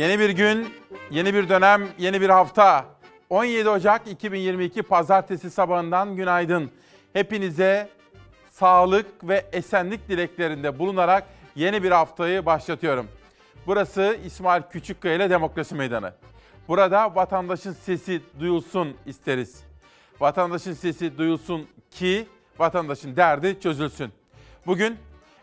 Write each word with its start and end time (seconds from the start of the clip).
Yeni 0.00 0.18
bir 0.18 0.30
gün, 0.30 0.68
yeni 1.10 1.34
bir 1.34 1.48
dönem, 1.48 1.88
yeni 1.98 2.20
bir 2.20 2.28
hafta. 2.28 2.84
17 3.30 3.68
Ocak 3.68 4.08
2022 4.08 4.82
Pazartesi 4.82 5.50
sabahından 5.50 6.16
günaydın. 6.16 6.70
Hepinize 7.12 7.88
sağlık 8.50 9.28
ve 9.28 9.46
esenlik 9.52 10.08
dileklerinde 10.08 10.78
bulunarak 10.78 11.24
yeni 11.56 11.82
bir 11.82 11.90
haftayı 11.90 12.46
başlatıyorum. 12.46 13.08
Burası 13.66 14.18
İsmail 14.24 14.62
Küçükkaya 14.62 15.14
ile 15.14 15.30
Demokrasi 15.30 15.74
Meydanı. 15.74 16.12
Burada 16.68 17.14
vatandaşın 17.14 17.72
sesi 17.72 18.22
duyulsun 18.40 18.96
isteriz. 19.06 19.64
Vatandaşın 20.20 20.72
sesi 20.72 21.18
duyulsun 21.18 21.66
ki 21.90 22.26
vatandaşın 22.58 23.16
derdi 23.16 23.60
çözülsün. 23.60 24.12
Bugün 24.66 24.96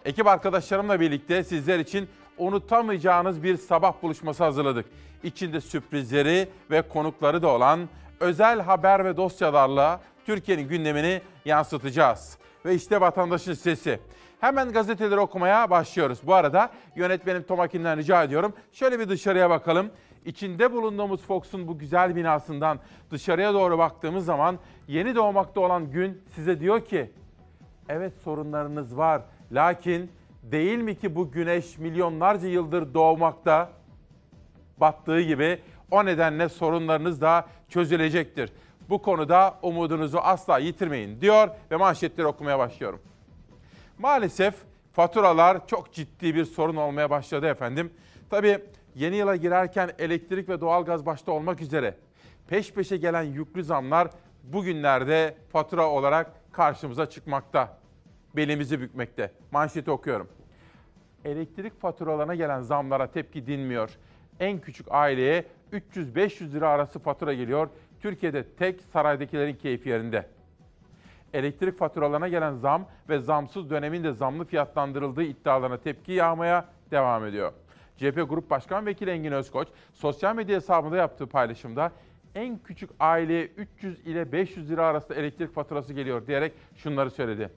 ekip 0.06 0.28
arkadaşlarımla 0.28 1.00
birlikte 1.00 1.44
sizler 1.44 1.80
için 1.80 2.10
unutamayacağınız 2.38 3.44
bir 3.44 3.58
sabah 3.58 3.94
buluşması 4.02 4.44
hazırladık. 4.44 4.86
İçinde 5.24 5.62
sürprizleri 5.62 6.50
ve 6.72 6.82
konukları 6.82 7.42
da 7.42 7.48
olan 7.48 7.90
özel 8.20 8.62
haber 8.62 9.06
ve 9.06 9.18
dosyalarla 9.18 10.02
Türkiye'nin 10.26 10.68
gündemini 10.68 11.22
yansıtacağız. 11.46 12.38
Ve 12.66 12.76
işte 12.76 13.02
vatandaşın 13.02 13.54
sesi. 13.54 14.00
Hemen 14.40 14.72
gazeteleri 14.72 15.20
okumaya 15.20 15.70
başlıyoruz. 15.70 16.20
Bu 16.24 16.34
arada 16.34 16.72
yönetmenim 16.96 17.44
Tomakin'den 17.44 17.98
rica 17.98 18.24
ediyorum. 18.24 18.54
Şöyle 18.72 19.00
bir 19.00 19.10
dışarıya 19.10 19.50
bakalım. 19.50 19.90
İçinde 20.26 20.72
bulunduğumuz 20.72 21.22
Fox'un 21.22 21.68
bu 21.68 21.78
güzel 21.78 22.16
binasından 22.16 22.80
dışarıya 23.12 23.54
doğru 23.54 23.78
baktığımız 23.78 24.26
zaman 24.26 24.60
yeni 24.88 25.16
doğmakta 25.16 25.62
olan 25.62 25.92
gün 25.92 26.22
size 26.36 26.60
diyor 26.60 26.86
ki 26.86 27.12
evet 27.90 28.14
sorunlarınız 28.24 28.98
var. 28.98 29.22
Lakin 29.52 30.12
değil 30.52 30.78
mi 30.78 31.00
ki 31.00 31.16
bu 31.16 31.32
güneş 31.32 31.78
milyonlarca 31.78 32.48
yıldır 32.48 32.94
doğmakta 32.94 33.70
battığı 34.78 35.22
gibi 35.22 35.60
o 35.92 36.06
nedenle 36.06 36.50
sorunlarınız 36.50 37.22
da 37.22 37.46
çözülecektir. 37.70 38.52
Bu 38.90 39.02
konuda 39.02 39.60
umudunuzu 39.62 40.18
asla 40.18 40.58
yitirmeyin 40.60 41.22
diyor 41.22 41.50
ve 41.72 41.76
manşetleri 41.76 42.28
okumaya 42.28 42.60
başlıyorum. 42.60 43.00
Maalesef 43.98 44.56
faturalar 44.94 45.68
çok 45.68 45.94
ciddi 45.94 46.36
bir 46.36 46.46
sorun 46.46 46.76
olmaya 46.76 47.10
başladı 47.10 47.48
efendim. 47.48 47.94
Tabii 48.30 48.60
yeni 48.96 49.16
yıla 49.16 49.36
girerken 49.36 49.92
elektrik 50.00 50.50
ve 50.50 50.62
doğalgaz 50.62 51.06
başta 51.06 51.32
olmak 51.32 51.62
üzere 51.62 51.98
peş 52.48 52.74
peşe 52.74 52.98
gelen 52.98 53.24
yüklü 53.24 53.64
zamlar 53.64 54.08
bugünlerde 54.44 55.36
fatura 55.52 55.90
olarak 55.90 56.32
karşımıza 56.52 57.10
çıkmakta. 57.10 57.78
Belimizi 58.38 58.82
bükmekte. 58.82 59.32
Manşeti 59.52 59.92
okuyorum. 59.92 60.28
Elektrik 61.26 61.82
faturalarına 61.82 62.36
gelen 62.36 62.62
zamlara 62.62 63.12
tepki 63.12 63.48
dinmiyor. 63.48 63.90
En 64.40 64.60
küçük 64.60 64.88
aileye 64.90 65.46
300-500 65.74 66.52
lira 66.52 66.70
arası 66.70 67.00
fatura 67.00 67.34
geliyor. 67.34 67.70
Türkiye'de 68.02 68.44
tek 68.44 68.82
saraydakilerin 68.82 69.56
keyfi 69.56 69.90
yerinde 69.90 70.28
elektrik 71.34 71.78
faturalarına 71.78 72.28
gelen 72.28 72.54
zam 72.54 72.86
ve 73.10 73.20
zamsız 73.20 73.70
dönemin 73.70 74.04
de 74.04 74.12
zamlı 74.12 74.46
fiyatlandırıldığı 74.46 75.24
iddialarına 75.24 75.78
tepki 75.78 76.12
yağmaya 76.12 76.66
devam 76.92 77.26
ediyor. 77.26 77.54
CHP 77.98 78.30
Grup 78.30 78.50
Başkan 78.50 78.86
Vekili 78.86 79.10
Engin 79.10 79.32
Özkoç 79.32 79.68
sosyal 79.94 80.36
medya 80.36 80.56
hesabında 80.56 80.98
yaptığı 80.98 81.28
paylaşımda 81.28 81.92
en 82.36 82.58
küçük 82.58 82.90
aileye 83.00 83.46
300 83.46 84.00
ile 84.00 84.32
500 84.32 84.70
lira 84.70 84.86
arasında 84.86 85.16
elektrik 85.16 85.54
faturası 85.54 85.94
geliyor 85.94 86.28
diyerek 86.28 86.54
şunları 86.76 87.12
söyledi. 87.12 87.50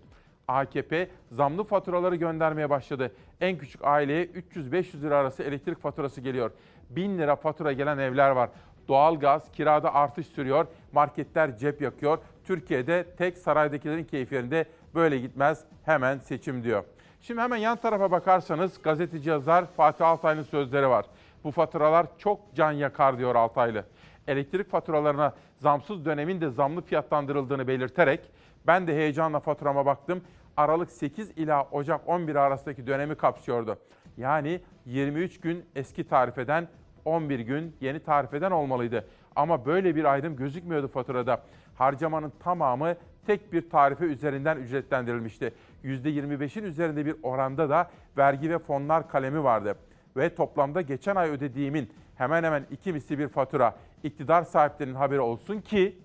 AKP 0.51 1.09
zamlı 1.31 1.65
faturaları 1.65 2.17
göndermeye 2.17 2.71
başladı. 2.71 3.13
En 3.41 3.59
küçük 3.59 3.85
aileye 3.85 4.25
300-500 4.25 5.03
lira 5.03 5.17
arası 5.17 5.43
elektrik 5.43 5.83
faturası 5.83 6.21
geliyor. 6.21 6.51
1000 6.91 7.19
lira 7.19 7.37
fatura 7.37 7.73
gelen 7.73 7.99
evler 7.99 8.31
var. 8.31 8.51
Doğalgaz, 8.89 9.53
kirada 9.53 9.95
artış 9.95 10.27
sürüyor. 10.27 10.67
Marketler 10.93 11.59
cep 11.59 11.81
yakıyor. 11.81 12.19
Türkiye'de 12.45 13.05
tek 13.19 13.39
saraydakilerin 13.39 14.05
keyiflerinde 14.05 14.65
böyle 14.95 15.19
gitmez 15.19 15.65
hemen 15.85 16.19
seçim 16.19 16.65
diyor. 16.65 16.85
Şimdi 17.21 17.41
hemen 17.41 17.57
yan 17.57 17.77
tarafa 17.77 18.11
bakarsanız 18.11 18.83
gazeteci 18.83 19.31
yazar 19.31 19.65
Fatih 19.77 20.07
Altaylı'nın 20.07 20.45
sözleri 20.45 20.89
var. 20.89 21.07
Bu 21.45 21.51
faturalar 21.51 22.07
çok 22.19 22.55
can 22.55 22.73
yakar 22.73 23.19
diyor 23.19 23.35
Altaylı. 23.35 23.85
Elektrik 24.27 24.71
faturalarına 24.71 25.35
zamsız 25.57 26.05
dönemin 26.05 26.41
de 26.41 26.51
zamlı 26.51 26.83
fiyatlandırıldığını 26.83 27.69
belirterek 27.69 28.21
ben 28.67 28.87
de 28.87 28.95
heyecanla 28.95 29.41
faturama 29.41 29.87
baktım. 29.87 30.23
Aralık 30.57 30.91
8 30.91 31.31
ila 31.31 31.69
Ocak 31.73 32.09
11 32.09 32.37
arasındaki 32.37 32.87
dönemi 32.87 33.15
kapsıyordu. 33.15 33.79
Yani 34.17 34.61
23 34.87 35.41
gün 35.41 35.65
eski 35.75 36.09
tarifeden 36.09 36.69
11 37.05 37.41
gün 37.41 37.77
yeni 37.81 38.01
tarifeden 38.01 38.51
olmalıydı. 38.51 39.07
Ama 39.37 39.67
böyle 39.67 39.97
bir 39.97 40.05
ayrım 40.05 40.37
gözükmüyordu 40.37 40.89
faturada 40.89 41.43
harcamanın 41.75 42.33
tamamı 42.41 42.95
tek 43.27 43.53
bir 43.53 43.71
tarife 43.71 44.05
üzerinden 44.05 44.57
ücretlendirilmişti. 44.57 45.55
%25'in 45.85 46.65
üzerinde 46.65 47.07
bir 47.07 47.17
oranda 47.23 47.71
da 47.71 47.91
vergi 48.17 48.51
ve 48.51 48.59
fonlar 48.59 49.09
kalemi 49.09 49.45
vardı. 49.45 49.77
Ve 50.17 50.35
toplamda 50.35 50.81
geçen 50.81 51.17
ay 51.17 51.31
ödediğimin 51.31 51.93
hemen 52.17 52.45
hemen 52.45 52.67
iki 52.71 52.93
misli 52.93 53.19
bir 53.19 53.29
fatura 53.29 53.75
iktidar 54.03 54.43
sahiplerinin 54.43 54.95
haberi 54.95 55.21
olsun 55.21 55.61
ki 55.61 55.99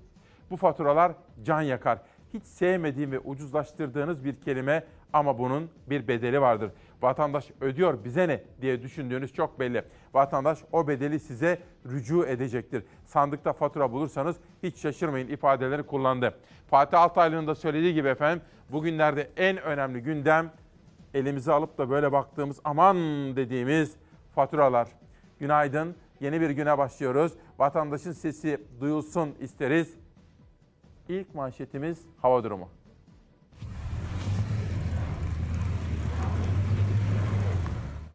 bu 0.52 0.58
faturalar 0.58 1.12
can 1.44 1.62
yakar. 1.62 2.00
Hiç 2.36 2.46
sevmediğim 2.46 3.12
ve 3.12 3.20
ucuzlaştırdığınız 3.20 4.26
bir 4.26 4.42
kelime 4.42 4.84
ama 5.14 5.40
bunun 5.40 5.70
bir 5.90 6.08
bedeli 6.08 6.42
vardır. 6.42 6.72
Vatandaş 7.02 7.52
ödüyor 7.62 8.04
bize 8.04 8.28
ne 8.28 8.44
diye 8.62 8.82
düşündüğünüz 8.82 9.34
çok 9.34 9.60
belli. 9.60 9.84
Vatandaş 10.14 10.60
o 10.72 10.88
bedeli 10.88 11.20
size 11.20 11.60
rücu 11.86 12.26
edecektir. 12.26 12.84
Sandıkta 13.06 13.54
fatura 13.54 13.92
bulursanız 13.92 14.36
hiç 14.64 14.78
şaşırmayın 14.78 15.28
ifadeleri 15.28 15.84
kullandı. 15.84 16.34
Fatih 16.68 17.02
Altaylı'nın 17.02 17.48
da 17.48 17.56
söylediği 17.56 17.94
gibi 17.94 18.08
efendim 18.08 18.44
bugünlerde 18.70 19.30
en 19.38 19.58
önemli 19.58 20.00
gündem 20.00 20.52
elimize 21.14 21.52
alıp 21.52 21.78
da 21.78 21.90
böyle 21.90 22.12
baktığımız 22.12 22.60
aman 22.64 22.98
dediğimiz 23.36 23.96
faturalar. 24.36 24.88
Günaydın. 25.40 25.96
Yeni 26.20 26.42
bir 26.42 26.50
güne 26.50 26.78
başlıyoruz. 26.78 27.34
Vatandaşın 27.60 28.12
sesi 28.12 28.62
duyulsun 28.82 29.36
isteriz. 29.40 30.05
İlk 31.10 31.36
manşetimiz 31.36 32.06
hava 32.22 32.44
durumu. 32.44 32.70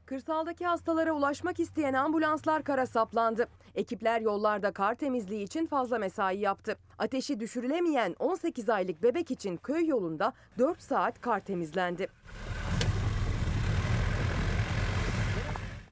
Kırsaldaki 0.06 0.66
hastalara 0.66 1.12
ulaşmak 1.12 1.60
isteyen 1.60 1.94
ambulanslar 1.94 2.62
kara 2.64 2.86
saplandı. 2.86 3.48
Ekipler 3.74 4.20
yollarda 4.20 4.72
kar 4.72 4.94
temizliği 4.94 5.44
için 5.44 5.66
fazla 5.66 5.98
mesai 5.98 6.38
yaptı. 6.38 6.76
Ateşi 6.98 7.40
düşürülemeyen 7.40 8.16
18 8.18 8.68
aylık 8.68 9.02
bebek 9.02 9.30
için 9.30 9.56
köy 9.56 9.86
yolunda 9.86 10.32
4 10.58 10.82
saat 10.82 11.20
kar 11.20 11.40
temizlendi. 11.40 12.08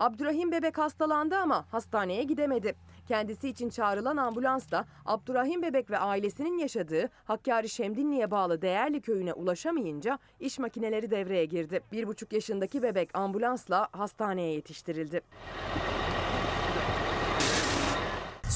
Abdurrahim 0.01 0.53
bebek 0.53 0.79
hastalandı 0.79 1.37
ama 1.37 1.65
hastaneye 1.71 2.23
gidemedi. 2.23 2.75
Kendisi 3.09 3.49
için 3.49 3.71
çağrılan 3.71 4.17
ambulans 4.17 4.71
da 4.71 4.85
Abdurrahim 5.05 5.63
Bebek 5.63 5.91
ve 5.91 5.99
ailesinin 5.99 6.59
yaşadığı 6.59 7.09
Hakkari 7.25 7.69
Şemdinli'ye 7.69 8.31
bağlı 8.31 8.63
Değerli 8.63 9.01
köyüne 9.01 9.33
ulaşamayınca 9.33 10.19
iş 10.41 10.59
makineleri 10.59 11.11
devreye 11.11 11.45
girdi. 11.45 11.81
Bir 11.93 12.07
buçuk 12.07 12.33
yaşındaki 12.33 12.83
bebek 12.83 13.19
ambulansla 13.19 13.89
hastaneye 13.93 14.55
yetiştirildi. 14.55 15.21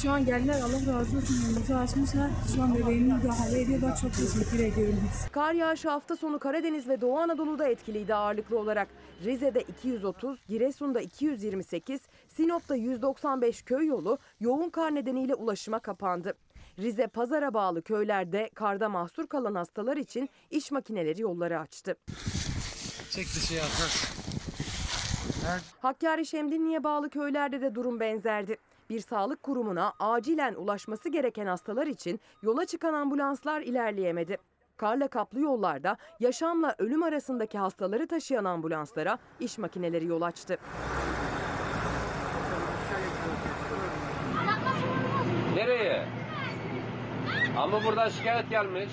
Şu 0.02 0.10
an 0.10 0.24
geldiler 0.24 0.60
Allah 0.60 0.98
razı 0.98 1.16
olsun 1.16 1.36
önümüzü 1.50 1.74
açmışlar. 1.74 2.30
Şu 2.56 2.62
an 2.62 2.74
bebeğimi 2.74 3.14
müdahale 3.14 3.60
ediyorlar. 3.60 3.96
Çok 3.96 4.12
teşekkür 4.12 4.64
ediyorum. 4.64 5.00
Kar 5.32 5.54
yağışı 5.54 5.88
hafta 5.88 6.16
sonu 6.16 6.38
Karadeniz 6.38 6.88
ve 6.88 7.00
Doğu 7.00 7.18
Anadolu'da 7.18 7.68
etkiliydi 7.68 8.14
ağırlıklı 8.14 8.58
olarak. 8.58 8.88
Rize'de 9.24 9.60
230, 9.60 10.46
Giresun'da 10.48 11.00
228, 11.00 12.00
Sinop'ta 12.36 12.74
195 12.74 13.62
köy 13.62 13.86
yolu 13.86 14.18
yoğun 14.40 14.70
kar 14.70 14.94
nedeniyle 14.94 15.34
ulaşıma 15.34 15.78
kapandı. 15.78 16.34
Rize 16.78 17.06
pazara 17.06 17.54
bağlı 17.54 17.82
köylerde 17.82 18.50
karda 18.54 18.88
mahsur 18.88 19.26
kalan 19.26 19.54
hastalar 19.54 19.96
için 19.96 20.30
iş 20.50 20.70
makineleri 20.70 21.22
yolları 21.22 21.60
açtı. 21.60 21.96
Çek 23.10 23.26
dışarı 23.26 23.60
atlar. 23.60 24.12
Hakkari 25.80 26.26
Şemdinli'ye 26.26 26.84
bağlı 26.84 27.10
köylerde 27.10 27.60
de 27.60 27.74
durum 27.74 28.00
benzerdi. 28.00 28.56
Bir 28.90 29.00
sağlık 29.00 29.42
kurumuna 29.42 29.92
acilen 29.98 30.54
ulaşması 30.54 31.08
gereken 31.08 31.46
hastalar 31.46 31.86
için 31.86 32.20
yola 32.42 32.64
çıkan 32.64 32.94
ambulanslar 32.94 33.60
ilerleyemedi. 33.60 34.38
Karla 34.76 35.08
kaplı 35.08 35.40
yollarda 35.40 35.96
yaşamla 36.20 36.74
ölüm 36.78 37.02
arasındaki 37.02 37.58
hastaları 37.58 38.06
taşıyan 38.06 38.44
ambulanslara 38.44 39.18
iş 39.40 39.58
makineleri 39.58 40.06
yol 40.06 40.22
açtı. 40.22 40.58
Nereye? 45.54 46.04
Ama 47.58 47.84
burada 47.84 48.10
şikayet 48.10 48.50
gelmiş. 48.50 48.92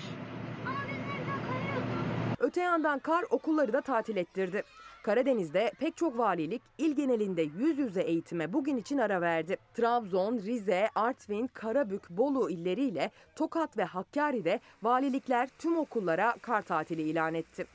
Öte 2.40 2.62
yandan 2.62 3.00
kar 3.00 3.26
okulları 3.30 3.74
da 3.74 3.82
tatil 3.82 4.18
ettirdi. 4.18 4.64
Karadeniz'de 5.04 5.72
pek 5.80 5.98
çok 5.98 6.18
valilik 6.18 6.62
il 6.78 6.96
genelinde 6.96 7.42
yüz 7.42 7.80
yüze 7.80 8.02
eğitime 8.02 8.54
bugün 8.54 8.78
için 8.78 8.98
ara 8.98 9.22
verdi. 9.22 9.58
Trabzon, 9.74 10.38
Rize, 10.38 10.90
Artvin, 10.96 11.48
Karabük, 11.48 12.10
Bolu 12.10 12.50
illeriyle 12.50 13.12
Tokat 13.36 13.78
ve 13.78 13.84
Hakkari'de 13.84 14.60
valilikler 14.84 15.50
tüm 15.60 15.78
okullara 15.78 16.36
kar 16.42 16.62
tatili 16.62 17.02
ilan 17.02 17.34
etti. 17.34 17.66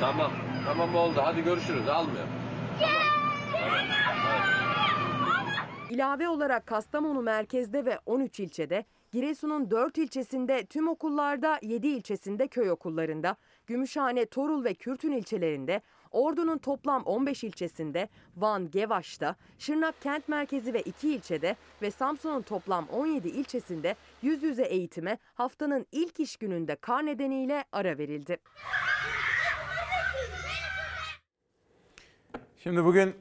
Tamam. 0.00 0.32
Tamam 0.66 0.94
oldu. 0.94 1.20
Hadi 1.24 1.44
görüşürüz. 1.44 1.88
Almıyorum. 1.88 2.30
İlave 5.94 6.28
olarak 6.28 6.66
Kastamonu 6.66 7.22
merkezde 7.22 7.84
ve 7.84 7.98
13 8.06 8.40
ilçede, 8.40 8.84
Giresun'un 9.12 9.70
4 9.70 9.98
ilçesinde 9.98 10.66
tüm 10.66 10.88
okullarda, 10.88 11.58
7 11.62 11.86
ilçesinde 11.86 12.48
köy 12.48 12.70
okullarında, 12.70 13.36
Gümüşhane, 13.66 14.26
Torul 14.26 14.64
ve 14.64 14.74
Kürtün 14.74 15.12
ilçelerinde, 15.12 15.80
Ordu'nun 16.10 16.58
toplam 16.58 17.02
15 17.02 17.44
ilçesinde, 17.44 18.08
Van, 18.36 18.70
Gevaş'ta, 18.70 19.36
Şırnak 19.58 20.02
kent 20.02 20.28
merkezi 20.28 20.74
ve 20.74 20.82
2 20.82 21.08
ilçede 21.14 21.56
ve 21.82 21.90
Samsun'un 21.90 22.42
toplam 22.42 22.88
17 22.88 23.28
ilçesinde 23.28 23.96
yüz 24.22 24.42
yüze 24.42 24.64
eğitime 24.64 25.18
haftanın 25.34 25.86
ilk 25.92 26.20
iş 26.20 26.36
gününde 26.36 26.76
kar 26.76 27.06
nedeniyle 27.06 27.64
ara 27.72 27.98
verildi. 27.98 28.38
Şimdi 32.58 32.84
bugün 32.84 33.14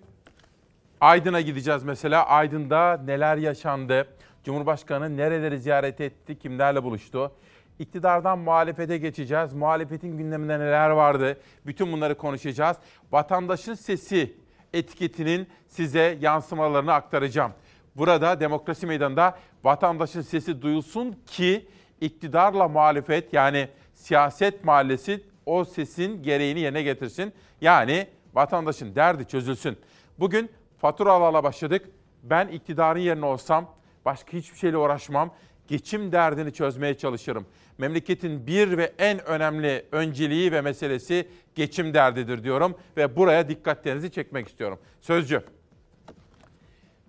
Aydın'a 1.03 1.41
gideceğiz 1.41 1.83
mesela. 1.83 2.25
Aydın'da 2.25 3.01
neler 3.05 3.37
yaşandı? 3.37 4.07
Cumhurbaşkanı 4.43 5.17
nereleri 5.17 5.59
ziyaret 5.59 6.01
etti? 6.01 6.39
Kimlerle 6.39 6.83
buluştu? 6.83 7.31
İktidardan 7.79 8.39
muhalefete 8.39 8.97
geçeceğiz. 8.97 9.53
Muhalefetin 9.53 10.17
gündeminde 10.17 10.59
neler 10.59 10.89
vardı? 10.89 11.37
Bütün 11.65 11.91
bunları 11.91 12.17
konuşacağız. 12.17 12.77
Vatandaşın 13.11 13.73
sesi 13.73 14.37
etiketinin 14.73 15.47
size 15.67 16.17
yansımalarını 16.21 16.93
aktaracağım. 16.93 17.51
Burada 17.95 18.39
demokrasi 18.39 18.87
meydanında 18.87 19.37
vatandaşın 19.63 20.21
sesi 20.21 20.61
duyulsun 20.61 21.15
ki 21.27 21.67
iktidarla 22.01 22.67
muhalefet 22.67 23.33
yani 23.33 23.67
siyaset 23.93 24.63
mahallesi 24.63 25.23
o 25.45 25.65
sesin 25.65 26.23
gereğini 26.23 26.59
yerine 26.59 26.83
getirsin. 26.83 27.33
Yani 27.61 28.07
vatandaşın 28.33 28.95
derdi 28.95 29.27
çözülsün. 29.27 29.77
Bugün 30.19 30.49
faturalarla 30.83 31.43
başladık. 31.43 31.89
Ben 32.23 32.47
iktidarın 32.47 32.99
yerine 32.99 33.25
olsam 33.25 33.75
başka 34.05 34.37
hiçbir 34.37 34.57
şeyle 34.57 34.77
uğraşmam. 34.77 35.33
Geçim 35.67 36.11
derdini 36.11 36.53
çözmeye 36.53 36.97
çalışırım. 36.97 37.45
Memleketin 37.77 38.47
bir 38.47 38.77
ve 38.77 38.93
en 38.97 39.25
önemli 39.25 39.85
önceliği 39.91 40.51
ve 40.51 40.61
meselesi 40.61 41.29
geçim 41.55 41.93
derdidir 41.93 42.43
diyorum 42.43 42.75
ve 42.97 43.15
buraya 43.15 43.49
dikkatlerinizi 43.49 44.11
çekmek 44.11 44.47
istiyorum. 44.47 44.79
Sözcü. 45.01 45.43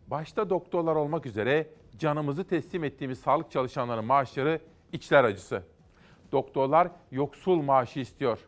Başta 0.06 0.50
doktorlar 0.50 0.96
olmak 0.96 1.26
üzere 1.26 1.66
canımızı 1.98 2.44
teslim 2.44 2.84
ettiğimiz 2.84 3.18
sağlık 3.18 3.50
çalışanlarının 3.50 4.04
maaşları 4.04 4.60
içler 4.92 5.24
acısı. 5.24 5.62
Doktorlar 6.32 6.88
yoksul 7.10 7.62
maaşı 7.62 8.00
istiyor. 8.00 8.38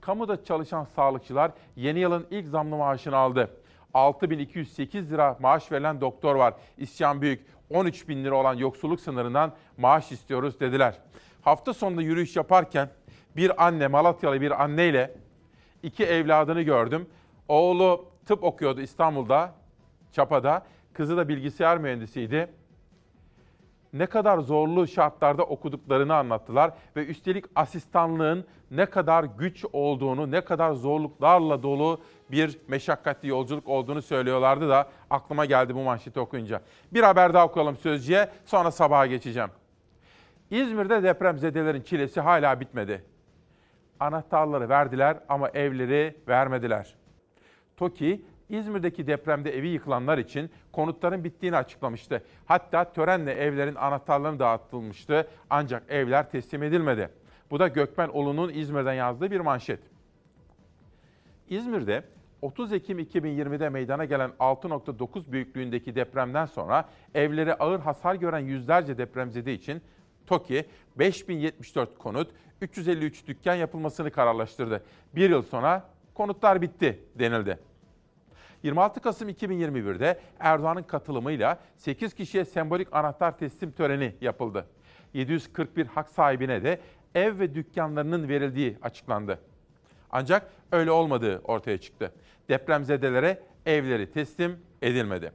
Kamuda 0.00 0.44
çalışan 0.44 0.84
sağlıkçılar 0.84 1.52
yeni 1.76 1.98
yılın 1.98 2.26
ilk 2.30 2.46
zamlı 2.46 2.76
maaşını 2.76 3.16
aldı. 3.16 3.50
6208 3.98 5.12
lira 5.12 5.36
maaş 5.40 5.72
verilen 5.72 6.00
doktor 6.00 6.34
var. 6.34 6.54
İsyan 6.78 7.22
büyük. 7.22 7.46
13 7.70 8.08
bin 8.08 8.24
lira 8.24 8.34
olan 8.34 8.54
yoksulluk 8.54 9.00
sınırından 9.00 9.52
maaş 9.76 10.12
istiyoruz 10.12 10.60
dediler. 10.60 10.98
Hafta 11.42 11.74
sonunda 11.74 12.02
yürüyüş 12.02 12.36
yaparken 12.36 12.90
bir 13.36 13.66
anne, 13.66 13.86
Malatyalı 13.86 14.40
bir 14.40 14.62
anneyle 14.62 15.14
iki 15.82 16.04
evladını 16.04 16.62
gördüm. 16.62 17.06
Oğlu 17.48 18.04
tıp 18.26 18.44
okuyordu 18.44 18.80
İstanbul'da, 18.80 19.54
Çapa'da. 20.12 20.66
Kızı 20.92 21.16
da 21.16 21.28
bilgisayar 21.28 21.78
mühendisiydi 21.78 22.48
ne 23.92 24.06
kadar 24.06 24.38
zorlu 24.38 24.86
şartlarda 24.86 25.42
okuduklarını 25.42 26.14
anlattılar 26.14 26.72
ve 26.96 27.06
üstelik 27.06 27.44
asistanlığın 27.54 28.44
ne 28.70 28.86
kadar 28.86 29.24
güç 29.24 29.64
olduğunu, 29.72 30.30
ne 30.30 30.40
kadar 30.40 30.72
zorluklarla 30.72 31.62
dolu 31.62 32.00
bir 32.30 32.58
meşakkatli 32.68 33.28
yolculuk 33.28 33.68
olduğunu 33.68 34.02
söylüyorlardı 34.02 34.68
da 34.68 34.88
aklıma 35.10 35.44
geldi 35.44 35.74
bu 35.74 35.82
manşeti 35.82 36.20
okuyunca. 36.20 36.60
Bir 36.92 37.02
haber 37.02 37.34
daha 37.34 37.46
okuyalım 37.46 37.76
Sözcü'ye, 37.76 38.28
sonra 38.46 38.70
sabaha 38.70 39.06
geçeceğim. 39.06 39.50
İzmir'de 40.50 41.02
depremzedelerin 41.02 41.82
çilesi 41.82 42.20
hala 42.20 42.60
bitmedi. 42.60 43.04
Anahtarları 44.00 44.68
verdiler 44.68 45.16
ama 45.28 45.48
evleri 45.48 46.16
vermediler. 46.28 46.94
TOKİ 47.76 48.24
İzmir'deki 48.48 49.06
depremde 49.06 49.58
evi 49.58 49.68
yıkılanlar 49.68 50.18
için 50.18 50.50
konutların 50.72 51.24
bittiğini 51.24 51.56
açıklamıştı. 51.56 52.22
Hatta 52.46 52.92
törenle 52.92 53.32
evlerin 53.32 53.74
anahtarları 53.74 54.38
dağıtılmıştı 54.38 55.28
ancak 55.50 55.90
evler 55.90 56.30
teslim 56.30 56.62
edilmedi. 56.62 57.08
Bu 57.50 57.58
da 57.58 57.68
Gökmen 57.68 58.10
Ulu'nun 58.12 58.52
İzmir'den 58.54 58.92
yazdığı 58.92 59.30
bir 59.30 59.40
manşet. 59.40 59.80
İzmir'de 61.48 62.02
30 62.42 62.72
Ekim 62.72 62.98
2020'de 62.98 63.68
meydana 63.68 64.04
gelen 64.04 64.30
6.9 64.40 65.32
büyüklüğündeki 65.32 65.94
depremden 65.94 66.46
sonra 66.46 66.88
evleri 67.14 67.54
ağır 67.54 67.80
hasar 67.80 68.14
gören 68.14 68.38
yüzlerce 68.38 68.98
depremzede 68.98 69.52
için 69.52 69.82
TOKİ 70.26 70.64
5074 70.98 71.98
konut, 71.98 72.30
353 72.60 73.26
dükkan 73.26 73.54
yapılmasını 73.54 74.10
kararlaştırdı. 74.10 74.84
Bir 75.14 75.30
yıl 75.30 75.42
sonra 75.42 75.90
konutlar 76.14 76.62
bitti 76.62 77.00
denildi. 77.14 77.58
26 78.62 79.00
Kasım 79.00 79.28
2021'de 79.28 80.20
Erdoğan'ın 80.40 80.82
katılımıyla 80.82 81.58
8 81.76 82.14
kişiye 82.14 82.44
sembolik 82.44 82.88
anahtar 82.92 83.38
teslim 83.38 83.72
töreni 83.72 84.14
yapıldı. 84.20 84.66
741 85.14 85.86
hak 85.86 86.08
sahibine 86.08 86.64
de 86.64 86.80
ev 87.14 87.38
ve 87.38 87.54
dükkanlarının 87.54 88.28
verildiği 88.28 88.78
açıklandı. 88.82 89.38
Ancak 90.10 90.52
öyle 90.72 90.90
olmadığı 90.90 91.38
ortaya 91.38 91.78
çıktı. 91.78 92.12
Depremzedelere 92.48 93.42
evleri 93.66 94.10
teslim 94.10 94.60
edilmedi. 94.82 95.32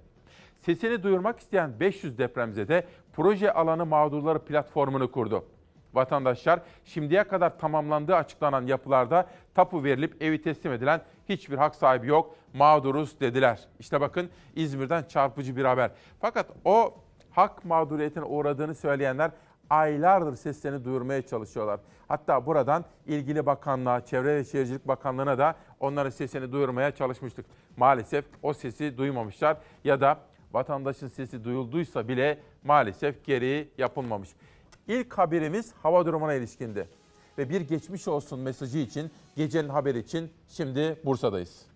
Sesini 0.60 1.04
duyurmak 1.04 1.40
isteyen 1.40 1.80
500 1.80 2.18
depremzede 2.18 2.88
proje 3.14 3.52
alanı 3.52 3.86
mağdurları 3.86 4.40
platformunu 4.40 5.12
kurdu. 5.12 5.46
Vatandaşlar 5.94 6.60
şimdiye 6.86 7.24
kadar 7.24 7.60
tamamlandığı 7.60 8.16
açıklanan 8.16 8.66
yapılarda 8.66 9.30
tapu 9.56 9.84
verilip 9.84 10.24
evi 10.24 10.42
teslim 10.42 10.74
edilen 10.74 11.02
hiçbir 11.30 11.58
hak 11.58 11.76
sahibi 11.76 12.08
yok, 12.08 12.36
mağduruz 12.54 13.20
dediler. 13.20 13.68
İşte 13.80 14.02
bakın 14.02 14.30
İzmir'den 14.56 15.04
çarpıcı 15.04 15.58
bir 15.58 15.66
haber. 15.66 15.92
Fakat 16.22 16.50
o 16.66 16.94
hak 17.32 17.66
mağduriyetine 17.66 18.24
uğradığını 18.24 18.76
söyleyenler 18.76 19.32
aylardır 19.74 20.36
seslerini 20.36 20.86
duyurmaya 20.86 21.22
çalışıyorlar. 21.22 21.80
Hatta 22.08 22.46
buradan 22.46 22.86
ilgili 23.08 23.46
bakanlığa, 23.46 24.06
Çevre 24.06 24.36
ve 24.36 24.44
Şehircilik 24.44 24.88
Bakanlığı'na 24.88 25.38
da 25.38 25.56
onların 25.80 26.10
sesini 26.10 26.52
duyurmaya 26.52 26.92
çalışmıştık. 26.92 27.46
Maalesef 27.78 28.26
o 28.44 28.54
sesi 28.54 28.98
duymamışlar 28.98 29.58
ya 29.84 30.02
da 30.02 30.20
vatandaşın 30.54 31.08
sesi 31.08 31.44
duyulduysa 31.44 32.08
bile 32.08 32.40
maalesef 32.64 33.26
gereği 33.26 33.70
yapılmamış. 33.78 34.30
İlk 34.88 35.14
haberimiz 35.14 35.74
hava 35.84 36.06
durumuna 36.06 36.34
ilişkindi. 36.34 36.88
Ve 37.38 37.50
bir 37.50 37.62
geçmiş 37.62 38.08
olsun 38.08 38.40
mesajı 38.40 38.78
için, 38.78 39.12
gecenin 39.36 39.70
haberi 39.70 40.00
için 40.00 40.32
şimdi 40.48 41.00
Bursa'dayız. 41.06 41.73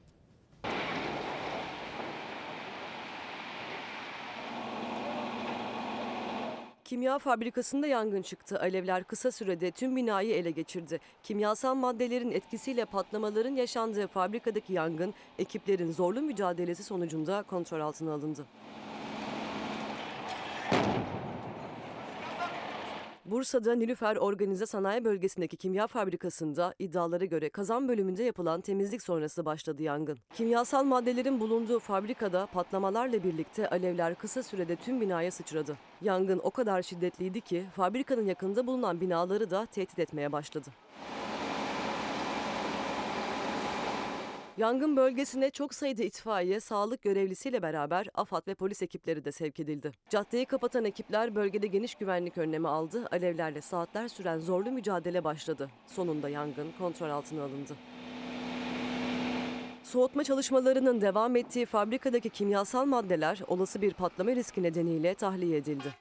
Kimya 6.87 7.19
fabrikasında 7.19 7.87
yangın 7.87 8.21
çıktı. 8.21 8.59
Alevler 8.59 9.03
kısa 9.03 9.31
sürede 9.31 9.71
tüm 9.71 9.95
binayı 9.95 10.33
ele 10.33 10.51
geçirdi. 10.51 10.99
Kimyasal 11.23 11.75
maddelerin 11.75 12.31
etkisiyle 12.31 12.85
patlamaların 12.85 13.55
yaşandığı 13.55 14.07
fabrikadaki 14.07 14.73
yangın 14.73 15.13
ekiplerin 15.39 15.91
zorlu 15.91 16.21
mücadelesi 16.21 16.83
sonucunda 16.83 17.43
kontrol 17.43 17.79
altına 17.79 18.13
alındı. 18.13 18.45
Bursa'da 23.27 23.75
Nilüfer 23.75 24.15
Organize 24.15 24.65
Sanayi 24.65 25.05
Bölgesi'ndeki 25.05 25.57
kimya 25.57 25.87
fabrikasında 25.87 26.73
iddialara 26.79 27.25
göre 27.25 27.49
kazan 27.49 27.87
bölümünde 27.87 28.23
yapılan 28.23 28.61
temizlik 28.61 29.01
sonrası 29.01 29.45
başladı 29.45 29.83
yangın. 29.83 30.17
Kimyasal 30.33 30.83
maddelerin 30.83 31.39
bulunduğu 31.39 31.79
fabrikada 31.79 32.45
patlamalarla 32.45 33.23
birlikte 33.23 33.69
alevler 33.69 34.15
kısa 34.15 34.43
sürede 34.43 34.75
tüm 34.75 35.01
binaya 35.01 35.31
sıçradı. 35.31 35.77
Yangın 36.01 36.39
o 36.43 36.51
kadar 36.51 36.81
şiddetliydi 36.81 37.41
ki 37.41 37.65
fabrikanın 37.75 38.25
yakında 38.25 38.67
bulunan 38.67 39.01
binaları 39.01 39.49
da 39.49 39.65
tehdit 39.65 39.99
etmeye 39.99 40.31
başladı. 40.31 40.69
Yangın 44.57 44.97
bölgesine 44.97 45.49
çok 45.49 45.73
sayıda 45.73 46.03
itfaiye, 46.03 46.59
sağlık 46.59 47.01
görevlisiyle 47.01 47.61
beraber 47.61 48.07
AFAD 48.13 48.47
ve 48.47 48.55
polis 48.55 48.81
ekipleri 48.81 49.25
de 49.25 49.31
sevk 49.31 49.59
edildi. 49.59 49.91
Caddeyi 50.09 50.45
kapatan 50.45 50.85
ekipler 50.85 51.35
bölgede 51.35 51.67
geniş 51.67 51.95
güvenlik 51.95 52.37
önlemi 52.37 52.67
aldı. 52.67 53.07
Alevlerle 53.11 53.61
saatler 53.61 54.07
süren 54.07 54.39
zorlu 54.39 54.71
mücadele 54.71 55.23
başladı. 55.23 55.69
Sonunda 55.87 56.29
yangın 56.29 56.67
kontrol 56.79 57.09
altına 57.09 57.43
alındı. 57.43 57.75
Soğutma 59.83 60.23
çalışmalarının 60.23 61.01
devam 61.01 61.35
ettiği 61.35 61.65
fabrikadaki 61.65 62.29
kimyasal 62.29 62.85
maddeler 62.85 63.41
olası 63.47 63.81
bir 63.81 63.93
patlama 63.93 64.31
riski 64.31 64.63
nedeniyle 64.63 65.13
tahliye 65.13 65.57
edildi. 65.57 65.93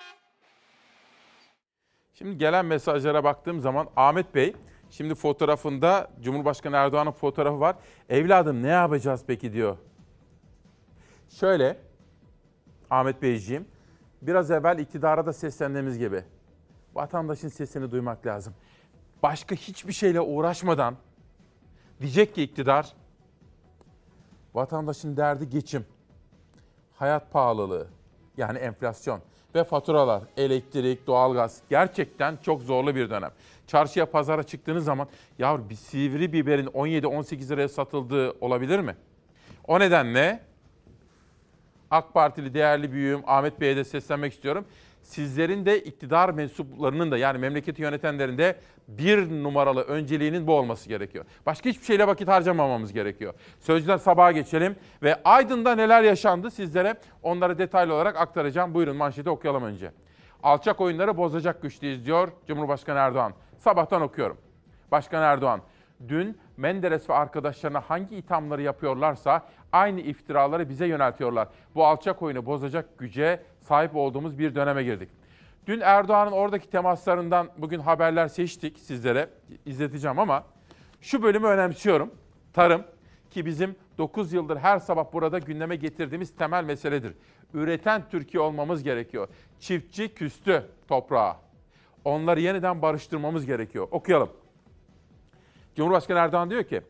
Şimdi 2.15 2.39
gelen 2.39 2.67
mesajlara 2.67 3.25
baktığım 3.25 3.61
zaman 3.61 3.89
Ahmet 3.97 4.35
Bey 4.35 4.55
şimdi 4.91 5.15
fotoğrafında 5.15 6.11
Cumhurbaşkanı 6.21 6.77
Erdoğan'ın 6.77 7.11
fotoğrafı 7.11 7.61
var. 7.61 7.77
Evladım 8.09 8.63
ne 8.63 8.69
yapacağız 8.69 9.25
peki 9.27 9.53
diyor. 9.53 9.77
Şöyle 11.29 11.77
Ahmet 12.91 13.23
Beyciğim 13.23 13.67
biraz 14.23 14.51
evvel 14.51 14.79
iktidara 14.79 15.27
da 15.27 15.33
seslendiğimiz 15.33 15.99
gibi 15.99 16.25
vatandaşın 16.95 17.49
sesini 17.49 17.91
duymak 17.91 18.27
lazım. 18.27 18.55
Başka 19.23 19.55
hiçbir 19.55 19.93
şeyle 19.93 20.21
uğraşmadan 20.21 20.97
diyecek 22.01 22.35
ki 22.35 22.43
iktidar 22.43 22.93
vatandaşın 24.55 25.17
derdi 25.17 25.49
geçim, 25.49 25.87
hayat 26.95 27.33
pahalılığı 27.33 27.87
yani 28.37 28.59
enflasyon 28.59 29.21
ve 29.57 29.65
faturalar, 29.65 30.23
elektrik, 30.37 31.07
doğalgaz 31.07 31.61
gerçekten 31.71 32.37
çok 32.43 32.63
zorlu 32.63 32.95
bir 32.95 33.11
dönem. 33.11 33.31
Çarşıya, 33.67 34.07
pazara 34.07 34.43
çıktığınız 34.43 34.85
zaman 34.85 35.09
ya 35.39 35.71
bir 35.71 35.75
sivri 35.75 36.33
biberin 36.33 36.67
17-18 36.67 37.49
liraya 37.49 37.69
satıldığı 37.69 38.37
olabilir 38.41 38.81
mi? 38.81 38.97
O 39.67 39.81
nedenle 39.81 40.41
AK 41.91 42.15
Partili 42.15 42.55
değerli 42.55 42.93
büyüğüm 42.93 43.21
Ahmet 43.27 43.61
Bey'e 43.61 43.77
de 43.77 43.85
seslenmek 43.85 44.33
istiyorum. 44.33 44.65
Sizlerin 45.07 45.67
de 45.67 45.83
iktidar 45.83 46.31
mensuplarının 46.31 47.11
da 47.11 47.19
yani 47.19 47.39
memleketi 47.39 47.83
yönetenlerin 47.83 48.39
de 48.39 48.57
bir 48.89 49.43
numaralı 49.43 49.83
önceliğinin 49.83 50.47
bu 50.47 50.53
olması 50.53 50.89
gerekiyor. 50.89 51.25
Başka 51.47 51.71
hiçbir 51.71 51.85
şeyle 51.85 52.07
vakit 52.07 52.29
harcamamamız 52.29 52.93
gerekiyor. 52.93 53.35
Sözcüden 53.61 53.97
sabaha 53.97 54.33
geçelim 54.33 54.77
ve 55.03 55.23
Aydın'da 55.25 55.75
neler 55.75 56.03
yaşandı 56.03 56.51
sizlere 56.51 56.95
onları 57.23 57.59
detaylı 57.59 57.95
olarak 57.95 58.17
aktaracağım. 58.17 58.75
Buyurun 58.75 58.97
manşeti 58.97 59.31
okuyalım 59.31 59.65
önce. 59.65 59.93
Alçak 60.43 60.81
oyunları 60.81 61.17
bozacak 61.17 61.63
güçlüyüz 61.63 62.07
diyor 62.07 62.29
Cumhurbaşkanı 62.47 62.99
Erdoğan. 62.99 63.33
Sabahtan 63.59 64.03
okuyorum. 64.03 64.39
Başkan 64.93 65.23
Erdoğan, 65.23 65.61
dün 66.09 66.39
Menderes 66.57 67.11
ve 67.11 67.15
arkadaşlarına 67.15 67.81
hangi 67.81 68.17
ithamları 68.17 68.63
yapıyorlarsa 68.63 69.47
aynı 69.73 70.01
iftiraları 70.01 70.69
bize 70.69 70.87
yöneltiyorlar. 70.87 71.49
Bu 71.75 71.87
alçak 71.87 72.23
oyunu 72.23 72.47
bozacak 72.47 72.99
güce 72.99 73.43
sahip 73.61 73.97
olduğumuz 73.97 74.39
bir 74.39 74.55
döneme 74.55 74.85
girdik. 74.85 75.09
Dün 75.67 75.81
Erdoğan'ın 75.81 76.33
oradaki 76.33 76.71
temaslarından 76.71 77.49
bugün 77.59 77.81
haberler 77.81 78.29
seçtik 78.29 78.79
sizlere 78.79 79.31
izleteceğim 79.67 80.19
ama 80.19 80.45
şu 81.01 81.23
bölümü 81.23 81.47
önemsiyorum. 81.47 82.11
Tarım 82.53 82.85
ki 83.31 83.47
bizim 83.47 83.77
9 83.99 84.33
yıldır 84.33 84.57
her 84.57 84.79
sabah 84.79 85.13
burada 85.13 85.39
gündeme 85.39 85.77
getirdiğimiz 85.77 86.37
temel 86.37 86.65
meseledir. 86.65 87.15
Üreten 87.55 88.03
Türkiye 88.11 88.41
olmamız 88.43 88.83
gerekiyor. 88.83 89.29
Çiftçi 89.61 90.15
küstü 90.15 90.63
toprağa. 90.89 91.37
Onları 92.05 92.41
yeniden 92.41 92.83
barıştırmamız 92.83 93.47
gerekiyor. 93.47 93.89
Okuyalım. 93.91 94.31
Cumhurbaşkanı 95.77 96.19
Erdoğan 96.19 96.51
diyor 96.51 96.65
ki, 96.65 96.81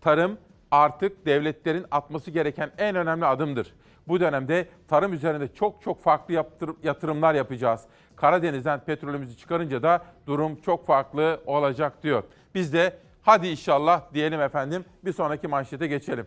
tarım 0.00 0.38
artık 0.70 1.26
devletlerin 1.26 1.86
atması 1.90 2.30
gereken 2.30 2.70
en 2.78 2.96
önemli 2.96 3.26
adımdır. 3.26 3.74
Bu 4.08 4.20
dönemde 4.20 4.68
tarım 4.88 5.12
üzerinde 5.12 5.54
çok 5.54 5.82
çok 5.82 6.02
farklı 6.02 6.44
yatırımlar 6.82 7.34
yapacağız. 7.34 7.80
Karadeniz'den 8.16 8.80
petrolümüzü 8.80 9.36
çıkarınca 9.36 9.82
da 9.82 10.04
durum 10.26 10.60
çok 10.60 10.86
farklı 10.86 11.40
olacak 11.46 12.02
diyor. 12.02 12.22
Biz 12.54 12.72
de 12.72 12.96
hadi 13.22 13.48
inşallah 13.48 14.14
diyelim 14.14 14.40
efendim 14.40 14.84
bir 15.04 15.12
sonraki 15.12 15.48
manşete 15.48 15.86
geçelim. 15.86 16.26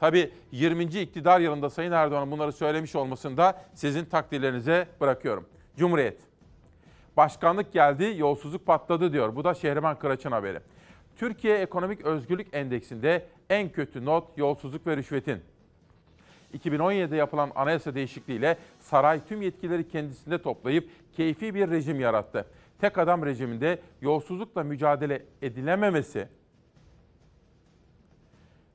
Tabii 0.00 0.32
20. 0.52 0.84
iktidar 0.84 1.40
yılında 1.40 1.70
Sayın 1.70 1.92
Erdoğan'ın 1.92 2.30
bunları 2.30 2.52
söylemiş 2.52 2.94
olmasını 2.94 3.36
da 3.36 3.62
sizin 3.74 4.04
takdirlerinize 4.04 4.86
bırakıyorum. 5.00 5.46
Cumhuriyet. 5.76 6.18
Başkanlık 7.16 7.72
geldi, 7.72 8.14
yolsuzluk 8.16 8.66
patladı 8.66 9.12
diyor. 9.12 9.36
Bu 9.36 9.44
da 9.44 9.54
Şehriman 9.54 9.98
Kıraç'ın 9.98 10.32
haberi. 10.32 10.60
Türkiye 11.16 11.58
Ekonomik 11.58 12.00
Özgürlük 12.00 12.46
Endeksinde 12.52 13.26
en 13.50 13.68
kötü 13.68 14.04
not 14.04 14.38
yolsuzluk 14.38 14.86
ve 14.86 14.96
rüşvetin. 14.96 15.40
2017'de 16.58 17.16
yapılan 17.16 17.52
anayasa 17.54 17.94
değişikliğiyle 17.94 18.58
saray 18.80 19.24
tüm 19.24 19.42
yetkileri 19.42 19.88
kendisinde 19.88 20.42
toplayıp 20.42 20.90
keyfi 21.16 21.54
bir 21.54 21.70
rejim 21.70 22.00
yarattı. 22.00 22.46
Tek 22.80 22.98
adam 22.98 23.26
rejiminde 23.26 23.78
yolsuzlukla 24.00 24.64
mücadele 24.64 25.22
edilememesi 25.42 26.28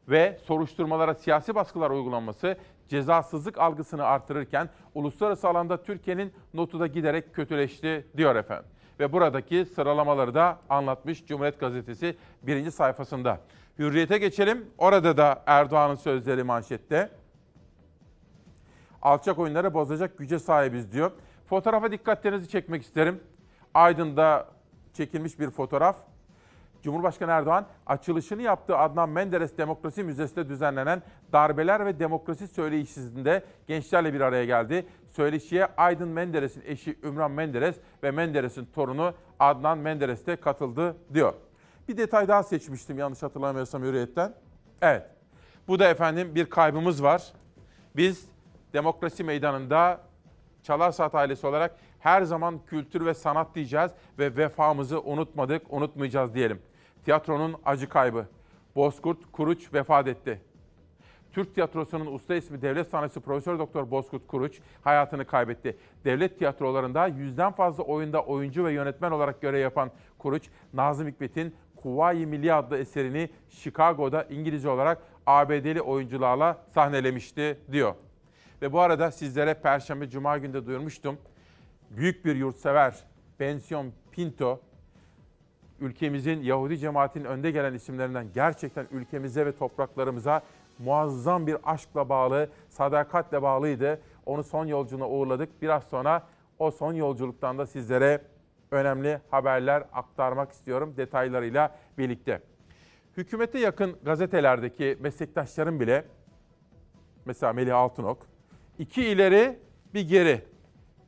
ve 0.10 0.38
soruşturmalara 0.44 1.16
siyasi 1.16 1.56
baskılar 1.56 1.92
uygulanması 1.92 2.58
cezasızlık 2.88 3.58
algısını 3.58 4.04
artırırken 4.04 4.70
uluslararası 4.96 5.48
alanda 5.48 5.84
Türkiye'nin 5.84 6.34
notu 6.54 6.80
da 6.80 6.88
giderek 6.88 7.36
kötüleşti 7.36 8.06
diyor 8.18 8.36
efendim. 8.36 8.70
Ve 9.00 9.12
buradaki 9.12 9.66
sıralamaları 9.66 10.34
da 10.34 10.60
anlatmış 10.70 11.26
Cumhuriyet 11.26 11.60
Gazetesi 11.60 12.18
birinci 12.44 12.72
sayfasında. 12.72 13.40
Hürriyete 13.80 14.18
geçelim. 14.18 14.66
Orada 14.78 15.18
da 15.18 15.44
Erdoğan'ın 15.46 15.96
sözleri 15.96 16.44
manşette. 16.44 17.10
Alçak 19.02 19.40
oyunları 19.40 19.74
bozacak 19.74 20.18
güce 20.18 20.40
sahibiz 20.40 20.94
diyor. 20.94 21.12
Fotoğrafa 21.46 21.92
dikkatlerinizi 21.92 22.50
çekmek 22.50 22.84
isterim. 22.84 23.24
Aydın'da 23.74 24.48
çekilmiş 24.94 25.40
bir 25.40 25.50
fotoğraf. 25.50 25.96
Cumhurbaşkanı 26.84 27.32
Erdoğan 27.32 27.66
açılışını 27.86 28.42
yaptığı 28.42 28.78
Adnan 28.78 29.10
Menderes 29.10 29.58
Demokrasi 29.58 30.04
Müzesi'nde 30.04 30.50
düzenlenen 30.50 31.02
darbeler 31.34 31.86
ve 31.86 32.00
demokrasi 32.00 32.48
söyleşisinde 32.48 33.44
gençlerle 33.68 34.14
bir 34.14 34.22
araya 34.22 34.46
geldi. 34.46 34.86
Söyleşiye 35.08 35.68
Aydın 35.78 36.10
Menderes'in 36.10 36.64
eşi 36.66 37.00
Ümran 37.04 37.32
Menderes 37.32 37.76
ve 38.04 38.12
Menderes'in 38.12 38.66
torunu 38.66 39.14
Adnan 39.40 39.78
Menderes 39.78 40.26
de 40.26 40.36
katıldı 40.36 40.96
diyor. 41.14 41.34
Bir 41.88 41.98
detay 41.98 42.28
daha 42.28 42.44
seçmiştim 42.44 42.98
yanlış 42.98 43.24
hatırlamıyorsam 43.24 43.84
Hürriyet'ten. 43.84 44.34
Evet. 44.82 45.04
Bu 45.68 45.80
da 45.80 45.88
efendim 45.88 46.36
bir 46.36 46.46
kaybımız 46.46 47.04
var. 47.04 47.34
Biz 47.96 48.26
demokrasi 48.74 49.24
meydanında 49.24 50.02
Çalar 50.64 50.92
Saat 50.92 51.16
ailesi 51.16 51.48
olarak 51.48 51.76
her 52.00 52.22
zaman 52.22 52.60
kültür 52.68 53.06
ve 53.06 53.14
sanat 53.14 53.56
diyeceğiz 53.56 53.92
ve 54.20 54.38
vefamızı 54.38 55.02
unutmadık, 55.02 55.74
unutmayacağız 55.74 56.34
diyelim. 56.34 56.60
Tiyatronun 57.06 57.56
acı 57.66 57.90
kaybı. 57.90 58.26
Bozkurt 58.76 59.32
Kuruç 59.32 59.74
vefat 59.74 60.08
etti. 60.08 60.42
Türk 61.32 61.56
tiyatrosunun 61.56 62.14
usta 62.14 62.36
ismi 62.36 62.62
devlet 62.62 62.88
sanatçısı 62.88 63.22
Profesör 63.22 63.60
Doktor 63.60 63.92
Bozkurt 63.92 64.28
Kuruç 64.28 64.60
hayatını 64.82 65.26
kaybetti. 65.26 65.78
Devlet 66.06 66.40
tiyatrolarında 66.40 67.08
yüzden 67.08 67.52
fazla 67.52 67.84
oyunda 67.84 68.24
oyuncu 68.24 68.66
ve 68.66 68.74
yönetmen 68.74 69.12
olarak 69.12 69.42
görev 69.42 69.60
yapan 69.60 69.92
Kuruç, 70.18 70.50
Nazım 70.74 71.08
Hikmet'in 71.08 71.56
Kuvayi 71.76 72.26
Milli 72.26 72.54
adlı 72.54 72.78
eserini 72.78 73.30
Chicago'da 73.50 74.24
İngilizce 74.24 74.70
olarak 74.70 75.02
ABD'li 75.26 75.82
oyuncularla 75.82 76.58
sahnelemişti 76.74 77.60
diyor. 77.72 77.94
Ve 78.62 78.74
bu 78.74 78.80
arada 78.80 79.12
sizlere 79.12 79.54
Perşembe 79.54 80.10
Cuma 80.10 80.38
günde 80.38 80.66
duyurmuştum. 80.66 81.18
Büyük 81.90 82.26
bir 82.26 82.36
yurtsever 82.36 83.04
Bensiyon 83.40 83.94
Pinto 84.12 84.60
ülkemizin 85.80 86.42
Yahudi 86.42 86.78
cemaatinin 86.78 87.26
önde 87.26 87.52
gelen 87.52 87.74
isimlerinden 87.74 88.28
gerçekten 88.34 88.88
ülkemize 88.92 89.46
ve 89.46 89.56
topraklarımıza 89.56 90.42
muazzam 90.80 91.48
bir 91.48 91.58
aşkla 91.64 92.10
bağlı, 92.10 92.50
sadakatle 92.70 93.42
bağlıydı. 93.42 94.02
Onu 94.26 94.44
son 94.44 94.66
yolculuğuna 94.66 95.10
uğurladık. 95.10 95.62
Biraz 95.62 95.84
sonra 95.84 96.24
o 96.60 96.72
son 96.72 96.94
yolculuktan 96.94 97.58
da 97.58 97.66
sizlere 97.66 98.22
önemli 98.72 99.22
haberler 99.32 99.84
aktarmak 99.94 100.52
istiyorum 100.52 100.94
detaylarıyla 100.98 101.76
birlikte. 101.98 102.42
Hükümete 103.18 103.60
yakın 103.60 103.98
gazetelerdeki 104.06 104.98
meslektaşlarım 105.00 105.80
bile, 105.80 106.06
mesela 107.26 107.54
Melih 107.54 107.76
Altınok, 107.76 108.28
iki 108.80 109.06
ileri 109.06 109.60
bir 109.94 110.08
geri, 110.08 110.46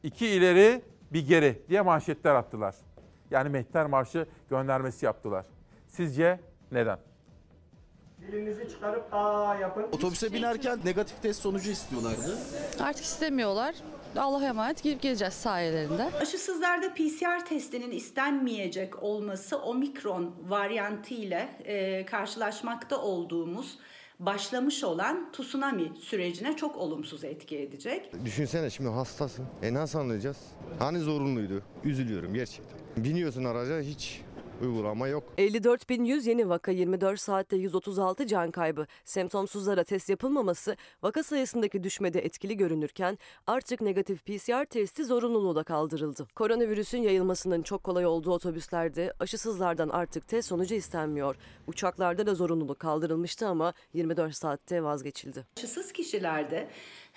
iki 0.04 0.28
ileri 0.28 0.82
bir 1.14 1.28
geri 1.28 1.62
diye 1.70 1.82
manşetler 1.82 2.36
attılar. 2.36 2.76
Yani 3.32 3.50
Mehter 3.50 3.86
Marşı 3.86 4.28
göndermesi 4.50 5.06
yaptılar. 5.06 5.46
Sizce 5.88 6.40
neden? 6.72 7.00
Dilinizi 8.22 8.70
çıkarıp 8.70 9.08
aa 9.12 9.56
yapın. 9.56 9.84
Otobüse 9.92 10.34
binerken 10.34 10.80
negatif 10.86 11.22
test 11.22 11.42
sonucu 11.42 11.72
istiyorlardı. 11.72 12.38
Artık 12.80 13.04
istemiyorlar. 13.06 13.76
Allah'a 14.18 14.46
emanet 14.46 14.84
gidip 14.84 15.02
geleceğiz 15.02 15.34
sayelerinde. 15.34 16.10
Aşısızlarda 16.22 16.94
PCR 16.94 17.46
testinin 17.46 17.92
istenmeyecek 17.92 19.04
olması 19.04 19.58
omikron 19.58 20.36
varyantı 20.48 21.14
ile 21.14 21.50
e, 21.64 22.06
karşılaşmakta 22.06 23.02
olduğumuz 23.02 23.78
başlamış 24.26 24.84
olan 24.84 25.32
tsunami 25.32 25.92
sürecine 26.00 26.56
çok 26.56 26.78
olumsuz 26.78 27.24
etki 27.24 27.58
edecek. 27.58 28.12
Düşünsene 28.26 28.70
şimdi 28.70 28.90
hastasın. 28.90 29.46
E 29.64 29.74
nasıl 29.74 30.00
anlayacağız? 30.00 30.38
Hani 30.80 31.00
zorunluydu? 31.00 31.64
Üzülüyorum 31.84 32.34
gerçekten. 32.34 32.80
Biniyorsun 32.98 33.44
araca 33.44 33.82
hiç 33.82 34.22
uygulama 34.62 35.08
yok. 35.08 35.24
54.100 35.38 36.30
yeni 36.30 36.50
vaka 36.50 36.72
24 36.72 37.20
saatte 37.20 37.56
136 37.56 38.28
can 38.28 38.52
kaybı. 38.52 38.88
Semptomsuzlara 39.06 39.84
test 39.84 40.10
yapılmaması 40.10 40.76
vaka 41.04 41.24
sayısındaki 41.24 41.84
düşmede 41.84 42.26
etkili 42.26 42.58
görünürken 42.58 43.18
artık 43.48 43.82
negatif 43.82 44.26
PCR 44.26 44.66
testi 44.66 45.06
zorunluluğu 45.06 45.56
da 45.56 45.64
kaldırıldı. 45.64 46.28
Koronavirüsün 46.36 46.98
yayılmasının 46.98 47.62
çok 47.62 47.84
kolay 47.84 48.06
olduğu 48.06 48.32
otobüslerde 48.32 49.14
aşısızlardan 49.20 49.90
artık 49.90 50.28
test 50.28 50.50
sonucu 50.50 50.76
istenmiyor. 50.76 51.36
Uçaklarda 51.68 52.26
da 52.26 52.36
zorunluluk 52.36 52.80
kaldırılmıştı 52.80 53.48
ama 53.48 53.74
24 53.94 54.36
saatte 54.36 54.84
vazgeçildi. 54.84 55.46
Aşısız 55.58 55.92
kişilerde 55.92 56.70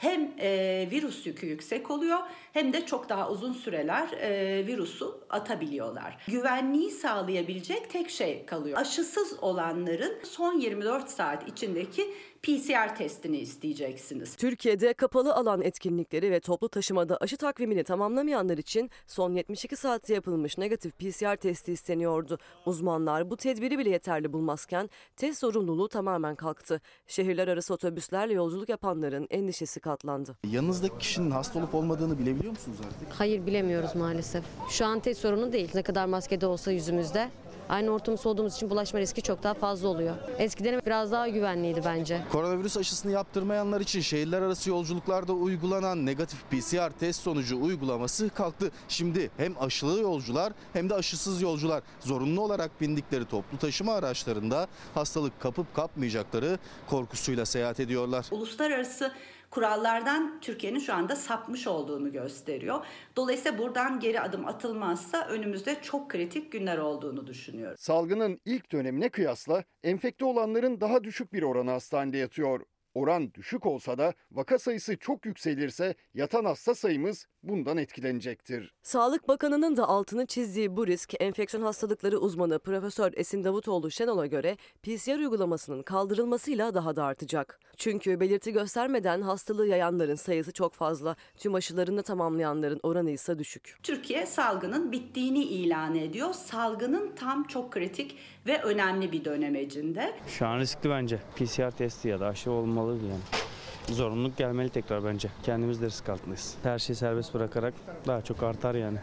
hem 0.04 0.30
e, 0.40 0.88
virüs 0.90 1.26
yükü 1.26 1.46
yüksek 1.46 1.90
oluyor 1.90 2.18
hem 2.52 2.73
de 2.73 2.87
çok 2.87 3.08
daha 3.08 3.30
uzun 3.30 3.52
süreler 3.52 4.08
e, 4.12 4.66
virüsü 4.66 5.04
atabiliyorlar. 5.30 6.25
Güvenliği 6.28 6.90
sağlayabilecek 6.90 7.90
tek 7.90 8.11
şey 8.11 8.46
kalıyor. 8.46 8.78
Aşısız 8.78 9.37
olanların 9.40 10.18
son 10.25 10.61
24 10.61 11.11
saat 11.11 11.49
içindeki 11.49 12.14
PCR 12.44 12.96
testini 12.96 13.38
isteyeceksiniz. 13.38 14.36
Türkiye'de 14.36 14.92
kapalı 14.92 15.34
alan 15.34 15.62
etkinlikleri 15.62 16.30
ve 16.30 16.40
toplu 16.40 16.68
taşımada 16.68 17.16
aşı 17.16 17.36
takvimini 17.36 17.84
tamamlamayanlar 17.84 18.58
için 18.58 18.90
son 19.06 19.32
72 19.32 19.76
saatte 19.76 20.14
yapılmış 20.14 20.58
negatif 20.58 20.98
PCR 20.98 21.36
testi 21.36 21.72
isteniyordu. 21.72 22.38
Uzmanlar 22.66 23.30
bu 23.30 23.36
tedbiri 23.36 23.78
bile 23.78 23.90
yeterli 23.90 24.32
bulmazken 24.32 24.90
test 25.16 25.40
zorunluluğu 25.40 25.88
tamamen 25.88 26.34
kalktı. 26.34 26.80
Şehirler 27.06 27.48
arası 27.48 27.74
otobüslerle 27.74 28.32
yolculuk 28.32 28.68
yapanların 28.68 29.26
endişesi 29.30 29.80
katlandı. 29.80 30.36
Yanınızdaki 30.50 30.98
kişinin 30.98 31.30
hasta 31.30 31.58
olup 31.58 31.74
olmadığını 31.74 32.18
bilebiliyor 32.18 32.50
musunuz 32.52 32.78
artık? 32.86 33.20
Hayır 33.20 33.46
bilemiyoruz 33.46 33.94
maalesef. 33.94 34.44
Şu 34.70 34.86
an 34.86 35.00
test 35.00 35.20
sorunu 35.20 35.52
değil. 35.52 35.70
Ne 35.74 35.82
kadar 35.82 36.06
maskede 36.06 36.46
olsa 36.46 36.72
yüzümüzde. 36.72 37.28
Aynı 37.68 37.90
ortamda 37.90 38.28
olduğumuz 38.28 38.54
için 38.54 38.71
bulaşma 38.71 39.00
riski 39.00 39.23
çok 39.23 39.42
daha 39.42 39.54
fazla 39.54 39.88
oluyor. 39.88 40.16
Eskiden 40.38 40.83
biraz 40.87 41.12
daha 41.12 41.28
güvenliydi 41.28 41.80
bence. 41.85 42.21
Koronavirüs 42.33 42.76
aşısını 42.76 43.12
yaptırmayanlar 43.12 43.80
için 43.80 44.00
şehirler 44.00 44.42
arası 44.42 44.71
yolculuklarda 44.71 45.33
uygulanan 45.33 46.06
negatif 46.06 46.50
PCR 46.50 46.90
test 47.00 47.23
sonucu 47.23 47.62
uygulaması 47.62 48.30
kalktı. 48.30 48.71
Şimdi 48.88 49.30
hem 49.37 49.62
aşılı 49.62 50.00
yolcular 50.00 50.52
hem 50.73 50.90
de 50.90 50.94
aşısız 50.94 51.42
yolcular 51.42 51.83
zorunlu 52.00 52.40
olarak 52.40 52.80
bindikleri 52.80 53.25
toplu 53.25 53.59
taşıma 53.59 53.94
araçlarında 53.94 54.68
hastalık 54.94 55.40
kapıp 55.40 55.75
kapmayacakları 55.75 56.59
korkusuyla 56.87 57.47
seyahat 57.47 57.80
ediyorlar. 57.80 58.26
Uluslararası 58.30 59.12
kurallardan 59.54 60.40
Türkiye'nin 60.40 60.78
şu 60.78 60.94
anda 60.94 61.16
sapmış 61.16 61.66
olduğunu 61.66 62.12
gösteriyor. 62.12 62.87
Dolayısıyla 63.16 63.58
buradan 63.58 64.00
geri 64.00 64.20
adım 64.20 64.46
atılmazsa 64.46 65.26
önümüzde 65.26 65.82
çok 65.82 66.11
kritik 66.11 66.52
günler 66.52 66.78
olduğunu 66.78 67.26
düşünüyorum. 67.26 67.76
Salgının 67.78 68.40
ilk 68.44 68.73
dönemine 68.73 69.08
kıyasla 69.08 69.64
enfekte 69.82 70.25
olanların 70.25 70.80
daha 70.80 71.04
düşük 71.04 71.32
bir 71.32 71.42
oranı 71.42 71.70
hastanede 71.70 72.18
yatıyor. 72.18 72.61
Oran 72.94 73.34
düşük 73.34 73.66
olsa 73.66 73.99
da 73.99 74.12
vaka 74.30 74.58
sayısı 74.58 74.96
çok 74.96 75.26
yükselirse 75.26 75.94
yatan 76.14 76.44
hasta 76.44 76.75
sayımız 76.75 77.26
bundan 77.48 77.76
etkilenecektir. 77.76 78.74
Sağlık 78.82 79.28
Bakanı'nın 79.28 79.76
da 79.76 79.88
altını 79.88 80.26
çizdiği 80.26 80.76
bu 80.76 80.86
risk 80.86 81.14
enfeksiyon 81.20 81.64
hastalıkları 81.64 82.18
uzmanı 82.18 82.58
Profesör 82.58 83.12
Esin 83.16 83.44
Davutoğlu 83.44 83.90
Şenol'a 83.90 84.26
göre 84.26 84.56
PCR 84.82 85.18
uygulamasının 85.18 85.82
kaldırılmasıyla 85.82 86.74
daha 86.74 86.96
da 86.96 87.04
artacak. 87.04 87.60
Çünkü 87.76 88.20
belirti 88.20 88.52
göstermeden 88.52 89.20
hastalığı 89.20 89.66
yayanların 89.66 90.14
sayısı 90.14 90.52
çok 90.52 90.74
fazla, 90.74 91.16
tüm 91.36 91.54
aşılarını 91.54 92.02
tamamlayanların 92.02 92.80
oranı 92.82 93.10
ise 93.10 93.38
düşük. 93.38 93.76
Türkiye 93.82 94.26
salgının 94.26 94.92
bittiğini 94.92 95.44
ilan 95.44 95.94
ediyor. 95.94 96.32
Salgının 96.32 97.14
tam 97.16 97.44
çok 97.44 97.72
kritik 97.72 98.16
ve 98.46 98.62
önemli 98.62 99.12
bir 99.12 99.24
dönemecinde. 99.24 100.12
Şu 100.28 100.46
an 100.46 100.59
riskli 100.59 100.90
bence. 100.90 101.18
PCR 101.37 101.70
testi 101.70 102.09
ya 102.09 102.20
da 102.20 102.26
aşı 102.26 102.50
olmalı 102.50 102.92
yani. 102.92 103.44
Zorunluluk 103.88 104.37
gelmeli 104.37 104.68
tekrar 104.68 105.05
bence. 105.05 105.29
Kendimiz 105.42 105.83
de 105.83 105.87
risk 105.87 106.09
altındayız. 106.09 106.57
Her 106.62 106.79
şeyi 106.79 106.97
serbest 106.97 107.35
bırakarak 107.35 107.75
daha 108.07 108.23
çok 108.23 108.42
artar 108.42 108.75
yani. 108.75 108.99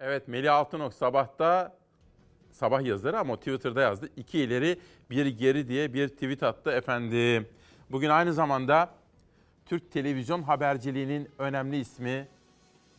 Evet 0.00 0.28
Melih 0.28 0.54
Altınok 0.54 0.94
sabahta 0.94 1.76
sabah 2.50 2.82
yazarı 2.82 3.18
ama 3.18 3.36
Twitter'da 3.36 3.80
yazdı. 3.80 4.08
İki 4.16 4.38
ileri 4.38 4.78
bir 5.10 5.26
geri 5.26 5.68
diye 5.68 5.94
bir 5.94 6.08
tweet 6.08 6.42
attı 6.42 6.70
efendim. 6.70 7.48
Bugün 7.90 8.08
aynı 8.08 8.32
zamanda 8.32 8.90
Türk 9.66 9.92
televizyon 9.92 10.42
haberciliğinin 10.42 11.28
önemli 11.38 11.76
ismi 11.76 12.28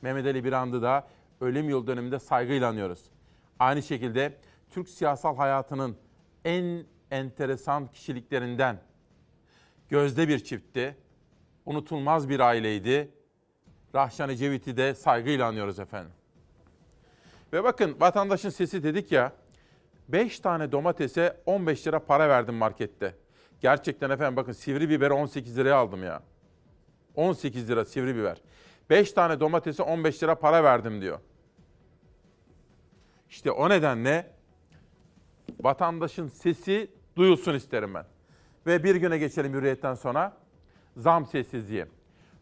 Mehmet 0.02 0.26
Ali 0.26 0.44
Birand'ı 0.44 0.82
da 0.82 1.08
ölüm 1.42 1.70
yıl 1.70 1.88
dönümünde 1.88 2.20
saygıyla 2.20 2.70
anıyoruz. 2.70 3.00
Aynı 3.60 3.84
şekilde 3.84 4.38
Türk 4.70 4.90
siyasal 4.90 5.36
hayatının 5.36 5.98
en 6.46 6.86
enteresan 7.12 7.88
kişiliklerinden 7.88 8.78
gözde 9.90 10.28
bir 10.28 10.40
çiftti. 10.40 10.98
Unutulmaz 11.66 12.30
bir 12.30 12.40
aileydi. 12.40 13.12
Rahşan 13.96 14.30
Ecevit'i 14.30 14.78
de 14.78 14.96
saygıyla 14.96 15.48
anıyoruz 15.48 15.80
efendim. 15.80 16.12
Ve 17.54 17.64
bakın 17.64 17.96
vatandaşın 18.00 18.50
sesi 18.50 18.84
dedik 18.84 19.12
ya 19.12 19.34
5 20.10 20.40
tane 20.40 20.72
domatese 20.72 21.38
15 21.46 21.88
lira 21.88 22.00
para 22.00 22.30
verdim 22.30 22.56
markette. 22.56 23.16
Gerçekten 23.62 24.10
efendim 24.10 24.36
bakın 24.36 24.52
sivri 24.52 24.90
biberi 24.90 25.14
18 25.14 25.58
liraya 25.58 25.76
aldım 25.76 26.04
ya. 26.04 26.24
18 27.16 27.70
lira 27.70 27.86
sivri 27.86 28.16
biber. 28.16 28.38
5 28.90 29.12
tane 29.12 29.40
domatese 29.40 29.84
15 29.84 30.24
lira 30.24 30.36
para 30.36 30.64
verdim 30.64 31.02
diyor. 31.02 31.20
İşte 33.30 33.52
o 33.52 33.70
nedenle 33.70 34.32
vatandaşın 35.60 36.28
sesi 36.28 36.92
duyulsun 37.16 37.54
isterim 37.54 37.94
ben. 37.94 38.06
Ve 38.68 38.84
bir 38.84 38.96
güne 38.96 39.18
geçelim 39.18 39.54
hürriyetten 39.54 39.96
sonra. 39.96 40.34
Zam 40.98 41.26
sessizliği. 41.26 41.86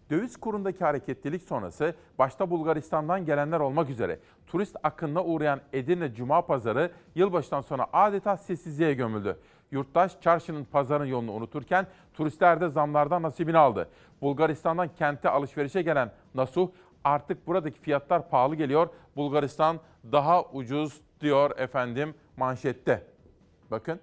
Döviz 0.10 0.38
kurundaki 0.38 0.84
hareketlilik 0.84 1.44
sonrası 1.44 1.96
başta 2.20 2.50
Bulgaristan'dan 2.50 3.26
gelenler 3.26 3.60
olmak 3.60 3.90
üzere 3.90 4.20
turist 4.48 4.76
akınına 4.84 5.24
uğrayan 5.24 5.62
Edirne 5.74 6.14
Cuma 6.14 6.42
Pazarı 6.42 6.92
yılbaşından 7.16 7.62
sonra 7.62 7.88
adeta 7.94 8.38
sessizliğe 8.38 8.94
gömüldü. 8.94 9.38
Yurttaş 9.72 10.22
çarşının 10.22 10.64
pazarın 10.64 11.06
yolunu 11.06 11.32
unuturken 11.32 11.88
turistler 12.14 12.62
de 12.62 12.70
zamlardan 12.70 13.22
nasibini 13.22 13.58
aldı. 13.58 13.90
Bulgaristan'dan 14.22 14.90
kente 14.96 15.30
alışverişe 15.30 15.82
gelen 15.82 16.12
Nasuh 16.36 16.70
artık 17.04 17.48
buradaki 17.48 17.80
fiyatlar 17.80 18.30
pahalı 18.30 18.56
geliyor. 18.56 18.90
Bulgaristan 19.16 19.80
daha 20.12 20.44
ucuz 20.44 21.02
diyor 21.22 21.58
efendim 21.58 22.14
manşette. 22.38 23.04
Bakın 23.72 24.00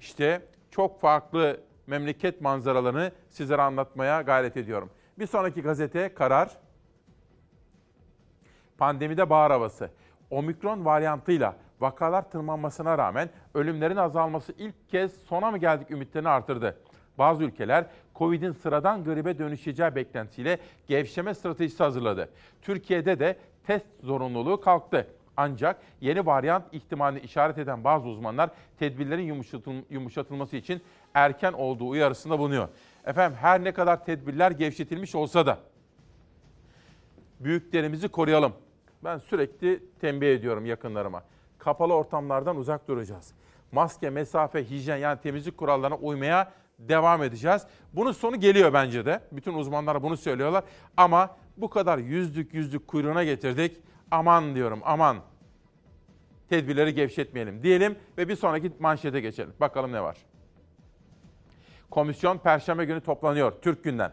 işte 0.00 0.42
çok 0.74 1.00
farklı 1.00 1.60
memleket 1.86 2.40
manzaralarını 2.40 3.12
sizlere 3.28 3.62
anlatmaya 3.62 4.22
gayret 4.22 4.56
ediyorum. 4.56 4.90
Bir 5.18 5.26
sonraki 5.26 5.62
gazete 5.62 6.14
Karar. 6.14 6.50
Pandemide 8.78 9.30
bahar 9.30 9.52
havası. 9.52 9.90
Omikron 10.30 10.84
varyantıyla 10.84 11.56
vakalar 11.80 12.30
tırmanmasına 12.30 12.98
rağmen 12.98 13.30
ölümlerin 13.54 13.96
azalması 13.96 14.52
ilk 14.58 14.88
kez 14.88 15.12
sona 15.12 15.50
mı 15.50 15.58
geldik 15.58 15.90
ümitlerini 15.90 16.28
artırdı. 16.28 16.78
Bazı 17.18 17.44
ülkeler 17.44 17.86
Covid'in 18.14 18.52
sıradan 18.52 19.04
gribe 19.04 19.38
dönüşeceği 19.38 19.94
beklentisiyle 19.94 20.58
gevşeme 20.86 21.34
stratejisi 21.34 21.82
hazırladı. 21.82 22.28
Türkiye'de 22.62 23.18
de 23.18 23.36
test 23.66 24.00
zorunluluğu 24.02 24.60
kalktı. 24.60 25.06
Ancak 25.36 25.80
yeni 26.00 26.26
varyant 26.26 26.64
ihtimalini 26.72 27.20
işaret 27.20 27.58
eden 27.58 27.84
bazı 27.84 28.08
uzmanlar 28.08 28.50
tedbirlerin 28.78 29.44
yumuşatılması 29.90 30.56
için 30.56 30.82
erken 31.14 31.52
olduğu 31.52 31.88
uyarısında 31.88 32.38
bulunuyor. 32.38 32.68
Efendim 33.04 33.38
her 33.40 33.64
ne 33.64 33.72
kadar 33.72 34.04
tedbirler 34.04 34.50
gevşetilmiş 34.50 35.14
olsa 35.14 35.46
da 35.46 35.58
büyüklerimizi 37.40 38.08
koruyalım. 38.08 38.52
Ben 39.04 39.18
sürekli 39.18 39.82
tembih 40.00 40.28
ediyorum 40.28 40.66
yakınlarıma. 40.66 41.22
Kapalı 41.58 41.94
ortamlardan 41.94 42.56
uzak 42.56 42.88
duracağız. 42.88 43.32
Maske, 43.72 44.10
mesafe, 44.10 44.70
hijyen 44.70 44.96
yani 44.96 45.20
temizlik 45.20 45.56
kurallarına 45.56 45.96
uymaya 45.96 46.52
devam 46.78 47.22
edeceğiz. 47.22 47.62
Bunun 47.92 48.12
sonu 48.12 48.40
geliyor 48.40 48.72
bence 48.72 49.06
de. 49.06 49.20
Bütün 49.32 49.54
uzmanlar 49.54 50.02
bunu 50.02 50.16
söylüyorlar. 50.16 50.64
Ama 50.96 51.36
bu 51.56 51.70
kadar 51.70 51.98
yüzlük 51.98 52.54
yüzlük 52.54 52.88
kuyruğuna 52.88 53.24
getirdik. 53.24 53.76
Aman 54.14 54.54
diyorum 54.54 54.80
aman. 54.84 55.16
Tedbirleri 56.48 56.94
gevşetmeyelim 56.94 57.62
diyelim 57.62 57.96
ve 58.18 58.28
bir 58.28 58.36
sonraki 58.36 58.72
manşete 58.78 59.20
geçelim. 59.20 59.52
Bakalım 59.60 59.92
ne 59.92 60.02
var. 60.02 60.16
Komisyon 61.90 62.38
Perşembe 62.38 62.84
günü 62.84 63.00
toplanıyor 63.00 63.52
Türk 63.62 63.84
günden. 63.84 64.12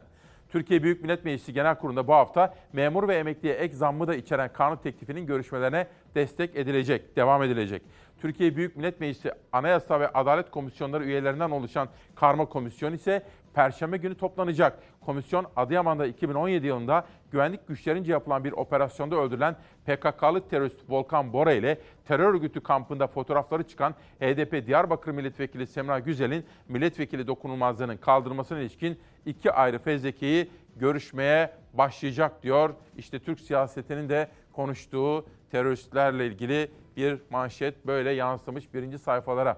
Türkiye 0.50 0.84
Büyük 0.84 1.02
Millet 1.02 1.26
Meclisi 1.26 1.54
Genel 1.54 1.76
Kurulu'nda 1.76 2.08
bu 2.08 2.14
hafta 2.14 2.56
memur 2.74 3.08
ve 3.08 3.16
emekliye 3.16 3.54
ek 3.54 3.76
zammı 3.76 4.08
da 4.08 4.16
içeren 4.16 4.54
kanun 4.54 4.76
teklifinin 4.76 5.26
görüşmelerine 5.26 5.88
destek 6.16 6.56
edilecek, 6.56 7.16
devam 7.16 7.44
edilecek. 7.44 7.82
Türkiye 8.22 8.56
Büyük 8.56 8.76
Millet 8.76 9.00
Meclisi 9.00 9.32
Anayasa 9.52 10.00
ve 10.00 10.08
Adalet 10.08 10.52
Komisyonları 10.52 11.04
üyelerinden 11.04 11.50
oluşan 11.50 11.90
karma 12.16 12.46
komisyon 12.46 12.94
ise 12.94 13.24
Perşembe 13.54 13.98
günü 13.98 14.16
toplanacak. 14.16 14.80
Komisyon 15.06 15.46
Adıyaman'da 15.56 16.06
2017 16.06 16.68
yılında 16.68 17.06
güvenlik 17.32 17.68
güçlerince 17.68 18.12
yapılan 18.12 18.44
bir 18.44 18.52
operasyonda 18.52 19.16
öldürülen 19.16 19.56
PKK'lı 19.86 20.48
terörist 20.48 20.80
Volkan 20.90 21.34
Bora 21.34 21.52
ile 21.52 21.78
terör 22.06 22.34
örgütü 22.34 22.62
kampında 22.62 23.08
fotoğrafları 23.08 23.64
çıkan 23.64 23.92
HDP 24.20 24.68
Diyarbakır 24.68 25.12
Milletvekili 25.12 25.68
Semra 25.68 26.00
Güzel'in 26.00 26.46
milletvekili 26.68 27.28
dokunulmazlığının 27.28 27.98
kaldırılmasına 27.98 28.60
ilişkin 28.60 29.00
iki 29.26 29.52
ayrı 29.52 29.80
fezlekeyi 29.80 30.50
görüşmeye 30.76 31.54
başlayacak 31.74 32.44
diyor. 32.44 32.74
İşte 32.98 33.20
Türk 33.20 33.40
siyasetinin 33.40 34.10
de 34.10 34.28
konuştuğu 34.54 35.26
teröristlerle 35.52 36.28
ilgili 36.28 36.72
bir 36.98 37.20
manşet 37.30 37.88
böyle 37.88 38.12
yansımış 38.12 38.74
birinci 38.74 39.00
sayfalara. 39.00 39.58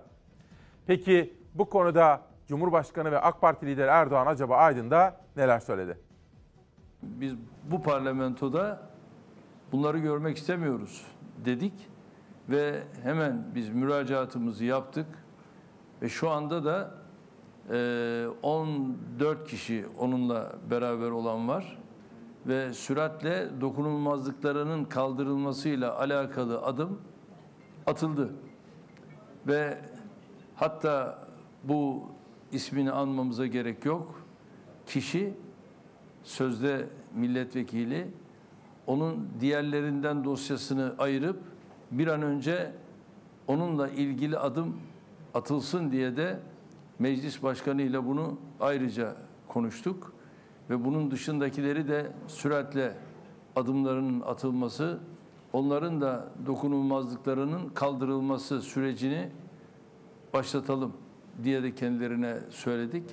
Peki 0.87 1.33
bu 1.53 1.69
konuda 1.69 2.21
Cumhurbaşkanı 2.53 3.11
ve 3.11 3.19
AK 3.19 3.41
Parti 3.41 3.65
lideri 3.65 3.89
Erdoğan 3.89 4.27
acaba 4.27 4.57
Aydın'da 4.57 5.21
neler 5.35 5.59
söyledi? 5.59 5.97
Biz 7.03 7.35
bu 7.71 7.81
parlamentoda 7.81 8.89
bunları 9.71 9.97
görmek 9.97 10.37
istemiyoruz 10.37 11.07
dedik 11.45 11.73
ve 12.49 12.83
hemen 13.03 13.45
biz 13.55 13.69
müracaatımızı 13.69 14.65
yaptık 14.65 15.05
ve 16.01 16.09
şu 16.09 16.29
anda 16.29 16.65
da 16.65 16.91
e, 17.71 18.27
14 18.43 19.47
kişi 19.47 19.85
onunla 19.99 20.51
beraber 20.71 21.09
olan 21.09 21.47
var 21.47 21.79
ve 22.47 22.73
süratle 22.73 23.61
dokunulmazlıklarının 23.61 24.85
kaldırılmasıyla 24.85 25.99
alakalı 25.99 26.61
adım 26.61 27.01
atıldı. 27.85 28.29
Ve 29.47 29.77
hatta 30.55 31.19
bu 31.63 32.12
ismini 32.53 32.91
anmamıza 32.91 33.45
gerek 33.45 33.85
yok. 33.85 34.15
Kişi 34.85 35.33
sözde 36.23 36.89
milletvekili 37.15 38.07
onun 38.87 39.27
diğerlerinden 39.39 40.23
dosyasını 40.23 40.95
ayırıp 40.97 41.39
bir 41.91 42.07
an 42.07 42.21
önce 42.21 42.71
onunla 43.47 43.89
ilgili 43.89 44.37
adım 44.37 44.77
atılsın 45.33 45.91
diye 45.91 46.17
de 46.17 46.39
meclis 46.99 47.43
başkanı 47.43 47.81
ile 47.81 48.05
bunu 48.05 48.37
ayrıca 48.59 49.15
konuştuk 49.47 50.13
ve 50.69 50.85
bunun 50.85 51.11
dışındakileri 51.11 51.87
de 51.87 52.11
süratle 52.27 52.97
adımlarının 53.55 54.21
atılması, 54.21 54.99
onların 55.53 56.01
da 56.01 56.27
dokunulmazlıklarının 56.45 57.69
kaldırılması 57.69 58.61
sürecini 58.61 59.29
başlatalım 60.33 60.93
diye 61.43 61.63
de 61.63 61.75
kendilerine 61.75 62.37
söyledik. 62.49 63.03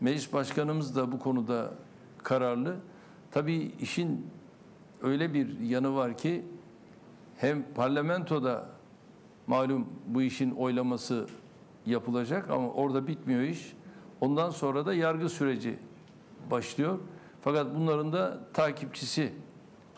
Meclis 0.00 0.32
başkanımız 0.32 0.96
da 0.96 1.12
bu 1.12 1.18
konuda 1.18 1.74
kararlı. 2.22 2.76
Tabii 3.30 3.72
işin 3.80 4.26
öyle 5.02 5.34
bir 5.34 5.60
yanı 5.60 5.94
var 5.94 6.16
ki 6.16 6.44
hem 7.36 7.64
parlamentoda 7.74 8.66
malum 9.46 9.88
bu 10.06 10.22
işin 10.22 10.50
oylaması 10.50 11.26
yapılacak 11.86 12.50
ama 12.50 12.70
orada 12.70 13.06
bitmiyor 13.06 13.40
iş. 13.40 13.76
Ondan 14.20 14.50
sonra 14.50 14.86
da 14.86 14.94
yargı 14.94 15.28
süreci 15.28 15.78
başlıyor. 16.50 16.98
Fakat 17.40 17.66
bunların 17.74 18.12
da 18.12 18.40
takipçisi 18.52 19.32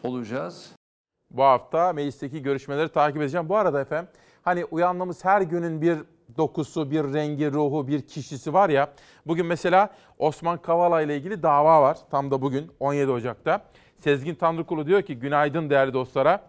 olacağız. 0.02 0.72
Bu 1.30 1.42
hafta 1.42 1.92
meclisteki 1.92 2.42
görüşmeleri 2.42 2.88
takip 2.88 3.22
edeceğim. 3.22 3.48
Bu 3.48 3.56
arada 3.56 3.80
efendim 3.80 4.08
hani 4.42 4.64
uyandığımız 4.64 5.24
her 5.24 5.40
günün 5.40 5.82
bir 5.82 5.98
dokusu, 6.36 6.90
bir 6.90 7.04
rengi, 7.14 7.52
ruhu, 7.52 7.88
bir 7.88 8.00
kişisi 8.00 8.52
var 8.52 8.68
ya. 8.68 8.92
Bugün 9.26 9.46
mesela 9.46 9.90
Osman 10.18 10.62
Kavala 10.62 11.02
ile 11.02 11.16
ilgili 11.16 11.42
dava 11.42 11.82
var. 11.82 11.98
Tam 12.10 12.30
da 12.30 12.42
bugün 12.42 12.70
17 12.80 13.10
Ocak'ta. 13.10 13.64
Sezgin 13.96 14.34
Tanrıkulu 14.34 14.86
diyor 14.86 15.02
ki 15.02 15.18
günaydın 15.18 15.70
değerli 15.70 15.92
dostlara. 15.92 16.42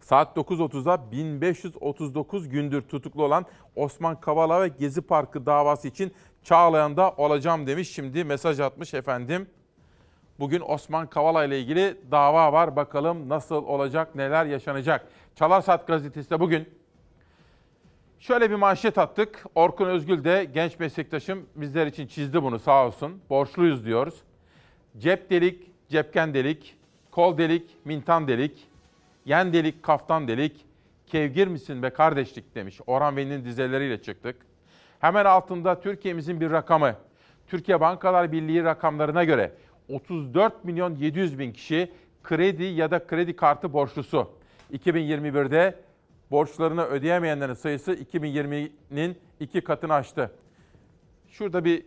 Saat 0.00 0.36
9.30'da 0.36 1.12
1539 1.12 2.48
gündür 2.48 2.82
tutuklu 2.82 3.24
olan 3.24 3.46
Osman 3.76 4.20
Kavala 4.20 4.62
ve 4.62 4.68
Gezi 4.68 5.00
Parkı 5.00 5.46
davası 5.46 5.88
için 5.88 6.12
Çağlayan'da 6.42 7.10
olacağım 7.10 7.66
demiş. 7.66 7.90
Şimdi 7.94 8.24
mesaj 8.24 8.60
atmış 8.60 8.94
efendim. 8.94 9.48
Bugün 10.38 10.62
Osman 10.66 11.06
Kavala 11.06 11.44
ile 11.44 11.60
ilgili 11.60 11.96
dava 12.10 12.52
var. 12.52 12.76
Bakalım 12.76 13.28
nasıl 13.28 13.64
olacak, 13.64 14.14
neler 14.14 14.44
yaşanacak. 14.44 15.08
Çalarsat 15.34 15.86
gazetesi 15.86 16.30
de 16.30 16.40
bugün 16.40 16.68
Şöyle 18.22 18.50
bir 18.50 18.54
manşet 18.54 18.98
attık. 18.98 19.44
Orkun 19.54 19.86
Özgül 19.86 20.24
de 20.24 20.44
genç 20.54 20.78
meslektaşım 20.78 21.46
bizler 21.56 21.86
için 21.86 22.06
çizdi 22.06 22.42
bunu 22.42 22.58
sağ 22.58 22.86
olsun. 22.86 23.20
Borçluyuz 23.30 23.84
diyoruz. 23.84 24.14
Cep 24.98 25.30
delik, 25.30 25.70
cepken 25.88 26.34
delik, 26.34 26.76
kol 27.10 27.38
delik, 27.38 27.70
mintan 27.84 28.28
delik, 28.28 28.68
yen 29.24 29.52
delik, 29.52 29.82
kaftan 29.82 30.28
delik, 30.28 30.66
kevgir 31.06 31.48
misin 31.48 31.82
be 31.82 31.90
kardeşlik 31.90 32.54
demiş. 32.54 32.80
Orhan 32.86 33.16
Veli'nin 33.16 33.44
dizeleriyle 33.44 34.02
çıktık. 34.02 34.36
Hemen 35.00 35.24
altında 35.24 35.80
Türkiye'mizin 35.80 36.40
bir 36.40 36.50
rakamı. 36.50 36.96
Türkiye 37.46 37.80
Bankalar 37.80 38.32
Birliği 38.32 38.64
rakamlarına 38.64 39.24
göre 39.24 39.52
34 39.88 40.64
milyon 40.64 40.94
700 40.94 41.38
bin 41.38 41.52
kişi 41.52 41.92
kredi 42.22 42.64
ya 42.64 42.90
da 42.90 43.06
kredi 43.06 43.36
kartı 43.36 43.72
borçlusu. 43.72 44.30
2021'de 44.72 45.74
borçlarını 46.32 46.84
ödeyemeyenlerin 46.84 47.54
sayısı 47.54 47.94
2020'nin 47.94 49.18
iki 49.40 49.60
katını 49.60 49.94
aştı. 49.94 50.30
Şurada 51.28 51.64
bir 51.64 51.86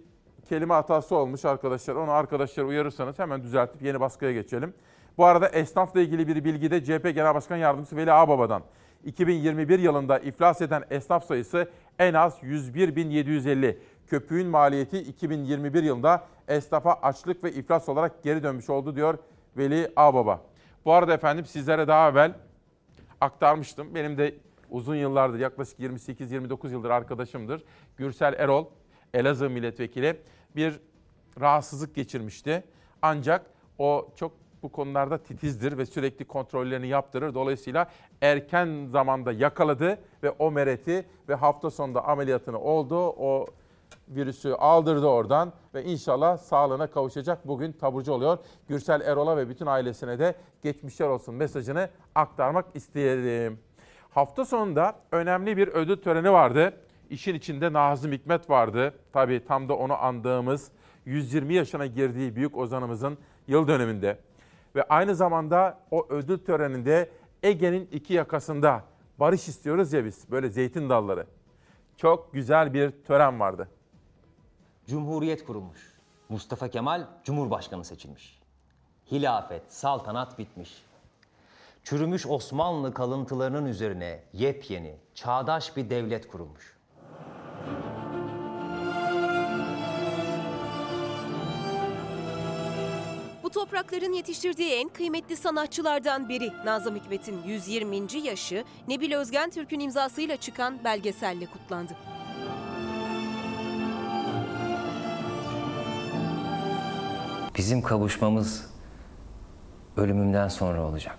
kelime 0.50 0.74
hatası 0.74 1.16
olmuş 1.16 1.46
arkadaşlar. 1.46 1.96
Onu 1.96 2.12
arkadaşlar 2.12 2.64
uyarırsanız 2.64 3.20
hemen 3.20 3.44
düzeltip 3.44 3.82
yeni 3.82 4.00
baskıya 4.00 4.32
geçelim. 4.32 4.74
Bu 5.18 5.26
arada 5.26 5.48
esnafla 5.48 6.02
ilgili 6.02 6.28
bir 6.28 6.44
bilgi 6.44 6.72
de 6.72 6.84
CHP 6.84 7.04
Genel 7.04 7.36
Başkan 7.36 7.58
Yardımcısı 7.58 7.96
Veli 7.96 8.12
Ağbaba'dan. 8.12 8.62
2021 9.06 9.80
yılında 9.80 10.20
iflas 10.20 10.62
eden 10.62 10.84
esnaf 10.90 11.26
sayısı 11.26 11.70
en 12.00 12.14
az 12.14 12.38
101.750. 12.44 13.78
Köpüğün 14.08 14.48
maliyeti 14.48 14.98
2021 14.98 15.84
yılında 15.84 16.24
esnafa 16.48 16.94
açlık 16.94 17.44
ve 17.44 17.52
iflas 17.52 17.90
olarak 17.90 18.24
geri 18.24 18.44
dönmüş 18.44 18.70
oldu 18.70 18.96
diyor 18.96 19.18
Veli 19.58 19.92
Ağbaba. 19.96 20.42
Bu 20.86 20.94
arada 20.94 21.14
efendim 21.14 21.46
sizlere 21.46 21.88
daha 21.88 22.10
evvel 22.10 22.34
aktarmıştım. 23.22 23.96
Benim 23.96 24.18
de 24.18 24.36
uzun 24.70 24.96
yıllardır 24.96 25.40
yaklaşık 25.40 25.80
28-29 25.80 26.72
yıldır 26.72 26.90
arkadaşımdır. 26.90 27.64
Gürsel 27.98 28.34
Erol, 28.34 28.66
Elazığ 29.14 29.50
milletvekili 29.50 30.22
bir 30.56 30.80
rahatsızlık 31.40 31.96
geçirmişti. 31.96 32.64
Ancak 33.02 33.46
o 33.78 34.10
çok 34.16 34.32
bu 34.64 34.72
konularda 34.72 35.18
titizdir 35.18 35.78
ve 35.78 35.86
sürekli 35.86 36.26
kontrollerini 36.26 36.88
yaptırır. 36.88 37.34
Dolayısıyla 37.34 37.90
erken 38.22 38.86
zamanda 38.86 39.32
yakaladı 39.32 40.00
ve 40.24 40.32
o 40.32 40.52
mereti 40.52 41.06
ve 41.30 41.36
hafta 41.36 41.72
sonunda 41.72 42.06
ameliyatını 42.06 42.60
oldu. 42.60 42.96
O 42.98 43.46
virüsü 44.08 44.52
aldırdı 44.52 45.06
oradan 45.06 45.54
ve 45.74 45.84
inşallah 45.84 46.38
sağlığına 46.38 46.88
kavuşacak. 46.88 47.48
Bugün 47.48 47.72
taburcu 47.72 48.14
oluyor. 48.14 48.38
Gürsel 48.68 49.02
Erol'a 49.02 49.38
ve 49.38 49.50
bütün 49.50 49.66
ailesine 49.66 50.20
de 50.20 50.36
geçmişler 50.62 51.08
olsun 51.08 51.36
mesajını 51.36 51.90
aktarmak 52.16 52.66
isteyelim. 52.74 53.60
Hafta 54.10 54.46
sonunda 54.46 54.96
önemli 55.12 55.58
bir 55.58 55.68
ödül 55.68 55.98
töreni 55.98 56.32
vardı. 56.32 56.74
İşin 57.10 57.36
içinde 57.36 57.74
Nazım 57.74 58.12
Hikmet 58.12 58.50
vardı. 58.50 58.94
Tabii 59.14 59.46
tam 59.46 59.70
da 59.70 59.74
onu 59.78 60.04
andığımız 60.04 60.72
120 61.06 61.54
yaşına 61.54 61.86
girdiği 61.86 62.36
büyük 62.36 62.58
ozanımızın 62.58 63.18
yıl 63.48 63.68
dönümünde. 63.68 64.18
Ve 64.76 64.84
aynı 64.84 65.16
zamanda 65.16 65.80
o 65.92 66.06
ödül 66.10 66.38
töreninde 66.38 67.10
Ege'nin 67.44 67.90
iki 67.92 68.14
yakasında 68.14 68.84
barış 69.20 69.48
istiyoruz 69.48 69.94
ya 69.94 70.06
biz 70.06 70.32
böyle 70.32 70.50
zeytin 70.50 70.90
dalları. 70.90 71.26
Çok 71.98 72.34
güzel 72.34 72.74
bir 72.74 72.92
tören 72.92 73.40
vardı. 73.40 73.68
Cumhuriyet 74.88 75.46
kurulmuş. 75.46 75.94
Mustafa 76.30 76.68
Kemal 76.68 77.08
Cumhurbaşkanı 77.24 77.86
seçilmiş. 77.86 78.40
Hilafet, 79.12 79.74
saltanat 79.74 80.40
bitmiş. 80.40 80.86
Çürümüş 81.84 82.28
Osmanlı 82.28 82.94
kalıntılarının 82.94 83.66
üzerine 83.66 84.24
yepyeni, 84.34 84.96
çağdaş 85.16 85.78
bir 85.78 85.90
devlet 85.90 86.28
kurulmuş. 86.28 86.76
Bu 93.44 93.50
toprakların 93.50 94.14
yetiştirdiği 94.14 94.72
en 94.74 94.90
kıymetli 94.90 95.36
sanatçılardan 95.36 96.30
biri 96.30 96.52
Nazım 96.66 96.96
Hikmet'in 96.96 97.44
120. 97.44 98.18
yaşı 98.24 98.64
Nebil 98.88 99.14
Özgen 99.14 99.50
Türk'ün 99.50 99.80
imzasıyla 99.80 100.38
çıkan 100.38 100.84
belgeselle 100.84 101.46
kutlandı. 101.46 101.96
Bizim 107.58 107.82
kavuşmamız 107.82 108.66
ölümümden 109.98 110.48
sonra 110.48 110.82
olacak. 110.82 111.18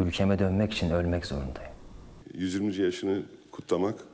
Ülkeme 0.00 0.38
dönmek 0.38 0.72
için 0.72 0.90
ölmek 0.90 1.26
zorundayım. 1.26 1.72
120. 2.34 2.76
yaşını 2.76 3.22
kutlamak 3.52 4.04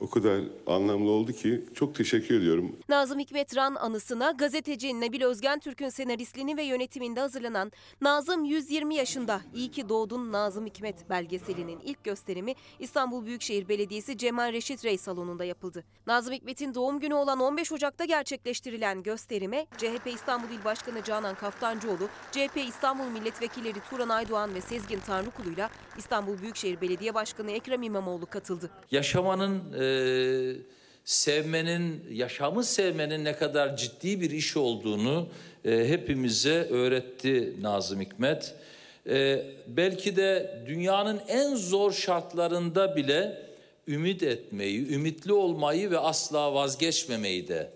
o 0.00 0.10
kadar 0.10 0.40
anlamlı 0.66 1.10
oldu 1.10 1.32
ki 1.32 1.64
çok 1.74 1.94
teşekkür 1.94 2.40
ediyorum. 2.40 2.76
Nazım 2.88 3.18
Hikmet 3.18 3.56
Ran 3.56 3.74
anısına 3.74 4.30
gazeteci 4.30 5.00
Nabil 5.00 5.22
Özgen 5.22 5.58
Türk'ün 5.58 5.88
senaristliğini 5.88 6.56
ve 6.56 6.62
yönetiminde 6.62 7.20
hazırlanan 7.20 7.72
Nazım 8.00 8.44
120 8.44 8.94
yaşında 8.94 9.40
İyi 9.54 9.70
ki 9.70 9.88
doğdun 9.88 10.32
Nazım 10.32 10.66
Hikmet 10.66 11.10
belgeselinin 11.10 11.80
ilk 11.84 12.04
gösterimi 12.04 12.54
İstanbul 12.78 13.26
Büyükşehir 13.26 13.68
Belediyesi 13.68 14.18
Cemal 14.18 14.52
Reşit 14.52 14.84
Rey 14.84 14.98
salonunda 14.98 15.44
yapıldı. 15.44 15.84
Nazım 16.06 16.34
Hikmet'in 16.34 16.74
doğum 16.74 17.00
günü 17.00 17.14
olan 17.14 17.40
15 17.40 17.72
Ocak'ta 17.72 18.04
gerçekleştirilen 18.04 19.02
gösterime 19.02 19.66
CHP 19.76 20.06
İstanbul 20.14 20.48
İl 20.48 20.64
Başkanı 20.64 21.02
Canan 21.02 21.34
Kaftancıoğlu, 21.34 22.08
CHP 22.32 22.56
İstanbul 22.68 23.04
Milletvekilleri 23.04 23.80
Turan 23.90 24.08
Aydoğan 24.08 24.54
ve 24.54 24.60
Sezgin 24.60 25.00
Tanrıkulu'yla 25.06 25.70
İstanbul 25.98 26.38
Büyükşehir 26.38 26.80
Belediye 26.80 27.14
Başkanı 27.14 27.50
Ekrem 27.50 27.82
İmamoğlu 27.82 28.26
katıldı. 28.26 28.70
yaşamanın, 28.90 29.72
e, 29.72 29.87
sevmenin, 31.04 32.04
yaşamı 32.12 32.64
sevmenin 32.64 33.24
ne 33.24 33.36
kadar 33.36 33.76
ciddi 33.76 34.20
bir 34.20 34.30
iş 34.30 34.56
olduğunu 34.56 35.28
e, 35.64 35.88
hepimize 35.88 36.66
öğretti 36.70 37.52
Nazım 37.60 38.00
Hikmet. 38.00 38.54
E, 39.08 39.46
belki 39.66 40.16
de 40.16 40.62
dünyanın 40.66 41.20
en 41.28 41.54
zor 41.54 41.92
şartlarında 41.92 42.96
bile 42.96 43.42
ümit 43.88 44.22
etmeyi, 44.22 44.92
ümitli 44.92 45.32
olmayı 45.32 45.90
ve 45.90 45.98
asla 45.98 46.54
vazgeçmemeyi 46.54 47.48
de 47.48 47.70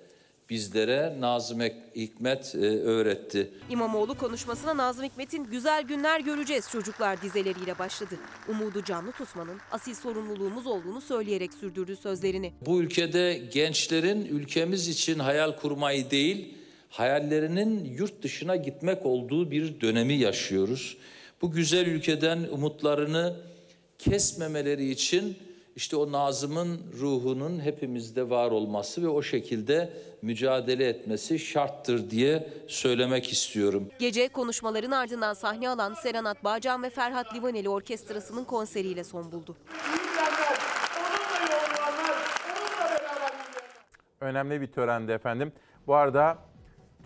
bizlere 0.53 1.21
Nazım 1.21 1.61
Hikmet 1.97 2.55
e, 2.55 2.59
öğretti. 2.69 3.51
İmamoğlu 3.71 4.15
konuşmasına 4.15 4.77
Nazım 4.77 5.05
Hikmet'in 5.05 5.45
güzel 5.45 5.83
günler 5.83 6.21
göreceğiz 6.21 6.71
çocuklar 6.73 7.23
dizeleriyle 7.23 7.79
başladı. 7.79 8.15
Umudu 8.49 8.85
canlı 8.85 9.13
tutmanın 9.13 9.59
asil 9.71 9.95
sorumluluğumuz 9.95 10.67
olduğunu 10.67 11.01
söyleyerek 11.01 11.55
sürdürdü 11.55 11.97
sözlerini. 11.97 12.53
Bu 12.67 12.83
ülkede 12.83 13.43
gençlerin 13.53 14.25
ülkemiz 14.25 14.89
için 14.89 15.19
hayal 15.19 15.57
kurmayı 15.57 16.11
değil, 16.11 16.55
hayallerinin 16.89 17.85
yurt 17.85 18.23
dışına 18.23 18.57
gitmek 18.57 19.07
olduğu 19.07 19.51
bir 19.51 19.81
dönemi 19.81 20.15
yaşıyoruz. 20.15 20.97
Bu 21.43 21.53
güzel 21.53 21.87
ülkeden 21.87 22.39
umutlarını 22.51 23.37
kesmemeleri 23.99 24.91
için 24.91 25.37
işte 25.77 25.97
o 25.97 26.13
Nazım'ın 26.13 26.81
ruhunun 27.01 27.61
hepimizde 27.61 28.31
var 28.31 28.51
olması 28.51 29.03
ve 29.03 29.09
o 29.09 29.23
şekilde 29.23 29.93
mücadele 30.23 30.89
etmesi 30.89 31.39
şarttır 31.39 32.11
diye 32.11 32.49
söylemek 32.67 33.33
istiyorum. 33.33 33.89
Gece 33.99 34.29
konuşmaların 34.29 34.91
ardından 34.91 35.35
sahne 35.35 35.69
alan 35.69 35.95
Serenat 35.95 36.45
Bağcan 36.45 36.83
ve 36.83 36.91
Ferhat 36.91 37.35
Livaneli 37.35 37.69
Orkestrası'nın 37.69 38.45
konseriyle 38.45 39.05
son 39.05 39.33
buldu. 39.33 39.57
Önemli 44.21 44.61
bir 44.61 44.67
törendi 44.67 45.13
efendim. 45.13 45.53
Bu 45.87 45.95
arada 45.95 46.39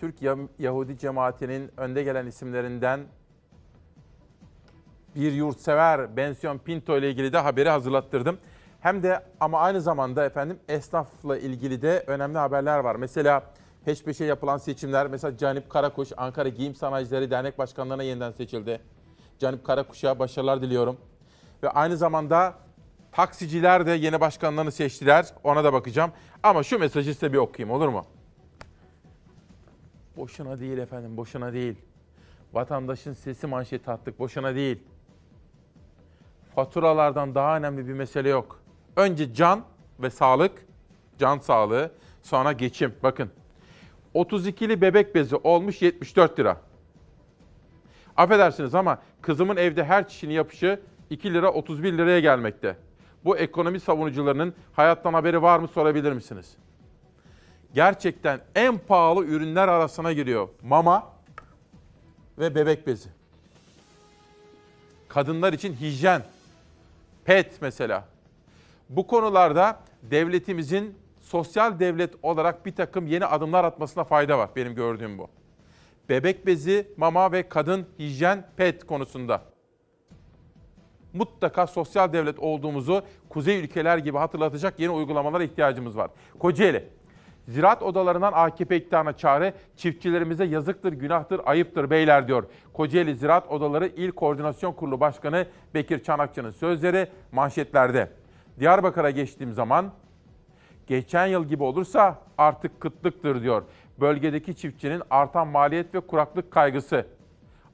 Türk 0.00 0.22
Yah- 0.22 0.48
Yahudi 0.58 0.98
cemaatinin 0.98 1.70
önde 1.76 2.02
gelen 2.02 2.26
isimlerinden 2.26 3.00
bir 5.14 5.32
yurtsever 5.32 6.16
Bensiyon 6.16 6.58
Pinto 6.58 6.98
ile 6.98 7.10
ilgili 7.10 7.32
de 7.32 7.38
haberi 7.38 7.68
hazırlattırdım. 7.68 8.38
Hem 8.80 9.02
de 9.02 9.22
ama 9.40 9.60
aynı 9.60 9.80
zamanda 9.80 10.24
efendim 10.24 10.58
esnafla 10.68 11.38
ilgili 11.38 11.82
de 11.82 12.04
önemli 12.06 12.38
haberler 12.38 12.78
var. 12.78 12.96
Mesela 12.96 13.42
peş 13.84 14.02
peşe 14.02 14.24
yapılan 14.24 14.58
seçimler. 14.58 15.06
Mesela 15.06 15.36
Canip 15.36 15.70
Karakuş 15.70 16.08
Ankara 16.16 16.48
Giyim 16.48 16.74
Sanayicileri 16.74 17.30
Dernek 17.30 17.58
Başkanlığı'na 17.58 18.02
yeniden 18.02 18.30
seçildi. 18.30 18.80
Canip 19.38 19.64
Karakuş'a 19.64 20.18
başarılar 20.18 20.62
diliyorum. 20.62 20.96
Ve 21.62 21.70
aynı 21.70 21.96
zamanda 21.96 22.54
taksiciler 23.12 23.86
de 23.86 23.90
yeni 23.90 24.20
başkanlarını 24.20 24.72
seçtiler. 24.72 25.26
Ona 25.44 25.64
da 25.64 25.72
bakacağım. 25.72 26.12
Ama 26.42 26.62
şu 26.62 26.78
mesajı 26.78 27.14
size 27.14 27.32
bir 27.32 27.38
okuyayım 27.38 27.76
olur 27.76 27.88
mu? 27.88 28.04
Boşuna 30.16 30.60
değil 30.60 30.78
efendim, 30.78 31.16
boşuna 31.16 31.52
değil. 31.52 31.76
Vatandaşın 32.52 33.12
sesi 33.12 33.46
manşeti 33.46 33.90
attık, 33.90 34.18
boşuna 34.18 34.54
değil. 34.54 34.82
Faturalardan 36.54 37.34
daha 37.34 37.56
önemli 37.56 37.88
bir 37.88 37.92
mesele 37.92 38.28
yok. 38.28 38.65
Önce 38.96 39.34
can 39.34 39.64
ve 40.00 40.10
sağlık, 40.10 40.66
can 41.18 41.38
sağlığı, 41.38 41.90
sonra 42.22 42.52
geçim. 42.52 42.94
Bakın, 43.02 43.30
32'li 44.14 44.80
bebek 44.80 45.14
bezi 45.14 45.36
olmuş 45.36 45.82
74 45.82 46.38
lira. 46.38 46.60
Affedersiniz 48.16 48.74
ama 48.74 48.98
kızımın 49.22 49.56
evde 49.56 49.84
her 49.84 50.08
çişini 50.08 50.32
yapışı 50.32 50.80
2 51.10 51.34
lira 51.34 51.52
31 51.52 51.98
liraya 51.98 52.20
gelmekte. 52.20 52.76
Bu 53.24 53.36
ekonomi 53.36 53.80
savunucularının 53.80 54.54
hayattan 54.72 55.14
haberi 55.14 55.42
var 55.42 55.58
mı 55.58 55.68
sorabilir 55.68 56.12
misiniz? 56.12 56.56
Gerçekten 57.74 58.40
en 58.54 58.78
pahalı 58.78 59.24
ürünler 59.24 59.68
arasına 59.68 60.12
giriyor. 60.12 60.48
Mama 60.62 61.12
ve 62.38 62.54
bebek 62.54 62.86
bezi. 62.86 63.08
Kadınlar 65.08 65.52
için 65.52 65.74
hijyen, 65.74 66.22
pet 67.24 67.62
mesela. 67.62 68.04
Bu 68.88 69.06
konularda 69.06 69.80
devletimizin 70.02 70.94
sosyal 71.20 71.78
devlet 71.78 72.14
olarak 72.22 72.66
bir 72.66 72.74
takım 72.74 73.06
yeni 73.06 73.26
adımlar 73.26 73.64
atmasına 73.64 74.04
fayda 74.04 74.38
var. 74.38 74.50
Benim 74.56 74.74
gördüğüm 74.74 75.18
bu. 75.18 75.28
Bebek 76.08 76.46
bezi, 76.46 76.88
mama 76.96 77.32
ve 77.32 77.48
kadın 77.48 77.86
hijyen, 77.98 78.46
pet 78.56 78.86
konusunda. 78.86 79.42
Mutlaka 81.12 81.66
sosyal 81.66 82.12
devlet 82.12 82.38
olduğumuzu 82.38 83.02
kuzey 83.28 83.60
ülkeler 83.60 83.98
gibi 83.98 84.18
hatırlatacak 84.18 84.80
yeni 84.80 84.90
uygulamalara 84.90 85.44
ihtiyacımız 85.44 85.96
var. 85.96 86.10
Kocaeli, 86.38 86.88
Ziraat 87.46 87.82
odalarından 87.82 88.32
AKP 88.32 88.76
iktidarına 88.76 89.16
çağrı, 89.16 89.52
çiftçilerimize 89.76 90.44
yazıktır, 90.44 90.92
günahtır, 90.92 91.40
ayıptır 91.44 91.90
beyler 91.90 92.28
diyor. 92.28 92.44
Kocaeli 92.72 93.16
Ziraat 93.16 93.50
Odaları 93.50 93.86
İl 93.86 94.10
Koordinasyon 94.10 94.72
Kurulu 94.72 95.00
Başkanı 95.00 95.46
Bekir 95.74 96.02
Çanakçı'nın 96.02 96.50
sözleri 96.50 97.08
manşetlerde. 97.32 98.10
Diyarbakır'a 98.60 99.10
geçtiğim 99.10 99.52
zaman 99.52 99.92
geçen 100.86 101.26
yıl 101.26 101.44
gibi 101.44 101.62
olursa 101.62 102.18
artık 102.38 102.80
kıtlıktır 102.80 103.42
diyor. 103.42 103.62
Bölgedeki 104.00 104.56
çiftçinin 104.56 105.02
artan 105.10 105.48
maliyet 105.48 105.94
ve 105.94 106.00
kuraklık 106.00 106.50
kaygısı. 106.50 107.06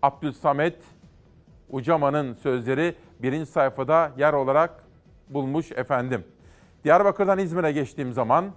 Abdülsamet 0.02 0.78
Ucaman'ın 1.70 2.34
sözleri 2.34 2.94
birinci 3.18 3.50
sayfada 3.50 4.12
yer 4.18 4.32
olarak 4.32 4.84
bulmuş 5.28 5.72
efendim. 5.72 6.24
Diyarbakır'dan 6.84 7.38
İzmir'e 7.38 7.72
geçtiğim 7.72 8.12
zaman 8.12 8.52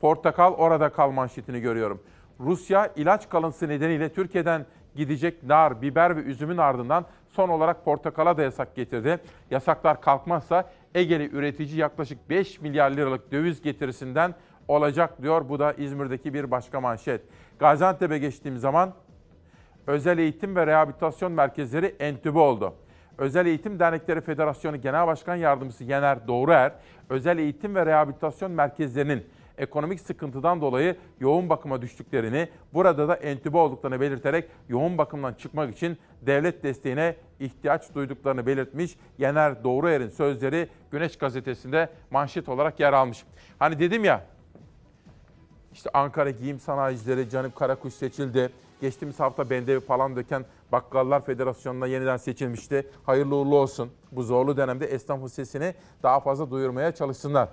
portakal 0.00 0.52
orada 0.52 0.88
kal 0.88 1.10
manşetini 1.10 1.60
görüyorum. 1.60 2.02
Rusya 2.40 2.92
ilaç 2.96 3.28
kalıntısı 3.28 3.68
nedeniyle 3.68 4.12
Türkiye'den 4.12 4.66
gidecek 4.96 5.42
nar, 5.42 5.82
biber 5.82 6.16
ve 6.16 6.20
üzümün 6.20 6.56
ardından 6.56 7.06
son 7.28 7.48
olarak 7.48 7.84
portakala 7.84 8.36
da 8.36 8.42
yasak 8.42 8.76
getirdi. 8.76 9.18
Yasaklar 9.50 10.00
kalkmazsa 10.00 10.70
Egeli 10.94 11.30
üretici 11.32 11.76
yaklaşık 11.76 12.30
5 12.30 12.60
milyar 12.60 12.90
liralık 12.90 13.32
döviz 13.32 13.62
getirisinden 13.62 14.34
olacak 14.68 15.22
diyor. 15.22 15.48
Bu 15.48 15.58
da 15.58 15.72
İzmir'deki 15.72 16.34
bir 16.34 16.50
başka 16.50 16.80
manşet. 16.80 17.20
Gaziantep'e 17.58 18.18
geçtiğim 18.18 18.58
zaman 18.58 18.92
özel 19.86 20.18
eğitim 20.18 20.56
ve 20.56 20.66
rehabilitasyon 20.66 21.32
merkezleri 21.32 21.94
entübe 22.00 22.38
oldu. 22.38 22.74
Özel 23.18 23.46
Eğitim 23.46 23.78
Dernekleri 23.78 24.20
Federasyonu 24.20 24.80
Genel 24.80 25.06
Başkan 25.06 25.34
Yardımcısı 25.34 25.84
Yener 25.84 26.28
Doğruer, 26.28 26.72
özel 27.10 27.38
eğitim 27.38 27.74
ve 27.74 27.86
rehabilitasyon 27.86 28.52
merkezlerinin 28.52 29.26
ekonomik 29.58 30.00
sıkıntıdan 30.00 30.60
dolayı 30.60 30.96
yoğun 31.20 31.48
bakıma 31.48 31.82
düştüklerini, 31.82 32.48
burada 32.74 33.08
da 33.08 33.14
entübe 33.14 33.56
olduklarını 33.56 34.00
belirterek 34.00 34.48
yoğun 34.68 34.98
bakımdan 34.98 35.34
çıkmak 35.34 35.74
için 35.74 35.98
devlet 36.22 36.62
desteğine 36.62 37.16
ihtiyaç 37.40 37.94
duyduklarını 37.94 38.46
belirtmiş. 38.46 38.96
Yener 39.18 39.64
Doğruer'in 39.64 40.08
sözleri 40.08 40.68
Güneş 40.90 41.18
Gazetesi'nde 41.18 41.88
manşet 42.10 42.48
olarak 42.48 42.80
yer 42.80 42.92
almış. 42.92 43.24
Hani 43.58 43.78
dedim 43.78 44.04
ya, 44.04 44.24
işte 45.72 45.90
Ankara 45.94 46.30
Giyim 46.30 46.60
Sanayicileri 46.60 47.30
Canip 47.30 47.56
Karakuş 47.56 47.94
seçildi. 47.94 48.52
Geçtiğimiz 48.80 49.20
hafta 49.20 49.50
Bendevi 49.50 49.80
falan 49.80 50.16
döken 50.16 50.44
Bakkallar 50.72 51.24
Federasyonu'na 51.24 51.86
yeniden 51.86 52.16
seçilmişti. 52.16 52.90
Hayırlı 53.02 53.36
uğurlu 53.36 53.56
olsun. 53.56 53.90
Bu 54.12 54.22
zorlu 54.22 54.56
dönemde 54.56 54.86
esnafın 54.86 55.26
sesini 55.26 55.74
daha 56.02 56.20
fazla 56.20 56.50
duyurmaya 56.50 56.92
çalışsınlar. 56.92 57.48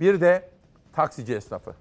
Bir 0.00 0.20
de 0.20 0.48
taksici 0.96 1.34
esnafı. 1.34 1.74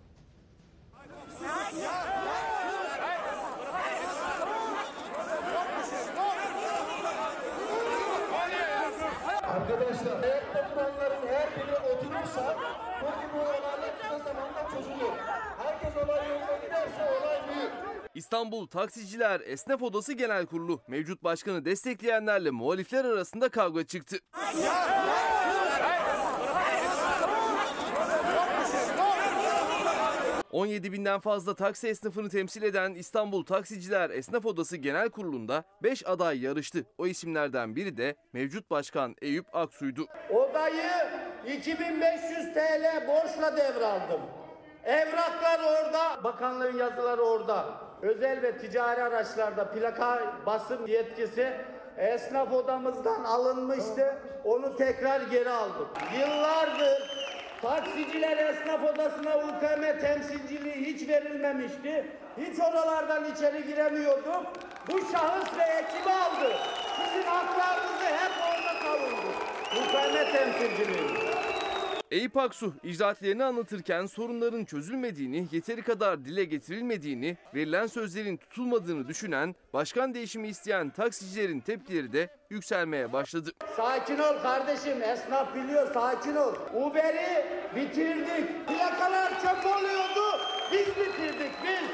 Arkadaşlar 9.43 10.23
ayakta 10.23 10.69
duranların 10.75 11.27
her 11.27 11.49
biri 11.55 11.75
oturursa 11.75 12.57
bu 13.01 13.05
gibi 13.21 13.41
olaylar 13.41 13.79
kısa 14.01 14.19
zamanda 14.19 14.69
çözülür. 14.71 15.11
Herkes 15.57 15.93
İstanbul 18.15 18.67
Taksiciler 18.67 19.41
Esnaf 19.45 19.81
Odası 19.81 20.13
Genel 20.13 20.45
Kurulu 20.45 20.81
mevcut 20.87 21.23
başkanı 21.23 21.65
destekleyenlerle 21.65 22.51
muhalifler 22.51 23.05
arasında 23.05 23.49
kavga 23.49 23.85
çıktı. 23.85 24.17
17 30.51 30.91
binden 30.91 31.19
fazla 31.19 31.55
taksi 31.55 31.87
esnafını 31.87 32.29
temsil 32.29 32.63
eden 32.63 32.93
İstanbul 32.93 33.45
Taksiciler 33.45 34.09
Esnaf 34.09 34.45
Odası 34.45 34.77
Genel 34.77 35.09
Kurulu'nda 35.09 35.63
5 35.83 36.07
aday 36.07 36.43
yarıştı. 36.43 36.85
O 36.97 37.07
isimlerden 37.07 37.75
biri 37.75 37.97
de 37.97 38.15
mevcut 38.33 38.69
başkan 38.71 39.15
Eyüp 39.21 39.55
Aksu'ydu. 39.55 40.07
Odayı 40.29 40.91
2500 41.57 42.53
TL 42.53 43.07
borçla 43.07 43.57
devraldım. 43.57 44.21
Evraklar 44.83 45.59
orada, 45.59 46.23
bakanlığın 46.23 46.77
yazıları 46.77 47.21
orada. 47.21 47.65
Özel 48.01 48.41
ve 48.41 48.57
ticari 48.57 49.03
araçlarda 49.03 49.71
plaka 49.71 50.33
basım 50.45 50.87
yetkisi 50.87 51.53
esnaf 51.97 52.53
odamızdan 52.53 53.23
alınmıştı. 53.23 54.17
Onu 54.43 54.77
tekrar 54.77 55.21
geri 55.21 55.49
aldık. 55.49 55.87
Yıllardır 56.19 57.24
taksiciler 57.65 58.37
esnaf 58.37 58.83
odasına 58.83 59.37
UKM 59.37 59.99
temsilciliği 60.01 60.75
hiç 60.75 61.09
verilmemişti. 61.09 62.05
Hiç 62.37 62.59
oralardan 62.59 63.31
içeri 63.35 63.65
giremiyorduk. 63.65 64.45
Bu 64.87 64.99
şahıs 65.11 65.57
ve 65.57 65.63
ekibi 65.63 66.11
aldı. 66.11 66.57
Sizin 66.95 67.27
haklarınızı 67.27 68.05
hep 68.05 68.31
orada 68.49 68.79
savundu. 68.83 69.27
UKM 69.71 70.37
temsilciliği. 70.37 71.24
Eyüp 72.15 72.37
Aksu 72.37 72.73
icraatlerini 72.83 73.43
anlatırken 73.43 74.05
sorunların 74.05 74.65
çözülmediğini, 74.65 75.47
yeteri 75.51 75.81
kadar 75.81 76.25
dile 76.25 76.43
getirilmediğini, 76.43 77.37
verilen 77.55 77.87
sözlerin 77.87 78.37
tutulmadığını 78.37 79.07
düşünen, 79.07 79.55
başkan 79.73 80.13
değişimi 80.13 80.47
isteyen 80.47 80.89
taksicilerin 80.89 81.59
tepkileri 81.59 82.13
de 82.13 82.29
yükselmeye 82.49 83.13
başladı. 83.13 83.51
Sakin 83.77 84.19
ol 84.19 84.41
kardeşim. 84.43 85.03
Esnaf 85.03 85.55
biliyor. 85.55 85.93
Sakin 85.93 86.35
ol. 86.35 86.53
Uber'i 86.73 87.45
bitirdik. 87.75 88.67
Plakalar 88.67 89.41
çöp 89.41 89.65
oluyordu. 89.65 90.39
Biz 90.71 90.87
bitirdik 90.87 91.51
biz. 91.63 91.89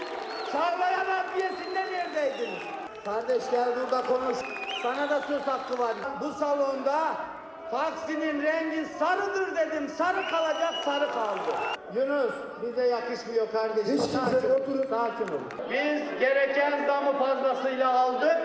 Çağlayan 0.51 1.05
adliyesinde 1.05 1.91
neredeydiniz? 1.91 2.63
Kardeş 3.05 3.43
gel 3.51 3.69
burada 3.75 4.05
konuş. 4.05 4.37
Sana 4.83 5.09
da 5.09 5.21
söz 5.21 5.41
hakkı 5.41 5.79
var. 5.79 5.95
Bu 6.21 6.33
salonda 6.33 7.17
taksinin 7.71 8.43
rengi 8.43 8.85
sarıdır 8.99 9.55
dedim. 9.55 9.89
Sarı 9.97 10.29
kalacak 10.29 10.73
sarı 10.85 11.11
kaldı. 11.11 11.51
Yunus 11.95 12.33
bize 12.63 12.87
yakışmıyor 12.87 13.51
kardeşim. 13.51 13.93
Hiç 13.93 14.01
sakin, 14.01 14.49
oturun. 14.49 14.85
Sakin 14.89 15.23
ol. 15.23 15.39
Biz 15.69 16.19
gereken 16.19 16.85
zamı 16.87 17.19
fazlasıyla 17.19 17.99
aldık. 17.99 18.37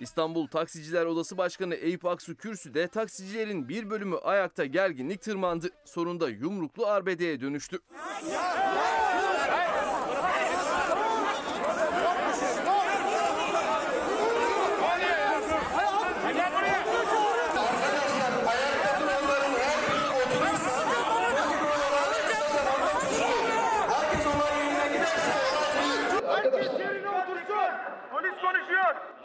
İstanbul 0.00 0.46
Taksiciler 0.46 1.06
Odası 1.06 1.38
Başkanı 1.38 1.74
Eyüp 1.74 2.06
Aksu 2.06 2.36
kürsüde 2.36 2.88
taksicilerin 2.88 3.68
bir 3.68 3.90
bölümü 3.90 4.16
ayakta 4.16 4.64
gerginlik 4.64 5.22
tırmandı. 5.22 5.68
Sonunda 5.84 6.28
yumruklu 6.28 6.86
arbedeye 6.86 7.40
dönüştü. 7.40 7.78
Polis 7.88 9.07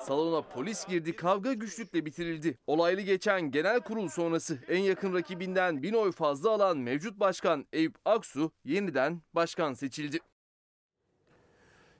Salona 0.03 0.41
polis 0.41 0.87
girdi, 0.87 1.15
kavga 1.15 1.53
güçlükle 1.53 2.05
bitirildi. 2.05 2.57
Olaylı 2.67 3.01
geçen 3.01 3.51
genel 3.51 3.79
kurul 3.79 4.07
sonrası 4.07 4.59
en 4.67 4.79
yakın 4.79 5.13
rakibinden 5.13 5.83
bin 5.83 5.93
oy 5.93 6.11
fazla 6.11 6.51
alan 6.51 6.77
mevcut 6.77 7.19
başkan 7.19 7.65
Eyüp 7.73 7.95
Aksu 8.05 8.51
yeniden 8.65 9.21
başkan 9.33 9.73
seçildi. 9.73 10.17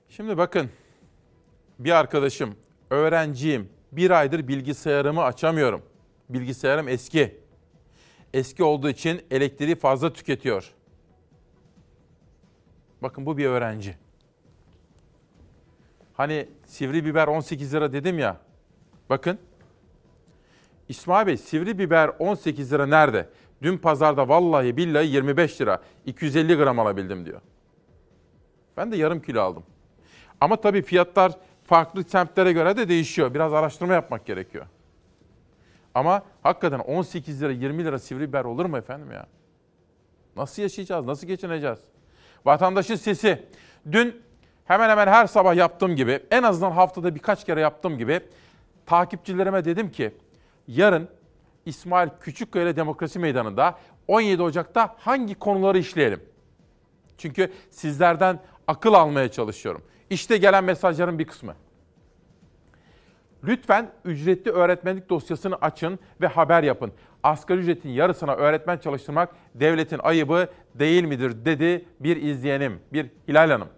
Şimdi 0.08 0.38
bakın 0.38 0.70
bir 1.78 1.90
arkadaşım 1.90 2.56
öğrenciyim 2.90 3.68
bir 3.92 4.10
aydır 4.10 4.48
bilgisayarımı 4.48 5.22
açamıyorum. 5.22 5.82
Bilgisayarım 6.28 6.88
eski. 6.88 7.40
Eski 8.34 8.64
olduğu 8.64 8.88
için 8.88 9.26
elektriği 9.30 9.76
fazla 9.76 10.12
tüketiyor. 10.12 10.74
Bakın 13.02 13.26
bu 13.26 13.38
bir 13.38 13.46
öğrenci. 13.46 14.03
Hani 16.14 16.48
sivri 16.64 17.04
biber 17.04 17.26
18 17.26 17.74
lira 17.74 17.92
dedim 17.92 18.18
ya. 18.18 18.36
Bakın. 19.10 19.38
İsmail 20.88 21.26
Bey 21.26 21.36
sivri 21.36 21.78
biber 21.78 22.10
18 22.18 22.72
lira 22.72 22.86
nerede? 22.86 23.28
Dün 23.62 23.78
pazarda 23.78 24.28
vallahi 24.28 24.76
billahi 24.76 25.06
25 25.06 25.60
lira. 25.60 25.82
250 26.06 26.56
gram 26.56 26.78
alabildim 26.78 27.26
diyor. 27.26 27.40
Ben 28.76 28.92
de 28.92 28.96
yarım 28.96 29.20
kilo 29.20 29.40
aldım. 29.40 29.62
Ama 30.40 30.56
tabii 30.60 30.82
fiyatlar 30.82 31.32
farklı 31.64 32.04
semtlere 32.04 32.52
göre 32.52 32.76
de 32.76 32.88
değişiyor. 32.88 33.34
Biraz 33.34 33.52
araştırma 33.52 33.94
yapmak 33.94 34.26
gerekiyor. 34.26 34.66
Ama 35.94 36.22
hakikaten 36.42 36.78
18 36.78 37.42
lira 37.42 37.52
20 37.52 37.84
lira 37.84 37.98
sivri 37.98 38.28
biber 38.28 38.44
olur 38.44 38.64
mu 38.64 38.78
efendim 38.78 39.12
ya? 39.12 39.26
Nasıl 40.36 40.62
yaşayacağız? 40.62 41.06
Nasıl 41.06 41.26
geçineceğiz? 41.26 41.78
Vatandaşın 42.44 42.94
sesi. 42.94 43.42
Dün 43.92 44.22
hemen 44.64 44.90
hemen 44.90 45.06
her 45.06 45.26
sabah 45.26 45.54
yaptığım 45.54 45.96
gibi, 45.96 46.20
en 46.30 46.42
azından 46.42 46.70
haftada 46.70 47.14
birkaç 47.14 47.44
kere 47.44 47.60
yaptığım 47.60 47.98
gibi 47.98 48.20
takipçilerime 48.86 49.64
dedim 49.64 49.90
ki 49.90 50.14
yarın 50.68 51.08
İsmail 51.66 52.08
Küçükkaya 52.20 52.76
Demokrasi 52.76 53.18
Meydanı'nda 53.18 53.78
17 54.08 54.42
Ocak'ta 54.42 54.94
hangi 54.98 55.34
konuları 55.34 55.78
işleyelim? 55.78 56.20
Çünkü 57.18 57.52
sizlerden 57.70 58.40
akıl 58.66 58.94
almaya 58.94 59.30
çalışıyorum. 59.30 59.82
İşte 60.10 60.36
gelen 60.36 60.64
mesajların 60.64 61.18
bir 61.18 61.24
kısmı. 61.24 61.54
Lütfen 63.44 63.90
ücretli 64.04 64.50
öğretmenlik 64.50 65.10
dosyasını 65.10 65.56
açın 65.56 65.98
ve 66.20 66.26
haber 66.26 66.62
yapın. 66.62 66.92
Asgari 67.22 67.58
ücretin 67.58 67.88
yarısına 67.88 68.34
öğretmen 68.34 68.78
çalıştırmak 68.78 69.28
devletin 69.54 69.98
ayıbı 69.98 70.48
değil 70.74 71.04
midir 71.04 71.44
dedi 71.44 71.84
bir 72.00 72.16
izleyenim, 72.16 72.80
bir 72.92 73.10
Hilal 73.28 73.50
Hanım. 73.50 73.68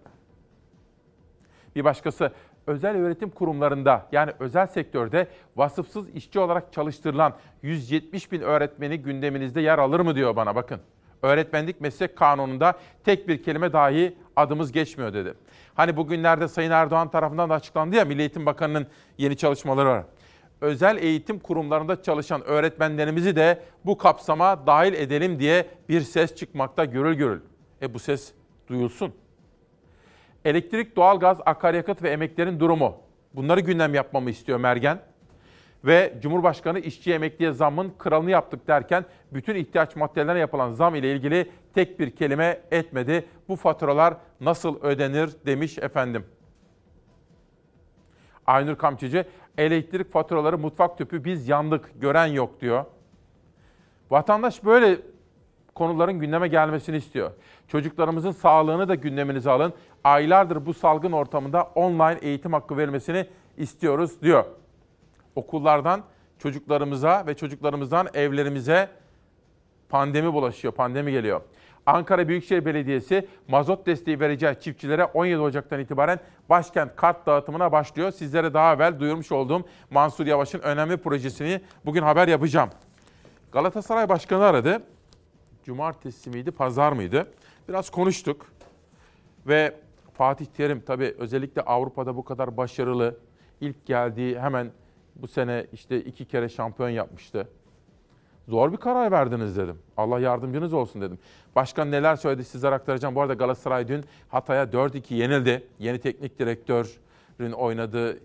Bir 1.77 1.83
başkası 1.83 2.31
özel 2.67 2.97
öğretim 2.97 3.29
kurumlarında 3.29 4.07
yani 4.11 4.31
özel 4.39 4.67
sektörde 4.67 5.27
vasıfsız 5.55 6.09
işçi 6.09 6.39
olarak 6.39 6.73
çalıştırılan 6.73 7.33
170 7.61 8.31
bin 8.31 8.41
öğretmeni 8.41 8.97
gündeminizde 8.97 9.61
yer 9.61 9.79
alır 9.79 9.99
mı 9.99 10.15
diyor 10.15 10.35
bana 10.35 10.55
bakın. 10.55 10.79
Öğretmenlik 11.21 11.81
meslek 11.81 12.15
kanununda 12.15 12.79
tek 13.03 13.27
bir 13.27 13.43
kelime 13.43 13.73
dahi 13.73 14.17
adımız 14.35 14.71
geçmiyor 14.71 15.13
dedi. 15.13 15.33
Hani 15.73 15.97
bugünlerde 15.97 16.47
Sayın 16.47 16.71
Erdoğan 16.71 17.11
tarafından 17.11 17.49
da 17.49 17.53
açıklandı 17.53 17.95
ya 17.95 18.05
Milli 18.05 18.19
Eğitim 18.19 18.45
Bakanı'nın 18.45 18.87
yeni 19.17 19.37
çalışmaları 19.37 19.87
var. 19.89 20.03
Özel 20.61 20.97
eğitim 20.97 21.39
kurumlarında 21.39 22.01
çalışan 22.01 22.43
öğretmenlerimizi 22.43 23.35
de 23.35 23.61
bu 23.85 23.97
kapsama 23.97 24.67
dahil 24.67 24.93
edelim 24.93 25.39
diye 25.39 25.67
bir 25.89 26.01
ses 26.01 26.35
çıkmakta 26.35 26.85
görül 26.85 27.13
görül. 27.13 27.41
E 27.81 27.93
bu 27.93 27.99
ses 27.99 28.31
duyulsun. 28.67 29.13
Elektrik, 30.47 30.95
doğalgaz, 30.95 31.37
akaryakıt 31.45 32.03
ve 32.03 32.09
emeklerin 32.09 32.59
durumu. 32.59 32.97
Bunları 33.33 33.59
gündem 33.59 33.93
yapmamı 33.93 34.29
istiyor 34.29 34.59
Mergen. 34.59 34.99
Ve 35.85 36.13
Cumhurbaşkanı 36.21 36.79
işçi 36.79 37.13
emekliye 37.13 37.51
zammın 37.51 37.93
kralını 37.97 38.31
yaptık 38.31 38.67
derken 38.67 39.05
bütün 39.31 39.55
ihtiyaç 39.55 39.95
maddelerine 39.95 40.39
yapılan 40.39 40.71
zam 40.71 40.95
ile 40.95 41.11
ilgili 41.11 41.51
tek 41.73 41.99
bir 41.99 42.15
kelime 42.15 42.61
etmedi. 42.71 43.25
Bu 43.47 43.55
faturalar 43.55 44.17
nasıl 44.41 44.81
ödenir 44.81 45.29
demiş 45.45 45.77
efendim. 45.77 46.25
Aynur 48.45 48.75
Kamçıcı 48.75 49.25
elektrik 49.57 50.11
faturaları 50.11 50.57
mutfak 50.57 50.97
tüpü 50.97 51.23
biz 51.23 51.49
yandık 51.49 52.01
gören 52.01 52.27
yok 52.27 52.61
diyor. 52.61 52.85
Vatandaş 54.09 54.65
böyle 54.65 54.97
konuların 55.77 56.19
gündeme 56.19 56.47
gelmesini 56.47 56.97
istiyor. 56.97 57.31
Çocuklarımızın 57.67 58.31
sağlığını 58.31 58.87
da 58.87 58.95
gündeminize 58.95 59.51
alın. 59.51 59.73
Aylardır 60.03 60.65
bu 60.65 60.73
salgın 60.73 61.11
ortamında 61.11 61.63
online 61.63 62.17
eğitim 62.21 62.53
hakkı 62.53 62.77
vermesini 62.77 63.27
istiyoruz 63.57 64.21
diyor. 64.21 64.45
Okullardan 65.35 66.01
çocuklarımıza 66.39 67.23
ve 67.27 67.33
çocuklarımızdan 67.33 68.07
evlerimize 68.13 68.89
pandemi 69.89 70.33
bulaşıyor, 70.33 70.73
pandemi 70.73 71.11
geliyor. 71.11 71.41
Ankara 71.85 72.27
Büyükşehir 72.27 72.65
Belediyesi 72.65 73.27
mazot 73.47 73.85
desteği 73.85 74.19
vereceği 74.19 74.55
çiftçilere 74.59 75.05
17 75.05 75.39
Ocak'tan 75.39 75.79
itibaren 75.79 76.19
başkent 76.49 76.95
kart 76.95 77.25
dağıtımına 77.25 77.71
başlıyor. 77.71 78.11
Sizlere 78.11 78.53
daha 78.53 78.73
evvel 78.73 78.99
duyurmuş 78.99 79.31
olduğum 79.31 79.65
Mansur 79.89 80.25
Yavaş'ın 80.25 80.59
önemli 80.59 80.97
projesini 80.97 81.61
bugün 81.85 82.01
haber 82.03 82.27
yapacağım. 82.27 82.69
Galatasaray 83.51 84.09
Başkanı 84.09 84.43
aradı. 84.43 84.83
Cumartesi 85.67 86.29
miydi, 86.29 86.51
pazar 86.51 86.91
mıydı? 86.91 87.31
Biraz 87.69 87.89
konuştuk. 87.89 88.45
Ve 89.47 89.75
Fatih 90.13 90.45
Terim 90.45 90.83
tabii 90.85 91.15
özellikle 91.17 91.61
Avrupa'da 91.61 92.15
bu 92.15 92.25
kadar 92.25 92.57
başarılı. 92.57 93.17
İlk 93.61 93.85
geldiği 93.85 94.39
hemen 94.39 94.71
bu 95.15 95.27
sene 95.27 95.65
işte 95.73 95.99
iki 96.01 96.25
kere 96.25 96.49
şampiyon 96.49 96.89
yapmıştı. 96.89 97.47
Zor 98.47 98.71
bir 98.71 98.77
karar 98.77 99.11
verdiniz 99.11 99.57
dedim. 99.57 99.79
Allah 99.97 100.19
yardımcınız 100.19 100.73
olsun 100.73 101.01
dedim. 101.01 101.19
Başkan 101.55 101.91
neler 101.91 102.15
söyledi 102.15 102.43
sizlere 102.43 102.75
aktaracağım. 102.75 103.15
Bu 103.15 103.21
arada 103.21 103.33
Galatasaray 103.33 103.87
dün 103.87 104.05
Hatay'a 104.29 104.63
4-2 104.63 105.13
yenildi. 105.13 105.67
Yeni 105.79 105.99
teknik 105.99 106.39
direktörün 106.39 107.51
oynadığı 107.51 108.19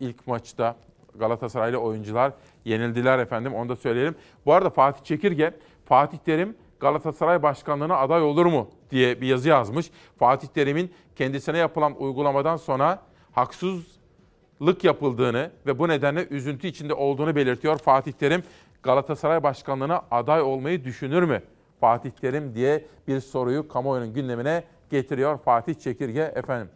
ilk 0.00 0.26
maçta 0.26 0.76
Galatasaraylı 1.18 1.78
oyuncular 1.78 2.32
yenildiler 2.64 3.18
efendim. 3.18 3.54
Onu 3.54 3.68
da 3.68 3.76
söyleyelim. 3.76 4.14
Bu 4.46 4.52
arada 4.52 4.70
Fatih 4.70 5.04
Çekirge, 5.04 5.54
Fatih 5.84 6.18
Terim 6.18 6.56
Galatasaray 6.80 7.42
başkanlığına 7.42 7.96
aday 7.96 8.22
olur 8.22 8.46
mu 8.46 8.70
diye 8.90 9.20
bir 9.20 9.26
yazı 9.26 9.48
yazmış. 9.48 9.90
Fatih 10.18 10.48
Terim'in 10.48 10.92
kendisine 11.16 11.58
yapılan 11.58 12.02
uygulamadan 12.02 12.56
sonra 12.56 13.02
haksızlık 13.32 14.84
yapıldığını 14.84 15.50
ve 15.66 15.78
bu 15.78 15.88
nedenle 15.88 16.26
üzüntü 16.28 16.66
içinde 16.66 16.94
olduğunu 16.94 17.36
belirtiyor 17.36 17.78
Fatih 17.78 18.12
Terim. 18.12 18.42
Galatasaray 18.82 19.42
başkanlığına 19.42 20.02
aday 20.10 20.42
olmayı 20.42 20.84
düşünür 20.84 21.22
mü? 21.22 21.42
Fatih 21.80 22.10
Terim 22.10 22.54
diye 22.54 22.86
bir 23.08 23.20
soruyu 23.20 23.68
kamuoyunun 23.68 24.14
gündemine 24.14 24.64
getiriyor 24.90 25.38
Fatih 25.38 25.74
Çekirge 25.74 26.32
efendim. 26.34 26.70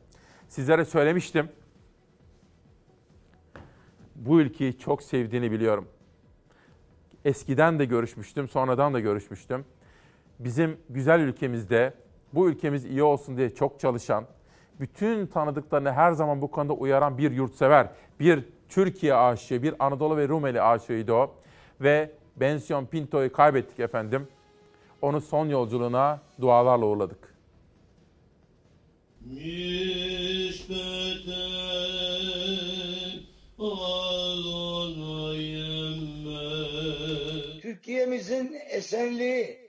Sizlere 0.49 0.85
söylemiştim. 0.85 1.49
Bu 4.15 4.41
ülkeyi 4.41 4.79
çok 4.79 5.03
sevdiğini 5.03 5.53
biliyorum. 5.53 5.89
Eskiden 7.25 7.79
de 7.79 7.85
görüşmüştüm, 7.85 8.49
sonradan 8.49 8.95
da 8.95 9.01
görüşmüştüm. 9.01 9.65
Bizim 10.45 10.76
güzel 10.90 11.20
ülkemizde 11.20 11.95
bu 12.32 12.49
ülkemiz 12.49 12.84
iyi 12.84 13.03
olsun 13.03 13.36
diye 13.36 13.51
çok 13.55 13.80
çalışan, 13.80 14.24
bütün 14.80 15.26
tanıdıklarını 15.26 15.92
her 15.92 16.12
zaman 16.12 16.42
bu 16.42 16.51
konuda 16.51 16.72
uyaran 16.72 17.18
bir 17.18 17.30
yurtsever, 17.30 17.88
bir 18.20 18.45
Türkiye 18.68 19.14
aşığı, 19.14 19.62
bir 19.62 19.74
Anadolu 19.78 20.16
ve 20.16 20.28
Rumeli 20.28 20.62
aşığıydı 20.62 21.12
o. 21.12 21.34
Ve 21.80 22.11
Bensiyon 22.36 22.86
Pinto'yu 22.86 23.32
kaybettik 23.32 23.80
efendim. 23.80 24.28
Onu 25.03 25.20
son 25.20 25.49
yolculuğuna 25.49 26.20
dualarla 26.40 26.86
uğurladık. 26.86 27.34
Türkiye'mizin 37.62 38.57
esenliği 38.70 39.64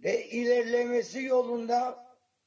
ve 0.00 0.26
ilerlemesi 0.26 1.22
yolunda 1.22 2.06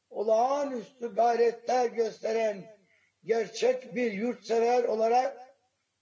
olağanüstü 0.10 1.16
gayretler 1.16 1.86
gösteren 1.86 2.80
gerçek 3.24 3.96
bir 3.96 4.12
yurtsever 4.12 4.84
olarak 4.84 5.38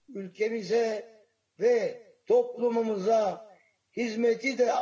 ülkemize 0.08 1.18
ve 1.60 2.02
toplumumuza 2.26 3.48
hizmeti 3.96 4.58
de 4.58 4.72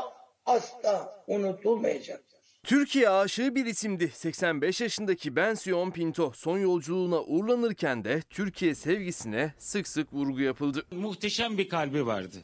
asla 0.47 1.25
unutulmayacaktır. 1.27 2.37
Türkiye 2.63 3.11
aşığı 3.11 3.55
bir 3.55 3.67
isimdi. 3.67 4.09
85 4.09 4.81
yaşındaki 4.81 5.37
Bensiyon 5.37 5.91
Pinto 5.91 6.33
son 6.35 6.59
yolculuğuna 6.59 7.23
uğurlanırken 7.23 8.05
de 8.05 8.21
Türkiye 8.31 8.75
sevgisine 8.75 9.55
sık 9.59 9.89
sık 9.89 10.13
vurgu 10.13 10.41
yapıldı. 10.41 10.87
Muhteşem 10.91 11.59
bir 11.59 11.69
kalbi 11.69 12.07
vardı. 12.07 12.37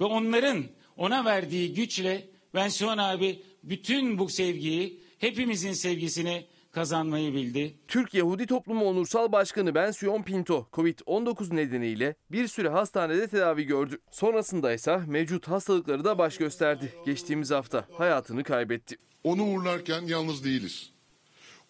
Ve 0.00 0.04
onların 0.04 0.64
ona 0.96 1.24
verdiği 1.24 1.74
güçle 1.74 2.33
Bensiyon 2.54 2.98
abi 2.98 3.42
bütün 3.62 4.18
bu 4.18 4.28
sevgiyi, 4.28 5.00
hepimizin 5.18 5.72
sevgisini 5.72 6.46
kazanmayı 6.72 7.34
bildi. 7.34 7.74
Türk 7.88 8.14
Yahudi 8.14 8.46
Toplumu 8.46 8.84
Onursal 8.84 9.32
Başkanı 9.32 9.74
Bensiyon 9.74 10.22
Pinto, 10.22 10.68
Covid-19 10.72 11.56
nedeniyle 11.56 12.14
bir 12.30 12.48
süre 12.48 12.68
hastanede 12.68 13.28
tedavi 13.28 13.64
gördü. 13.64 13.98
Sonrasında 14.10 14.72
ise 14.72 15.00
mevcut 15.06 15.48
hastalıkları 15.48 16.04
da 16.04 16.18
baş 16.18 16.36
gösterdi. 16.36 16.92
Geçtiğimiz 17.06 17.50
hafta 17.50 17.84
hayatını 17.92 18.44
kaybetti. 18.44 18.96
Onu 19.24 19.44
uğurlarken 19.44 20.02
yalnız 20.02 20.44
değiliz. 20.44 20.93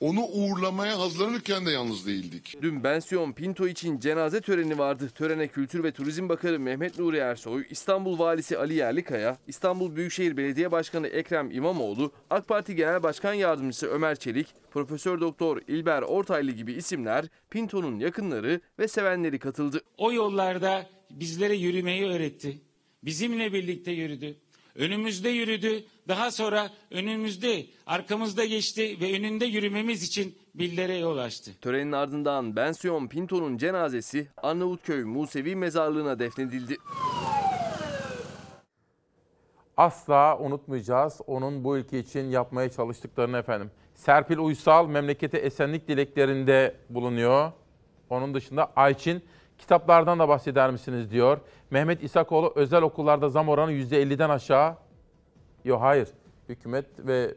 Onu 0.00 0.26
uğurlamaya 0.26 0.98
hazırlanırken 0.98 1.66
de 1.66 1.70
yalnız 1.70 2.06
değildik. 2.06 2.56
Dün 2.62 2.84
Bensiyon 2.84 3.32
Pinto 3.32 3.68
için 3.68 4.00
cenaze 4.00 4.40
töreni 4.40 4.78
vardı. 4.78 5.10
Törene 5.14 5.48
Kültür 5.48 5.84
ve 5.84 5.92
Turizm 5.92 6.28
Bakanı 6.28 6.58
Mehmet 6.58 6.98
Nuri 6.98 7.16
Ersoy, 7.16 7.64
İstanbul 7.70 8.18
Valisi 8.18 8.58
Ali 8.58 8.74
Yerlikaya, 8.74 9.38
İstanbul 9.46 9.96
Büyükşehir 9.96 10.36
Belediye 10.36 10.72
Başkanı 10.72 11.06
Ekrem 11.08 11.50
İmamoğlu, 11.50 12.12
AK 12.30 12.48
Parti 12.48 12.74
Genel 12.76 13.02
Başkan 13.02 13.34
Yardımcısı 13.34 13.86
Ömer 13.86 14.16
Çelik, 14.16 14.46
Profesör 14.70 15.20
Doktor 15.20 15.60
İlber 15.68 16.02
Ortaylı 16.02 16.50
gibi 16.50 16.72
isimler 16.72 17.24
Pinto'nun 17.50 17.98
yakınları 17.98 18.60
ve 18.78 18.88
sevenleri 18.88 19.38
katıldı. 19.38 19.80
O 19.98 20.12
yollarda 20.12 20.86
bizlere 21.10 21.54
yürümeyi 21.54 22.06
öğretti. 22.06 22.60
Bizimle 23.04 23.52
birlikte 23.52 23.90
yürüdü. 23.92 24.36
Önümüzde 24.74 25.28
yürüdü. 25.28 25.84
Daha 26.08 26.30
sonra 26.30 26.70
önümüzde, 26.90 27.66
arkamızda 27.86 28.44
geçti 28.44 28.96
ve 29.00 29.18
önünde 29.18 29.44
yürümemiz 29.44 30.02
için 30.02 30.38
billere 30.54 30.96
yol 30.96 31.18
açtı. 31.18 31.50
Törenin 31.60 31.92
ardından 31.92 32.56
Bensiyon 32.56 33.08
Pinto'nun 33.08 33.56
cenazesi 33.58 34.28
Arnavutköy 34.36 35.04
Musevi 35.04 35.56
Mezarlığı'na 35.56 36.18
defnedildi. 36.18 36.76
Asla 39.76 40.38
unutmayacağız 40.38 41.20
onun 41.26 41.64
bu 41.64 41.76
ülke 41.76 41.98
için 41.98 42.30
yapmaya 42.30 42.70
çalıştıklarını 42.70 43.38
efendim. 43.38 43.70
Serpil 43.94 44.38
Uysal 44.38 44.86
memlekete 44.86 45.38
esenlik 45.38 45.88
dileklerinde 45.88 46.76
bulunuyor. 46.90 47.52
Onun 48.10 48.34
dışında 48.34 48.72
Ayçin 48.76 49.22
kitaplardan 49.58 50.18
da 50.18 50.28
bahseder 50.28 50.70
misiniz 50.70 51.10
diyor. 51.10 51.38
Mehmet 51.70 52.02
İsakoğlu 52.02 52.52
özel 52.56 52.82
okullarda 52.82 53.28
zam 53.28 53.48
oranı 53.48 53.72
%50'den 53.72 54.30
aşağı. 54.30 54.76
Yok 55.64 55.82
hayır. 55.82 56.08
Hükümet 56.48 56.86
ve 56.98 57.34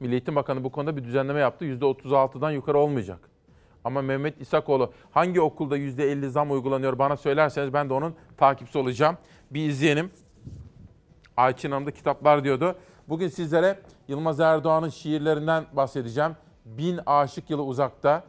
Milli 0.00 0.12
Eğitim 0.12 0.36
Bakanı 0.36 0.64
bu 0.64 0.72
konuda 0.72 0.96
bir 0.96 1.04
düzenleme 1.04 1.40
yaptı. 1.40 1.64
%36'dan 1.64 2.50
yukarı 2.50 2.78
olmayacak. 2.78 3.30
Ama 3.84 4.02
Mehmet 4.02 4.40
İsakoğlu 4.40 4.92
hangi 5.10 5.40
okulda 5.40 5.78
%50 5.78 6.28
zam 6.28 6.50
uygulanıyor 6.50 6.98
bana 6.98 7.16
söylerseniz 7.16 7.72
ben 7.72 7.90
de 7.90 7.94
onun 7.94 8.14
takipçisi 8.36 8.78
olacağım. 8.78 9.16
Bir 9.50 9.68
izleyelim. 9.68 10.10
Ayçin 11.36 11.70
Hanım 11.70 11.86
da 11.86 11.90
kitaplar 11.90 12.44
diyordu. 12.44 12.78
Bugün 13.08 13.28
sizlere 13.28 13.78
Yılmaz 14.08 14.40
Erdoğan'ın 14.40 14.88
şiirlerinden 14.88 15.64
bahsedeceğim. 15.72 16.36
Bin 16.64 17.00
Aşık 17.06 17.50
Yılı 17.50 17.64
Uzakta. 17.64 18.24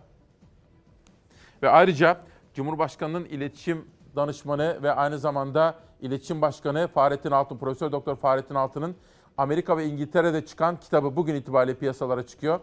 Ve 1.64 1.70
ayrıca 1.70 2.20
Cumhurbaşkanı'nın 2.54 3.26
iletişim 3.26 3.86
danışmanı 4.16 4.80
ve 4.84 4.92
aynı 4.92 5.20
zamanda 5.20 5.76
iletişim 6.02 6.42
başkanı 6.42 6.88
Fahrettin 6.88 7.32
Altun, 7.32 7.58
Profesör 7.58 7.92
Doktor 7.92 8.16
Fahrettin 8.16 8.56
Altun'un 8.56 8.96
Amerika 9.38 9.78
ve 9.78 9.86
İngiltere'de 9.86 10.46
çıkan 10.46 10.80
kitabı 10.80 11.16
bugün 11.16 11.36
itibariyle 11.36 11.78
piyasalara 11.78 12.28
çıkıyor. 12.28 12.60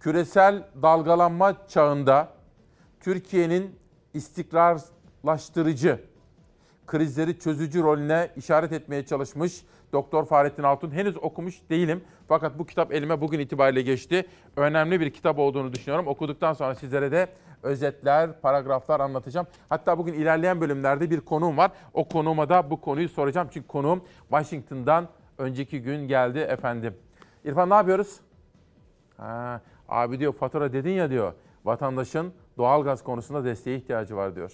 Küresel 0.00 0.62
dalgalanma 0.82 1.66
çağında 1.68 2.28
Türkiye'nin 3.00 3.78
istikrarlaştırıcı, 4.14 6.00
krizleri 6.86 7.38
çözücü 7.38 7.82
rolüne 7.82 8.30
işaret 8.36 8.72
etmeye 8.72 9.06
çalışmış 9.06 9.64
Doktor 9.92 10.24
Fahrettin 10.24 10.62
Altun. 10.62 10.90
Henüz 10.90 11.16
okumuş 11.16 11.60
değilim 11.70 12.04
fakat 12.28 12.58
bu 12.58 12.66
kitap 12.66 12.92
elime 12.92 13.20
bugün 13.20 13.40
itibariyle 13.40 13.82
geçti. 13.82 14.26
Önemli 14.56 15.00
bir 15.00 15.10
kitap 15.10 15.38
olduğunu 15.38 15.72
düşünüyorum. 15.72 16.06
Okuduktan 16.06 16.52
sonra 16.52 16.74
sizlere 16.74 17.12
de 17.12 17.28
özetler, 17.62 18.40
paragraflar 18.40 19.00
anlatacağım. 19.00 19.46
Hatta 19.68 19.98
bugün 19.98 20.12
ilerleyen 20.12 20.60
bölümlerde 20.60 21.10
bir 21.10 21.20
konuğum 21.20 21.56
var. 21.56 21.70
O 21.94 22.08
konuğuma 22.08 22.48
da 22.48 22.70
bu 22.70 22.80
konuyu 22.80 23.08
soracağım. 23.08 23.48
Çünkü 23.52 23.66
konuğum 23.66 24.04
Washington'dan 24.28 25.08
önceki 25.38 25.82
gün 25.82 26.08
geldi 26.08 26.38
efendim. 26.38 26.94
İrfan 27.44 27.70
ne 27.70 27.74
yapıyoruz? 27.74 28.20
Ha, 29.16 29.60
abi 29.88 30.18
diyor 30.18 30.32
fatura 30.32 30.72
dedin 30.72 30.90
ya 30.92 31.10
diyor. 31.10 31.32
Vatandaşın 31.64 32.32
doğalgaz 32.58 33.04
konusunda 33.04 33.44
desteğe 33.44 33.76
ihtiyacı 33.76 34.16
var 34.16 34.36
diyor. 34.36 34.52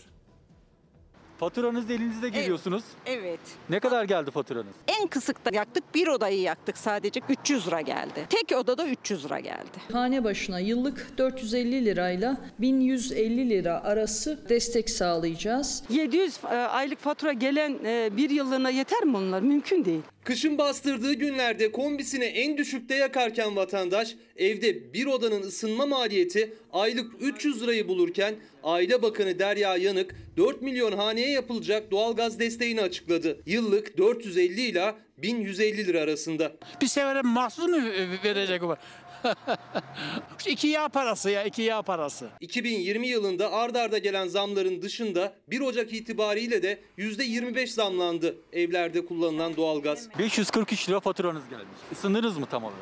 Faturanız 1.39 1.89
da 1.89 1.93
elinizde 1.93 2.29
geliyorsunuz. 2.29 2.85
Evet. 3.07 3.41
Ne 3.71 3.81
kadar 3.81 4.05
geldi 4.05 4.31
faturanız? 4.31 4.73
En 5.01 5.07
kısıkta 5.07 5.51
yaktık. 5.55 5.95
Bir 5.95 6.09
odayı 6.09 6.41
yaktık 6.41 6.79
sadece. 6.79 7.21
300 7.29 7.67
lira 7.67 7.81
geldi. 7.81 8.27
Tek 8.31 8.59
odada 8.59 8.87
300 8.87 9.25
lira 9.25 9.41
geldi. 9.41 9.79
Hane 9.93 10.25
başına 10.25 10.61
yıllık 10.61 11.19
450 11.19 11.85
lirayla 11.85 12.37
1150 12.59 13.51
lira 13.51 13.85
arası 13.85 14.49
destek 14.49 14.91
sağlayacağız. 14.91 15.83
700 15.91 16.39
e, 16.45 16.47
aylık 16.57 16.99
fatura 16.99 17.33
gelen 17.33 17.79
e, 17.85 18.17
bir 18.17 18.31
yıllığına 18.31 18.71
yeter 18.71 19.05
mi 19.05 19.17
onlar? 19.17 19.41
Mümkün 19.41 19.85
değil. 19.85 20.03
Kışın 20.25 20.59
bastırdığı 20.59 21.13
günlerde 21.13 21.73
kombisini 21.73 22.25
en 22.25 22.59
düşükte 22.59 22.95
yakarken 22.95 23.57
vatandaş 23.57 24.15
evde 24.37 24.93
bir 24.95 25.07
odanın 25.07 25.43
ısınma 25.43 25.87
maliyeti 25.87 26.55
aylık 26.73 27.13
300 27.21 27.63
lirayı 27.63 27.89
bulurken 27.89 28.35
Aile 28.63 29.03
Bakanı 29.03 29.39
Derya 29.39 29.77
Yanık 29.77 30.15
4 30.37 30.63
milyon 30.63 30.93
haneye 30.93 31.31
yapılacak 31.31 31.91
doğalgaz 31.91 32.39
desteğini 32.39 32.81
açıkladı. 32.81 33.41
Yıllık 33.47 33.99
450 33.99 34.61
ila 34.61 34.97
1150 35.19 35.87
lira 35.87 36.01
arasında. 36.01 36.53
Bir 36.81 36.87
sefere 36.87 37.23
mahsus 37.23 37.69
mu 37.69 37.77
verecek 38.25 38.63
o? 38.63 38.77
İki 40.47 40.69
yağ 40.69 40.89
parası 40.89 41.31
ya 41.31 41.45
iki 41.45 41.63
yağ 41.63 41.83
parası. 41.83 42.29
2020 42.41 43.09
yılında 43.09 43.53
ard 43.53 43.75
arda 43.75 43.99
gelen 43.99 44.29
zamların 44.29 44.83
dışında 44.83 45.33
1 45.49 45.61
Ocak 45.61 45.93
itibariyle 45.93 46.63
de 46.63 46.81
%25 46.99 47.67
zamlandı 47.67 48.37
evlerde 48.53 49.07
kullanılan 49.07 49.57
doğalgaz. 49.57 50.09
543 50.19 50.89
lira 50.89 51.01
faturanız 51.01 51.49
gelmiş. 51.51 51.79
Isınırız 51.93 52.39
mı 52.39 52.47
tam 52.47 52.65
olarak? 52.65 52.79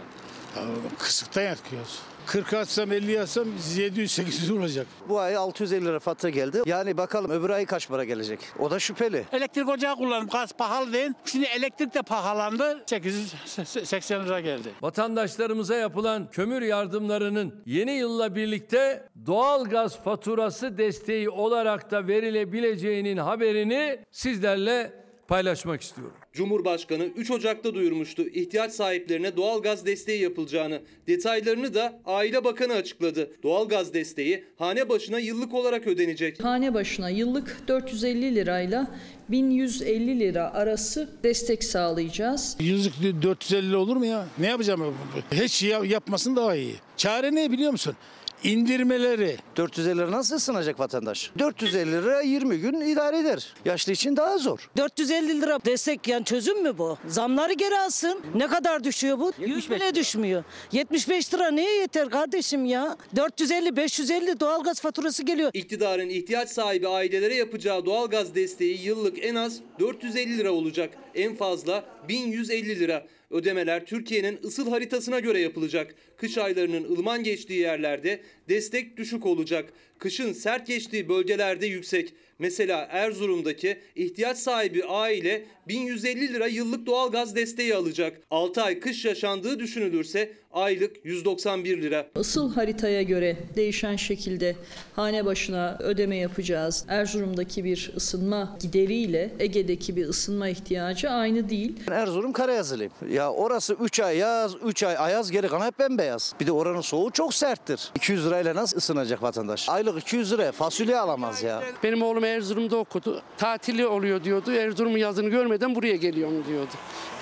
Kısıkta 0.99 1.43
yakıyoruz. 1.43 1.99
40 2.27 2.55
atsam 2.55 2.93
50 2.93 3.20
atsam 3.20 3.45
700-800 3.77 4.59
olacak. 4.59 4.87
Bu 5.09 5.20
ay 5.20 5.37
650 5.37 5.85
lira 5.85 5.99
fatura 5.99 6.31
geldi. 6.31 6.62
Yani 6.66 6.97
bakalım 6.97 7.31
öbür 7.31 7.51
ay 7.51 7.66
kaç 7.66 7.89
para 7.89 8.05
gelecek? 8.05 8.41
O 8.59 8.70
da 8.70 8.79
şüpheli. 8.79 9.24
Elektrik 9.33 9.68
ocağı 9.68 9.97
kullanıp 9.97 10.33
gaz 10.33 10.53
pahalı 10.53 10.93
değil. 10.93 11.11
Şimdi 11.24 11.45
elektrik 11.47 11.95
de 11.95 12.03
pahalandı. 12.03 12.83
880 12.87 14.27
lira 14.27 14.41
geldi. 14.41 14.68
Vatandaşlarımıza 14.83 15.74
yapılan 15.74 16.31
kömür 16.31 16.62
yardımlarının 16.62 17.62
yeni 17.66 17.93
yılla 17.93 18.35
birlikte 18.35 19.09
doğalgaz 19.27 20.03
faturası 20.03 20.79
desteği 20.79 21.31
olarak 21.31 21.91
da 21.91 22.09
verilebileceğinin 22.09 23.16
haberini 23.16 23.99
sizlerle 24.11 25.05
paylaşmak 25.29 25.83
istiyorum. 25.83 26.14
Cumhurbaşkanı 26.33 27.05
3 27.05 27.31
Ocak'ta 27.31 27.74
duyurmuştu 27.74 28.22
ihtiyaç 28.29 28.72
sahiplerine 28.72 29.37
doğalgaz 29.37 29.87
desteği 29.87 30.22
yapılacağını. 30.22 30.81
Detaylarını 31.07 31.74
da 31.74 32.01
Aile 32.05 32.45
Bakanı 32.45 32.72
açıkladı. 32.72 33.31
Doğalgaz 33.43 33.95
desteği 33.95 34.45
hane 34.59 34.89
başına 34.89 35.18
yıllık 35.18 35.55
olarak 35.55 35.87
ödenecek. 35.87 36.45
Hane 36.45 36.74
başına 36.74 37.11
yıllık 37.11 37.57
450 37.68 38.35
lirayla 38.35 38.91
1150 39.29 40.20
lira 40.20 40.53
arası 40.55 41.09
destek 41.22 41.64
sağlayacağız. 41.64 42.57
Yüzlük 42.61 43.22
450 43.22 43.77
olur 43.77 43.97
mu 43.97 44.07
ya? 44.07 44.27
Ne 44.39 44.47
yapacağım? 44.47 44.95
Hiç 45.33 45.53
şey 45.53 45.68
yapmasın 45.70 46.37
daha 46.37 46.55
iyi. 46.55 46.74
Çare 46.97 47.35
ne 47.35 47.51
biliyor 47.51 47.72
musun? 47.72 47.97
İndirmeleri. 48.45 49.37
450 49.57 49.99
lira 49.99 50.11
nasıl 50.11 50.37
ısınacak 50.37 50.80
vatandaş? 50.80 51.30
450 51.39 51.93
lira 51.93 52.20
20 52.20 52.59
gün 52.59 52.80
idare 52.80 53.18
eder. 53.18 53.55
Yaşlı 53.64 53.93
için 53.93 54.16
daha 54.16 54.39
zor. 54.39 54.70
450 54.76 55.41
lira 55.41 55.59
destek 55.64 56.09
yani 56.09 56.24
çözüm 56.24 56.62
mü 56.62 56.78
bu? 56.78 56.99
Zamları 57.07 57.53
geri 57.53 57.78
alsın. 57.78 58.20
Ne 58.34 58.47
kadar 58.47 58.84
düşüyor 58.84 59.18
bu? 59.18 59.32
100 59.39 59.70
bile 59.70 59.95
düşmüyor. 59.95 60.45
75 60.72 61.34
lira 61.34 61.51
neye 61.51 61.72
yeter 61.80 62.11
kardeşim 62.11 62.64
ya? 62.64 62.97
450 63.16 63.76
550 63.76 64.41
doğalgaz 64.41 64.80
faturası 64.80 65.22
geliyor. 65.22 65.51
İktidarın 65.55 66.09
ihtiyaç 66.09 66.49
sahibi 66.49 66.89
ailelere 66.89 67.34
yapacağı 67.34 67.87
doğalgaz 67.87 68.34
desteği 68.34 68.82
yıllık 68.82 69.24
en 69.24 69.34
az 69.34 69.61
450 69.80 70.39
lira 70.39 70.53
olacak. 70.53 70.91
En 71.14 71.37
fazla 71.37 71.84
1150 72.09 72.80
lira. 72.80 73.07
Ödemeler 73.31 73.87
Türkiye'nin 73.87 74.39
ısıl 74.45 74.70
haritasına 74.70 75.20
göre 75.20 75.41
yapılacak. 75.41 75.95
Kış 76.16 76.39
aylarının 76.39 76.85
ılıman 76.85 77.22
geçtiği 77.22 77.61
yerlerde 77.61 78.20
destek 78.49 78.97
düşük 78.97 79.27
olacak. 79.27 79.72
Kışın 79.99 80.33
sert 80.33 80.66
geçtiği 80.66 81.09
bölgelerde 81.09 81.66
yüksek. 81.66 82.14
Mesela 82.39 82.89
Erzurum'daki 82.91 83.78
ihtiyaç 83.95 84.39
sahibi 84.39 84.84
aile 84.84 85.45
1150 85.68 86.32
lira 86.32 86.47
yıllık 86.47 86.87
doğalgaz 86.87 87.37
desteği 87.37 87.74
alacak. 87.74 88.20
6 88.30 88.62
ay 88.62 88.80
kış 88.80 89.05
yaşandığı 89.05 89.59
düşünülürse 89.59 90.32
aylık 90.53 90.97
191 91.05 91.82
lira. 91.82 92.07
Isıl 92.20 92.55
haritaya 92.55 93.03
göre 93.03 93.37
değişen 93.57 93.97
şekilde 93.97 94.57
hane 94.97 95.24
başına 95.24 95.76
ödeme 95.80 96.16
yapacağız. 96.16 96.84
Erzurum'daki 96.89 97.64
bir 97.64 97.93
ısınma 97.97 98.57
gideriyle 98.61 99.30
Ege'deki 99.39 99.97
bir 99.97 100.09
ısınma 100.09 100.49
ihtiyacı 100.49 101.11
aynı 101.11 101.49
değil. 101.49 101.72
Erzurum 101.91 102.32
Karayazılıyım. 102.32 102.93
Ya 103.11 103.32
orası 103.32 103.74
3 103.74 104.01
ay 104.01 104.16
yaz, 104.18 104.55
3 104.64 104.82
ay 104.82 104.97
ayaz 104.99 105.30
geri 105.30 105.49
kalan 105.49 105.66
hep 105.66 105.78
bembeyaz. 105.78 106.34
Bir 106.41 106.47
de 106.47 106.53
oranın 106.53 106.80
soğuğu 106.80 107.11
çok 107.11 107.34
serttir. 107.34 107.91
200 107.97 108.26
lirayla 108.26 108.55
nasıl 108.55 108.76
ısınacak 108.76 109.22
vatandaş? 109.22 109.68
Aylık 109.68 110.03
200 110.03 110.32
liraya 110.32 110.53
fasulye 110.53 110.99
alamaz 110.99 111.43
ya. 111.43 111.62
Benim 111.82 112.03
oğlum 112.03 112.24
Erzurum'da 112.27 112.77
okudu. 112.77 113.22
Tatili 113.39 113.87
oluyor 113.87 114.24
diyordu. 114.24 114.53
Erzurum'un 114.53 114.99
yazını 114.99 115.29
görmeden 115.29 115.74
buraya 115.74 115.97
geliyorum 115.97 116.45
diyordu. 116.49 116.70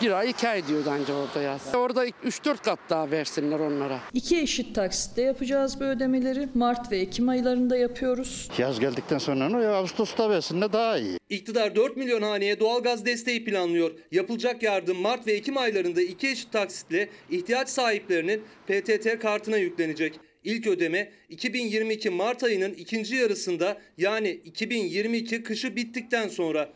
Bir 0.02 0.10
ay 0.10 0.30
iki 0.30 0.48
ay 0.48 0.66
diyordu 0.66 0.90
anca 0.90 1.14
orada 1.14 1.42
yaz. 1.42 1.74
Orada 1.74 2.06
3-4 2.06 2.56
kat 2.62 2.78
daha 2.90 3.10
versinler 3.10 3.58
onlara. 3.60 3.98
İki 4.12 4.40
eşit 4.40 4.74
taksitte 4.74 5.22
yapacağız 5.22 5.80
bu 5.80 5.84
ödemeleri. 5.84 6.48
Mart 6.54 6.92
ve 6.92 6.98
Ekim 6.98 7.28
aylarında 7.28 7.76
yapıyoruz. 7.76 8.48
Yaz 8.58 8.80
geldikten 8.80 9.18
sonra 9.18 9.48
ne? 9.48 9.66
Ağustos'ta 9.66 10.30
versinler 10.30 10.72
daha 10.72 10.98
iyi. 10.98 11.18
İktidar 11.30 11.74
4 11.76 11.96
milyon 11.96 12.22
haneye 12.22 12.60
doğalgaz 12.60 13.06
desteği 13.06 13.44
planlıyor. 13.44 13.90
Yapılacak 14.12 14.62
yardım 14.62 14.96
Mart 15.00 15.26
ve 15.26 15.32
Ekim 15.32 15.56
aylarında 15.58 16.02
iki 16.02 16.28
eşit 16.28 16.52
taksitle 16.52 17.08
ihtiyaç 17.30 17.68
sahiplerinin 17.68 18.42
PTT 18.66 19.18
kartına 19.22 19.56
yüklenecek. 19.56 20.20
İlk 20.44 20.66
ödeme 20.66 21.12
2022 21.28 22.10
Mart 22.10 22.42
ayının 22.42 22.72
ikinci 22.72 23.16
yarısında 23.16 23.78
yani 23.98 24.30
2022 24.30 25.42
kışı 25.42 25.76
bittikten 25.76 26.28
sonra. 26.28 26.68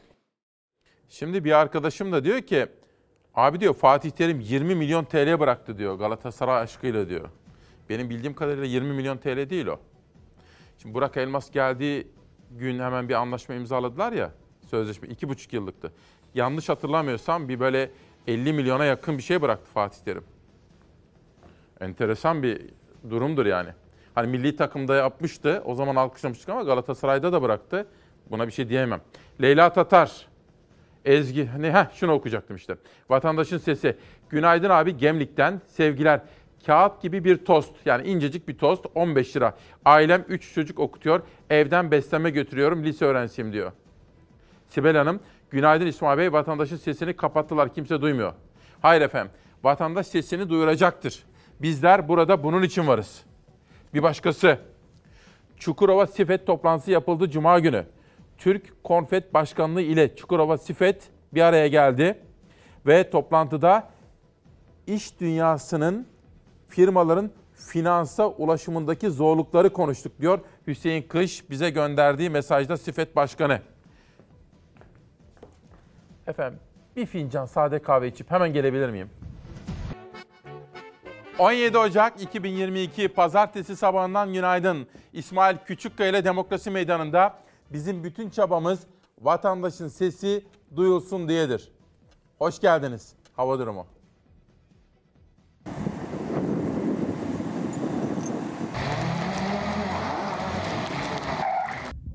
Şimdi 1.09 1.45
bir 1.45 1.53
arkadaşım 1.53 2.13
da 2.13 2.25
diyor 2.25 2.41
ki 2.41 2.67
abi 3.35 3.61
diyor 3.61 3.75
Fatih 3.75 4.11
Terim 4.11 4.41
20 4.41 4.75
milyon 4.75 5.05
TL 5.05 5.41
bıraktı 5.41 5.79
diyor 5.79 5.95
Galatasaray 5.95 6.63
aşkıyla 6.63 7.09
diyor. 7.09 7.29
Benim 7.89 8.11
bildiğim 8.11 8.35
kadarıyla 8.35 8.67
20 8.67 8.93
milyon 8.93 9.19
TL 9.19 9.51
değil 9.51 9.67
o. 9.67 9.81
Şimdi 10.83 10.95
Burak 10.95 11.17
Elmas 11.17 11.51
geldiği 11.51 12.07
gün 12.51 12.79
hemen 12.79 13.09
bir 13.09 13.15
anlaşma 13.15 13.55
imzaladılar 13.55 14.13
ya 14.13 14.33
sözleşme 14.71 15.09
2,5 15.09 15.55
yıllıktı. 15.55 15.93
Yanlış 16.35 16.69
hatırlamıyorsam 16.69 17.49
bir 17.49 17.61
böyle 17.61 17.91
50 18.27 18.53
milyona 18.53 18.85
yakın 18.85 19.19
bir 19.19 19.23
şey 19.23 19.43
bıraktı 19.43 19.71
Fatih 19.75 19.99
Terim. 20.05 20.25
Enteresan 21.81 22.43
bir 22.43 22.61
durumdur 23.11 23.47
yani. 23.47 23.69
Hani 24.15 24.27
milli 24.27 24.57
takımda 24.57 24.95
yapmıştı. 24.95 25.63
O 25.65 25.75
zaman 25.75 25.97
alkışlamıştık 25.97 26.49
ama 26.49 26.63
Galatasaray'da 26.63 27.33
da 27.33 27.43
bıraktı. 27.43 27.87
Buna 28.31 28.47
bir 28.47 28.53
şey 28.53 28.69
diyemem. 28.69 29.01
Leyla 29.43 29.73
Tatar. 29.73 30.27
Ezgi. 31.05 31.47
Hani 31.47 31.73
heh, 31.73 31.87
şunu 31.95 32.13
okuyacaktım 32.13 32.57
işte. 32.57 32.77
Vatandaşın 33.11 33.59
sesi. 33.59 33.97
Günaydın 34.31 34.71
abi 34.71 34.97
Gemlik'ten 34.97 35.61
sevgiler. 35.67 36.21
Kağıt 36.67 37.03
gibi 37.03 37.25
bir 37.25 37.45
tost 37.45 37.75
yani 37.85 38.09
incecik 38.09 38.49
bir 38.49 38.59
tost 38.59 38.87
15 38.95 39.37
lira. 39.37 39.57
Ailem 39.85 40.25
3 40.29 40.55
çocuk 40.55 40.79
okutuyor. 40.79 41.23
Evden 41.51 41.91
besleme 41.91 42.31
götürüyorum 42.31 42.85
lise 42.85 43.05
öğrencisiyim 43.05 43.53
diyor. 43.53 43.73
Sibel 44.67 44.97
Hanım, 44.97 45.21
günaydın 45.51 45.87
İsmail 45.87 46.19
Bey. 46.19 46.33
Vatandaşın 46.33 46.77
sesini 46.77 47.17
kapattılar 47.17 47.75
kimse 47.75 48.01
duymuyor. 48.01 48.33
Hayır 48.83 49.03
efendim. 49.03 49.33
Vatandaş 49.65 50.07
sesini 50.07 50.51
duyuracaktır. 50.51 51.25
Bizler 51.63 52.09
burada 52.09 52.43
bunun 52.43 52.63
için 52.63 52.87
varız. 52.87 53.23
Bir 53.95 54.03
başkası. 54.03 54.59
Çukurova 55.57 56.07
Sifet 56.07 56.47
toplantısı 56.47 56.91
yapıldı 56.91 57.31
Cuma 57.31 57.59
günü. 57.59 57.85
Türk 58.39 58.85
Konfet 58.85 59.35
Başkanlığı 59.35 59.83
ile 59.83 60.17
Çukurova 60.17 60.59
Sifet 60.59 61.09
bir 61.35 61.43
araya 61.43 61.69
geldi. 61.69 62.19
Ve 62.87 63.11
toplantıda 63.11 63.91
iş 64.87 65.21
dünyasının, 65.21 66.07
firmaların 66.69 67.31
finansa 67.55 68.29
ulaşımındaki 68.29 69.11
zorlukları 69.11 69.73
konuştuk 69.73 70.21
diyor 70.21 70.41
Hüseyin 70.67 71.03
Kış 71.03 71.51
bize 71.51 71.71
gönderdiği 71.71 72.31
mesajda 72.31 72.77
Sifet 72.77 73.17
Başkanı. 73.17 73.61
Efendim 76.27 76.59
bir 76.97 77.07
fincan 77.07 77.47
sade 77.47 77.79
kahve 77.79 78.09
içip 78.09 78.31
hemen 78.31 78.53
gelebilir 78.53 78.91
miyim? 78.91 79.11
17 81.39 81.79
Ocak 81.79 82.23
2022 82.23 83.09
Pazartesi 83.09 83.77
sabahından 83.77 84.33
günaydın. 84.33 84.87
İsmail 85.13 85.57
Küçükkaya 85.57 86.11
ile 86.11 86.25
Demokrasi 86.25 86.71
Meydanı'nda 86.71 87.35
bizim 87.73 88.05
bütün 88.05 88.31
çabamız 88.31 88.87
vatandaşın 89.21 89.89
sesi 89.89 90.45
duyulsun 90.77 91.29
diyedir. 91.29 91.73
Hoş 92.39 92.61
geldiniz. 92.61 93.13
Hava 93.37 93.59
durumu. 93.59 93.87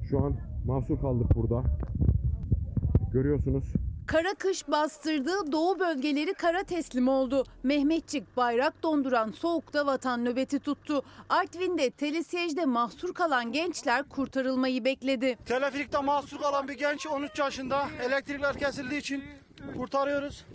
Şu 0.09 0.25
an 0.25 0.35
mahsur 0.65 1.01
kaldık 1.01 1.35
burada. 1.35 1.63
Görüyorsunuz 3.13 3.73
Kara 4.07 4.33
kış 4.33 4.67
bastırdığı 4.67 5.51
doğu 5.51 5.79
bölgeleri 5.79 6.33
kara 6.33 6.63
teslim 6.63 7.07
oldu. 7.07 7.45
Mehmetçik 7.63 8.37
bayrak 8.37 8.83
donduran 8.83 9.31
soğukta 9.31 9.85
vatan 9.85 10.25
nöbeti 10.25 10.59
tuttu. 10.59 11.03
Artvin'de 11.29 11.89
telesiyejde 11.89 12.65
mahsur 12.65 13.13
kalan 13.13 13.51
gençler 13.51 14.03
kurtarılmayı 14.09 14.85
bekledi. 14.85 15.37
Teleferikte 15.45 15.99
mahsur 15.99 16.39
kalan 16.41 16.67
bir 16.67 16.73
genç 16.73 17.07
13 17.07 17.39
yaşında 17.39 17.87
elektrikler 18.03 18.57
kesildiği 18.59 18.99
için 18.99 19.23
kurtarıyoruz. 19.77 20.45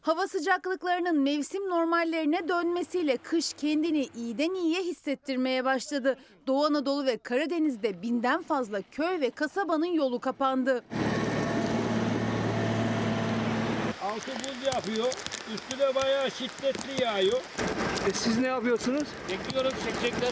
Hava 0.00 0.28
sıcaklıklarının 0.28 1.18
mevsim 1.20 1.70
normallerine 1.70 2.48
dönmesiyle 2.48 3.16
kış 3.16 3.52
kendini 3.52 4.08
iyiden 4.16 4.54
iyiye 4.54 4.82
hissettirmeye 4.82 5.64
başladı. 5.64 6.16
Doğu 6.46 6.64
Anadolu 6.64 7.06
ve 7.06 7.18
Karadeniz'de 7.18 8.02
binden 8.02 8.42
fazla 8.42 8.82
köy 8.90 9.20
ve 9.20 9.30
kasabanın 9.30 9.92
yolu 9.92 10.20
kapandı. 10.20 10.84
Altı 14.18 14.30
buz 14.30 14.66
yapıyor. 14.66 15.12
Üstü 15.54 15.78
de 15.78 15.94
bayağı 15.94 16.30
şiddetli 16.30 17.04
yağıyor. 17.04 17.40
E, 18.08 18.12
Siz 18.12 18.38
ne 18.38 18.46
yapıyorsunuz? 18.46 19.08
Bekliyoruz 19.30 19.74
çekecekler. 19.84 20.30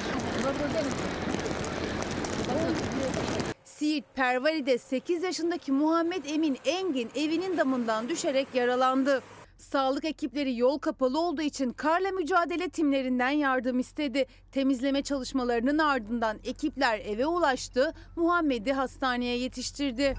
Siirt 3.65 4.05
Pervari'de 4.15 4.79
8 4.79 5.23
yaşındaki 5.23 5.73
Muhammed 5.73 6.25
Emin 6.25 6.59
Engin 6.65 7.11
evinin 7.15 7.57
damından 7.59 8.09
düşerek 8.09 8.49
yaralandı. 8.55 9.23
Sağlık 9.59 10.05
ekipleri 10.05 10.57
yol 10.57 10.79
kapalı 10.79 11.21
olduğu 11.21 11.43
için 11.43 11.73
karla 11.73 12.11
mücadele 12.11 12.69
timlerinden 12.69 13.31
yardım 13.31 13.79
istedi. 13.79 14.27
Temizleme 14.53 15.03
çalışmalarının 15.03 15.79
ardından 15.79 16.39
ekipler 16.45 16.99
eve 16.99 17.27
ulaştı, 17.27 17.95
Muhammed'i 18.17 18.73
hastaneye 18.73 19.39
yetiştirdi. 19.39 20.15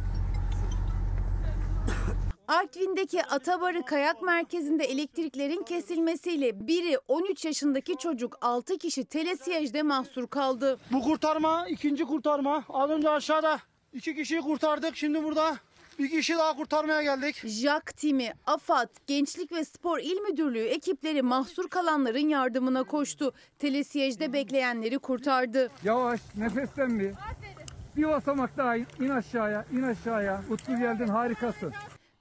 Artvin'deki 2.47 3.23
Atabarı 3.23 3.85
Kayak 3.85 4.21
Merkezi'nde 4.21 4.83
elektriklerin 4.83 5.63
kesilmesiyle 5.63 6.67
biri 6.67 6.97
13 7.07 7.45
yaşındaki 7.45 7.97
çocuk 7.97 8.37
6 8.41 8.77
kişi 8.77 9.05
telesiyejde 9.05 9.83
mahsur 9.83 10.27
kaldı. 10.27 10.79
Bu 10.91 11.01
kurtarma 11.01 11.67
ikinci 11.67 12.05
kurtarma. 12.05 12.63
Az 12.69 12.89
önce 12.89 13.09
aşağıda 13.09 13.59
iki 13.93 14.15
kişiyi 14.15 14.41
kurtardık. 14.41 14.95
Şimdi 14.95 15.23
burada 15.23 15.57
bir 15.99 16.09
kişi 16.09 16.33
daha 16.33 16.55
kurtarmaya 16.55 17.03
geldik. 17.03 17.43
JAK 17.45 17.97
timi, 17.97 18.33
AFAD, 18.45 18.89
Gençlik 19.07 19.51
ve 19.51 19.65
Spor 19.65 19.99
İl 19.99 20.17
Müdürlüğü 20.17 20.63
ekipleri 20.63 21.21
mahsur 21.21 21.69
kalanların 21.69 22.29
yardımına 22.29 22.83
koştu. 22.83 23.33
Telesiyejde 23.59 24.33
bekleyenleri 24.33 24.99
kurtardı. 24.99 25.69
Yavaş 25.83 26.21
nefesten 26.37 26.99
bir. 26.99 27.11
Bir 27.95 28.03
basamak 28.07 28.57
daha 28.57 28.75
in, 28.75 28.87
in 28.99 29.09
aşağıya, 29.09 29.65
in 29.71 29.83
aşağıya. 29.83 30.41
Utku 30.49 30.77
geldin 30.77 31.07
harikasın. 31.07 31.73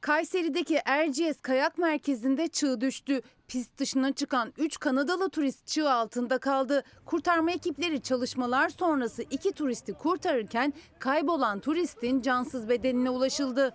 Kayseri'deki 0.06 0.80
Erciyes 0.84 1.40
Kayak 1.40 1.78
Merkezi'nde 1.78 2.48
çığ 2.48 2.80
düştü. 2.80 3.20
Pist 3.48 3.78
dışına 3.78 4.12
çıkan 4.12 4.52
3 4.58 4.78
Kanadalı 4.78 5.30
turist 5.30 5.66
çığ 5.66 5.90
altında 5.90 6.38
kaldı. 6.38 6.82
Kurtarma 7.04 7.50
ekipleri 7.50 8.00
çalışmalar 8.00 8.68
sonrası 8.68 9.22
iki 9.22 9.52
turisti 9.52 9.92
kurtarırken 9.92 10.72
kaybolan 10.98 11.60
turistin 11.60 12.22
cansız 12.22 12.68
bedenine 12.68 13.10
ulaşıldı. 13.10 13.74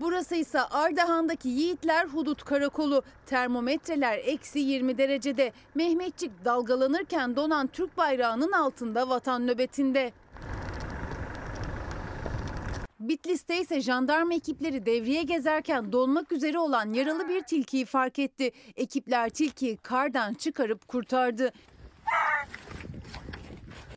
Burası 0.00 0.34
ise 0.34 0.60
Ardahan'daki 0.60 1.48
Yiğitler 1.48 2.06
Hudut 2.06 2.44
Karakolu. 2.44 3.02
Termometreler 3.26 4.18
eksi 4.18 4.58
20 4.58 4.98
derecede. 4.98 5.52
Mehmetçik 5.74 6.44
dalgalanırken 6.44 7.36
donan 7.36 7.66
Türk 7.66 7.96
bayrağının 7.96 8.52
altında 8.52 9.08
vatan 9.08 9.46
nöbetinde. 9.46 10.12
Bitlis'te 13.08 13.60
ise 13.60 13.80
jandarma 13.80 14.34
ekipleri 14.34 14.86
devriye 14.86 15.22
gezerken 15.22 15.92
donmak 15.92 16.32
üzere 16.32 16.58
olan 16.58 16.92
yaralı 16.92 17.28
bir 17.28 17.42
tilkiyi 17.42 17.84
fark 17.84 18.18
etti. 18.18 18.52
Ekipler 18.76 19.30
tilkiyi 19.30 19.76
kardan 19.76 20.34
çıkarıp 20.34 20.88
kurtardı. 20.88 21.52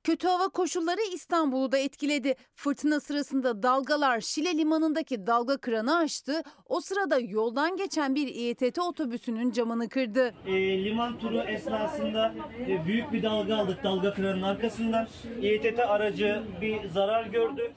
Kötü 0.04 0.28
hava 0.28 0.48
koşulları 0.50 1.02
İstanbul'u 1.14 1.72
da 1.72 1.78
etkiledi. 1.78 2.36
Fırtına 2.56 3.00
sırasında 3.00 3.64
dalgalar 3.64 4.22
Şile 4.22 4.58
limanındaki 4.58 5.28
dalga 5.28 5.58
kıranı 5.58 5.98
aştı. 5.98 6.44
O 6.66 6.82
sırada 6.82 7.20
yoldan 7.20 7.78
geçen 7.78 8.16
bir 8.16 8.28
İETT 8.28 8.80
otobüsünün 8.80 9.52
camını 9.52 9.90
kırdı. 9.90 10.34
E, 10.48 10.84
liman 10.86 11.20
turu 11.20 11.42
esnasında 11.42 12.34
e, 12.68 12.86
büyük 12.86 13.14
bir 13.14 13.24
dalga 13.24 13.58
aldık 13.58 13.84
dalga 13.84 14.14
kıranın 14.14 14.42
arkasından. 14.42 15.08
İETT 15.42 15.80
aracı 15.80 16.44
bir 16.62 16.90
zarar 16.90 17.26
gördü. 17.26 17.74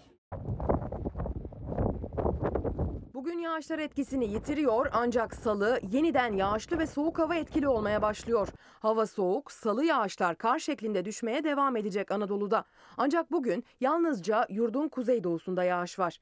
Bugün 3.20 3.38
yağışlar 3.38 3.78
etkisini 3.78 4.32
yitiriyor 4.32 4.86
ancak 4.92 5.34
salı 5.34 5.80
yeniden 5.90 6.32
yağışlı 6.32 6.78
ve 6.78 6.86
soğuk 6.86 7.18
hava 7.18 7.34
etkili 7.34 7.68
olmaya 7.68 8.02
başlıyor. 8.02 8.48
Hava 8.80 9.06
soğuk, 9.06 9.52
salı 9.52 9.84
yağışlar 9.84 10.38
kar 10.38 10.58
şeklinde 10.58 11.04
düşmeye 11.04 11.44
devam 11.44 11.76
edecek 11.76 12.10
Anadolu'da. 12.10 12.64
Ancak 12.96 13.32
bugün 13.32 13.64
yalnızca 13.80 14.46
yurdun 14.48 14.88
kuzeydoğusunda 14.88 15.64
yağış 15.64 15.98
var. 15.98 16.20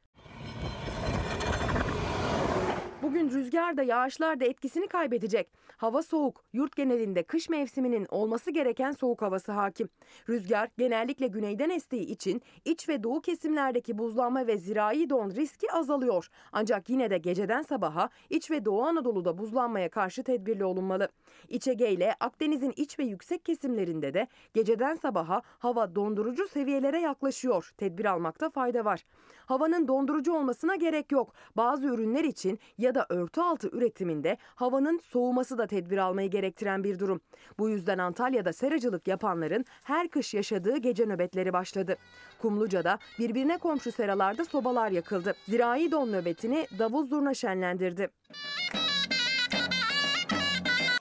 Bugün 3.02 3.30
rüzgar 3.30 3.76
da 3.76 3.82
yağışlar 3.82 4.40
da 4.40 4.44
etkisini 4.44 4.88
kaybedecek. 4.88 5.48
Hava 5.76 6.02
soğuk. 6.02 6.44
Yurt 6.52 6.76
genelinde 6.76 7.22
kış 7.22 7.48
mevsiminin 7.48 8.06
olması 8.10 8.50
gereken 8.50 8.92
soğuk 8.92 9.22
havası 9.22 9.52
hakim. 9.52 9.88
Rüzgar 10.28 10.68
genellikle 10.78 11.26
güneyden 11.26 11.70
estiği 11.70 12.06
için 12.06 12.42
iç 12.64 12.88
ve 12.88 13.02
doğu 13.02 13.20
kesimlerdeki 13.20 13.98
buzlanma 13.98 14.46
ve 14.46 14.58
zirai 14.58 15.10
don 15.10 15.30
riski 15.30 15.72
azalıyor. 15.72 16.28
Ancak 16.52 16.90
yine 16.90 17.10
de 17.10 17.18
geceden 17.18 17.62
sabaha 17.62 18.08
iç 18.30 18.50
ve 18.50 18.64
doğu 18.64 18.82
Anadolu'da 18.82 19.38
buzlanmaya 19.38 19.88
karşı 19.88 20.22
tedbirli 20.22 20.64
olunmalı. 20.64 21.08
İç 21.48 21.68
Ege 21.68 21.90
ile 21.90 22.14
Akdeniz'in 22.20 22.72
iç 22.76 22.98
ve 22.98 23.04
yüksek 23.04 23.44
kesimlerinde 23.44 24.14
de 24.14 24.26
geceden 24.54 24.94
sabaha 24.94 25.42
hava 25.58 25.94
dondurucu 25.94 26.48
seviyelere 26.48 27.00
yaklaşıyor. 27.00 27.72
Tedbir 27.76 28.04
almakta 28.04 28.50
fayda 28.50 28.84
var. 28.84 29.04
Havanın 29.48 29.88
dondurucu 29.88 30.34
olmasına 30.34 30.76
gerek 30.76 31.12
yok. 31.12 31.34
Bazı 31.56 31.86
ürünler 31.86 32.24
için 32.24 32.58
ya 32.78 32.94
da 32.94 33.06
örtü 33.08 33.40
altı 33.40 33.68
üretiminde 33.68 34.38
havanın 34.54 34.98
soğuması 34.98 35.58
da 35.58 35.66
tedbir 35.66 35.98
almayı 35.98 36.30
gerektiren 36.30 36.84
bir 36.84 36.98
durum. 36.98 37.20
Bu 37.58 37.68
yüzden 37.68 37.98
Antalya'da 37.98 38.52
seracılık 38.52 39.08
yapanların 39.08 39.64
her 39.84 40.08
kış 40.08 40.34
yaşadığı 40.34 40.76
gece 40.76 41.06
nöbetleri 41.06 41.52
başladı. 41.52 41.96
Kumluca'da 42.42 42.98
birbirine 43.18 43.58
komşu 43.58 43.92
seralarda 43.92 44.44
sobalar 44.44 44.90
yakıldı. 44.90 45.34
Zirai 45.48 45.90
don 45.90 46.12
nöbetini 46.12 46.66
davul 46.78 47.06
zurna 47.06 47.34
şenlendirdi. 47.34 48.10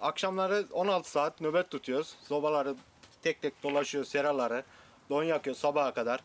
Akşamları 0.01 0.65
16 0.71 1.11
saat 1.11 1.41
nöbet 1.41 1.69
tutuyoruz. 1.69 2.15
Sobaları 2.21 2.75
tek 3.21 3.41
tek 3.41 3.63
dolaşıyor, 3.63 4.03
seraları. 4.03 4.63
Don 5.09 5.23
yakıyor 5.23 5.55
sabaha 5.55 5.93
kadar. 5.93 6.19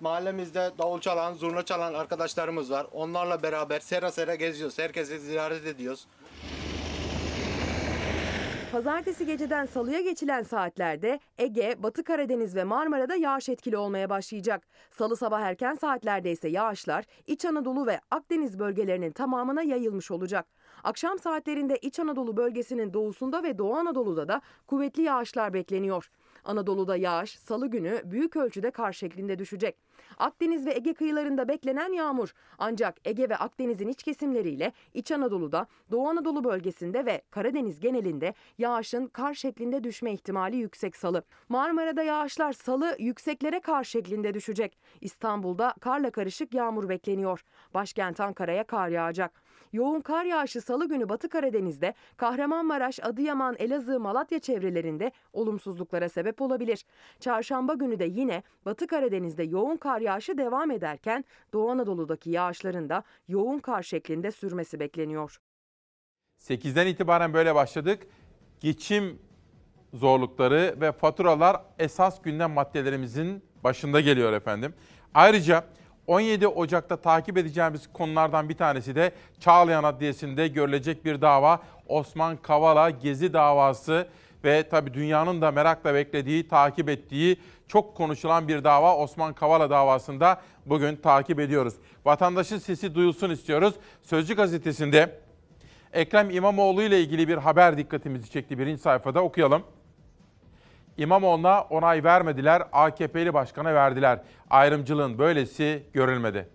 Mahallemizde 0.00 0.70
davul 0.78 1.00
çalan, 1.00 1.34
zurna 1.34 1.64
çalan 1.64 1.94
arkadaşlarımız 1.94 2.70
var. 2.70 2.86
Onlarla 2.92 3.42
beraber 3.42 3.80
sera 3.80 4.10
sera 4.10 4.34
geziyoruz. 4.34 4.78
Herkesi 4.78 5.18
ziyaret 5.18 5.66
ediyoruz. 5.66 6.06
Pazartesi 8.72 9.26
geceden 9.26 9.66
salıya 9.66 10.00
geçilen 10.00 10.42
saatlerde 10.42 11.20
Ege, 11.38 11.74
Batı 11.78 12.04
Karadeniz 12.04 12.56
ve 12.56 12.64
Marmara'da 12.64 13.14
yağış 13.14 13.48
etkili 13.48 13.76
olmaya 13.76 14.10
başlayacak. 14.10 14.62
Salı 14.90 15.16
sabah 15.16 15.40
erken 15.40 15.74
saatlerde 15.74 16.32
ise 16.32 16.48
yağışlar 16.48 17.04
İç 17.26 17.44
Anadolu 17.44 17.86
ve 17.86 18.00
Akdeniz 18.10 18.58
bölgelerinin 18.58 19.12
tamamına 19.12 19.62
yayılmış 19.62 20.10
olacak. 20.10 20.46
Akşam 20.84 21.18
saatlerinde 21.18 21.76
İç 21.76 21.98
Anadolu 22.00 22.36
bölgesinin 22.36 22.92
doğusunda 22.92 23.42
ve 23.42 23.58
Doğu 23.58 23.74
Anadolu'da 23.74 24.28
da 24.28 24.40
kuvvetli 24.66 25.02
yağışlar 25.02 25.54
bekleniyor. 25.54 26.10
Anadolu'da 26.44 26.96
yağış 26.96 27.38
salı 27.38 27.66
günü 27.66 28.02
büyük 28.04 28.36
ölçüde 28.36 28.70
kar 28.70 28.92
şeklinde 28.92 29.38
düşecek. 29.38 29.76
Akdeniz 30.18 30.66
ve 30.66 30.74
Ege 30.74 30.94
kıyılarında 30.94 31.48
beklenen 31.48 31.92
yağmur 31.92 32.34
ancak 32.58 32.96
Ege 33.04 33.28
ve 33.28 33.36
Akdeniz'in 33.36 33.88
iç 33.88 34.02
kesimleriyle 34.02 34.72
İç 34.94 35.12
Anadolu'da, 35.12 35.66
Doğu 35.90 36.08
Anadolu 36.08 36.44
bölgesinde 36.44 37.06
ve 37.06 37.22
Karadeniz 37.30 37.80
genelinde 37.80 38.34
yağışın 38.58 39.06
kar 39.06 39.34
şeklinde 39.34 39.84
düşme 39.84 40.12
ihtimali 40.12 40.56
yüksek 40.56 40.96
salı. 40.96 41.22
Marmara'da 41.48 42.02
yağışlar 42.02 42.52
salı 42.52 42.96
yükseklere 42.98 43.60
kar 43.60 43.84
şeklinde 43.84 44.34
düşecek. 44.34 44.78
İstanbul'da 45.00 45.74
karla 45.80 46.10
karışık 46.10 46.54
yağmur 46.54 46.88
bekleniyor. 46.88 47.44
Başkent 47.74 48.20
Ankara'ya 48.20 48.64
kar 48.64 48.88
yağacak. 48.88 49.43
Yoğun 49.74 50.00
kar 50.00 50.24
yağışı 50.24 50.60
salı 50.60 50.88
günü 50.88 51.08
Batı 51.08 51.28
Karadeniz'de, 51.28 51.94
Kahramanmaraş, 52.16 53.00
Adıyaman, 53.02 53.56
Elazığ, 53.58 54.00
Malatya 54.00 54.38
çevrelerinde 54.38 55.12
olumsuzluklara 55.32 56.08
sebep 56.08 56.42
olabilir. 56.42 56.84
Çarşamba 57.20 57.74
günü 57.74 57.98
de 57.98 58.04
yine 58.04 58.42
Batı 58.64 58.86
Karadeniz'de 58.86 59.42
yoğun 59.42 59.76
kar 59.76 60.00
yağışı 60.00 60.38
devam 60.38 60.70
ederken 60.70 61.24
Doğu 61.52 61.70
Anadolu'daki 61.70 62.30
yağışların 62.30 62.88
da 62.88 63.02
yoğun 63.28 63.58
kar 63.58 63.82
şeklinde 63.82 64.30
sürmesi 64.30 64.80
bekleniyor. 64.80 65.40
8'den 66.38 66.86
itibaren 66.86 67.34
böyle 67.34 67.54
başladık. 67.54 68.06
Geçim 68.60 69.18
zorlukları 69.94 70.76
ve 70.80 70.92
faturalar 70.92 71.62
esas 71.78 72.22
gündem 72.22 72.50
maddelerimizin 72.50 73.42
başında 73.64 74.00
geliyor 74.00 74.32
efendim. 74.32 74.74
Ayrıca 75.14 75.64
17 76.06 76.48
Ocak'ta 76.48 76.96
takip 76.96 77.38
edeceğimiz 77.38 77.92
konulardan 77.92 78.48
bir 78.48 78.56
tanesi 78.56 78.94
de 78.94 79.12
Çağlayan 79.40 79.84
Adliyesi'nde 79.84 80.48
görülecek 80.48 81.04
bir 81.04 81.20
dava. 81.20 81.60
Osman 81.88 82.36
Kavala 82.36 82.90
Gezi 82.90 83.32
davası 83.32 84.08
ve 84.44 84.68
tabii 84.68 84.94
dünyanın 84.94 85.42
da 85.42 85.50
merakla 85.50 85.94
beklediği, 85.94 86.48
takip 86.48 86.88
ettiği 86.88 87.36
çok 87.68 87.96
konuşulan 87.96 88.48
bir 88.48 88.64
dava 88.64 88.96
Osman 88.96 89.32
Kavala 89.32 89.70
davasında 89.70 90.40
bugün 90.66 90.96
takip 90.96 91.40
ediyoruz. 91.40 91.74
Vatandaşın 92.04 92.58
sesi 92.58 92.94
duyulsun 92.94 93.30
istiyoruz. 93.30 93.74
Sözcü 94.02 94.36
gazetesinde 94.36 95.20
Ekrem 95.92 96.30
İmamoğlu 96.30 96.82
ile 96.82 97.00
ilgili 97.00 97.28
bir 97.28 97.36
haber 97.36 97.78
dikkatimizi 97.78 98.30
çekti 98.30 98.58
birinci 98.58 98.82
sayfada 98.82 99.22
okuyalım. 99.22 99.62
İmamoğlu'na 100.98 101.62
onay 101.62 102.04
vermediler, 102.04 102.62
AKP'li 102.72 103.34
başkana 103.34 103.74
verdiler. 103.74 104.18
Ayrımcılığın 104.50 105.18
böylesi 105.18 105.82
görülmedi. 105.92 106.48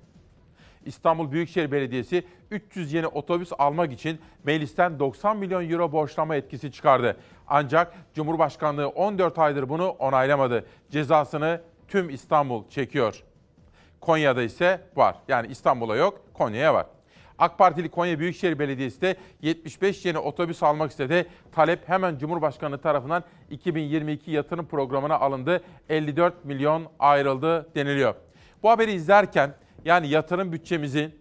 İstanbul 0.86 1.32
Büyükşehir 1.32 1.72
Belediyesi 1.72 2.24
300 2.52 2.94
yeni 2.94 3.08
otobüs 3.08 3.52
almak 3.60 3.94
için 3.94 4.22
meclisten 4.44 5.00
90 5.00 5.38
milyon 5.38 5.70
euro 5.70 5.92
borçlama 5.92 6.36
etkisi 6.36 6.72
çıkardı. 6.72 7.18
Ancak 7.48 7.94
Cumhurbaşkanlığı 8.14 8.88
14 8.88 9.40
aydır 9.40 9.70
bunu 9.70 9.90
onaylamadı. 9.90 10.66
Cezasını 10.92 11.62
tüm 11.88 12.10
İstanbul 12.10 12.70
çekiyor. 12.70 13.24
Konya'da 14.02 14.42
ise 14.42 14.82
var. 14.96 15.16
Yani 15.28 15.48
İstanbul'a 15.48 15.96
yok, 15.96 16.22
Konya'ya 16.34 16.74
var. 16.74 16.86
AK 17.40 17.58
Partili 17.58 17.90
Konya 17.90 18.20
Büyükşehir 18.20 18.60
Belediyesi 18.60 19.02
de 19.02 19.16
75 19.42 20.06
yeni 20.06 20.18
otobüs 20.18 20.64
almak 20.64 20.92
istedi. 20.92 21.28
Talep 21.52 21.90
hemen 21.90 22.18
Cumhurbaşkanı 22.18 22.78
tarafından 22.78 23.24
2022 23.50 24.32
yatırım 24.32 24.66
programına 24.66 25.20
alındı. 25.20 25.64
54 25.90 26.46
milyon 26.46 26.88
ayrıldı 27.00 27.76
deniliyor. 27.76 28.16
Bu 28.64 28.70
haberi 28.70 28.92
izlerken 28.92 29.54
yani 29.86 30.08
yatırım 30.08 30.52
bütçemizi 30.52 31.12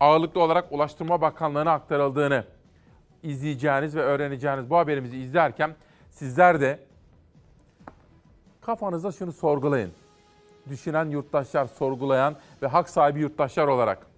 ağırlıklı 0.00 0.40
olarak 0.40 0.72
Ulaştırma 0.72 1.20
Bakanlığı'na 1.20 1.72
aktarıldığını 1.72 2.44
izleyeceğiniz 3.22 3.96
ve 3.96 4.00
öğreneceğiniz 4.00 4.70
bu 4.70 4.76
haberimizi 4.76 5.18
izlerken 5.18 5.74
sizler 6.10 6.60
de 6.60 6.78
kafanızda 8.60 9.12
şunu 9.12 9.32
sorgulayın. 9.32 9.92
Düşünen 10.68 11.10
yurttaşlar, 11.10 11.66
sorgulayan 11.66 12.36
ve 12.62 12.66
hak 12.66 12.88
sahibi 12.88 13.20
yurttaşlar 13.20 13.66
olarak 13.66 14.13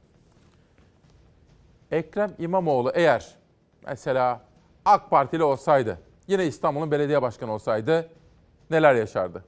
Ekrem 1.90 2.34
İmamoğlu 2.38 2.92
eğer 2.94 3.34
mesela 3.86 4.44
AK 4.84 5.10
Partili 5.10 5.42
olsaydı, 5.42 5.98
yine 6.28 6.46
İstanbul'un 6.46 6.90
belediye 6.90 7.22
başkanı 7.22 7.52
olsaydı 7.52 8.10
neler 8.70 8.94
yaşardı? 8.94 9.44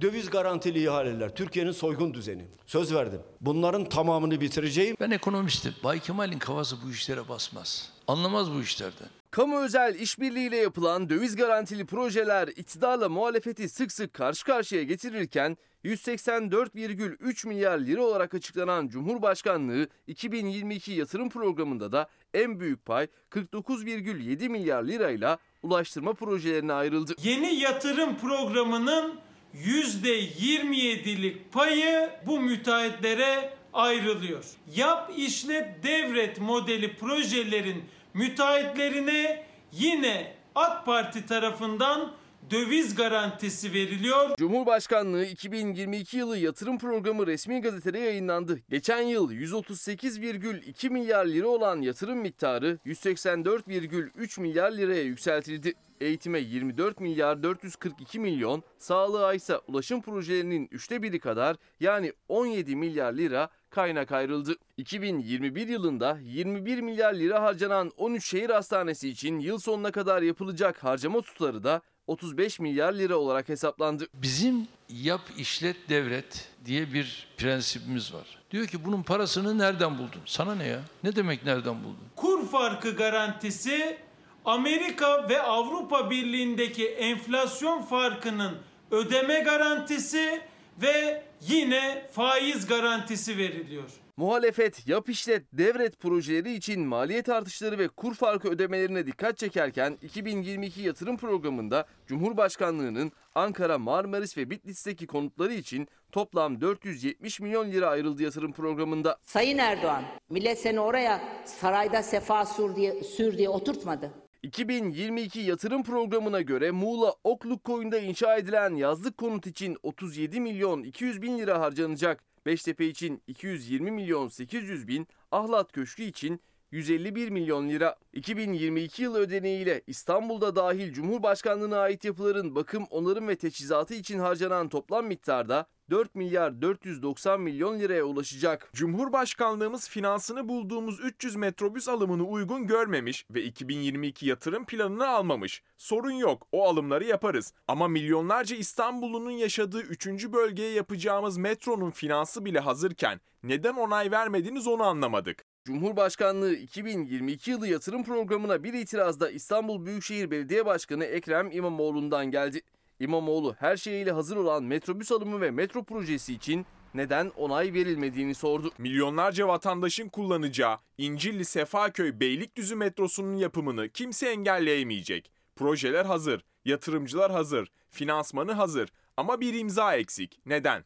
Döviz 0.00 0.30
garantili 0.30 0.84
ihaleler, 0.84 1.34
Türkiye'nin 1.34 1.72
soygun 1.72 2.14
düzeni. 2.14 2.44
Söz 2.66 2.94
verdim. 2.94 3.20
Bunların 3.40 3.84
tamamını 3.84 4.40
bitireceğim. 4.40 4.96
Ben 5.00 5.10
ekonomistim. 5.10 5.74
Bay 5.84 6.00
Kemal'in 6.00 6.38
kafası 6.38 6.76
bu 6.86 6.90
işlere 6.90 7.28
basmaz. 7.28 7.92
Anlamaz 8.08 8.52
bu 8.54 8.60
işlerden. 8.60 9.08
Kamu 9.32 9.60
özel 9.60 9.94
işbirliğiyle 9.94 10.56
yapılan 10.56 11.08
döviz 11.08 11.36
garantili 11.36 11.86
projeler 11.86 12.48
iktidarla 12.48 13.08
muhalefeti 13.08 13.68
sık 13.68 13.92
sık 13.92 14.14
karşı 14.14 14.44
karşıya 14.44 14.82
getirirken 14.82 15.56
184,3 15.84 17.48
milyar 17.48 17.78
lira 17.78 18.02
olarak 18.02 18.34
açıklanan 18.34 18.88
Cumhurbaşkanlığı 18.88 19.88
2022 20.06 20.92
yatırım 20.92 21.28
programında 21.28 21.92
da 21.92 22.08
en 22.34 22.60
büyük 22.60 22.86
pay 22.86 23.06
49,7 23.30 24.48
milyar 24.48 24.84
lirayla 24.84 25.38
ulaştırma 25.62 26.12
projelerine 26.12 26.72
ayrıldı. 26.72 27.14
Yeni 27.22 27.54
yatırım 27.54 28.16
programının 28.16 29.20
%27'lik 29.54 31.52
payı 31.52 32.10
bu 32.26 32.40
müteahhitlere 32.40 33.54
ayrılıyor. 33.72 34.44
Yap 34.76 35.12
işlet 35.16 35.82
devret 35.82 36.40
modeli 36.40 36.96
projelerin 36.96 37.84
müteahhitlerine 38.14 39.46
yine 39.72 40.34
AK 40.54 40.86
Parti 40.86 41.26
tarafından 41.26 42.12
döviz 42.50 42.94
garantisi 42.94 43.72
veriliyor. 43.72 44.36
Cumhurbaşkanlığı 44.36 45.24
2022 45.24 46.16
yılı 46.16 46.38
yatırım 46.38 46.78
programı 46.78 47.26
resmi 47.26 47.60
gazetede 47.60 47.98
yayınlandı. 47.98 48.60
Geçen 48.70 49.00
yıl 49.00 49.32
138,2 49.32 50.90
milyar 50.90 51.26
lira 51.26 51.48
olan 51.48 51.80
yatırım 51.80 52.18
miktarı 52.18 52.78
184,3 52.86 54.40
milyar 54.40 54.72
liraya 54.72 55.02
yükseltildi. 55.02 55.74
Eğitime 56.00 56.38
24 56.38 57.00
milyar 57.00 57.42
442 57.42 58.20
milyon, 58.20 58.62
sağlığa 58.78 59.34
ise 59.34 59.58
ulaşım 59.58 60.02
projelerinin 60.02 60.68
üçte 60.70 61.02
biri 61.02 61.20
kadar 61.20 61.56
yani 61.80 62.12
17 62.28 62.76
milyar 62.76 63.12
lira 63.12 63.48
kaynak 63.72 64.12
ayrıldı. 64.12 64.56
2021 64.76 65.68
yılında 65.68 66.18
21 66.22 66.80
milyar 66.80 67.14
lira 67.14 67.42
harcanan 67.42 67.92
13 67.96 68.26
şehir 68.26 68.50
hastanesi 68.50 69.08
için 69.08 69.38
yıl 69.38 69.58
sonuna 69.58 69.90
kadar 69.90 70.22
yapılacak 70.22 70.84
harcama 70.84 71.20
tutarı 71.20 71.64
da 71.64 71.82
35 72.06 72.60
milyar 72.60 72.92
lira 72.92 73.16
olarak 73.16 73.48
hesaplandı. 73.48 74.06
Bizim 74.14 74.68
yap 74.88 75.20
işlet 75.38 75.88
devret 75.88 76.48
diye 76.64 76.92
bir 76.92 77.28
prensibimiz 77.36 78.14
var. 78.14 78.38
Diyor 78.50 78.66
ki 78.66 78.84
bunun 78.84 79.02
parasını 79.02 79.58
nereden 79.58 79.98
buldun? 79.98 80.20
Sana 80.26 80.54
ne 80.54 80.66
ya? 80.66 80.80
Ne 81.02 81.16
demek 81.16 81.44
nereden 81.44 81.84
buldun? 81.84 82.04
Kur 82.16 82.46
farkı 82.46 82.96
garantisi 82.96 83.98
Amerika 84.44 85.28
ve 85.28 85.42
Avrupa 85.42 86.10
Birliği'ndeki 86.10 86.88
enflasyon 86.88 87.82
farkının 87.82 88.58
ödeme 88.90 89.40
garantisi 89.40 90.40
ve 90.82 91.24
yine 91.48 92.06
faiz 92.12 92.66
garantisi 92.66 93.38
veriliyor. 93.38 93.90
Muhalefet 94.16 94.88
yap 94.88 95.08
işlet 95.08 95.42
devret 95.52 96.00
projeleri 96.00 96.54
için 96.54 96.80
maliyet 96.80 97.28
artışları 97.28 97.78
ve 97.78 97.88
kur 97.88 98.14
farkı 98.14 98.48
ödemelerine 98.48 99.06
dikkat 99.06 99.38
çekerken 99.38 99.98
2022 100.02 100.82
yatırım 100.82 101.16
programında 101.16 101.86
Cumhurbaşkanlığının 102.06 103.12
Ankara, 103.34 103.78
Marmaris 103.78 104.36
ve 104.36 104.50
Bitlis'teki 104.50 105.06
konutları 105.06 105.52
için 105.52 105.88
toplam 106.12 106.60
470 106.60 107.40
milyon 107.40 107.72
lira 107.72 107.88
ayrıldı 107.88 108.22
yatırım 108.22 108.52
programında. 108.52 109.18
Sayın 109.22 109.58
Erdoğan, 109.58 110.02
millet 110.30 110.58
seni 110.58 110.80
oraya 110.80 111.20
sarayda 111.44 112.02
sefa 112.02 112.46
sür 112.46 112.76
diye, 112.76 113.02
sür 113.02 113.38
diye 113.38 113.48
oturtmadı. 113.48 114.10
2022 114.42 115.40
yatırım 115.40 115.82
programına 115.82 116.40
göre 116.40 116.70
Muğla 116.70 117.14
Okluk 117.24 117.64
Koyun'da 117.64 117.98
inşa 117.98 118.36
edilen 118.36 118.74
yazlık 118.74 119.16
konut 119.16 119.46
için 119.46 119.76
37 119.82 120.40
milyon 120.40 120.82
200 120.82 121.22
bin 121.22 121.38
lira 121.38 121.60
harcanacak. 121.60 122.24
Beştepe 122.46 122.86
için 122.86 123.22
220 123.26 123.90
milyon 123.90 124.28
800 124.28 124.88
bin, 124.88 125.08
Ahlat 125.30 125.72
Köşkü 125.72 126.02
için 126.02 126.40
151 126.70 127.28
milyon 127.30 127.68
lira. 127.68 127.96
2022 128.12 129.02
yılı 129.02 129.18
ödeneğiyle 129.18 129.82
İstanbul'da 129.86 130.56
dahil 130.56 130.92
Cumhurbaşkanlığına 130.92 131.78
ait 131.78 132.04
yapıların 132.04 132.54
bakım, 132.54 132.86
onarım 132.90 133.28
ve 133.28 133.36
teçhizatı 133.36 133.94
için 133.94 134.18
harcanan 134.18 134.68
toplam 134.68 135.06
miktarda 135.06 135.66
4 135.92 136.14
milyar 136.14 136.62
490 136.62 137.40
milyon 137.40 137.80
liraya 137.80 138.04
ulaşacak. 138.04 138.70
Cumhurbaşkanlığımız 138.72 139.88
finansını 139.88 140.48
bulduğumuz 140.48 141.00
300 141.00 141.36
metrobüs 141.36 141.88
alımını 141.88 142.24
uygun 142.24 142.66
görmemiş 142.66 143.26
ve 143.30 143.42
2022 143.42 144.26
yatırım 144.26 144.64
planını 144.64 145.08
almamış. 145.08 145.62
Sorun 145.78 146.10
yok, 146.10 146.46
o 146.52 146.68
alımları 146.68 147.04
yaparız. 147.04 147.52
Ama 147.68 147.88
milyonlarca 147.88 148.56
İstanbullunun 148.56 149.30
yaşadığı 149.30 149.82
3. 149.82 150.06
bölgeye 150.06 150.72
yapacağımız 150.72 151.36
metronun 151.36 151.90
finansı 151.90 152.44
bile 152.44 152.60
hazırken 152.60 153.20
neden 153.42 153.74
onay 153.74 154.10
vermediniz 154.10 154.66
onu 154.66 154.82
anlamadık. 154.82 155.44
Cumhurbaşkanlığı 155.64 156.54
2022 156.54 157.50
yılı 157.50 157.68
yatırım 157.68 158.04
programına 158.04 158.64
bir 158.64 158.74
itirazda 158.74 159.30
İstanbul 159.30 159.86
Büyükşehir 159.86 160.30
Belediye 160.30 160.66
Başkanı 160.66 161.04
Ekrem 161.04 161.50
İmamoğlu'ndan 161.50 162.30
geldi. 162.30 162.62
İmamoğlu 163.02 163.54
her 163.58 163.76
şeyiyle 163.76 164.12
hazır 164.12 164.36
olan 164.36 164.62
metrobüs 164.62 165.12
alımı 165.12 165.40
ve 165.40 165.50
metro 165.50 165.84
projesi 165.84 166.34
için 166.34 166.66
neden 166.94 167.28
onay 167.36 167.74
verilmediğini 167.74 168.34
sordu. 168.34 168.70
Milyonlarca 168.78 169.48
vatandaşın 169.48 170.08
kullanacağı 170.08 170.78
İncilli 170.98 171.44
Sefaköy 171.44 172.20
Beylikdüzü 172.20 172.76
metrosunun 172.76 173.36
yapımını 173.36 173.88
kimse 173.88 174.28
engelleyemeyecek. 174.28 175.32
Projeler 175.56 176.04
hazır, 176.04 176.44
yatırımcılar 176.64 177.32
hazır, 177.32 177.72
finansmanı 177.90 178.52
hazır 178.52 178.92
ama 179.16 179.40
bir 179.40 179.54
imza 179.54 179.96
eksik. 179.96 180.40
Neden? 180.46 180.84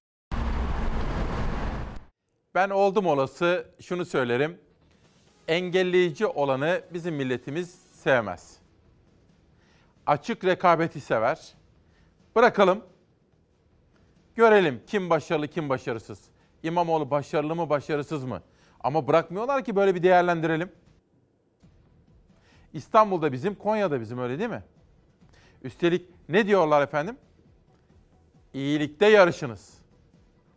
Ben 2.55 2.71
oldum 2.71 3.07
olası 3.07 3.71
şunu 3.81 4.05
söylerim. 4.05 4.59
Engelleyici 5.49 6.27
olanı 6.27 6.83
bizim 6.93 7.15
milletimiz 7.15 7.75
sevmez. 7.93 8.57
Açık 10.07 10.45
rekabeti 10.45 11.01
sever. 11.01 11.57
Bırakalım. 12.37 12.85
Görelim 14.35 14.83
kim 14.87 15.11
başarılı 15.11 15.49
kim 15.49 15.69
başarısız. 15.69 16.25
İmamoğlu 16.63 17.11
başarılı 17.11 17.55
mı 17.55 17.71
başarısız 17.71 18.25
mı? 18.25 18.43
Ama 18.81 19.09
bırakmıyorlar 19.09 19.65
ki 19.65 19.77
böyle 19.77 19.95
bir 19.95 20.03
değerlendirelim. 20.03 20.73
İstanbul'da 22.73 23.33
bizim, 23.33 23.55
Konya'da 23.55 24.01
bizim 24.01 24.19
öyle 24.19 24.39
değil 24.39 24.51
mi? 24.51 24.63
Üstelik 25.63 26.11
ne 26.29 26.47
diyorlar 26.47 26.83
efendim? 26.83 27.17
İyilikte 28.55 29.07
yarışınız. 29.07 29.79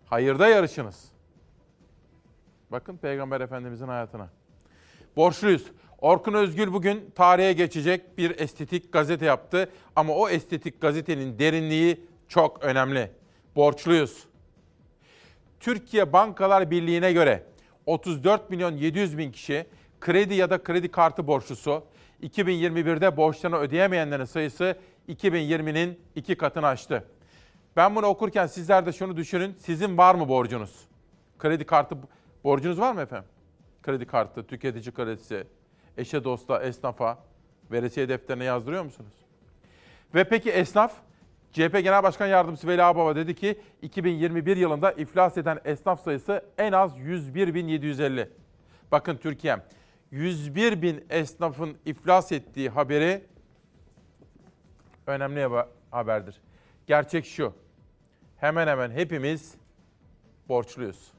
Hayırda 0.06 0.48
yarışınız. 0.48 1.12
Bakın 2.72 2.98
Peygamber 2.98 3.42
Efendimizin 3.42 3.88
hayatına. 3.88 4.30
Borçluyuz. 5.16 5.72
Orkun 6.02 6.34
Özgül 6.34 6.74
bugün 6.74 7.12
tarihe 7.16 7.54
geçecek 7.54 8.18
bir 8.18 8.40
estetik 8.40 8.94
gazete 8.94 9.26
yaptı 9.26 9.70
ama 9.96 10.14
o 10.14 10.30
estetik 10.30 10.82
gazetenin 10.82 11.40
derinliği 11.40 12.06
çok 12.28 12.64
önemli. 12.64 13.12
Borçluyuz. 13.56 14.24
Türkiye 15.60 16.14
Bankalar 16.14 16.72
Birliği'ne 16.72 17.14
göre 17.14 17.44
34 17.86 18.50
milyon 18.50 18.72
700 18.72 19.18
bin 19.18 19.32
kişi 19.32 19.66
kredi 20.00 20.34
ya 20.34 20.50
da 20.50 20.64
kredi 20.64 20.92
kartı 20.92 21.28
borçlusu. 21.28 21.84
2021'de 22.24 23.18
borçlarını 23.18 23.58
ödeyemeyenlerin 23.58 24.26
sayısı 24.26 24.76
2020'nin 25.10 26.00
iki 26.16 26.36
katını 26.36 26.68
aştı. 26.68 27.04
Ben 27.76 27.96
bunu 27.96 28.06
okurken 28.06 28.48
sizler 28.48 28.86
de 28.86 28.92
şunu 28.92 29.18
düşünün. 29.18 29.54
Sizin 29.54 29.98
var 29.98 30.16
mı 30.16 30.30
borcunuz? 30.30 30.88
Kredi 31.40 31.66
kartı 31.66 31.98
borcunuz 32.44 32.80
var 32.80 32.94
mı 32.94 33.02
efendim? 33.02 33.30
Kredi 33.84 34.06
kartı, 34.06 34.48
tüketici 34.48 34.94
kredisi, 34.94 35.48
eşe 35.98 36.24
dosta, 36.24 36.64
esnafa, 36.64 37.18
veresiye 37.72 38.10
defterine 38.10 38.44
yazdırıyor 38.44 38.84
musunuz? 38.84 39.14
Ve 40.16 40.24
peki 40.24 40.52
esnaf? 40.52 40.94
CHP 41.52 41.74
Genel 41.84 42.04
Başkan 42.04 42.28
Yardımcısı 42.28 42.68
Veli 42.68 42.84
Ağbaba 42.84 43.16
dedi 43.16 43.36
ki 43.36 43.60
2021 43.82 44.58
yılında 44.58 44.92
iflas 44.92 45.38
eden 45.38 45.60
esnaf 45.66 46.04
sayısı 46.04 46.46
en 46.58 46.72
az 46.72 46.98
101.750. 46.98 48.28
Bakın 48.92 49.18
Türkiye 49.18 49.58
101 50.12 50.82
bin 50.82 51.06
esnafın 51.10 51.78
iflas 51.86 52.32
ettiği 52.32 52.70
haberi 52.70 53.24
önemli 55.08 55.66
haberdir. 55.92 56.42
Gerçek 56.88 57.26
şu. 57.26 57.54
Hemen 58.38 58.68
hemen 58.68 58.92
hepimiz 58.92 59.56
borçluyuz. 60.50 61.12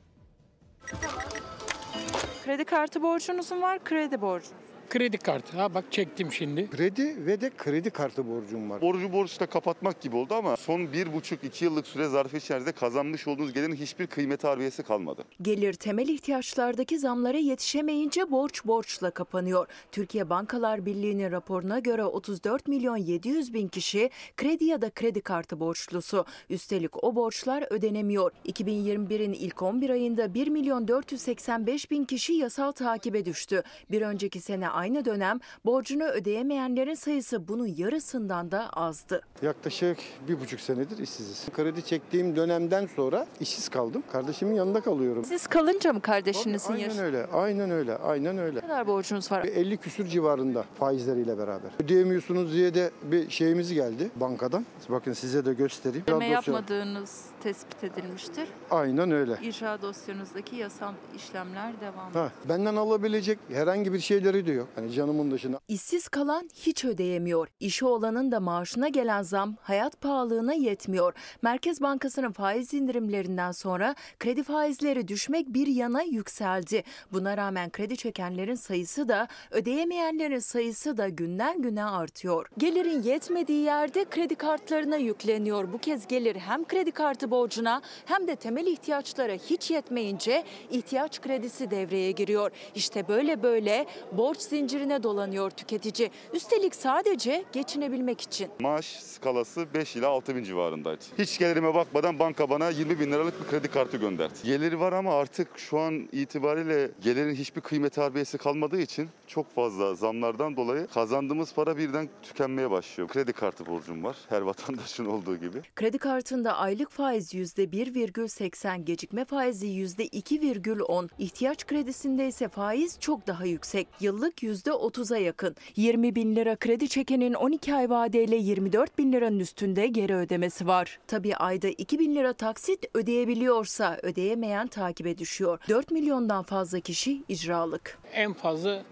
Kredi 2.50 2.64
kartı 2.64 3.02
borcunuz 3.02 3.52
mu 3.52 3.62
var, 3.62 3.84
kredi 3.84 4.20
borcu? 4.20 4.48
Kredi 4.90 5.18
kartı. 5.18 5.56
Ha 5.56 5.74
bak 5.74 5.84
çektim 5.90 6.32
şimdi. 6.32 6.70
Kredi 6.70 7.26
ve 7.26 7.40
de 7.40 7.50
kredi 7.58 7.90
kartı 7.90 8.28
borcum 8.28 8.70
var. 8.70 8.80
Borcu 8.80 9.12
borçla 9.12 9.46
kapatmak 9.46 10.00
gibi 10.00 10.16
oldu 10.16 10.34
ama 10.34 10.56
son 10.56 10.92
bir 10.92 11.14
buçuk 11.14 11.44
iki 11.44 11.64
yıllık 11.64 11.86
süre 11.86 12.08
zarfı 12.08 12.36
içerisinde 12.36 12.72
kazanmış 12.72 13.28
olduğunuz 13.28 13.52
gelirin 13.52 13.74
hiçbir 13.74 14.06
kıymeti 14.06 14.46
harbiyesi 14.46 14.82
kalmadı. 14.82 15.24
Gelir 15.42 15.72
temel 15.72 16.08
ihtiyaçlardaki 16.08 16.98
zamlara 16.98 17.38
yetişemeyince 17.38 18.30
borç 18.30 18.64
borçla 18.64 19.10
kapanıyor. 19.10 19.66
Türkiye 19.92 20.30
Bankalar 20.30 20.86
Birliği'nin 20.86 21.32
raporuna 21.32 21.78
göre 21.78 22.04
34 22.04 22.68
milyon 22.68 22.96
700 22.96 23.54
bin 23.54 23.68
kişi 23.68 24.10
kredi 24.36 24.64
ya 24.64 24.82
da 24.82 24.90
kredi 24.90 25.20
kartı 25.20 25.60
borçlusu. 25.60 26.24
Üstelik 26.50 27.04
o 27.04 27.16
borçlar 27.16 27.64
ödenemiyor. 27.70 28.32
2021'in 28.46 29.32
ilk 29.32 29.62
11 29.62 29.90
ayında 29.90 30.34
1 30.34 30.48
milyon 30.48 30.88
485 30.88 31.90
bin 31.90 32.04
kişi 32.04 32.32
yasal 32.32 32.72
takibe 32.72 33.24
düştü. 33.24 33.62
Bir 33.90 34.02
önceki 34.02 34.40
sene 34.40 34.79
aynı 34.80 35.04
dönem 35.04 35.38
borcunu 35.64 36.04
ödeyemeyenlerin 36.04 36.94
sayısı 36.94 37.48
bunun 37.48 37.66
yarısından 37.66 38.50
da 38.50 38.70
azdı. 38.70 39.22
Yaklaşık 39.42 39.98
bir 40.28 40.40
buçuk 40.40 40.60
senedir 40.60 40.98
işsiziz. 40.98 41.46
Kredi 41.56 41.84
çektiğim 41.84 42.36
dönemden 42.36 42.86
sonra 42.96 43.26
işsiz 43.40 43.68
kaldım. 43.68 44.02
Kardeşimin 44.12 44.54
yanında 44.54 44.80
kalıyorum. 44.80 45.24
Siz 45.24 45.46
kalınca 45.46 45.92
mı 45.92 46.00
kardeşinizin 46.00 46.72
Aynen 46.72 46.84
yaşı? 46.84 47.00
öyle, 47.02 47.26
aynen 47.32 47.70
öyle, 47.70 47.96
aynen 47.96 48.38
öyle. 48.38 48.56
Ne 48.56 48.60
kadar 48.60 48.86
borcunuz 48.86 49.32
var? 49.32 49.44
50 49.44 49.76
küsür 49.76 50.06
civarında 50.06 50.64
faizleriyle 50.78 51.38
beraber. 51.38 51.70
Ödeyemiyorsunuz 51.84 52.52
diye 52.52 52.74
de 52.74 52.90
bir 53.02 53.30
şeyimiz 53.30 53.72
geldi 53.72 54.10
bankadan. 54.16 54.66
Bakın 54.88 55.12
size 55.12 55.44
de 55.44 55.54
göstereyim. 55.54 56.04
Ödeme 56.04 56.20
Biraz 56.30 56.44
dosya- 56.44 56.52
yapmadığınız 56.52 57.24
tespit 57.42 57.84
edilmiştir. 57.84 58.48
Aynen 58.70 59.10
öyle. 59.10 59.38
İcra 59.42 59.82
dosyanızdaki 59.82 60.56
yasal 60.56 60.92
işlemler 61.16 61.72
devam 61.80 62.12
Ha, 62.12 62.32
benden 62.48 62.76
alabilecek 62.76 63.38
herhangi 63.52 63.92
bir 63.92 63.98
şeyleri 64.00 64.46
de 64.46 64.52
yok. 64.52 64.68
Hani 64.74 64.92
canımın 64.92 65.30
dışında. 65.30 65.60
İşsiz 65.68 66.08
kalan 66.08 66.50
hiç 66.54 66.84
ödeyemiyor. 66.84 67.48
İşi 67.60 67.84
olanın 67.84 68.32
da 68.32 68.40
maaşına 68.40 68.88
gelen 68.88 69.22
zam 69.22 69.56
hayat 69.60 70.00
pahalılığına 70.00 70.52
yetmiyor. 70.52 71.12
Merkez 71.42 71.80
Bankası'nın 71.80 72.32
faiz 72.32 72.74
indirimlerinden 72.74 73.52
sonra 73.52 73.94
kredi 74.18 74.42
faizleri 74.42 75.08
düşmek 75.08 75.54
bir 75.54 75.66
yana 75.66 76.02
yükseldi. 76.02 76.82
Buna 77.12 77.36
rağmen 77.36 77.70
kredi 77.70 77.96
çekenlerin 77.96 78.54
sayısı 78.54 79.08
da 79.08 79.28
ödeyemeyenlerin 79.50 80.38
sayısı 80.38 80.96
da 80.96 81.08
günden 81.08 81.62
güne 81.62 81.84
artıyor. 81.84 82.46
Gelirin 82.58 83.02
yetmediği 83.02 83.64
yerde 83.64 84.04
kredi 84.04 84.34
kartlarına 84.34 84.96
yükleniyor. 84.96 85.72
Bu 85.72 85.78
kez 85.78 86.06
gelir 86.06 86.36
hem 86.36 86.64
kredi 86.64 86.90
kartı 86.90 87.30
borcuna 87.30 87.82
hem 88.04 88.26
de 88.26 88.36
temel 88.36 88.66
ihtiyaçlara 88.66 89.32
hiç 89.32 89.70
yetmeyince 89.70 90.44
ihtiyaç 90.70 91.20
kredisi 91.20 91.70
devreye 91.70 92.10
giriyor. 92.10 92.50
İşte 92.74 93.08
böyle 93.08 93.42
böyle 93.42 93.86
borç 94.12 94.38
zincirine 94.60 95.02
dolanıyor 95.02 95.50
tüketici. 95.50 96.10
Üstelik 96.34 96.74
sadece 96.74 97.44
geçinebilmek 97.52 98.20
için. 98.20 98.48
Maaş 98.60 98.86
skalası 98.86 99.66
5 99.74 99.96
ila 99.96 100.08
6 100.08 100.36
bin 100.36 100.44
civarındaydı. 100.44 101.04
Hiç 101.18 101.38
gelirime 101.38 101.74
bakmadan 101.74 102.18
banka 102.18 102.50
bana 102.50 102.68
20 102.70 103.00
bin 103.00 103.12
liralık 103.12 103.40
bir 103.44 103.46
kredi 103.50 103.68
kartı 103.68 103.96
gönderdi. 103.96 104.34
Geliri 104.44 104.80
var 104.80 104.92
ama 104.92 105.14
artık 105.14 105.58
şu 105.58 105.78
an 105.78 106.08
itibariyle 106.12 106.90
gelirin 107.02 107.34
hiçbir 107.34 107.60
kıymet 107.60 107.98
harbiyesi 107.98 108.38
kalmadığı 108.38 108.80
için 108.80 109.08
çok 109.26 109.54
fazla 109.54 109.94
zamlardan 109.94 110.56
dolayı 110.56 110.86
kazandığımız 110.86 111.54
para 111.54 111.76
birden 111.76 112.08
tükenmeye 112.22 112.70
başlıyor. 112.70 113.08
Kredi 113.08 113.32
kartı 113.32 113.66
borcum 113.66 114.04
var 114.04 114.16
her 114.28 114.40
vatandaşın 114.40 115.04
olduğu 115.14 115.36
gibi. 115.36 115.62
Kredi 115.76 115.98
kartında 115.98 116.56
aylık 116.56 116.90
faiz 116.90 117.34
%1,80, 117.34 118.84
gecikme 118.84 119.24
faizi 119.24 119.66
%2,10, 119.66 121.08
ihtiyaç 121.18 121.66
kredisinde 121.66 122.28
ise 122.28 122.48
faiz 122.48 123.00
çok 123.00 123.26
daha 123.26 123.44
yüksek. 123.44 123.88
Yıllık 124.00 124.42
%30'a 124.50 125.18
yakın. 125.18 125.56
20 125.76 126.14
bin 126.14 126.36
lira 126.36 126.56
kredi 126.56 126.88
çekenin 126.88 127.34
12 127.34 127.74
ay 127.74 127.90
vadeyle 127.90 128.36
24 128.36 128.98
bin 128.98 129.12
liranın 129.12 129.38
üstünde 129.38 129.86
geri 129.86 130.14
ödemesi 130.14 130.66
var. 130.66 130.98
Tabii 131.06 131.36
ayda 131.36 131.68
2 131.68 131.98
bin 131.98 132.14
lira 132.14 132.32
taksit 132.32 132.84
ödeyebiliyorsa 132.94 133.98
ödeyemeyen 134.02 134.66
takibe 134.66 135.18
düşüyor. 135.18 135.58
4 135.68 135.90
milyondan 135.90 136.42
fazla 136.42 136.80
kişi 136.80 137.22
icralık. 137.28 137.98
En 138.12 138.32
fazla 138.32 138.82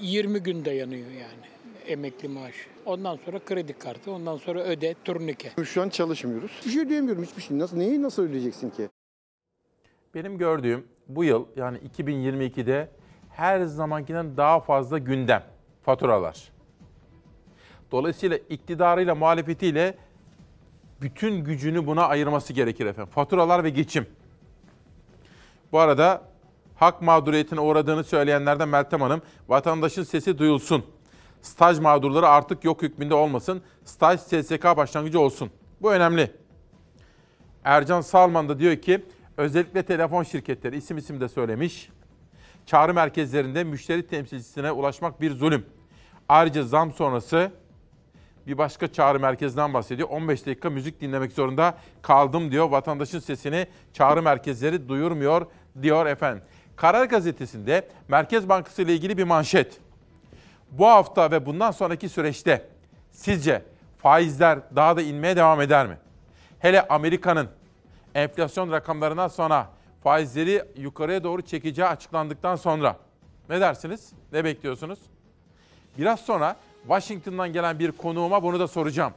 20 0.00 0.38
gün 0.38 0.64
dayanıyor 0.64 1.10
yani 1.10 1.46
emekli 1.86 2.28
maaşı. 2.28 2.68
Ondan 2.86 3.16
sonra 3.16 3.38
kredi 3.38 3.72
kartı, 3.72 4.12
ondan 4.12 4.36
sonra 4.36 4.62
öde, 4.62 4.94
turnike. 5.04 5.50
Şu 5.64 5.82
an 5.82 5.88
çalışmıyoruz. 5.88 6.50
Bir 6.66 6.70
şey 6.70 6.82
ödeyemiyorum 6.82 7.24
hiçbir 7.24 7.42
şey. 7.42 7.58
Nasıl, 7.58 7.76
neyi 7.76 8.02
nasıl 8.02 8.22
ödeyeceksin 8.22 8.70
ki? 8.70 8.88
Benim 10.14 10.38
gördüğüm 10.38 10.86
bu 11.08 11.24
yıl 11.24 11.46
yani 11.56 11.78
2022'de 11.98 12.88
her 13.36 13.60
zamankinden 13.60 14.36
daha 14.36 14.60
fazla 14.60 14.98
gündem, 14.98 15.42
faturalar. 15.82 16.48
Dolayısıyla 17.92 18.36
iktidarıyla, 18.36 19.14
muhalefetiyle 19.14 19.94
bütün 21.00 21.44
gücünü 21.44 21.86
buna 21.86 22.06
ayırması 22.06 22.52
gerekir 22.52 22.86
efendim. 22.86 23.12
Faturalar 23.12 23.64
ve 23.64 23.70
geçim. 23.70 24.06
Bu 25.72 25.78
arada 25.78 26.22
hak 26.76 27.02
mağduriyetine 27.02 27.60
uğradığını 27.60 28.04
söyleyenlerden 28.04 28.68
Meltem 28.68 29.00
Hanım, 29.00 29.22
vatandaşın 29.48 30.02
sesi 30.02 30.38
duyulsun. 30.38 30.84
Staj 31.42 31.78
mağdurları 31.78 32.28
artık 32.28 32.64
yok 32.64 32.82
hükmünde 32.82 33.14
olmasın. 33.14 33.62
Staj 33.84 34.20
SSK 34.20 34.64
başlangıcı 34.76 35.20
olsun. 35.20 35.50
Bu 35.82 35.92
önemli. 35.92 36.30
Ercan 37.64 38.00
Salman 38.00 38.48
da 38.48 38.58
diyor 38.58 38.76
ki 38.76 39.04
özellikle 39.36 39.82
telefon 39.82 40.22
şirketleri 40.22 40.76
isim 40.76 40.98
isim 40.98 41.20
de 41.20 41.28
söylemiş. 41.28 41.90
Çağrı 42.66 42.94
merkezlerinde 42.94 43.64
müşteri 43.64 44.06
temsilcisine 44.06 44.72
ulaşmak 44.72 45.20
bir 45.20 45.30
zulüm. 45.32 45.66
Ayrıca 46.28 46.62
zam 46.62 46.92
sonrası 46.92 47.52
bir 48.46 48.58
başka 48.58 48.92
çağrı 48.92 49.20
merkezinden 49.20 49.74
bahsediyor. 49.74 50.08
15 50.08 50.46
dakika 50.46 50.70
müzik 50.70 51.00
dinlemek 51.00 51.32
zorunda 51.32 51.78
kaldım 52.02 52.50
diyor. 52.50 52.70
Vatandaşın 52.70 53.18
sesini 53.18 53.66
çağrı 53.92 54.22
merkezleri 54.22 54.88
duyurmuyor 54.88 55.46
diyor 55.82 56.06
efendim. 56.06 56.42
Karar 56.76 57.04
gazetesinde 57.04 57.88
Merkez 58.08 58.48
Bankası 58.48 58.82
ile 58.82 58.94
ilgili 58.94 59.18
bir 59.18 59.24
manşet. 59.24 59.80
Bu 60.70 60.86
hafta 60.86 61.30
ve 61.30 61.46
bundan 61.46 61.70
sonraki 61.70 62.08
süreçte 62.08 62.68
sizce 63.12 63.62
faizler 63.98 64.58
daha 64.76 64.96
da 64.96 65.02
inmeye 65.02 65.36
devam 65.36 65.60
eder 65.60 65.86
mi? 65.86 65.98
Hele 66.58 66.88
Amerika'nın 66.88 67.48
enflasyon 68.14 68.72
rakamlarından 68.72 69.28
sonra 69.28 69.75
faizleri 70.06 70.64
yukarıya 70.76 71.24
doğru 71.24 71.42
çekeceği 71.42 71.88
açıklandıktan 71.88 72.56
sonra 72.56 72.96
ne 73.48 73.60
dersiniz? 73.60 74.12
Ne 74.32 74.44
bekliyorsunuz? 74.44 74.98
Biraz 75.98 76.20
sonra 76.20 76.56
Washington'dan 76.82 77.52
gelen 77.52 77.78
bir 77.78 77.92
konuğuma 77.92 78.42
bunu 78.42 78.60
da 78.60 78.68
soracağım. 78.68 79.12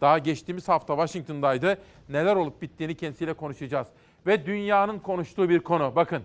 Daha 0.00 0.18
geçtiğimiz 0.18 0.68
hafta 0.68 0.94
Washington'daydı. 0.94 1.78
Neler 2.08 2.36
olup 2.36 2.62
bittiğini 2.62 2.94
kendisiyle 2.94 3.32
konuşacağız. 3.32 3.86
Ve 4.26 4.46
dünyanın 4.46 4.98
konuştuğu 4.98 5.48
bir 5.48 5.60
konu. 5.60 5.92
Bakın 5.96 6.22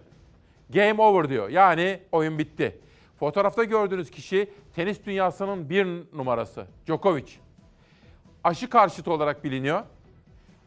game 0.69 1.01
over 1.01 1.29
diyor. 1.29 1.49
Yani 1.49 1.99
oyun 2.11 2.39
bitti. 2.39 2.79
Fotoğrafta 3.19 3.63
gördüğünüz 3.63 4.11
kişi 4.11 4.49
tenis 4.75 5.05
dünyasının 5.05 5.69
bir 5.69 5.87
numarası 6.13 6.65
Djokovic. 6.87 7.31
Aşı 8.43 8.69
karşıtı 8.69 9.11
olarak 9.11 9.43
biliniyor. 9.43 9.83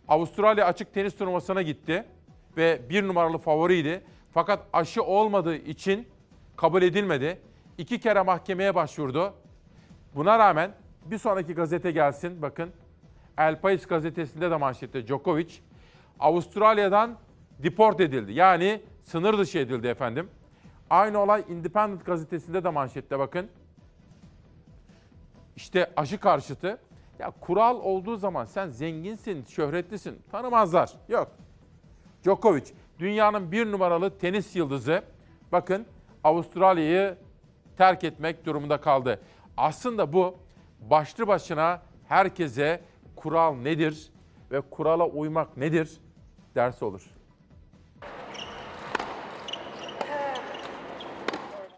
Avustralya 0.08 0.66
açık 0.66 0.94
tenis 0.94 1.16
turnuvasına 1.16 1.62
gitti 1.62 2.04
ve 2.56 2.80
bir 2.90 3.08
numaralı 3.08 3.38
favoriydi. 3.38 4.02
Fakat 4.32 4.66
aşı 4.72 5.02
olmadığı 5.02 5.56
için 5.56 6.08
kabul 6.56 6.82
edilmedi. 6.82 7.40
iki 7.78 8.00
kere 8.00 8.22
mahkemeye 8.22 8.74
başvurdu. 8.74 9.34
Buna 10.14 10.38
rağmen 10.38 10.74
bir 11.04 11.18
sonraki 11.18 11.54
gazete 11.54 11.90
gelsin 11.90 12.42
bakın. 12.42 12.70
El 13.38 13.60
País 13.60 13.86
gazetesinde 13.86 14.50
de 14.50 14.56
manşette 14.56 15.06
Djokovic 15.06 15.54
Avustralya'dan 16.20 17.16
deport 17.58 18.00
edildi. 18.00 18.32
Yani 18.32 18.80
sınır 19.02 19.38
dışı 19.38 19.58
edildi 19.58 19.86
efendim. 19.86 20.30
Aynı 20.90 21.18
olay 21.18 21.44
Independent 21.48 22.06
gazetesinde 22.06 22.64
de 22.64 22.68
manşette 22.68 23.18
bakın. 23.18 23.48
İşte 25.56 25.92
aşı 25.96 26.20
karşıtı. 26.20 26.78
Ya 27.18 27.32
kural 27.40 27.80
olduğu 27.80 28.16
zaman 28.16 28.44
sen 28.44 28.68
zenginsin, 28.68 29.44
şöhretlisin, 29.44 30.22
tanımazlar. 30.32 30.92
Yok. 31.08 31.28
Djokovic 32.24 32.64
dünyanın 32.98 33.52
bir 33.52 33.72
numaralı 33.72 34.18
tenis 34.18 34.56
yıldızı. 34.56 35.02
Bakın 35.52 35.86
Avustralya'yı 36.24 37.16
terk 37.76 38.04
etmek 38.04 38.46
durumunda 38.46 38.80
kaldı. 38.80 39.20
Aslında 39.56 40.12
bu 40.12 40.36
başlı 40.80 41.26
başına 41.26 41.82
herkese 42.08 42.80
kural 43.16 43.54
nedir 43.54 44.10
ve 44.50 44.60
kurala 44.60 45.06
uymak 45.06 45.56
nedir 45.56 46.00
dersi 46.54 46.84
olur. 46.84 47.02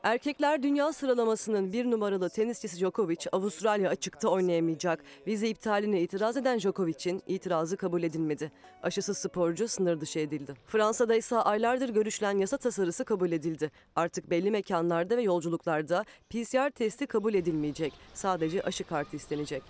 Erkekler 0.03 0.63
dünya 0.63 0.93
sıralamasının 0.93 1.73
bir 1.73 1.91
numaralı 1.91 2.31
tenisçisi 2.31 2.79
Djokovic 2.79 3.27
Avustralya 3.33 3.91
açıkta 3.91 4.29
oynayamayacak. 4.29 5.05
Vize 5.27 5.49
iptaline 5.49 6.01
itiraz 6.01 6.37
eden 6.37 6.59
Djokovic'in 6.59 7.23
itirazı 7.27 7.77
kabul 7.77 8.03
edilmedi. 8.03 8.53
Aşısız 8.83 9.19
sporcu 9.19 9.69
sınır 9.69 10.01
dışı 10.01 10.19
edildi. 10.19 10.55
Fransa'da 10.67 11.15
ise 11.15 11.37
aylardır 11.37 11.89
görüşülen 11.89 12.39
yasa 12.39 12.57
tasarısı 12.57 13.05
kabul 13.05 13.33
edildi. 13.33 13.71
Artık 13.97 14.31
belli 14.31 14.51
mekanlarda 14.51 15.17
ve 15.17 15.23
yolculuklarda 15.23 16.05
PCR 16.31 16.71
testi 16.71 17.07
kabul 17.07 17.35
edilmeyecek. 17.35 17.93
Sadece 18.15 18.63
aşı 18.63 18.85
kartı 18.85 19.17
istenecek. 19.17 19.63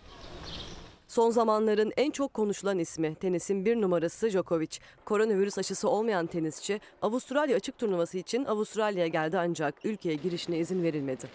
Son 1.13 1.31
zamanların 1.31 1.93
en 1.97 2.11
çok 2.11 2.35
konuşulan 2.35 2.79
ismi 2.79 3.15
tenisin 3.15 3.65
bir 3.65 3.81
numarası 3.81 4.31
Djokovic. 4.31 4.79
Koronavirüs 5.05 5.59
aşısı 5.59 5.89
olmayan 5.89 6.27
tenisçi 6.27 6.81
Avustralya 7.03 7.57
açık 7.57 7.79
turnuvası 7.79 8.19
için 8.19 8.45
Avustralya'ya 8.45 9.07
geldi 9.07 9.39
ancak 9.39 9.85
ülkeye 9.85 10.15
girişine 10.15 10.59
izin 10.59 10.83
verilmedi. 10.83 11.27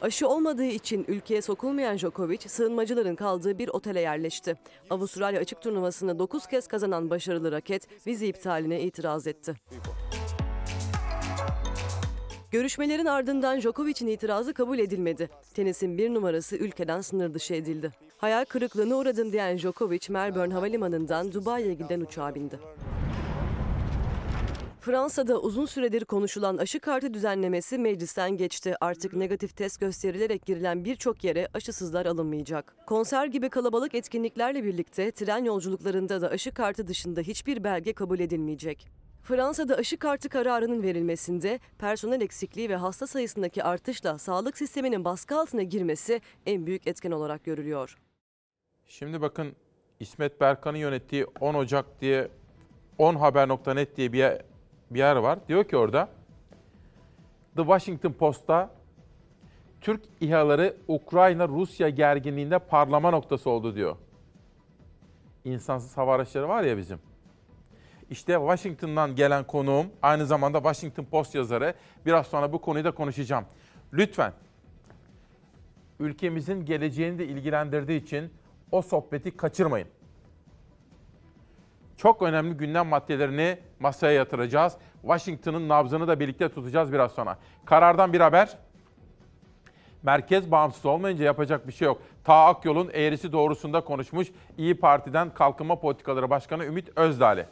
Aşı 0.00 0.28
olmadığı 0.28 0.64
için 0.64 1.04
ülkeye 1.08 1.42
sokulmayan 1.42 1.96
Djokovic 1.96 2.38
sığınmacıların 2.46 3.16
kaldığı 3.16 3.58
bir 3.58 3.68
otele 3.68 4.00
yerleşti. 4.00 4.56
Avustralya 4.90 5.40
açık 5.40 5.62
turnuvasını 5.62 6.18
9 6.18 6.46
kez 6.46 6.66
kazanan 6.66 7.10
başarılı 7.10 7.52
raket 7.52 8.06
vize 8.06 8.26
iptaline 8.26 8.80
itiraz 8.80 9.26
etti. 9.26 9.54
Görüşmelerin 12.56 13.04
ardından 13.04 13.60
Djokovic'in 13.60 14.06
itirazı 14.06 14.54
kabul 14.54 14.78
edilmedi. 14.78 15.30
Tenisin 15.54 15.98
bir 15.98 16.14
numarası 16.14 16.56
ülkeden 16.56 17.00
sınır 17.00 17.34
dışı 17.34 17.54
edildi. 17.54 17.90
Hayal 18.18 18.44
kırıklığına 18.44 18.96
uğradım 18.96 19.32
diyen 19.32 19.58
Djokovic, 19.58 20.00
Melbourne 20.08 20.54
Havalimanı'ndan 20.54 21.32
Dubai'ye 21.32 21.74
giden 21.74 22.00
uçağa 22.00 22.34
bindi. 22.34 22.58
Fransa'da 24.80 25.40
uzun 25.40 25.66
süredir 25.66 26.04
konuşulan 26.04 26.56
aşı 26.56 26.80
kartı 26.80 27.14
düzenlemesi 27.14 27.78
meclisten 27.78 28.36
geçti. 28.36 28.74
Artık 28.80 29.12
negatif 29.12 29.56
test 29.56 29.80
gösterilerek 29.80 30.46
girilen 30.46 30.84
birçok 30.84 31.24
yere 31.24 31.48
aşısızlar 31.54 32.06
alınmayacak. 32.06 32.76
Konser 32.86 33.26
gibi 33.26 33.48
kalabalık 33.48 33.94
etkinliklerle 33.94 34.64
birlikte 34.64 35.10
tren 35.10 35.44
yolculuklarında 35.44 36.20
da 36.20 36.28
aşı 36.28 36.54
kartı 36.54 36.88
dışında 36.88 37.20
hiçbir 37.20 37.64
belge 37.64 37.92
kabul 37.92 38.20
edilmeyecek. 38.20 39.05
Fransa'da 39.26 39.74
aşı 39.74 39.96
kartı 39.96 40.28
kararının 40.28 40.82
verilmesinde 40.82 41.60
personel 41.78 42.20
eksikliği 42.20 42.68
ve 42.68 42.76
hasta 42.76 43.06
sayısındaki 43.06 43.64
artışla 43.64 44.18
sağlık 44.18 44.58
sisteminin 44.58 45.04
baskı 45.04 45.40
altına 45.40 45.62
girmesi 45.62 46.20
en 46.46 46.66
büyük 46.66 46.86
etken 46.86 47.10
olarak 47.10 47.44
görülüyor. 47.44 47.98
Şimdi 48.86 49.20
bakın 49.20 49.56
İsmet 50.00 50.40
Berkan'ın 50.40 50.78
yönettiği 50.78 51.26
10 51.40 51.54
Ocak 51.54 52.00
diye 52.00 52.28
10haber.net 52.98 53.96
diye 53.96 54.12
bir 54.12 54.18
yer, 54.18 54.42
bir 54.90 54.98
yer 54.98 55.16
var. 55.16 55.38
Diyor 55.48 55.64
ki 55.64 55.76
orada 55.76 56.08
The 57.56 57.62
Washington 57.62 58.12
Post'ta 58.12 58.70
Türk 59.80 60.02
İHA'ları 60.20 60.76
Ukrayna-Rusya 60.88 61.88
gerginliğinde 61.88 62.58
parlama 62.58 63.10
noktası 63.10 63.50
oldu 63.50 63.74
diyor. 63.74 63.96
İnsansız 65.44 65.96
hava 65.96 66.14
araçları 66.14 66.48
var 66.48 66.62
ya 66.62 66.76
bizim. 66.76 67.15
İşte 68.10 68.32
Washington'dan 68.32 69.16
gelen 69.16 69.44
konuğum 69.44 69.86
aynı 70.02 70.26
zamanda 70.26 70.58
Washington 70.58 71.04
Post 71.04 71.34
yazarı. 71.34 71.74
Biraz 72.06 72.26
sonra 72.26 72.52
bu 72.52 72.60
konuyu 72.60 72.84
da 72.84 72.90
konuşacağım. 72.90 73.44
Lütfen 73.92 74.32
ülkemizin 76.00 76.64
geleceğini 76.64 77.18
de 77.18 77.26
ilgilendirdiği 77.26 78.02
için 78.02 78.32
o 78.72 78.82
sohbeti 78.82 79.36
kaçırmayın. 79.36 79.88
Çok 81.96 82.22
önemli 82.22 82.56
gündem 82.56 82.86
maddelerini 82.86 83.58
masaya 83.80 84.12
yatıracağız. 84.12 84.76
Washington'ın 85.02 85.68
nabzını 85.68 86.08
da 86.08 86.20
birlikte 86.20 86.48
tutacağız 86.48 86.92
biraz 86.92 87.12
sonra. 87.12 87.38
Karardan 87.64 88.12
bir 88.12 88.20
haber. 88.20 88.58
Merkez 90.02 90.50
bağımsız 90.50 90.86
olmayınca 90.86 91.24
yapacak 91.24 91.66
bir 91.66 91.72
şey 91.72 91.86
yok. 91.86 92.02
Ta 92.24 92.44
Akyol'un 92.44 92.90
eğrisi 92.92 93.32
doğrusunda 93.32 93.80
konuşmuş 93.80 94.28
İyi 94.58 94.74
Parti'den 94.80 95.34
Kalkınma 95.34 95.80
Politikaları 95.80 96.30
Başkanı 96.30 96.64
Ümit 96.64 96.98
Özdağ'le. 96.98 97.46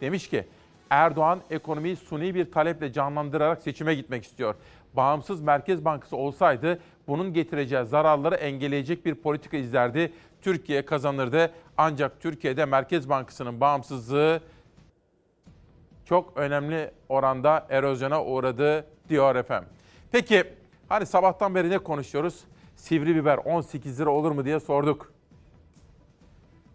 Demiş 0.00 0.28
ki 0.28 0.44
Erdoğan 0.90 1.40
ekonomiyi 1.50 1.96
suni 1.96 2.34
bir 2.34 2.52
taleple 2.52 2.92
canlandırarak 2.92 3.62
seçime 3.62 3.94
gitmek 3.94 4.24
istiyor. 4.24 4.54
Bağımsız 4.94 5.40
Merkez 5.40 5.84
Bankası 5.84 6.16
olsaydı 6.16 6.78
bunun 7.08 7.32
getireceği 7.32 7.84
zararları 7.84 8.34
engelleyecek 8.34 9.06
bir 9.06 9.14
politika 9.14 9.56
izlerdi. 9.56 10.12
Türkiye 10.42 10.86
kazanırdı. 10.86 11.52
Ancak 11.76 12.20
Türkiye'de 12.20 12.64
Merkez 12.64 13.08
Bankası'nın 13.08 13.60
bağımsızlığı 13.60 14.40
çok 16.04 16.36
önemli 16.36 16.90
oranda 17.08 17.66
erozyona 17.70 18.24
uğradı 18.24 18.86
diyor 19.08 19.36
efendim. 19.36 19.68
Peki 20.12 20.44
hani 20.88 21.06
sabahtan 21.06 21.54
beri 21.54 21.70
ne 21.70 21.78
konuşuyoruz? 21.78 22.44
Sivri 22.76 23.16
biber 23.16 23.38
18 23.38 24.00
lira 24.00 24.10
olur 24.10 24.30
mu 24.30 24.44
diye 24.44 24.60
sorduk. 24.60 25.12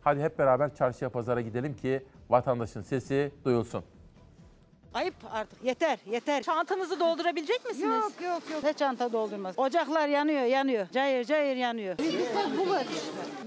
Hadi 0.01 0.21
hep 0.21 0.39
beraber 0.39 0.75
çarşıya 0.75 1.09
pazara 1.09 1.41
gidelim 1.41 1.73
ki 1.73 2.03
vatandaşın 2.29 2.81
sesi 2.81 3.31
duyulsun. 3.45 3.83
Ayıp 4.93 5.13
artık 5.31 5.63
yeter 5.63 5.99
yeter. 6.05 6.43
Çantanızı 6.43 6.99
doldurabilecek 6.99 7.65
misiniz? 7.65 8.03
Yok 8.03 8.11
yok 8.21 8.43
yok. 8.51 8.63
Ne 8.63 8.73
çanta 8.73 9.13
doldurmaz. 9.13 9.59
Ocaklar 9.59 10.07
yanıyor 10.07 10.43
yanıyor. 10.43 10.87
Cayır 10.93 11.25
cayır 11.25 11.55
yanıyor. 11.55 11.95
bu 12.57 12.69
var. 12.69 12.83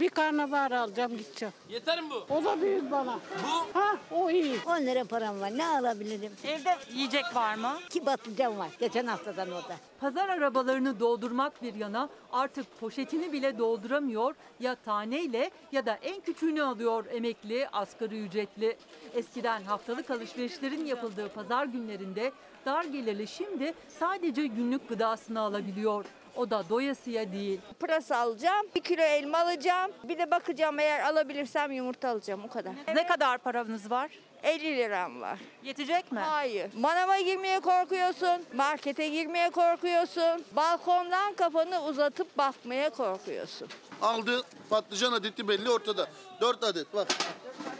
Bir 0.01 0.09
karnabahar 0.09 0.70
alacağım 0.70 1.12
gideceğim. 1.16 1.55
Yeter 1.68 2.01
mi 2.03 2.09
bu? 2.11 2.34
O 2.34 2.45
da 2.45 2.61
büyük 2.61 2.90
bana. 2.90 3.18
Bu? 3.45 3.80
Ha 3.80 3.97
o 4.11 4.30
iyi. 4.30 4.57
10 4.66 4.76
lira 4.80 5.05
param 5.05 5.40
var 5.40 5.59
ne 5.59 5.66
alabilirim? 5.66 6.32
Evde 6.45 6.76
yiyecek 6.93 7.24
var 7.34 7.55
mı? 7.55 7.72
İki 7.86 8.05
patlıcan 8.05 8.59
var 8.59 8.68
geçen 8.80 9.07
haftadan 9.07 9.51
orada. 9.51 9.76
Pazar 10.01 10.28
arabalarını 10.28 11.01
doldurmak 11.01 11.62
bir 11.62 11.74
yana 11.74 12.09
artık 12.32 12.80
poşetini 12.80 13.32
bile 13.32 13.59
dolduramıyor 13.59 14.34
ya 14.61 14.74
taneyle 14.74 15.51
ya 15.72 15.86
da 15.86 15.99
en 16.03 16.20
küçüğünü 16.20 16.62
alıyor 16.62 17.05
emekli 17.12 17.68
asgari 17.72 18.20
ücretli. 18.22 18.76
Eskiden 19.14 19.62
haftalık 19.62 20.11
alışverişlerin 20.11 20.84
yapıldığı 20.84 21.28
pazar 21.35 21.64
günlerinde 21.64 22.33
dar 22.66 22.85
gelirli 22.85 23.28
şimdi 23.28 23.74
sadece 23.99 24.47
günlük 24.47 24.89
gıdasını 24.89 25.41
alabiliyor. 25.41 26.05
O 26.37 26.51
da 26.51 26.68
doyasıya 26.68 27.33
değil. 27.33 27.61
Pırasa 27.80 28.16
alacağım, 28.16 28.66
bir 28.74 28.80
kilo 28.80 29.03
elma 29.03 29.39
alacağım. 29.39 29.91
Bir 30.05 30.18
de 30.18 30.30
bakacağım 30.30 30.78
eğer 30.78 31.01
alabilirsem 31.01 31.72
yumurta 31.72 32.09
alacağım 32.09 32.45
o 32.45 32.49
kadar. 32.49 32.72
Ne 32.95 33.07
kadar 33.07 33.39
paranız 33.39 33.91
var? 33.91 34.11
50 34.43 34.76
liram 34.76 35.20
var. 35.20 35.39
Yetecek 35.62 36.12
mi? 36.12 36.18
Hayır. 36.20 36.70
Manava 36.74 37.20
girmeye 37.20 37.61
korkuyorsun, 37.61 38.43
markete 38.55 39.09
girmeye 39.09 39.51
korkuyorsun, 39.51 40.45
balkondan 40.57 41.35
kafanı 41.35 41.85
uzatıp 41.85 42.39
bakmaya 42.39 42.91
korkuyorsun. 42.91 43.68
Aldı 44.03 44.43
patlıcan 44.70 45.12
adeti 45.12 45.49
belli 45.49 45.70
ortada. 45.70 46.07
4 46.41 46.64
adet 46.64 46.95
bak. 46.95 47.09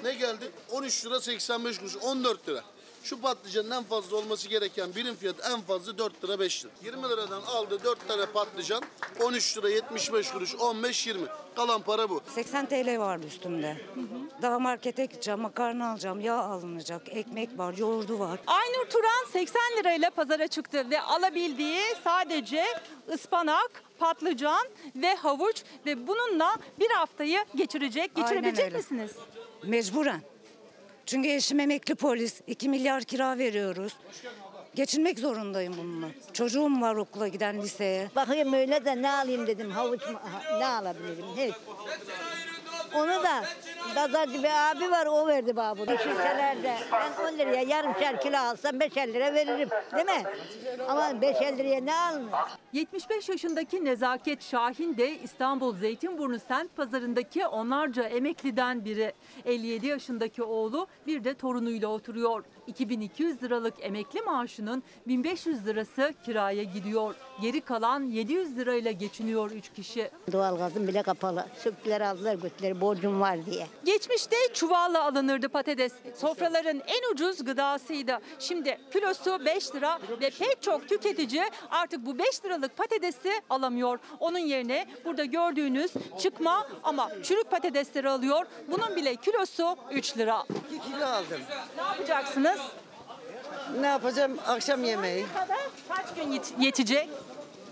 Ne 0.05 0.15
geldi? 0.15 0.51
13 0.71 1.07
lira 1.07 1.21
85 1.21 1.79
kuruş. 1.79 1.97
14 1.97 2.49
lira. 2.49 2.61
Şu 3.03 3.21
patlıcanın 3.21 3.71
en 3.71 3.83
fazla 3.85 4.17
olması 4.17 4.49
gereken 4.49 4.95
birim 4.95 5.15
fiyatı 5.17 5.43
en 5.53 5.61
fazla 5.61 5.99
4 5.99 6.25
lira 6.25 6.41
5 6.41 6.65
lira. 6.65 6.73
20 6.85 7.03
liradan 7.09 7.43
aldı 7.43 7.85
4 7.85 8.09
tane 8.09 8.27
patlıcan 8.27 8.83
13 9.21 9.59
lira 9.59 9.69
75 9.71 10.31
kuruş 10.31 10.55
15 10.55 11.07
20. 11.07 11.27
Kalan 11.57 11.83
para 11.83 12.11
bu. 12.11 12.21
80 12.35 12.67
TL 12.67 12.99
vardı 12.99 13.27
üstümde. 13.27 13.77
Daha 14.43 14.59
markete 14.59 15.07
gideceğim, 15.07 15.41
makarna 15.41 15.91
alacağım, 15.91 16.21
yağ 16.21 16.39
alınacak, 16.39 17.03
ekmek 17.09 17.59
var, 17.59 17.75
yoğurdu 17.75 18.19
var. 18.19 18.41
Aynur 18.47 18.91
Turan 18.91 19.31
80 19.33 19.63
lirayla 19.79 20.11
pazara 20.11 20.49
çıktı 20.49 20.91
ve 20.91 21.01
alabildiği 21.01 21.81
sadece 22.05 22.65
ıspanak, 23.15 23.83
patlıcan 23.99 24.67
ve 24.97 25.15
havuç 25.15 25.63
ve 25.87 26.07
bununla 26.07 26.57
bir 26.81 26.91
haftayı 26.91 27.45
geçirecek. 27.55 28.15
Geçirebilecek 28.15 28.75
misiniz? 28.75 29.11
Mecburen. 29.63 30.23
Çünkü 31.07 31.29
eşim 31.29 31.61
emekli 31.61 31.95
polis, 31.95 32.41
2 32.47 32.69
milyar 32.69 33.03
kira 33.03 33.39
veriyoruz. 33.39 33.97
Geçinmek 34.75 35.19
zorundayım 35.19 35.75
bununla. 35.79 36.07
Çocuğum 36.33 36.81
var 36.81 36.95
okula 36.95 37.29
giden 37.29 37.63
liseye. 37.63 38.11
Bakayım 38.17 38.53
öyle 38.53 38.85
de 38.85 39.03
ne 39.03 39.11
alayım 39.11 39.47
dedim 39.47 39.71
havuç 39.71 40.03
ne 40.59 40.67
alabilirim 40.67 41.27
hiç. 41.37 41.55
Onu 42.95 43.23
da 43.23 43.45
Dazacı 43.97 44.43
bir 44.43 44.71
abi 44.71 44.91
var 44.91 45.07
o 45.07 45.27
verdi 45.27 45.57
bana 45.57 45.79
bunu. 45.79 45.99
Şişelerde 45.99 46.77
ben 46.93 47.33
10 47.35 47.39
liraya 47.39 47.63
yarım 47.63 48.19
kilo 48.23 48.39
alsam 48.39 48.81
5 48.81 48.97
lira 48.97 49.35
veririm 49.35 49.69
değil 49.95 50.07
mi? 50.07 50.23
Ama 50.89 51.21
5 51.21 51.37
liraya 51.37 51.81
ne 51.81 51.95
alınır? 51.95 52.31
75 52.73 53.29
yaşındaki 53.29 53.85
Nezaket 53.85 54.43
Şahin 54.43 54.97
de 54.97 55.19
İstanbul 55.19 55.77
Zeytinburnu 55.77 56.39
semt 56.49 56.77
pazarındaki 56.77 57.47
onlarca 57.47 58.03
emekliden 58.03 58.85
biri. 58.85 59.13
57 59.45 59.87
yaşındaki 59.87 60.43
oğlu 60.43 60.87
bir 61.07 61.25
de 61.25 61.35
torunuyla 61.35 61.89
oturuyor. 61.89 62.45
2200 62.67 63.43
liralık 63.43 63.75
emekli 63.81 64.21
maaşının 64.21 64.83
1500 65.07 65.67
lirası 65.67 66.15
kiraya 66.25 66.63
gidiyor. 66.63 67.15
Geri 67.41 67.61
kalan 67.61 68.03
700 68.03 68.57
lirayla 68.57 68.91
geçiniyor 68.91 69.51
3 69.51 69.73
kişi. 69.73 70.11
Doğalgazım 70.33 70.89
bile 70.89 71.03
kapalı. 71.03 71.47
Söktüler 71.59 72.01
aldılar 72.01 72.35
götürdüler 72.35 72.81
borcum 72.81 73.21
var 73.21 73.47
diye. 73.47 73.67
Geçmişte 73.85 74.37
çuvalla 74.55 75.05
alınırdı 75.05 75.49
patates. 75.49 75.93
Sofraların 76.17 76.83
en 76.87 77.13
ucuz 77.13 77.45
gıdasıydı. 77.45 78.19
Şimdi 78.39 78.79
kilosu 78.93 79.45
5 79.45 79.75
lira 79.75 79.99
ve 80.21 80.31
pek 80.31 80.63
çok 80.63 80.89
tüketici 80.89 81.43
artık 81.71 82.07
bu 82.07 82.19
5 82.19 82.45
liralık 82.45 82.77
patatesi 82.77 83.33
alamıyor. 83.51 83.99
Onun 84.21 84.39
yerine 84.39 84.87
burada 85.05 85.25
gördüğünüz 85.25 85.93
çıkma 86.19 86.69
ama 86.83 87.11
çürük 87.23 87.51
patatesleri 87.51 88.09
alıyor. 88.11 88.47
Bunun 88.69 88.97
bile 88.97 89.17
kilosu 89.17 89.77
3 89.91 90.19
lira. 90.19 90.45
2 90.75 90.91
kilo 90.93 91.07
aldım. 91.07 91.41
Ne 91.77 91.83
yapacaksınız? 91.83 92.61
Ne 93.81 93.87
yapacağım? 93.87 94.39
Akşam 94.47 94.85
yemeği. 94.85 95.27
Kaç 95.89 96.15
gün 96.15 96.33
yet- 96.33 96.53
yetecek? 96.65 97.09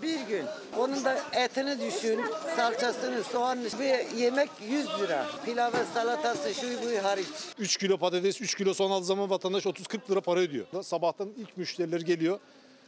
Bir 0.01 0.19
gün. 0.19 0.45
Onun 0.77 1.05
da 1.05 1.17
etini 1.33 1.79
düşün, 1.81 2.21
salçasını, 2.55 3.23
soğanını. 3.23 3.67
Bir 3.79 4.17
yemek 4.17 4.49
100 4.69 4.85
lira. 4.99 5.25
Pilavı, 5.45 5.77
salatası, 5.93 6.53
şu 6.53 6.67
bu 6.67 7.03
hariç. 7.03 7.27
3 7.59 7.77
kilo 7.77 7.97
patates, 7.97 8.41
3 8.41 8.55
kilo 8.55 8.73
soğan 8.73 8.91
aldığı 8.91 9.05
zaman 9.05 9.29
vatandaş 9.29 9.65
30-40 9.65 10.11
lira 10.11 10.21
para 10.21 10.39
ödüyor. 10.39 10.65
Sabahtan 10.83 11.29
ilk 11.37 11.57
müşteriler 11.57 12.01
geliyor. 12.01 12.39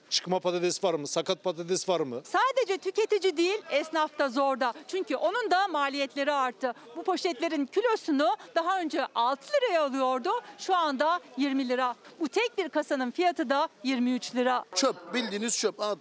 Çıkma 0.10 0.40
patates 0.40 0.84
var 0.84 0.94
mı? 0.94 1.08
Sakat 1.08 1.44
patates 1.44 1.90
var 1.90 2.00
mı? 2.00 2.22
Sadece 2.24 2.78
tüketici 2.78 3.38
değil 3.38 3.62
esnaf 3.72 4.20
da 4.20 4.30
zorda. 4.30 4.74
Çünkü 4.88 5.16
onun 5.16 5.52
da 5.52 5.68
maliyetleri 5.68 6.32
arttı. 6.32 6.74
Bu 6.96 7.04
poşetlerin 7.04 7.66
kilosunu 7.66 8.38
daha 8.56 8.80
önce 8.80 9.08
6 9.16 9.48
liraya 9.48 9.84
alıyordu. 9.84 10.30
Şu 10.58 10.76
anda 10.76 11.20
20 11.38 11.70
lira. 11.70 11.96
Bu 12.20 12.28
tek 12.28 12.58
bir 12.58 12.70
kasanın 12.70 13.12
fiyatı 13.12 13.50
da 13.50 13.68
23 13.84 14.36
lira. 14.36 14.66
Çöp 14.76 15.14
bildiğiniz 15.14 15.58
çöp. 15.58 15.80
At, 15.80 15.98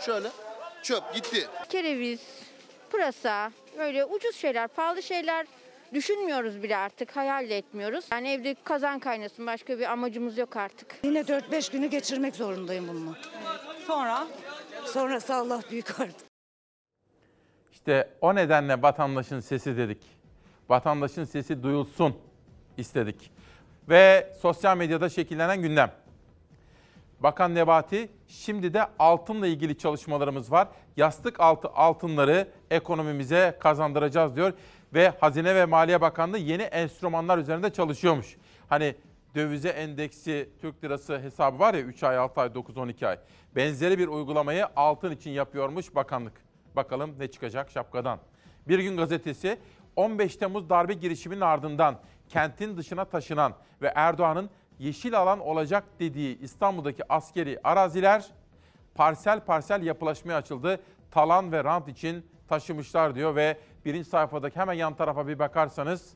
şöyle 0.00 0.28
çöp 0.86 1.14
gitti. 1.14 1.48
Kereviz, 1.68 2.20
pırasa, 2.90 3.52
böyle 3.78 4.04
ucuz 4.04 4.36
şeyler, 4.36 4.68
pahalı 4.68 5.02
şeyler 5.02 5.46
düşünmüyoruz 5.94 6.62
bile 6.62 6.76
artık, 6.76 7.16
hayal 7.16 7.48
de 7.48 7.58
etmiyoruz. 7.58 8.04
Yani 8.12 8.28
evde 8.28 8.56
kazan 8.64 8.98
kaynasın, 8.98 9.46
başka 9.46 9.78
bir 9.78 9.92
amacımız 9.92 10.38
yok 10.38 10.56
artık. 10.56 10.96
Yine 11.04 11.20
4-5 11.20 11.72
günü 11.72 11.86
geçirmek 11.86 12.36
zorundayım 12.36 12.88
bununla. 12.88 13.16
Sonra? 13.86 14.26
Sonrası 14.84 15.34
Allah 15.34 15.60
büyük 15.70 16.00
artık. 16.00 16.26
İşte 17.72 18.10
o 18.20 18.34
nedenle 18.34 18.82
vatandaşın 18.82 19.40
sesi 19.40 19.76
dedik. 19.76 20.02
Vatandaşın 20.68 21.24
sesi 21.24 21.62
duyulsun 21.62 22.16
istedik. 22.76 23.30
Ve 23.88 24.32
sosyal 24.42 24.76
medyada 24.76 25.08
şekillenen 25.08 25.62
gündem. 25.62 25.92
Bakan 27.20 27.54
Nebati 27.54 28.08
şimdi 28.28 28.74
de 28.74 28.86
altınla 28.98 29.46
ilgili 29.46 29.78
çalışmalarımız 29.78 30.52
var. 30.52 30.68
Yastık 30.96 31.40
altı 31.40 31.68
altınları 31.68 32.48
ekonomimize 32.70 33.56
kazandıracağız 33.60 34.36
diyor. 34.36 34.52
Ve 34.94 35.12
Hazine 35.20 35.54
ve 35.54 35.64
Maliye 35.64 36.00
Bakanlığı 36.00 36.38
yeni 36.38 36.62
enstrümanlar 36.62 37.38
üzerinde 37.38 37.72
çalışıyormuş. 37.72 38.36
Hani 38.68 38.94
dövize 39.34 39.68
endeksi 39.68 40.48
Türk 40.60 40.84
lirası 40.84 41.18
hesabı 41.18 41.58
var 41.58 41.74
ya 41.74 41.80
3 41.80 42.02
ay, 42.02 42.18
6 42.18 42.40
ay, 42.40 42.54
9, 42.54 42.76
12 42.76 43.06
ay. 43.06 43.18
Benzeri 43.56 43.98
bir 43.98 44.08
uygulamayı 44.08 44.66
altın 44.76 45.10
için 45.10 45.30
yapıyormuş 45.30 45.94
bakanlık. 45.94 46.32
Bakalım 46.76 47.14
ne 47.18 47.28
çıkacak 47.28 47.70
şapkadan. 47.70 48.18
Bir 48.68 48.78
gün 48.78 48.96
gazetesi 48.96 49.58
15 49.96 50.36
Temmuz 50.36 50.70
darbe 50.70 50.94
girişiminin 50.94 51.40
ardından 51.40 51.98
kentin 52.28 52.76
dışına 52.76 53.04
taşınan 53.04 53.54
ve 53.82 53.92
Erdoğan'ın 53.94 54.50
yeşil 54.78 55.18
alan 55.18 55.40
olacak 55.40 55.84
dediği 56.00 56.40
İstanbul'daki 56.40 57.12
askeri 57.12 57.58
araziler 57.64 58.26
parsel 58.94 59.40
parsel 59.40 59.82
yapılaşmaya 59.82 60.38
açıldı. 60.38 60.80
Talan 61.10 61.52
ve 61.52 61.64
rant 61.64 61.88
için 61.88 62.26
taşımışlar 62.48 63.14
diyor 63.14 63.36
ve 63.36 63.58
birinci 63.84 64.08
sayfadaki 64.08 64.56
hemen 64.60 64.72
yan 64.72 64.94
tarafa 64.94 65.28
bir 65.28 65.38
bakarsanız 65.38 66.14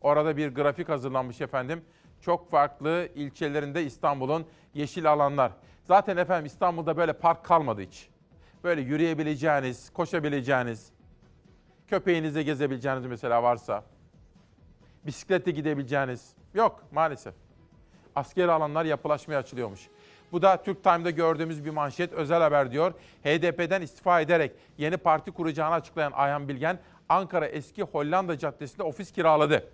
orada 0.00 0.36
bir 0.36 0.54
grafik 0.54 0.88
hazırlanmış 0.88 1.40
efendim. 1.40 1.84
Çok 2.20 2.50
farklı 2.50 3.08
ilçelerinde 3.14 3.84
İstanbul'un 3.84 4.46
yeşil 4.74 5.12
alanlar. 5.12 5.52
Zaten 5.84 6.16
efendim 6.16 6.46
İstanbul'da 6.46 6.96
böyle 6.96 7.12
park 7.12 7.44
kalmadı 7.44 7.82
hiç. 7.82 8.08
Böyle 8.64 8.80
yürüyebileceğiniz, 8.80 9.90
koşabileceğiniz, 9.90 10.92
köpeğinizle 11.86 12.42
gezebileceğiniz 12.42 13.06
mesela 13.06 13.42
varsa, 13.42 13.84
bisikletle 15.06 15.52
gidebileceğiniz 15.52 16.34
yok 16.54 16.84
maalesef. 16.92 17.45
Askeri 18.16 18.50
alanlar 18.50 18.84
yapılaşmaya 18.84 19.38
açılıyormuş. 19.38 19.88
Bu 20.32 20.42
da 20.42 20.62
Türk 20.62 20.84
Time'da 20.84 21.10
gördüğümüz 21.10 21.64
bir 21.64 21.70
manşet 21.70 22.12
özel 22.12 22.42
haber 22.42 22.72
diyor. 22.72 22.92
HDP'den 23.24 23.82
istifa 23.82 24.20
ederek 24.20 24.52
yeni 24.78 24.96
parti 24.96 25.30
kuracağını 25.30 25.74
açıklayan 25.74 26.12
Ayhan 26.12 26.48
Bilgen, 26.48 26.78
Ankara 27.08 27.46
Eski 27.46 27.82
Hollanda 27.82 28.38
Caddesi'nde 28.38 28.82
ofis 28.82 29.12
kiraladı. 29.12 29.70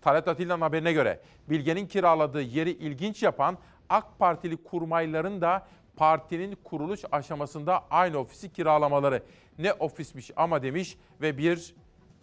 Talat 0.00 0.28
Atilla'nın 0.28 0.60
haberine 0.60 0.92
göre 0.92 1.20
Bilgen'in 1.50 1.86
kiraladığı 1.86 2.42
yeri 2.42 2.70
ilginç 2.70 3.22
yapan 3.22 3.58
AK 3.88 4.18
Partili 4.18 4.56
kurmayların 4.56 5.40
da 5.40 5.66
partinin 5.96 6.58
kuruluş 6.64 7.00
aşamasında 7.12 7.84
aynı 7.90 8.18
ofisi 8.18 8.52
kiralamaları. 8.52 9.22
Ne 9.58 9.72
ofismiş 9.72 10.30
ama 10.36 10.62
demiş 10.62 10.98
ve 11.20 11.38
bir 11.38 11.74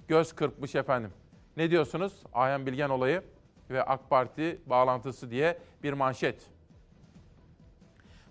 göz 0.07 0.33
kırpmış 0.35 0.75
efendim. 0.75 1.11
Ne 1.57 1.71
diyorsunuz? 1.71 2.13
Ayhan 2.33 2.65
Bilgen 2.65 2.89
olayı 2.89 3.21
ve 3.69 3.83
AK 3.83 4.09
Parti 4.09 4.61
bağlantısı 4.65 5.31
diye 5.31 5.57
bir 5.83 5.93
manşet. 5.93 6.41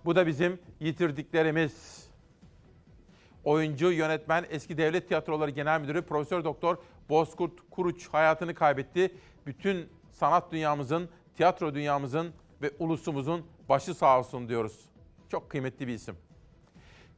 Bu 0.04 0.16
da 0.16 0.26
bizim 0.26 0.58
yitirdiklerimiz. 0.80 2.06
Oyuncu, 3.44 3.92
yönetmen, 3.92 4.46
eski 4.50 4.78
Devlet 4.78 5.08
Tiyatroları 5.08 5.50
Genel 5.50 5.80
Müdürü 5.80 6.02
Profesör 6.02 6.44
Doktor 6.44 6.76
Bozkurt 7.08 7.52
Kuruç 7.70 8.08
hayatını 8.08 8.54
kaybetti. 8.54 9.14
Bütün 9.46 9.88
sanat 10.10 10.52
dünyamızın, 10.52 11.08
tiyatro 11.36 11.74
dünyamızın 11.74 12.32
ve 12.62 12.70
ulusumuzun 12.78 13.46
başı 13.68 13.94
sağ 13.94 14.18
olsun 14.18 14.48
diyoruz. 14.48 14.80
Çok 15.28 15.50
kıymetli 15.50 15.86
bir 15.86 15.92
isim. 15.94 16.16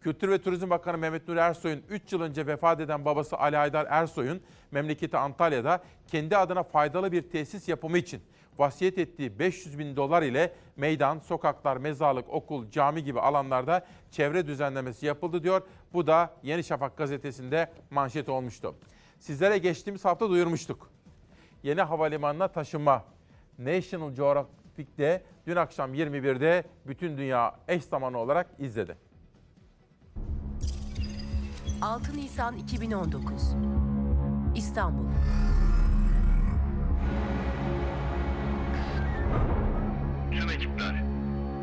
Kültür 0.01 0.29
ve 0.29 0.43
Turizm 0.43 0.71
Bakanı 0.71 0.99
Mehmet 0.99 1.29
Nuri 1.29 1.39
Ersoy'un 1.39 1.83
3 1.89 2.13
yıl 2.13 2.21
önce 2.21 2.47
vefat 2.47 2.81
eden 2.81 3.05
babası 3.05 3.37
Ali 3.37 3.57
Haydar 3.57 3.87
Ersoy'un 3.91 4.41
memleketi 4.71 5.17
Antalya'da 5.17 5.83
kendi 6.07 6.37
adına 6.37 6.63
faydalı 6.63 7.13
bir 7.13 7.23
tesis 7.23 7.69
yapımı 7.69 7.99
için 7.99 8.23
vasiyet 8.59 8.99
ettiği 8.99 9.39
500 9.39 9.79
bin 9.79 9.97
dolar 9.97 10.23
ile 10.23 10.53
meydan, 10.77 11.19
sokaklar, 11.19 11.77
mezarlık, 11.77 12.29
okul, 12.29 12.71
cami 12.71 13.05
gibi 13.05 13.21
alanlarda 13.21 13.87
çevre 14.11 14.47
düzenlemesi 14.47 15.07
yapıldı 15.07 15.43
diyor. 15.43 15.63
Bu 15.93 16.07
da 16.07 16.35
Yeni 16.43 16.65
Şafak 16.65 16.97
gazetesinde 16.97 17.73
manşet 17.91 18.29
olmuştu. 18.29 18.75
Sizlere 19.19 19.59
geçtiğimiz 19.59 20.05
hafta 20.05 20.31
duyurmuştuk. 20.31 20.91
Yeni 21.63 21.83
havalimanına 21.83 22.49
taşınma. 22.49 23.05
National 23.59 24.13
Geographic'te 24.13 25.23
dün 25.47 25.57
akşam 25.57 25.95
21'de 25.95 26.65
bütün 26.87 27.19
dünya 27.19 27.55
eş 27.69 27.85
zamanlı 27.85 28.19
olarak 28.19 28.47
izledi. 28.59 29.08
6 31.83 32.17
Nisan 32.17 32.57
2019 32.57 33.25
İstanbul 34.57 35.05
Tüm 40.31 40.51
ekipler. 40.51 41.03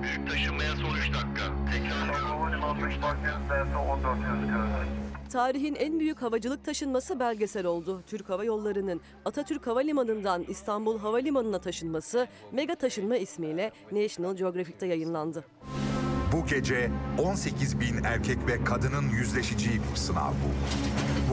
Büyük 0.02 0.30
taşınmaya 0.30 0.76
son 0.76 0.98
3 0.98 1.14
dakika. 1.14 1.54
Tekrar. 1.72 2.16
Tarihin 5.32 5.76
en 5.76 6.00
büyük 6.00 6.22
havacılık 6.22 6.66
taşınması 6.66 7.20
belgesel 7.20 7.66
oldu. 7.66 8.02
Türk 8.08 8.30
Hava 8.30 8.44
Yolları'nın 8.44 9.02
Atatürk 9.26 9.68
Havalimanı'ndan 9.68 10.44
İstanbul 10.48 11.00
Havalimanı'na 11.00 11.60
taşınması 11.60 12.28
Mega 12.52 12.76
Taşınma 12.76 13.18
ismiyle 13.18 13.72
National 13.92 14.36
Geographic'te 14.36 14.88
yayınlandı. 14.88 15.44
Bu 16.31 16.45
gece 16.45 16.91
18 17.18 17.80
bin 17.80 18.03
erkek 18.03 18.38
ve 18.47 18.64
kadının 18.64 19.10
yüzleşeceği 19.10 19.80
bir 19.91 19.95
sınav 19.95 20.31
bu. 20.31 20.49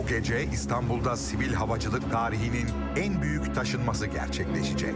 Bu 0.03 0.07
gece 0.07 0.45
İstanbul'da 0.53 1.17
sivil 1.17 1.53
havacılık 1.53 2.11
tarihinin 2.11 2.69
en 2.97 3.23
büyük 3.23 3.55
taşınması 3.55 4.07
gerçekleşecek. 4.07 4.95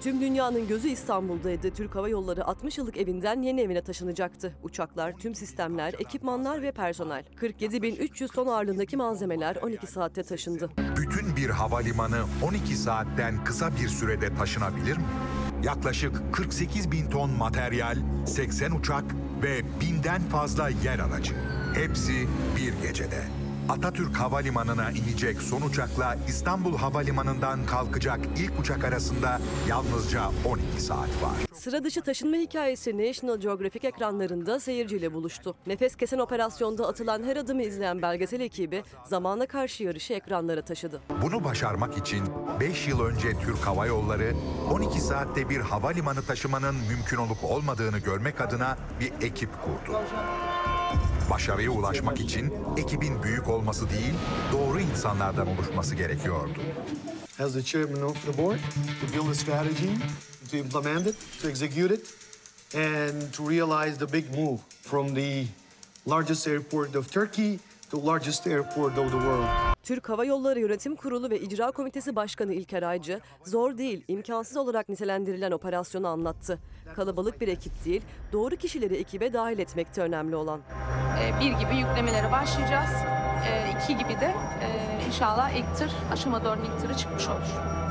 Tüm 0.00 0.20
dünyanın 0.20 0.68
gözü 0.68 0.88
İstanbul'daydı. 0.88 1.70
Türk 1.70 1.94
Hava 1.94 2.08
Yolları 2.08 2.44
60 2.44 2.78
yıllık 2.78 2.96
evinden 2.96 3.42
yeni 3.42 3.60
evine 3.60 3.82
taşınacaktı. 3.82 4.54
Uçaklar, 4.62 5.12
tüm 5.12 5.34
sistemler, 5.34 5.94
ekipmanlar 5.98 6.62
ve 6.62 6.72
personel. 6.72 7.24
47.300 7.40 8.34
ton 8.34 8.46
ağırlığındaki 8.46 8.96
malzemeler 8.96 9.56
12 9.56 9.86
saatte 9.86 10.22
taşındı. 10.22 10.70
Bütün 10.96 11.36
bir 11.36 11.50
havalimanı 11.50 12.22
12 12.42 12.76
saatten 12.76 13.44
kısa 13.44 13.70
bir 13.76 13.88
sürede 13.88 14.34
taşınabilir 14.34 14.96
mi? 14.96 15.04
Yaklaşık 15.62 16.22
48 16.32 16.90
bin 16.92 17.10
ton 17.10 17.30
materyal, 17.30 17.96
80 18.26 18.70
uçak 18.70 19.04
ve 19.42 19.62
binden 19.80 20.22
fazla 20.22 20.68
yer 20.68 20.98
aracı. 20.98 21.34
Hepsi 21.74 22.28
bir 22.56 22.88
gecede. 22.88 23.43
Atatürk 23.68 24.16
Havalimanı'na 24.16 24.90
inecek 24.90 25.42
son 25.42 25.62
uçakla 25.62 26.16
İstanbul 26.28 26.76
Havalimanı'ndan 26.76 27.66
kalkacak 27.66 28.20
ilk 28.38 28.60
uçak 28.60 28.84
arasında 28.84 29.40
yalnızca 29.68 30.22
12 30.44 30.82
saat 30.82 30.98
var. 30.98 31.32
Sıra 31.52 31.84
dışı 31.84 32.02
taşınma 32.02 32.36
hikayesi 32.36 32.98
National 32.98 33.40
Geographic 33.40 33.88
ekranlarında 33.88 34.60
seyirciyle 34.60 35.12
buluştu. 35.12 35.54
Nefes 35.66 35.96
kesen 35.96 36.18
operasyonda 36.18 36.88
atılan 36.88 37.22
her 37.22 37.36
adımı 37.36 37.62
izleyen 37.62 38.02
belgesel 38.02 38.40
ekibi 38.40 38.82
zamana 39.04 39.46
karşı 39.46 39.84
yarışı 39.84 40.14
ekranlara 40.14 40.62
taşıdı. 40.62 41.00
Bunu 41.22 41.44
başarmak 41.44 41.98
için 41.98 42.24
5 42.60 42.88
yıl 42.88 43.00
önce 43.00 43.38
Türk 43.40 43.66
Hava 43.66 43.86
Yolları 43.86 44.32
12 44.70 45.00
saatte 45.00 45.48
bir 45.48 45.60
havalimanı 45.60 46.22
taşımanın 46.22 46.74
mümkün 46.74 47.16
olup 47.16 47.44
olmadığını 47.44 47.98
görmek 47.98 48.40
adına 48.40 48.78
bir 49.00 49.26
ekip 49.26 49.50
kurdu. 49.62 49.98
Başarıya 51.30 51.70
ulaşmak 51.70 52.20
için 52.20 52.52
ekibin 52.76 53.22
büyük 53.22 53.48
olması 53.48 53.90
değil, 53.90 54.14
doğru 54.52 54.80
insanlardan 54.80 55.46
oluşması 55.46 55.94
gerekiyordu. 55.94 56.60
as 57.38 57.54
the 57.54 57.62
chairman 57.62 58.02
of 58.02 58.16
the 58.26 58.32
board 58.32 58.58
to 59.00 59.06
build 59.12 59.28
a 59.28 59.34
strategy, 59.34 59.90
to 60.50 60.56
implement 60.56 61.06
it, 61.06 61.16
to 61.42 61.48
execute 61.48 61.94
it, 61.94 62.14
and 62.74 63.32
to 63.32 63.42
realize 63.50 63.98
the 63.98 64.12
big 64.12 64.24
move 64.36 64.58
from 64.82 65.14
the 65.14 65.46
largest 66.06 66.46
airport 66.46 66.94
of 66.94 67.10
Turkey 67.10 67.58
to 67.94 68.06
largest 68.06 68.46
airport 68.46 68.98
of 68.98 69.10
the 69.10 69.18
world. 69.18 69.74
Türk 69.82 70.08
Hava 70.08 70.24
Yolları 70.24 70.60
Yönetim 70.60 70.96
Kurulu 70.96 71.30
ve 71.30 71.40
İcra 71.40 71.70
Komitesi 71.70 72.16
Başkanı 72.16 72.54
İlker 72.54 72.82
Aycı, 72.82 73.20
zor 73.44 73.78
değil, 73.78 74.04
imkansız 74.08 74.56
olarak 74.56 74.88
nitelendirilen 74.88 75.50
operasyonu 75.50 76.08
anlattı. 76.08 76.58
Kalabalık 76.96 77.40
bir 77.40 77.48
ekip 77.48 77.84
değil, 77.84 78.02
doğru 78.32 78.56
kişileri 78.56 78.94
ekibe 78.94 79.32
dahil 79.32 79.58
etmekte 79.58 80.02
önemli 80.02 80.36
olan. 80.36 80.60
Ee, 81.20 81.40
bir 81.40 81.52
gibi 81.52 81.76
yüklemelere 81.76 82.32
başlayacağız. 82.32 82.90
Ee, 83.48 83.74
iki 83.82 83.96
gibi 83.96 84.20
de 84.20 84.34
e, 84.62 84.68
inşallah 85.06 85.50
ilk 85.50 85.76
tır, 85.76 85.90
aşama 86.12 86.44
dördün 86.44 86.64
ilk 86.64 86.80
tırı 86.80 86.96
çıkmış 86.96 87.28
olur. 87.28 87.48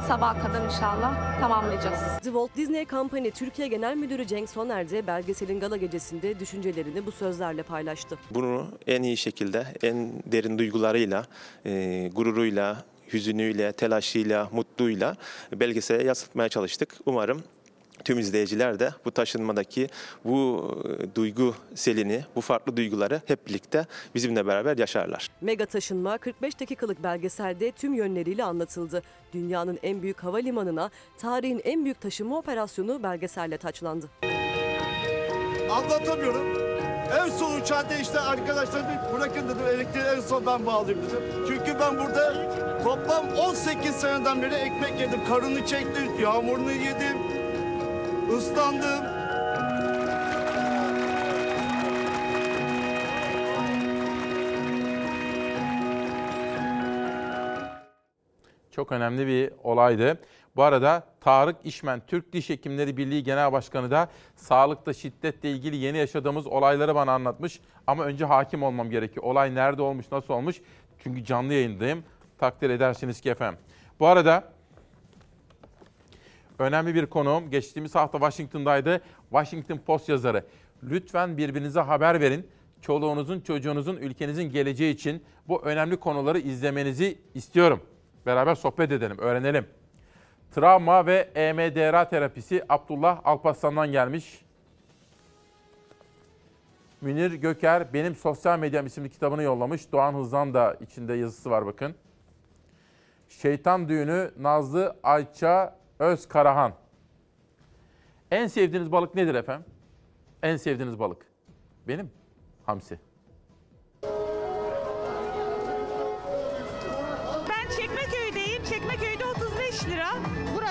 Sabaha 0.08 0.48
kadar 0.48 0.66
inşallah 0.66 1.40
tamamlayacağız. 1.40 2.00
The 2.00 2.24
Walt 2.24 2.56
Disney 2.56 2.86
Company 2.86 3.32
Türkiye 3.32 3.68
Genel 3.68 3.96
Müdürü 3.96 4.28
Cenk 4.28 4.50
Soner 4.50 4.90
de 4.90 5.08
belgeselin 5.08 5.60
gala 5.60 5.78
gecesinde 5.78 6.40
düşüncelerini 6.40 7.06
bu 7.06 7.12
sözlerle 7.12 7.64
paylaştı. 7.64 8.18
Bunu 8.32 8.68
en 8.88 9.04
iyi 9.04 9.18
şekilde, 9.18 9.66
en 9.84 9.93
derin 10.26 10.57
duygularıyla, 10.57 11.28
e, 11.65 12.10
gururuyla, 12.15 12.86
hüzünüyle, 13.14 13.72
telaşıyla, 13.72 14.49
mutluyla 14.52 15.15
belgesele 15.52 16.03
yansıtmaya 16.03 16.49
çalıştık. 16.49 16.95
Umarım 17.06 17.44
tüm 18.03 18.20
izleyiciler 18.20 18.80
de 18.80 18.90
bu 19.06 19.11
taşınmadaki 19.11 19.90
bu 20.26 20.72
e, 20.86 21.15
duygu 21.15 21.56
selini, 21.76 22.26
bu 22.36 22.41
farklı 22.41 22.78
duyguları 22.78 23.22
hep 23.26 23.48
birlikte 23.48 23.86
bizimle 24.15 24.48
beraber 24.48 24.78
yaşarlar. 24.78 25.30
Mega 25.41 25.65
taşınma 25.65 26.18
45 26.18 26.60
dakikalık 26.60 27.03
belgeselde 27.03 27.72
tüm 27.72 27.94
yönleriyle 27.94 28.44
anlatıldı. 28.44 29.02
Dünyanın 29.34 29.80
en 29.84 30.02
büyük 30.02 30.24
havalimanına 30.24 30.90
tarihin 31.18 31.61
en 31.64 31.84
büyük 31.84 32.02
taşınma 32.02 32.38
operasyonu 32.38 33.03
belgeselle 33.03 33.57
taçlandı. 33.57 34.10
Anlatamıyorum. 35.72 36.83
En 37.14 37.30
son 37.30 37.61
uçağı 37.61 37.84
işte 38.02 38.19
arkadaşlar 38.19 38.84
bırakın 39.14 39.49
dedim 39.49 39.68
elektriği 39.76 40.03
en 40.03 40.19
son 40.19 40.45
ben 40.45 40.65
bağlayayım 40.65 41.02
dedim. 41.10 41.45
Çünkü 41.48 41.80
ben 41.80 41.98
burada 41.98 42.34
toplam 42.84 43.26
18 43.38 43.95
seneden 43.95 44.41
beri 44.41 44.53
ekmek 44.53 44.99
yedim. 44.99 45.19
Karını 45.30 45.65
çektim, 45.65 46.19
yağmurunu 46.22 46.72
yedim, 46.72 47.18
ıslandım. 48.38 49.06
Çok 58.72 58.91
önemli 58.91 59.27
bir 59.27 59.52
olaydı. 59.64 60.19
Bu 60.56 60.64
arada 60.64 61.04
Tarık 61.22 61.56
İşmen, 61.64 62.02
Türk 62.08 62.34
Diş 62.34 62.50
Hekimleri 62.50 62.98
Birliği 62.98 63.24
Genel 63.24 63.52
Başkanı 63.52 63.92
da 63.92 64.10
sağlıkta 64.36 64.94
şiddetle 64.94 65.52
ilgili 65.52 65.76
yeni 65.76 65.98
yaşadığımız 65.98 66.48
olayları 66.48 66.96
bana 66.96 67.12
anlatmış. 67.12 67.60
Ama 67.88 68.04
önce 68.04 68.26
hakim 68.26 68.64
olmam 68.64 68.90
gerekiyor. 68.90 69.26
Olay 69.26 69.56
nerede 69.56 69.82
olmuş, 69.82 70.06
nasıl 70.12 70.34
olmuş? 70.34 70.62
Çünkü 71.00 71.24
canlı 71.24 71.54
yayındayım. 71.54 72.04
Takdir 72.38 72.70
edersiniz 72.70 73.22
ki 73.22 73.30
efendim. 73.30 73.60
Bu 74.00 74.08
arada 74.08 74.54
önemli 76.60 76.96
bir 76.96 77.06
konuğum 77.06 77.50
geçtiğimiz 77.50 77.96
hafta 77.96 78.18
Washington'daydı. 78.18 79.02
Washington 79.30 79.78
Post 79.78 80.10
yazarı. 80.10 80.46
Lütfen 80.84 81.38
birbirinize 81.38 81.80
haber 81.80 82.22
verin. 82.22 82.48
Çoluğunuzun, 82.82 83.40
çocuğunuzun, 83.40 83.98
ülkenizin 83.98 84.44
geleceği 84.44 84.94
için 84.94 85.24
bu 85.48 85.62
önemli 85.64 85.98
konuları 85.98 86.40
izlemenizi 86.40 87.22
istiyorum. 87.34 87.82
Beraber 88.26 88.56
sohbet 88.56 88.92
edelim, 88.92 89.18
öğrenelim. 89.18 89.68
Travma 90.56 91.06
ve 91.06 91.30
EMDR 91.36 92.10
terapisi 92.10 92.66
Abdullah 92.70 93.22
Alparslan'dan 93.26 93.92
gelmiş. 93.92 94.46
Münir 97.02 97.32
Göker 97.32 97.94
benim 97.94 98.16
sosyal 98.16 98.60
medyam 98.60 98.86
isimli 98.86 99.10
kitabını 99.10 99.44
yollamış. 99.44 99.92
Doğan 99.92 100.14
Hızlan 100.14 100.54
da 100.54 100.78
içinde 100.82 101.14
yazısı 101.14 101.50
var 101.50 101.66
bakın. 101.66 101.96
Şeytan 103.30 103.90
Düğünü 103.90 104.32
Nazlı 104.40 104.96
Ayça 105.04 105.80
Özkarahan. 106.00 106.74
En 108.32 108.48
sevdiğiniz 108.48 108.92
balık 108.92 109.16
nedir 109.16 109.36
efendim? 109.36 109.66
En 110.44 110.58
sevdiğiniz 110.58 111.00
balık. 111.00 111.26
Benim 111.88 112.12
hamsi. 112.66 113.00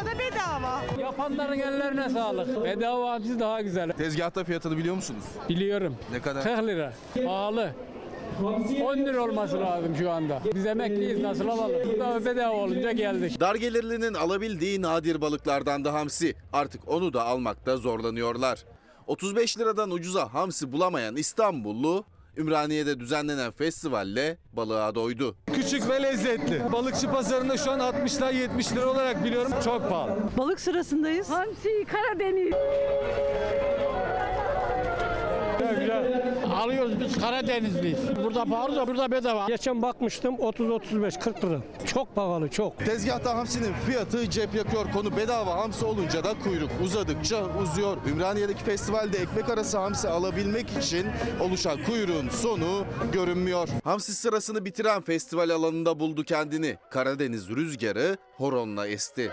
Burada 0.02 0.18
bedava. 0.18 0.82
Yapanların 1.00 1.58
ellerine 1.58 2.08
sağlık. 2.10 2.64
Bedava 2.64 3.10
hamsi 3.10 3.40
daha 3.40 3.60
güzel. 3.60 3.92
Tezgahta 3.92 4.44
fiyatını 4.44 4.76
biliyor 4.76 4.94
musunuz? 4.94 5.24
Biliyorum. 5.48 5.96
Ne 6.12 6.20
kadar? 6.22 6.42
40 6.42 6.66
lira. 6.66 6.92
Pahalı. 7.24 7.70
10 8.84 8.96
lira 8.98 9.22
olması 9.22 9.60
lazım 9.60 9.96
şu 9.98 10.10
anda. 10.10 10.40
Biz 10.54 10.66
emekliyiz 10.66 11.22
nasıl 11.22 11.48
alalım? 11.48 12.00
Daha 12.00 12.24
bedava 12.24 12.54
olunca 12.54 12.92
geldik. 12.92 13.40
Dar 13.40 13.54
gelirlinin 13.54 14.14
alabildiği 14.14 14.82
nadir 14.82 15.20
balıklardan 15.20 15.84
da 15.84 15.92
hamsi. 15.94 16.34
Artık 16.52 16.88
onu 16.88 17.12
da 17.12 17.24
almakta 17.24 17.76
zorlanıyorlar. 17.76 18.64
35 19.06 19.58
liradan 19.58 19.90
ucuza 19.90 20.34
hamsi 20.34 20.72
bulamayan 20.72 21.16
İstanbullu 21.16 22.04
Ümraniye'de 22.36 23.00
düzenlenen 23.00 23.50
festivalle 23.52 24.38
balığa 24.52 24.94
doydu. 24.94 25.36
Küçük 25.52 25.88
ve 25.88 26.02
lezzetli. 26.02 26.62
Balıkçı 26.72 27.10
pazarında 27.10 27.56
şu 27.56 27.70
an 27.70 27.78
60 27.78 28.16
lira 28.16 28.30
70 28.30 28.72
lira 28.72 28.86
olarak 28.86 29.24
biliyorum 29.24 29.52
çok 29.64 29.88
pahalı. 29.90 30.18
Balık 30.38 30.60
sırasındayız. 30.60 31.30
Hamsi, 31.30 31.86
Karadeniz. 31.92 32.52
Alıyoruz 36.62 37.00
biz 37.00 37.18
Karadenizliyiz. 37.18 37.98
Burada 38.24 38.44
pahalı 38.44 38.76
da 38.76 38.86
burada 38.88 39.10
bedava. 39.10 39.46
Geçen 39.46 39.82
bakmıştım 39.82 40.34
30-35 40.34 41.20
40 41.20 41.44
lira. 41.44 41.60
Çok 41.86 42.14
pahalı 42.14 42.48
çok. 42.48 42.78
Tezgahta 42.78 43.34
hamsinin 43.36 43.72
fiyatı 43.86 44.30
cep 44.30 44.54
yakıyor. 44.54 44.92
Konu 44.92 45.16
bedava 45.16 45.56
hamsi 45.56 45.84
olunca 45.84 46.24
da 46.24 46.34
kuyruk 46.44 46.70
uzadıkça 46.84 47.44
uzuyor. 47.62 47.96
Ümraniye'deki 48.10 48.64
festivalde 48.64 49.18
ekmek 49.18 49.48
arası 49.50 49.78
hamsi 49.78 50.08
alabilmek 50.08 50.66
için 50.70 51.06
oluşan 51.40 51.78
kuyruğun 51.84 52.28
sonu 52.28 52.84
görünmüyor. 53.12 53.68
Hamsi 53.84 54.14
sırasını 54.14 54.64
bitiren 54.64 55.02
festival 55.02 55.50
alanında 55.50 56.00
buldu 56.00 56.24
kendini. 56.24 56.76
Karadeniz 56.90 57.48
rüzgarı 57.48 58.16
horonla 58.36 58.86
esti. 58.86 59.30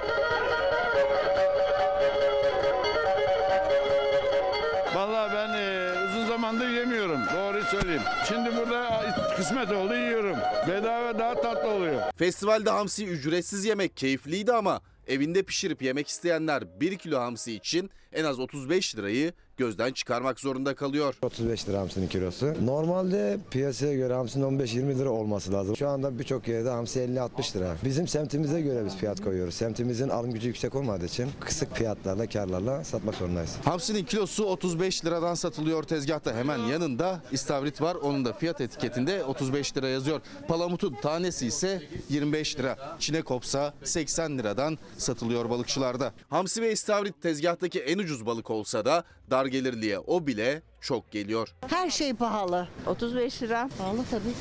Söyleyeyim. 8.03 8.25
Şimdi 8.27 8.57
burada 8.57 9.01
kısmet 9.37 9.71
oldu 9.71 9.95
yiyorum. 9.95 10.37
Bedava 10.67 11.19
daha 11.19 11.41
tatlı 11.41 11.69
oluyor. 11.69 12.01
Festivalde 12.17 12.69
hamsi 12.69 13.07
ücretsiz 13.07 13.65
yemek 13.65 13.97
keyifliydi 13.97 14.53
ama 14.53 14.81
evinde 15.07 15.43
pişirip 15.43 15.81
yemek 15.81 16.07
isteyenler 16.07 16.79
1 16.79 16.97
kilo 16.97 17.19
hamsi 17.19 17.53
için 17.53 17.89
en 18.13 18.23
az 18.23 18.39
35 18.39 18.95
lirayı 18.95 19.33
gözden 19.59 19.93
çıkarmak 19.93 20.39
zorunda 20.39 20.75
kalıyor. 20.75 21.15
35 21.21 21.69
lira 21.69 21.79
hamsinin 21.79 22.07
kilosu. 22.07 22.53
Normalde 22.65 23.37
piyasaya 23.51 23.93
göre 23.93 24.13
hamsinin 24.13 24.59
15-20 24.59 24.99
lira 24.99 25.09
olması 25.09 25.53
lazım. 25.53 25.75
Şu 25.75 25.89
anda 25.89 26.19
birçok 26.19 26.47
yerde 26.47 26.69
hamsi 26.69 26.99
50-60 26.99 27.57
lira. 27.57 27.75
Bizim 27.83 28.07
semtimize 28.07 28.61
göre 28.61 28.85
biz 28.85 28.97
fiyat 28.97 29.23
koyuyoruz. 29.23 29.53
Semtimizin 29.53 30.09
alım 30.09 30.31
gücü 30.31 30.47
yüksek 30.47 30.75
olmadığı 30.75 31.05
için 31.05 31.29
kısık 31.39 31.75
fiyatlarla, 31.75 32.27
karlarla 32.27 32.83
satmak 32.83 33.15
zorundayız. 33.15 33.55
Hamsinin 33.65 34.05
kilosu 34.05 34.45
35 34.45 35.05
liradan 35.05 35.33
satılıyor 35.33 35.83
tezgahta. 35.83 36.35
Hemen 36.35 36.57
yanında 36.57 37.21
istavrit 37.31 37.81
var. 37.81 37.95
Onun 37.95 38.25
da 38.25 38.33
fiyat 38.33 38.61
etiketinde 38.61 39.23
35 39.23 39.77
lira 39.77 39.87
yazıyor. 39.87 40.21
Palamutun 40.47 40.93
tanesi 41.01 41.47
ise 41.47 41.81
25 42.09 42.59
lira. 42.59 42.97
Çinekopsa 42.99 43.73
80 43.83 44.37
liradan 44.37 44.77
satılıyor 44.97 45.49
balıkçılarda. 45.49 46.13
Hamsi 46.29 46.61
ve 46.61 46.71
istavrit 46.71 47.21
tezgahtaki 47.21 47.79
en 47.79 47.97
ucuz 47.97 48.25
balık 48.25 48.49
olsa 48.49 48.85
da 48.85 49.03
dar 49.29 49.45
gelirliye 49.45 49.99
o 49.99 50.27
bile 50.27 50.61
çok 50.81 51.11
geliyor. 51.11 51.55
Her 51.67 51.89
şey 51.89 52.13
pahalı. 52.13 52.67
35 52.87 53.41
lira. 53.41 53.69
Pahalı 53.77 53.99
tabii. 54.11 54.33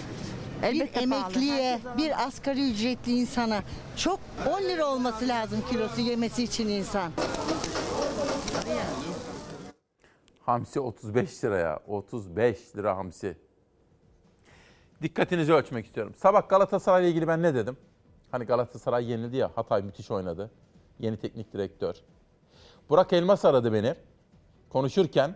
bir 0.75 1.03
emekliye, 1.03 1.81
bir 1.99 2.27
asgari 2.27 2.71
ücretli 2.71 3.13
insana 3.13 3.63
çok 3.97 4.21
10 4.51 4.63
lira 4.63 4.87
olması 4.87 5.29
lazım 5.29 5.59
kilosu 5.71 6.01
yemesi 6.01 6.43
için 6.43 6.69
insan. 6.69 7.13
Hamsi 10.47 10.81
35 10.81 11.45
liraya. 11.45 11.81
35 11.87 12.77
lira 12.77 12.97
hamsi. 12.97 13.37
Dikkatinizi 15.03 15.53
ölçmek 15.53 15.87
istiyorum. 15.87 16.15
Sabah 16.17 16.49
Galatasaray 16.49 17.03
ile 17.03 17.11
ilgili 17.11 17.29
ben 17.29 17.43
ne 17.43 17.55
dedim? 17.55 17.77
Hani 18.31 18.45
Galatasaray 18.45 19.11
yenildi 19.11 19.37
ya. 19.37 19.51
Hatay 19.55 19.83
müthiş 19.83 20.11
oynadı. 20.11 20.51
Yeni 20.99 21.17
teknik 21.17 21.53
direktör. 21.53 21.95
Burak 22.89 23.13
Elmas 23.13 23.45
aradı 23.45 23.73
beni. 23.73 23.95
Konuşurken 24.71 25.35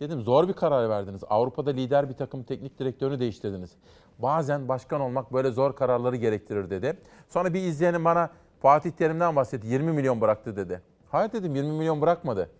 dedim 0.00 0.20
zor 0.20 0.48
bir 0.48 0.52
karar 0.52 0.88
verdiniz. 0.88 1.22
Avrupa'da 1.30 1.70
lider 1.70 2.08
bir 2.08 2.14
takım 2.14 2.42
teknik 2.42 2.78
direktörünü 2.78 3.20
değiştirdiniz. 3.20 3.70
Bazen 4.18 4.68
başkan 4.68 5.00
olmak 5.00 5.32
böyle 5.32 5.50
zor 5.50 5.76
kararları 5.76 6.16
gerektirir 6.16 6.70
dedi. 6.70 6.98
Sonra 7.28 7.54
bir 7.54 7.60
izleyenim 7.60 8.04
bana 8.04 8.30
Fatih 8.60 8.90
Terim'den 8.90 9.36
bahsetti. 9.36 9.66
20 9.66 9.92
milyon 9.92 10.20
bıraktı 10.20 10.56
dedi. 10.56 10.82
Hayır 11.10 11.32
dedim 11.32 11.54
20 11.54 11.72
milyon 11.72 12.00
bırakmadı. 12.00 12.50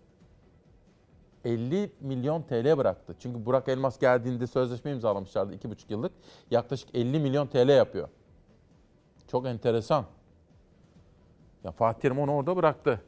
50 1.45 1.91
milyon 2.01 2.41
TL 2.41 2.77
bıraktı. 2.77 3.15
Çünkü 3.19 3.45
Burak 3.45 3.67
Elmas 3.67 3.99
geldiğinde 3.99 4.47
sözleşme 4.47 4.91
imzalamışlardı 4.91 5.55
2,5 5.55 5.75
yıllık. 5.89 6.11
Yaklaşık 6.51 6.95
50 6.95 7.19
milyon 7.19 7.47
TL 7.47 7.69
yapıyor. 7.69 8.09
Çok 9.27 9.45
enteresan. 9.45 10.05
Ya 11.63 11.71
Fatih 11.71 12.01
Terim 12.01 12.19
onu 12.19 12.35
orada 12.35 12.55
bıraktı. 12.55 13.01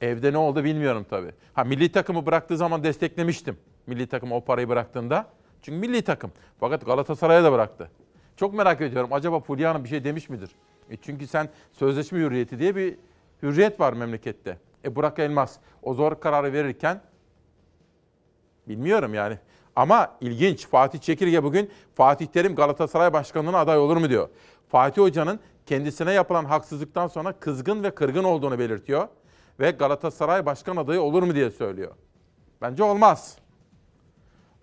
Evde 0.00 0.32
ne 0.32 0.38
oldu 0.38 0.64
bilmiyorum 0.64 1.06
tabii. 1.10 1.32
Ha 1.54 1.64
milli 1.64 1.92
takımı 1.92 2.26
bıraktığı 2.26 2.56
zaman 2.56 2.84
desteklemiştim. 2.84 3.58
Milli 3.86 4.06
takım 4.06 4.32
o 4.32 4.40
parayı 4.40 4.68
bıraktığında. 4.68 5.26
Çünkü 5.62 5.78
milli 5.78 6.02
takım. 6.02 6.32
Fakat 6.60 6.86
Galatasaray'a 6.86 7.44
da 7.44 7.52
bıraktı. 7.52 7.90
Çok 8.36 8.54
merak 8.54 8.80
ediyorum. 8.80 9.12
Acaba 9.12 9.40
Fulya 9.40 9.84
bir 9.84 9.88
şey 9.88 10.04
demiş 10.04 10.28
midir? 10.28 10.50
E 10.90 10.96
çünkü 10.96 11.26
sen 11.26 11.48
sözleşme 11.72 12.18
hürriyeti 12.18 12.58
diye 12.58 12.76
bir 12.76 12.96
hürriyet 13.42 13.80
var 13.80 13.92
memlekette. 13.92 14.58
E 14.84 14.96
Burak 14.96 15.18
Elmas 15.18 15.56
o 15.82 15.94
zor 15.94 16.20
kararı 16.20 16.52
verirken 16.52 17.00
bilmiyorum 18.68 19.14
yani. 19.14 19.38
Ama 19.76 20.16
ilginç 20.20 20.66
Fatih 20.66 20.98
Çekirge 20.98 21.42
bugün 21.42 21.70
Fatih 21.94 22.26
Terim 22.26 22.54
Galatasaray 22.54 23.12
Başkanlığı'na 23.12 23.58
aday 23.58 23.78
olur 23.78 23.96
mu 23.96 24.08
diyor. 24.08 24.28
Fatih 24.68 25.02
Hoca'nın 25.02 25.40
kendisine 25.66 26.12
yapılan 26.12 26.44
haksızlıktan 26.44 27.06
sonra 27.06 27.32
kızgın 27.32 27.82
ve 27.82 27.90
kırgın 27.90 28.24
olduğunu 28.24 28.58
belirtiyor. 28.58 29.08
Ve 29.60 29.70
Galatasaray 29.70 30.46
Başkan 30.46 30.76
adayı 30.76 31.00
olur 31.00 31.22
mu 31.22 31.34
diye 31.34 31.50
söylüyor. 31.50 31.94
Bence 32.62 32.82
olmaz. 32.82 33.38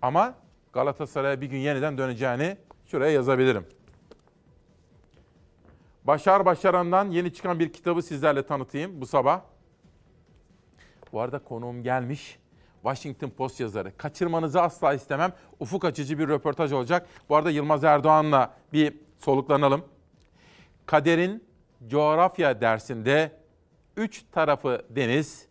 Ama 0.02 0.36
Galatasaray'a 0.74 1.42
bir 1.42 1.48
gün 1.48 1.58
yeniden 1.58 1.98
döneceğini 1.98 2.58
şuraya 2.86 3.12
yazabilirim. 3.12 3.66
Başar 6.04 6.46
Başaran'dan 6.46 7.12
yeni 7.12 7.34
çıkan 7.34 7.60
bir 7.60 7.74
kitabı 7.74 8.02
sizlerle 8.02 8.46
tanıtayım 8.46 9.02
bu 9.02 9.06
sabah. 9.06 9.42
Bu 11.14 11.22
arada 11.22 11.40
konuğum 11.40 11.84
gelmiş. 11.84 12.40
Washington 12.84 13.30
Post 13.30 13.60
yazarı. 13.60 13.98
Kaçırmanızı 13.98 14.62
asla 14.62 14.94
istemem. 14.94 15.34
Ufuk 15.60 15.86
açıcı 15.86 16.20
bir 16.20 16.28
röportaj 16.28 16.72
olacak. 16.72 17.08
Bu 17.30 17.36
arada 17.36 17.52
Yılmaz 17.52 17.84
Erdoğan'la 17.84 18.54
bir 18.74 18.94
soluklanalım. 19.20 19.86
Kaderin 20.86 21.44
coğrafya 21.88 22.62
dersinde 22.62 23.32
üç 23.98 24.24
tarafı 24.32 24.86
deniz, 24.90 25.48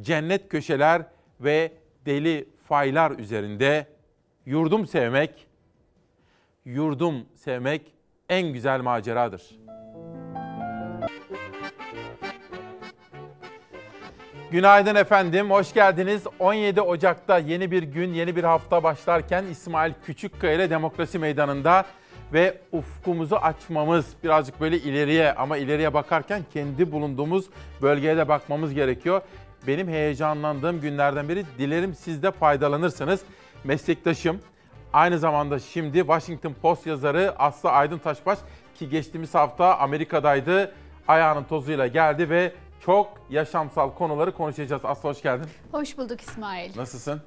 cennet 0.00 0.48
köşeler 0.48 1.02
ve 1.40 1.72
deli 2.06 2.48
faylar 2.68 3.10
üzerinde 3.10 3.86
yurdum 4.46 4.86
sevmek, 4.86 5.46
yurdum 6.64 7.26
sevmek 7.34 7.82
en 8.28 8.52
güzel 8.52 8.80
maceradır. 8.80 9.42
Günaydın 14.50 14.94
efendim, 14.94 15.50
hoş 15.50 15.74
geldiniz. 15.74 16.22
17 16.38 16.80
Ocak'ta 16.80 17.38
yeni 17.38 17.70
bir 17.70 17.82
gün, 17.82 18.14
yeni 18.14 18.36
bir 18.36 18.44
hafta 18.44 18.82
başlarken 18.82 19.44
İsmail 19.44 19.92
Küçükkaya 20.06 20.54
ile 20.54 20.70
Demokrasi 20.70 21.18
Meydanı'nda 21.18 21.84
ve 22.32 22.58
ufkumuzu 22.72 23.36
açmamız, 23.36 24.06
birazcık 24.24 24.60
böyle 24.60 24.76
ileriye 24.76 25.32
ama 25.32 25.56
ileriye 25.56 25.94
bakarken 25.94 26.42
kendi 26.52 26.92
bulunduğumuz 26.92 27.46
bölgeye 27.82 28.16
de 28.16 28.28
bakmamız 28.28 28.74
gerekiyor. 28.74 29.22
Benim 29.66 29.88
heyecanlandığım 29.88 30.80
günlerden 30.80 31.28
biri. 31.28 31.44
Dilerim 31.58 31.94
siz 31.94 32.22
de 32.22 32.30
faydalanırsınız. 32.30 33.20
Meslektaşım, 33.64 34.40
aynı 34.92 35.18
zamanda 35.18 35.58
şimdi 35.58 35.98
Washington 35.98 36.54
Post 36.62 36.86
yazarı 36.86 37.34
Aslı 37.38 37.70
Aydın 37.70 37.98
Taşbaş 37.98 38.38
ki 38.74 38.88
geçtiğimiz 38.88 39.34
hafta 39.34 39.78
Amerika'daydı. 39.78 40.72
Ayağının 41.08 41.44
tozuyla 41.44 41.86
geldi 41.86 42.30
ve 42.30 42.52
çok 42.84 43.20
yaşamsal 43.30 43.90
konuları 43.90 44.32
konuşacağız. 44.32 44.84
Aslı 44.84 45.08
hoş 45.08 45.22
geldin. 45.22 45.46
Hoş 45.72 45.98
bulduk 45.98 46.20
İsmail. 46.20 46.76
Nasılsın? 46.76 47.22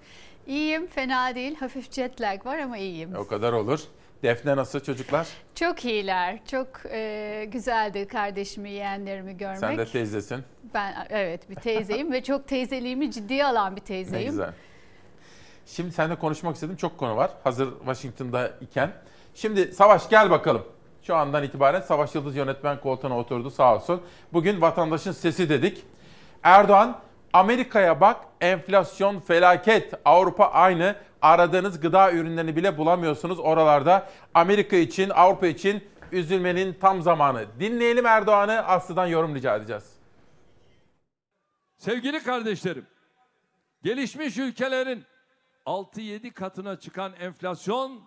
İyiyim, 0.47 0.87
fena 0.87 1.35
değil. 1.35 1.55
Hafif 1.55 1.91
jet 1.91 2.21
lag 2.21 2.45
var 2.45 2.57
ama 2.57 2.77
iyiyim. 2.77 3.15
O 3.15 3.27
kadar 3.27 3.53
olur. 3.53 3.79
Defne 4.25 4.55
nasıl 4.55 4.79
çocuklar? 4.79 5.27
Çok 5.55 5.85
iyiler. 5.85 6.39
Çok 6.51 6.67
e, 6.91 7.45
güzeldi 7.51 8.07
kardeşimi, 8.07 8.69
yeğenlerimi 8.69 9.37
görmek. 9.37 9.59
Sen 9.59 9.77
de 9.77 9.85
teyzesin. 9.85 10.43
Ben 10.73 11.07
evet 11.09 11.49
bir 11.49 11.55
teyzeyim 11.55 12.11
ve 12.11 12.23
çok 12.23 12.47
teyzeliğimi 12.47 13.11
ciddiye 13.11 13.45
alan 13.45 13.75
bir 13.75 13.81
teyzeyim. 13.81 14.25
Ne 14.25 14.29
güzel. 14.29 14.53
Şimdi 15.65 15.91
seninle 15.91 16.15
konuşmak 16.15 16.55
istedim. 16.55 16.75
Çok 16.75 16.97
konu 16.97 17.15
var. 17.15 17.31
Hazır 17.43 17.69
Washington'da 17.77 18.51
iken. 18.61 18.91
Şimdi 19.35 19.73
Savaş 19.73 20.09
gel 20.09 20.29
bakalım. 20.29 20.65
Şu 21.01 21.15
andan 21.15 21.43
itibaren 21.43 21.81
Savaş 21.81 22.15
Yıldız 22.15 22.35
yönetmen 22.35 22.79
koltuğuna 22.79 23.17
oturdu 23.17 23.51
sağ 23.51 23.75
olsun. 23.75 24.01
Bugün 24.33 24.61
vatandaşın 24.61 25.11
sesi 25.11 25.49
dedik. 25.49 25.83
Erdoğan 26.43 26.99
Amerika'ya 27.33 28.01
bak 28.01 28.17
enflasyon 28.41 29.19
felaket. 29.19 29.93
Avrupa 30.05 30.45
aynı. 30.45 30.95
Aradığınız 31.25 31.79
gıda 31.79 32.11
ürünlerini 32.11 32.55
bile 32.55 32.77
bulamıyorsunuz 32.77 33.39
oralarda. 33.39 34.09
Amerika 34.33 34.75
için, 34.75 35.09
Avrupa 35.09 35.47
için 35.47 35.83
üzülmenin 36.11 36.73
tam 36.73 37.01
zamanı. 37.01 37.45
Dinleyelim 37.59 38.05
Erdoğan'ı. 38.05 38.51
Aslı'dan 38.51 39.07
yorum 39.07 39.35
rica 39.35 39.55
edeceğiz. 39.55 39.83
Sevgili 41.77 42.23
kardeşlerim, 42.23 42.85
gelişmiş 43.83 44.37
ülkelerin 44.37 45.03
6-7 45.65 46.31
katına 46.31 46.79
çıkan 46.79 47.13
enflasyon 47.13 48.01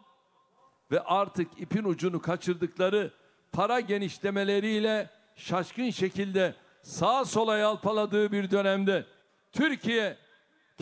ve 0.91 1.01
artık 1.01 1.61
ipin 1.61 1.85
ucunu 1.85 2.23
kaçırdıkları 2.23 3.13
para 3.53 3.81
genişlemeleriyle 3.81 5.11
şaşkın 5.37 5.91
şekilde 5.91 6.55
sağa 6.83 7.25
sola 7.25 7.59
yalpaladığı 7.59 8.33
bir 8.33 8.51
dönemde 8.51 9.07
Türkiye 9.53 10.17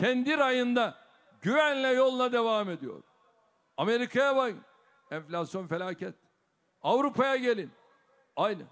kendi 0.00 0.38
rayında 0.38 1.05
güvenle 1.46 1.88
yoluna 1.88 2.32
devam 2.32 2.70
ediyor. 2.70 3.02
Amerika'ya 3.76 4.36
bak 4.36 4.54
enflasyon 5.10 5.66
felaket. 5.66 6.14
Avrupa'ya 6.82 7.36
gelin 7.36 7.70
aynı. 8.36 8.62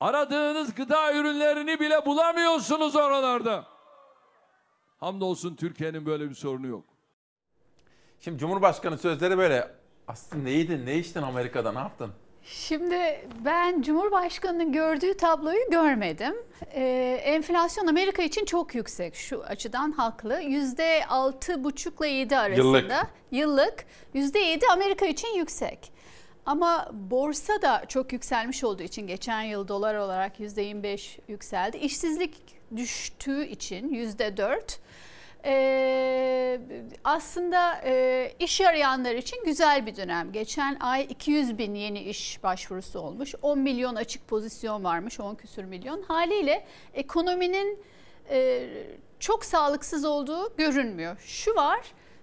Aradığınız 0.00 0.74
gıda 0.74 1.12
ürünlerini 1.12 1.80
bile 1.80 2.06
bulamıyorsunuz 2.06 2.96
oralarda. 2.96 3.66
Hamdolsun 5.00 5.56
Türkiye'nin 5.56 6.06
böyle 6.06 6.30
bir 6.30 6.34
sorunu 6.34 6.66
yok. 6.66 6.84
Şimdi 8.20 8.38
Cumhurbaşkanı 8.38 8.98
sözleri 8.98 9.38
böyle. 9.38 9.74
Aslında 10.08 10.42
neydin, 10.42 10.86
ne 10.86 10.96
içtin 10.96 11.22
Amerika'da, 11.22 11.72
ne 11.72 11.78
yaptın? 11.78 12.12
Şimdi 12.42 13.20
ben 13.44 13.82
Cumhurbaşkanı'nın 13.82 14.72
gördüğü 14.72 15.16
tabloyu 15.16 15.70
görmedim. 15.70 16.34
Ee, 16.74 17.20
enflasyon 17.24 17.86
Amerika 17.86 18.22
için 18.22 18.44
çok 18.44 18.74
yüksek. 18.74 19.14
Şu 19.14 19.42
açıdan 19.42 19.92
haklı. 19.92 20.40
Yüzde 20.40 21.06
altı 21.08 21.64
buçukla 21.64 22.06
yedi 22.06 22.36
arasında. 22.38 22.62
Yıllık. 23.30 23.84
Yüzde 24.14 24.38
yedi 24.38 24.66
Amerika 24.72 25.06
için 25.06 25.28
yüksek. 25.28 25.92
Ama 26.46 26.90
borsa 26.92 27.62
da 27.62 27.84
çok 27.88 28.12
yükselmiş 28.12 28.64
olduğu 28.64 28.82
için 28.82 29.06
geçen 29.06 29.42
yıl 29.42 29.68
dolar 29.68 29.94
olarak 29.94 30.40
yüzde 30.40 30.62
25 30.62 31.18
yükseldi. 31.28 31.76
İşsizlik 31.76 32.34
düştüğü 32.76 33.46
için 33.46 33.88
yüzde 33.88 34.36
dört. 34.36 34.80
Ee, 35.44 36.60
aslında 37.04 37.80
e, 37.84 38.32
iş 38.38 38.60
arayanlar 38.60 39.14
için 39.14 39.44
güzel 39.44 39.86
bir 39.86 39.96
dönem. 39.96 40.32
Geçen 40.32 40.76
ay 40.80 41.06
200 41.10 41.58
bin 41.58 41.74
yeni 41.74 42.00
iş 42.00 42.42
başvurusu 42.42 42.98
olmuş. 43.00 43.34
10 43.42 43.58
milyon 43.58 43.94
açık 43.94 44.28
pozisyon 44.28 44.84
varmış, 44.84 45.20
10 45.20 45.34
küsür 45.34 45.64
milyon. 45.64 46.02
Haliyle 46.02 46.66
ekonominin 46.94 47.78
e, 48.30 48.68
çok 49.20 49.44
sağlıksız 49.44 50.04
olduğu 50.04 50.56
görünmüyor. 50.56 51.16
Şu 51.26 51.54
var, 51.54 51.80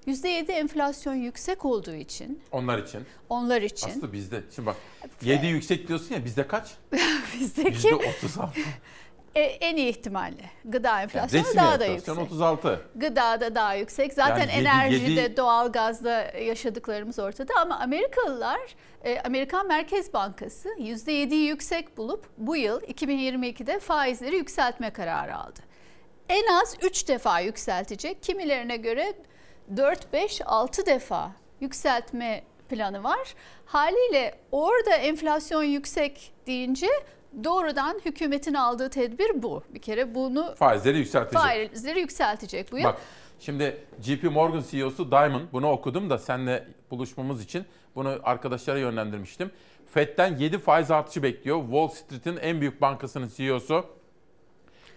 %7 0.07 0.51
enflasyon 0.51 1.13
yüksek 1.13 1.65
olduğu 1.65 1.95
için, 1.95 2.41
Onlar 2.51 2.77
için. 2.77 3.03
onlar 3.29 3.61
için. 3.61 3.89
Aslında 3.89 4.13
bizde. 4.13 4.43
Şimdi 4.55 4.65
bak 4.65 4.75
7 5.21 5.47
yüksek 5.47 5.87
diyorsun 5.87 6.15
ya 6.15 6.25
bizde 6.25 6.47
kaç? 6.47 6.71
Bizdeki 7.39 7.87
%36. 7.87 8.49
e, 9.35 9.41
en 9.41 9.75
iyi 9.77 9.89
ihtimalle 9.89 10.49
gıda 10.65 11.01
enflasyonu 11.01 11.43
Resmi 11.45 11.57
daha 11.57 11.79
da 11.79 11.85
enflasyon 11.85 12.15
yüksek. 12.15 12.31
36. 12.33 12.81
Gıdada 12.95 13.55
daha 13.55 13.73
yüksek. 13.75 14.13
Zaten 14.13 14.39
Yani 14.39 14.51
enerjide, 14.51 15.21
yedi- 15.21 15.37
doğalgazda 15.37 16.21
yaşadıklarımız 16.39 17.19
ortada 17.19 17.53
ama 17.61 17.79
Amerikalılar, 17.79 18.59
e, 19.03 19.19
Amerikan 19.19 19.67
Merkez 19.67 20.13
Bankası 20.13 20.69
%7'yi 20.79 21.47
yüksek 21.47 21.97
bulup 21.97 22.25
bu 22.37 22.55
yıl 22.55 22.81
2022'de 22.81 23.79
faizleri 23.79 24.35
yükseltme 24.35 24.89
kararı 24.89 25.35
aldı. 25.37 25.59
En 26.29 26.47
az 26.61 26.75
3 26.81 27.07
defa 27.07 27.39
yükseltecek. 27.39 28.23
Kimilerine 28.23 28.77
göre 28.77 29.13
4, 29.77 30.13
5, 30.13 30.41
6 30.45 30.85
defa 30.85 31.31
yükseltme 31.59 32.43
planı 32.69 33.03
var. 33.03 33.35
Haliyle 33.65 34.35
orada 34.51 34.95
enflasyon 34.95 35.63
yüksek 35.63 36.33
deyince 36.47 36.87
doğrudan 37.43 37.99
hükümetin 38.05 38.53
aldığı 38.53 38.89
tedbir 38.89 39.43
bu. 39.43 39.63
Bir 39.69 39.81
kere 39.81 40.15
bunu 40.15 40.55
Faizleri 40.55 40.97
yükseltecek. 40.97 41.41
faizleri 41.41 41.99
yükseltecek 41.99 42.71
bu 42.71 42.77
yıl. 42.77 42.85
Bak 42.85 42.97
şimdi 43.39 43.77
JP 44.01 44.23
Morgan 44.23 44.63
CEO'su 44.71 45.11
Diamond 45.11 45.41
bunu 45.53 45.71
okudum 45.71 46.09
da 46.09 46.17
seninle 46.17 46.67
buluşmamız 46.91 47.43
için 47.43 47.65
bunu 47.95 48.19
arkadaşlara 48.23 48.79
yönlendirmiştim. 48.79 49.51
Fed'den 49.93 50.37
7 50.37 50.57
faiz 50.57 50.91
artışı 50.91 51.23
bekliyor. 51.23 51.61
Wall 51.61 51.87
Street'in 51.87 52.37
en 52.37 52.61
büyük 52.61 52.81
bankasının 52.81 53.31
CEO'su. 53.35 53.85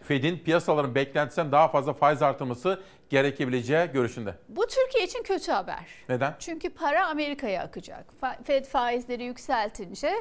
Fed'in 0.03 0.39
piyasaların 0.39 0.95
beklentisinden 0.95 1.53
daha 1.53 1.69
fazla 1.69 1.93
faiz 1.93 2.23
artırması 2.23 2.81
gerekebileceği 3.11 3.87
görüşünde. 3.93 4.35
Bu 4.49 4.67
Türkiye 4.67 5.05
için 5.05 5.23
kötü 5.23 5.53
haber. 5.53 5.87
Neden? 6.09 6.35
Çünkü 6.39 6.71
para 6.71 7.07
Amerika'ya 7.07 7.63
akacak. 7.63 8.07
Fed 8.45 8.65
faizleri 8.65 9.25
yükseltince 9.25 10.13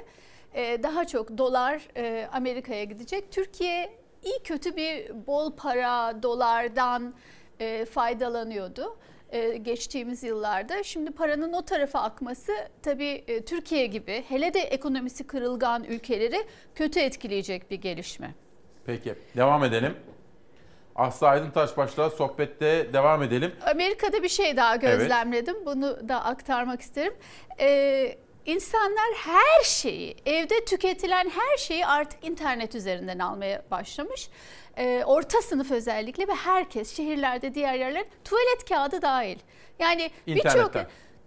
daha 0.57 1.05
çok 1.07 1.37
dolar 1.37 1.81
e, 1.97 2.29
Amerika'ya 2.31 2.83
gidecek. 2.83 3.31
Türkiye 3.31 3.97
iyi 4.23 4.39
kötü 4.43 4.75
bir 4.75 5.11
bol 5.27 5.51
para 5.55 6.23
dolardan 6.23 7.13
e, 7.59 7.85
faydalanıyordu 7.85 8.97
e, 9.29 9.57
geçtiğimiz 9.57 10.23
yıllarda. 10.23 10.83
Şimdi 10.83 11.11
paranın 11.11 11.53
o 11.53 11.61
tarafa 11.61 12.01
akması 12.01 12.51
tabii 12.83 13.43
Türkiye 13.45 13.85
gibi 13.85 14.23
hele 14.27 14.53
de 14.53 14.59
ekonomisi 14.59 15.27
kırılgan 15.27 15.83
ülkeleri 15.83 16.37
kötü 16.75 16.99
etkileyecek 16.99 17.71
bir 17.71 17.81
gelişme. 17.81 18.35
Peki 18.85 19.15
devam 19.35 19.63
edelim. 19.63 19.95
Aslı 20.95 21.27
Aydın 21.27 21.51
Taşbaş'la 21.51 22.09
sohbette 22.09 22.93
devam 22.93 23.23
edelim. 23.23 23.51
Amerika'da 23.71 24.23
bir 24.23 24.29
şey 24.29 24.57
daha 24.57 24.75
gözlemledim. 24.75 25.65
Bunu 25.65 26.09
da 26.09 26.25
aktarmak 26.25 26.81
isterim. 26.81 27.13
Ee, 27.59 28.17
insanlar 28.47 29.13
her 29.15 29.63
şeyi, 29.63 30.15
evde 30.25 30.65
tüketilen 30.65 31.29
her 31.29 31.57
şeyi 31.57 31.85
artık 31.85 32.25
internet 32.25 32.75
üzerinden 32.75 33.19
almaya 33.19 33.63
başlamış. 33.71 34.29
Ee, 34.77 35.03
orta 35.05 35.41
sınıf 35.41 35.71
özellikle 35.71 36.27
ve 36.27 36.33
herkes 36.33 36.95
şehirlerde, 36.95 37.53
diğer 37.53 37.73
yerler 37.73 38.05
tuvalet 38.23 38.65
kağıdı 38.69 39.01
dahil. 39.01 39.39
Yani 39.79 40.11
birçok 40.27 40.73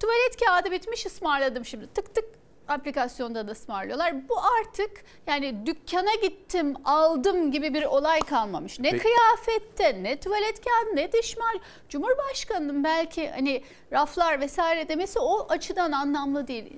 tuvalet 0.01 0.37
kağıdı 0.45 0.71
bitmiş 0.71 1.07
ısmarladım 1.07 1.65
şimdi. 1.65 1.87
Tık 1.95 2.15
tık 2.15 2.25
aplikasyonda 2.69 3.49
da 3.49 3.53
ısmarlıyorlar. 3.53 4.29
Bu 4.29 4.35
artık 4.61 5.05
yani 5.27 5.67
dükkana 5.67 6.15
gittim 6.23 6.75
aldım 6.85 7.53
gibi 7.53 7.75
bir 7.75 7.85
olay 7.85 8.21
kalmamış. 8.21 8.81
Ne 8.81 8.91
Peki. 8.91 9.03
kıyafette 9.03 10.03
ne 10.03 10.21
tuvalet 10.21 10.65
kağıdı 10.65 10.97
ne 10.97 11.13
diş 11.13 11.37
macunu. 11.37 11.63
Cumhurbaşkanının 11.89 12.85
belki 12.85 13.31
hani 13.31 13.63
raflar 13.93 14.41
vesaire 14.41 14.89
demesi 14.89 15.19
o 15.19 15.47
açıdan 15.49 15.93
anlamlı 15.93 16.47
değil. 16.47 16.77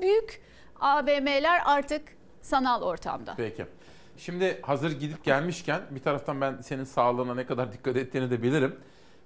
Büyük 0.00 0.42
AVM'ler 0.80 1.62
artık 1.64 2.02
sanal 2.40 2.82
ortamda. 2.82 3.34
Peki. 3.36 3.66
Şimdi 4.16 4.58
hazır 4.62 4.90
gidip 5.00 5.24
gelmişken 5.24 5.80
bir 5.90 6.02
taraftan 6.02 6.40
ben 6.40 6.60
senin 6.60 6.84
sağlığına 6.84 7.34
ne 7.34 7.46
kadar 7.46 7.72
dikkat 7.72 7.96
ettiğini 7.96 8.30
de 8.30 8.42
bilirim. 8.42 8.76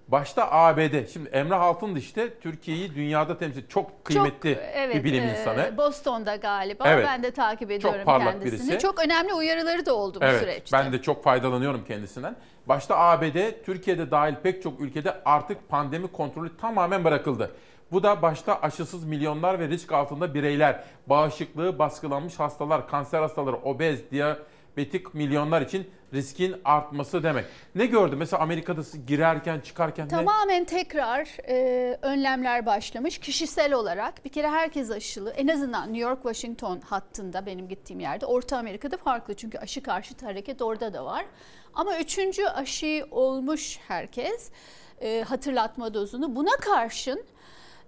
Başta 0.09 0.53
ABD. 0.53 1.07
Şimdi 1.13 1.29
Emrah 1.29 1.61
Altın 1.61 1.95
da 1.95 1.99
işte 1.99 2.39
Türkiye'yi 2.39 2.95
dünyada 2.95 3.39
temsil 3.39 3.69
çok 3.69 4.05
kıymetli 4.05 4.59
evet, 4.75 4.97
bir 4.97 5.05
bilim 5.05 5.25
e, 5.25 5.31
insanı. 5.31 5.77
Boston'da 5.77 6.37
galiba. 6.37 6.85
Evet. 6.87 7.07
Ben 7.09 7.23
de 7.23 7.31
takip 7.31 7.71
ediyorum 7.71 8.05
parlak 8.05 8.33
kendisini. 8.33 8.69
birisi. 8.69 8.79
Çok 8.79 9.05
önemli 9.05 9.35
uyarıları 9.35 9.87
da 9.87 9.95
oldu 9.95 10.21
bu 10.21 10.25
Evet, 10.25 10.41
süreçte. 10.41 10.77
ben 10.77 10.93
de 10.93 11.03
çok 11.03 11.25
faydalanıyorum 11.25 11.85
kendisinden. 11.85 12.37
Başta 12.67 12.99
ABD, 12.99 13.65
Türkiye'de 13.65 14.11
dahil 14.11 14.35
pek 14.43 14.63
çok 14.63 14.81
ülkede 14.81 15.15
artık 15.25 15.69
pandemi 15.69 16.13
kontrolü 16.13 16.57
tamamen 16.57 17.05
bırakıldı. 17.05 17.51
Bu 17.93 18.03
da 18.03 18.23
başta 18.23 18.61
aşısız 18.61 19.05
milyonlar 19.05 19.61
ve 19.61 19.69
risk 19.69 19.93
altında 19.93 20.35
bireyler, 20.35 20.85
bağışıklığı 21.07 21.79
baskılanmış 21.79 22.41
hastalar, 22.41 22.89
kanser 22.89 23.21
hastaları, 23.21 23.57
obez, 23.57 24.11
diyabetik 24.11 25.15
milyonlar 25.15 25.63
için 25.63 25.91
riskin 26.15 26.57
artması 26.65 27.23
demek. 27.23 27.45
Ne 27.75 27.87
gördü? 27.87 28.17
Mesela 28.17 28.43
Amerika'da 28.43 28.83
girerken, 29.07 29.61
çıkarken 29.61 30.05
ne? 30.07 30.11
Tamamen 30.11 30.65
tekrar 30.65 31.29
e, 31.49 31.99
önlemler 32.03 32.67
başlamış 32.67 33.19
kişisel 33.19 33.73
olarak. 33.73 34.25
Bir 34.25 34.31
kere 34.31 34.49
herkes 34.49 34.91
aşılı. 34.91 35.31
En 35.31 35.49
azından 35.49 35.93
New 35.93 36.09
York 36.09 36.23
Washington 36.23 36.81
hattında 36.81 37.47
benim 37.47 37.69
gittiğim 37.69 38.01
yerde. 38.01 38.27
Orta 38.27 38.59
Amerika'da 38.59 38.97
farklı 38.97 39.35
çünkü 39.35 39.59
aşı 39.59 39.83
karşıtı 39.83 40.27
hareket 40.27 40.63
orada 40.63 40.93
da 40.93 41.05
var. 41.05 41.25
Ama 41.75 41.99
üçüncü 41.99 42.45
aşı 42.45 43.07
olmuş 43.11 43.79
herkes 43.89 44.51
e, 45.01 45.23
hatırlatma 45.23 45.95
dozunu. 45.95 46.37
Buna 46.37 46.57
karşın 46.61 47.25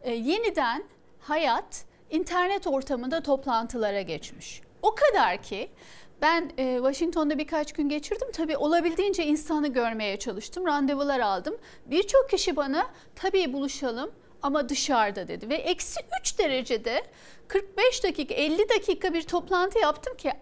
e, 0.04 0.14
yeniden 0.14 0.84
hayat 1.20 1.84
internet 2.10 2.66
ortamında 2.66 3.22
toplantılara 3.22 4.00
geçmiş. 4.00 4.62
O 4.82 4.94
kadar 4.94 5.42
ki 5.42 5.70
ben 6.22 6.50
e, 6.58 6.76
Washington'da 6.76 7.38
birkaç 7.38 7.72
gün 7.72 7.88
geçirdim. 7.88 8.28
Tabii 8.32 8.56
olabildiğince 8.56 9.24
insanı 9.26 9.68
görmeye 9.68 10.16
çalıştım. 10.18 10.66
Randevular 10.66 11.20
aldım. 11.20 11.56
Birçok 11.86 12.30
kişi 12.30 12.56
bana 12.56 12.86
tabii 13.16 13.52
buluşalım 13.52 14.10
ama 14.42 14.68
dışarıda 14.68 15.28
dedi. 15.28 15.48
Ve 15.48 15.54
eksi 15.54 16.00
3 16.20 16.38
derecede 16.38 17.02
45 17.48 18.04
dakika 18.04 18.34
50 18.34 18.68
dakika 18.68 19.14
bir 19.14 19.22
toplantı 19.22 19.78
yaptım 19.78 20.16
ki 20.16 20.32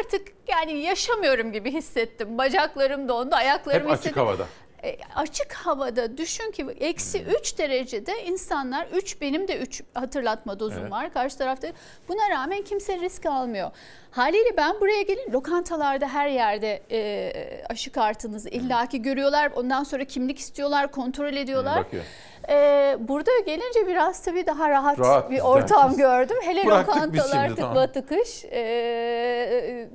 artık 0.00 0.28
yani 0.48 0.72
yaşamıyorum 0.72 1.52
gibi 1.52 1.72
hissettim. 1.72 2.38
Bacaklarım 2.38 3.08
dondu, 3.08 3.34
ayaklarım 3.34 3.80
Hep 3.82 3.90
açık 3.90 4.00
hissettim. 4.04 4.22
havada. 4.22 4.46
E, 4.84 4.96
açık 5.16 5.52
havada 5.52 6.16
düşün 6.16 6.50
ki 6.50 6.66
eksi 6.80 7.22
3 7.40 7.58
derecede 7.58 8.24
insanlar 8.24 8.86
3 8.92 9.20
benim 9.20 9.48
de 9.48 9.58
3 9.58 9.82
hatırlatma 9.94 10.60
dozum 10.60 10.78
Evet. 10.82 10.92
var 10.92 11.12
karşı 11.12 11.38
tarafta. 11.38 11.68
Buna 12.08 12.30
rağmen 12.30 12.62
kimse 12.62 12.98
risk 12.98 13.26
almıyor. 13.26 13.70
Haliyle 14.10 14.56
ben 14.56 14.80
buraya 14.80 15.02
gelin 15.02 15.32
lokantalarda 15.32 16.08
her 16.08 16.28
yerde 16.28 16.82
e, 16.90 17.32
aşı 17.68 17.92
kartınızı 17.92 18.48
illaki 18.48 19.02
görüyorlar. 19.02 19.52
Ondan 19.56 19.84
sonra 19.84 20.04
kimlik 20.04 20.38
istiyorlar, 20.38 20.90
kontrol 20.92 21.34
ediyorlar. 21.36 21.78
bakıyor. 21.84 22.04
E, 22.48 22.96
burada 23.00 23.30
gelince 23.46 23.86
biraz 23.86 24.22
tabii 24.22 24.46
daha 24.46 24.70
rahat, 24.70 24.98
Rahat 24.98 25.30
bir 25.30 25.40
ortam 25.40 25.96
gördüm. 25.96 26.36
Hele 26.42 26.66
Bıraktık 26.66 26.88
lokantalar 26.96 27.48
tıkla 27.48 27.62
tamam. 27.62 27.86
tıkış. 27.92 28.44
E, 28.44 29.88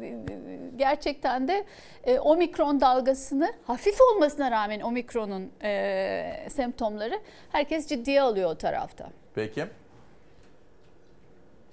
gerçekten 0.78 1.48
de 1.48 1.66
e, 2.04 2.20
omikron 2.20 2.82
dalgasını 2.82 3.54
hafif 3.68 4.02
olmasına 4.02 4.52
rağmen 4.52 4.80
omikronun 4.80 5.52
e, 5.64 6.48
semptomları 6.50 7.20
herkes 7.52 7.88
ciddiye 7.88 8.22
alıyor 8.22 8.50
o 8.50 8.56
tarafta. 8.56 9.10
Peki. 9.36 9.66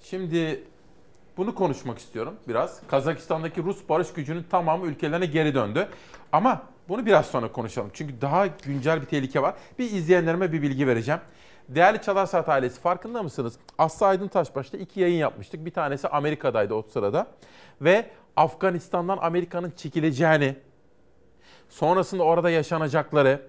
Şimdi 0.01 0.63
bunu 1.37 1.55
konuşmak 1.55 1.97
istiyorum 1.97 2.35
biraz. 2.47 2.81
Kazakistan'daki 2.87 3.63
Rus 3.63 3.89
barış 3.89 4.13
gücünün 4.13 4.43
tamamı 4.43 4.87
ülkelerine 4.87 5.25
geri 5.25 5.55
döndü. 5.55 5.87
Ama 6.31 6.61
bunu 6.89 7.05
biraz 7.05 7.25
sonra 7.25 7.51
konuşalım. 7.51 7.89
Çünkü 7.93 8.21
daha 8.21 8.47
güncel 8.47 9.01
bir 9.01 9.05
tehlike 9.05 9.41
var. 9.41 9.55
Bir 9.79 9.91
izleyenlerime 9.91 10.51
bir 10.51 10.61
bilgi 10.61 10.87
vereceğim. 10.87 11.19
Değerli 11.69 12.01
Çalar 12.01 12.47
ailesi 12.47 12.79
farkında 12.79 13.23
mısınız? 13.23 13.57
Aslı 13.77 14.05
Aydın 14.05 14.27
Taşbaş'ta 14.27 14.77
iki 14.77 14.99
yayın 14.99 15.17
yapmıştık. 15.17 15.65
Bir 15.65 15.71
tanesi 15.71 16.07
Amerika'daydı 16.07 16.73
o 16.73 16.81
sırada. 16.81 17.27
Ve 17.81 18.09
Afganistan'dan 18.35 19.17
Amerika'nın 19.21 19.71
çekileceğini, 19.77 20.55
sonrasında 21.69 22.23
orada 22.23 22.49
yaşanacakları, 22.49 23.41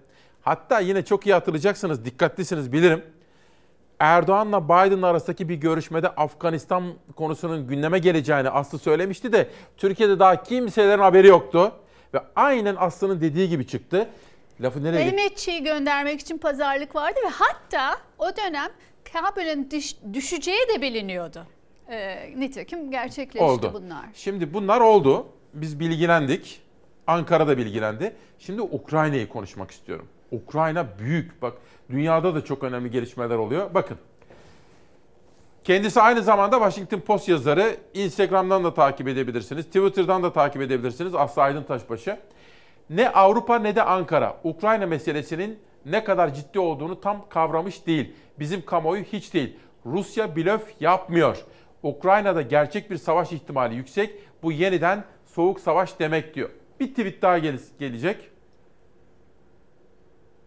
hatta 0.43 0.81
yine 0.81 1.05
çok 1.05 1.27
iyi 1.27 1.33
hatırlayacaksınız, 1.33 2.05
dikkatlisiniz 2.05 2.73
bilirim. 2.73 3.05
Erdoğan'la 4.01 4.65
Biden 4.65 5.03
arasındaki 5.03 5.49
bir 5.49 5.55
görüşmede 5.55 6.09
Afganistan 6.09 6.85
konusunun 7.17 7.69
gündeme 7.69 7.99
geleceğini 7.99 8.51
Aslı 8.51 8.79
söylemişti 8.79 9.33
de 9.33 9.51
Türkiye'de 9.77 10.19
daha 10.19 10.43
kimselerin 10.43 11.03
haberi 11.03 11.27
yoktu. 11.27 11.73
Ve 12.15 12.19
aynen 12.37 12.77
Aslı'nın 12.79 13.21
dediği 13.21 13.49
gibi 13.49 13.67
çıktı. 13.67 14.09
Lafı 14.61 14.85
nereye 14.85 15.05
Mehmetçiği 15.05 15.63
göndermek 15.63 16.21
için 16.21 16.39
pazarlık 16.39 16.95
vardı 16.95 17.19
ve 17.27 17.31
hatta 17.31 17.97
o 18.19 18.37
dönem 18.37 18.71
kabulün 19.13 19.71
düş- 19.71 19.97
düşeceği 20.13 20.61
de 20.75 20.83
biliniyordu. 20.83 21.47
Ee, 21.91 22.33
nitekim 22.37 22.91
gerçekleşti 22.91 23.45
oldu. 23.45 23.71
bunlar. 23.75 24.05
Şimdi 24.15 24.55
bunlar 24.55 24.81
oldu. 24.81 25.27
Biz 25.55 25.81
bilgilendik. 25.81 26.61
Ankara'da 27.07 27.59
bilgilendi. 27.59 28.17
Şimdi 28.39 28.63
Ukrayna'yı 28.63 29.29
konuşmak 29.29 29.71
istiyorum. 29.71 30.09
Ukrayna 30.33 30.87
büyük. 30.99 31.43
Bak 31.43 31.55
dünyada 31.91 32.35
da 32.35 32.45
çok 32.45 32.65
önemli 32.65 32.91
gelişmeler 32.91 33.37
oluyor. 33.37 33.75
Bakın. 33.75 33.97
Kendisi 35.65 36.01
aynı 36.01 36.23
zamanda 36.23 36.57
Washington 36.57 37.01
Post 37.01 37.29
yazarı. 37.29 37.77
Instagram'dan 37.95 38.65
da 38.65 38.75
takip 38.75 39.09
edebilirsiniz. 39.09 39.67
Twitter'dan 39.67 40.23
da 40.23 40.33
takip 40.33 40.63
edebilirsiniz. 40.63 41.15
Aslı 41.15 41.43
Aydın 41.43 41.63
Taşbaşı. 41.63 42.17
Ne 42.91 43.09
Avrupa 43.11 43.59
ne 43.59 43.77
de 43.77 43.83
Ankara 43.83 44.37
Ukrayna 44.45 44.87
meselesinin 44.87 45.59
ne 45.87 46.05
kadar 46.05 46.35
ciddi 46.35 46.59
olduğunu 46.59 47.01
tam 47.01 47.29
kavramış 47.29 47.87
değil. 47.87 48.13
Bizim 48.39 48.65
kamuoyu 48.65 49.03
hiç 49.03 49.35
değil. 49.35 49.57
Rusya 49.87 50.37
blöf 50.37 50.75
yapmıyor. 50.81 51.45
Ukrayna'da 51.89 52.43
gerçek 52.43 52.91
bir 52.91 52.97
savaş 52.97 53.33
ihtimali 53.33 53.75
yüksek. 53.75 54.15
Bu 54.43 54.53
yeniden 54.53 55.05
soğuk 55.27 55.61
savaş 55.61 55.99
demek 55.99 56.35
diyor. 56.35 56.51
Bir 56.81 56.89
tweet 56.89 57.23
daha 57.23 57.39
gel- 57.39 57.59
gelecek. 57.79 58.31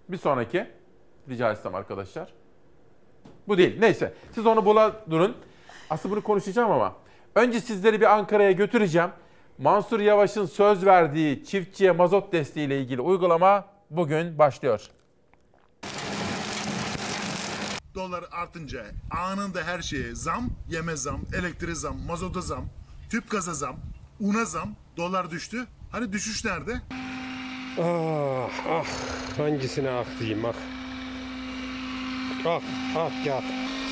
Bir 0.09 0.17
sonraki. 0.17 0.67
Rica 1.29 1.51
etsem 1.51 1.75
arkadaşlar. 1.75 2.33
Bu 3.47 3.57
değil. 3.57 3.79
Neyse. 3.79 4.13
Siz 4.31 4.45
onu 4.45 4.65
bula 4.65 4.95
durun. 5.09 5.35
Aslında 5.89 6.15
bunu 6.15 6.23
konuşacağım 6.23 6.71
ama. 6.71 6.95
Önce 7.35 7.59
sizleri 7.59 8.01
bir 8.01 8.13
Ankara'ya 8.13 8.51
götüreceğim. 8.51 9.09
Mansur 9.57 9.99
Yavaş'ın 9.99 10.45
söz 10.45 10.85
verdiği 10.85 11.45
çiftçiye 11.45 11.91
mazot 11.91 12.33
desteğiyle 12.33 12.79
ilgili 12.79 13.01
uygulama 13.01 13.65
bugün 13.89 14.37
başlıyor. 14.39 14.89
Dolar 17.99 18.25
artınca 18.31 18.85
anında 19.11 19.63
her 19.63 19.81
şeye 19.81 20.15
zam, 20.15 20.49
yeme 20.69 20.95
zam, 20.95 21.21
elektrik 21.33 21.77
zam, 21.77 21.97
mazota 22.07 22.41
zam, 22.41 22.65
tüp 23.09 23.29
gaza 23.29 23.53
zam, 23.53 23.75
una 24.19 24.45
zam, 24.45 24.75
dolar 24.97 25.31
düştü. 25.31 25.67
Hani 25.91 26.11
düşüş 26.11 26.45
nerede? 26.45 26.81
Ah 27.81 28.49
ah 28.69 28.85
hangisine 29.37 29.89
ah 29.89 30.05
diyeyim 30.19 30.45
ah. 30.45 30.53
Ah 32.45 32.61
ah 32.97 33.25
ya. 33.25 33.43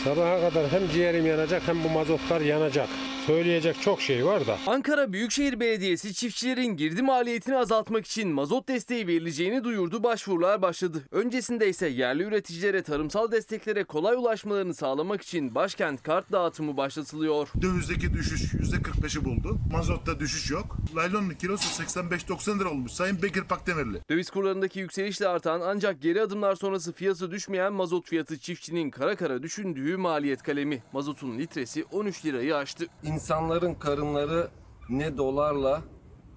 Sabaha 0.07 0.49
kadar 0.49 0.71
hem 0.71 0.89
ciğerim 0.89 1.25
yanacak 1.25 1.61
hem 1.65 1.83
bu 1.83 1.89
mazotlar 1.89 2.41
yanacak. 2.41 2.89
Söyleyecek 3.25 3.81
çok 3.81 4.01
şey 4.01 4.25
var 4.25 4.47
da. 4.47 4.57
Ankara 4.67 5.13
Büyükşehir 5.13 5.59
Belediyesi 5.59 6.13
çiftçilerin 6.13 6.77
girdi 6.77 7.01
maliyetini 7.01 7.57
azaltmak 7.57 8.05
için 8.05 8.29
mazot 8.29 8.67
desteği 8.67 9.07
verileceğini 9.07 9.63
duyurdu. 9.63 10.03
Başvurular 10.03 10.61
başladı. 10.61 11.03
Öncesinde 11.11 11.69
ise 11.69 11.87
yerli 11.87 12.23
üreticilere 12.23 12.83
tarımsal 12.83 13.31
desteklere 13.31 13.83
kolay 13.83 14.15
ulaşmalarını 14.15 14.73
sağlamak 14.73 15.21
için 15.21 15.55
başkent 15.55 16.03
kart 16.03 16.31
dağıtımı 16.31 16.77
başlatılıyor. 16.77 17.49
Dövizdeki 17.61 18.13
düşüş 18.13 18.53
%45'i 18.53 19.25
buldu. 19.25 19.57
Mazotta 19.71 20.19
düşüş 20.19 20.51
yok. 20.51 20.77
Laylonun 20.95 21.29
kilosu 21.29 21.83
85-90 21.83 22.59
lira 22.59 22.69
olmuş. 22.69 22.91
Sayın 22.91 23.21
Bekir 23.21 23.43
Pakdemirli. 23.43 24.01
Döviz 24.09 24.29
kurlarındaki 24.29 24.79
yükselişle 24.79 25.27
artan 25.27 25.61
ancak 25.61 26.01
geri 26.01 26.21
adımlar 26.21 26.55
sonrası 26.55 26.93
fiyatı 26.93 27.31
düşmeyen 27.31 27.73
mazot 27.73 28.07
fiyatı 28.07 28.37
çiftçinin 28.37 28.89
kara 28.89 29.15
kara 29.15 29.43
düşündüğü 29.43 29.96
maliyet 29.97 30.43
kalemi. 30.43 30.83
Mazotun 30.93 31.37
litresi 31.37 31.85
13 31.91 32.25
lirayı 32.25 32.55
aştı. 32.55 32.85
İnsanların 33.03 33.73
karınları 33.75 34.47
ne 34.89 35.17
dolarla 35.17 35.81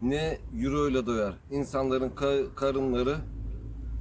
ne 0.02 0.38
euro 0.62 0.88
ile 0.88 1.06
doyar. 1.06 1.34
İnsanların 1.50 2.10
ka- 2.10 2.54
karınları 2.54 3.16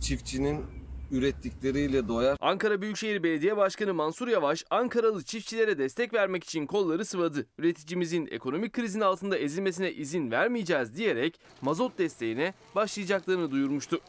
çiftçinin 0.02 0.66
ürettikleriyle 1.12 2.08
doyar. 2.08 2.38
Ankara 2.42 2.82
Büyükşehir 2.82 3.24
Belediye 3.24 3.58
Başkanı 3.58 3.94
Mansur 3.94 4.28
Yavaş, 4.28 4.66
Ankaralı 4.70 5.24
çiftçilere 5.24 5.78
destek 5.78 6.14
vermek 6.14 6.44
için 6.44 6.66
kolları 6.66 7.06
sıvadı. 7.06 7.46
Üreticimizin 7.58 8.28
ekonomik 8.32 8.74
krizin 8.74 9.02
altında 9.02 9.38
ezilmesine 9.38 9.92
izin 9.92 10.32
vermeyeceğiz 10.32 10.96
diyerek 10.98 11.40
mazot 11.62 11.98
desteğine 11.98 12.54
başlayacaklarını 12.76 13.52
duyurmuştu. 13.52 14.00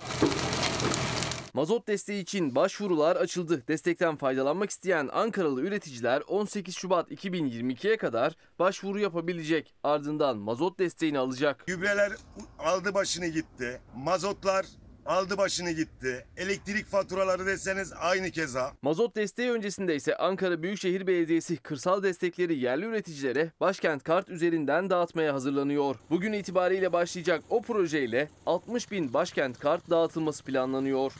Mazot 1.54 1.88
desteği 1.88 2.22
için 2.22 2.54
başvurular 2.54 3.16
açıldı. 3.16 3.62
Destekten 3.68 4.16
faydalanmak 4.16 4.70
isteyen 4.70 5.08
Ankaralı 5.12 5.62
üreticiler 5.62 6.22
18 6.26 6.76
Şubat 6.76 7.10
2022'ye 7.10 7.96
kadar 7.96 8.36
başvuru 8.58 9.00
yapabilecek. 9.00 9.74
Ardından 9.82 10.36
mazot 10.36 10.78
desteğini 10.78 11.18
alacak. 11.18 11.66
Gübreler 11.66 12.12
aldı 12.58 12.94
başını 12.94 13.26
gitti. 13.26 13.80
Mazotlar 13.96 14.66
aldı 15.10 15.38
başını 15.38 15.70
gitti. 15.70 16.26
Elektrik 16.36 16.86
faturaları 16.86 17.46
deseniz 17.46 17.92
aynı 18.00 18.30
keza. 18.30 18.72
Mazot 18.82 19.16
desteği 19.16 19.50
öncesinde 19.50 19.96
ise 19.96 20.16
Ankara 20.16 20.62
Büyükşehir 20.62 21.06
Belediyesi 21.06 21.56
kırsal 21.56 22.02
destekleri 22.02 22.58
yerli 22.58 22.84
üreticilere 22.84 23.50
başkent 23.60 24.02
kart 24.04 24.28
üzerinden 24.28 24.90
dağıtmaya 24.90 25.34
hazırlanıyor. 25.34 25.96
Bugün 26.10 26.32
itibariyle 26.32 26.92
başlayacak 26.92 27.42
o 27.50 27.62
projeyle 27.62 28.28
60 28.46 28.90
bin 28.90 29.14
başkent 29.14 29.58
kart 29.58 29.90
dağıtılması 29.90 30.44
planlanıyor. 30.44 31.12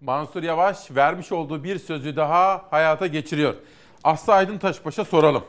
Mansur 0.00 0.42
Yavaş 0.42 0.90
vermiş 0.90 1.32
olduğu 1.32 1.64
bir 1.64 1.78
sözü 1.78 2.16
daha 2.16 2.66
hayata 2.70 3.06
geçiriyor. 3.06 3.54
Aslı 4.04 4.32
Aydın 4.32 4.58
Taşbaş'a 4.58 5.04
soralım. 5.04 5.44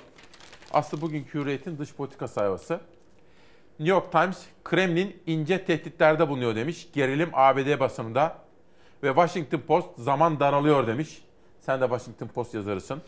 Aslı 0.74 1.02
bugünkü 1.02 1.40
Hürriyet'in 1.40 1.78
dış 1.78 1.94
politika 1.94 2.28
sayfası. 2.28 2.80
New 3.82 3.94
York 3.94 4.12
Times, 4.12 4.38
Kremlin 4.64 5.18
ince 5.28 5.66
tehditlerde 5.66 6.30
bulunuyor 6.30 6.56
demiş. 6.56 6.88
Gerilim 6.94 7.30
ABD 7.34 7.80
basınında. 7.80 8.38
Ve 9.04 9.08
Washington 9.08 9.60
Post 9.60 9.88
zaman 9.98 10.40
daralıyor 10.40 10.88
demiş. 10.88 11.22
Sen 11.60 11.82
de 11.82 11.86
Washington 11.86 12.28
Post 12.28 12.54
yazarısın. 12.54 13.02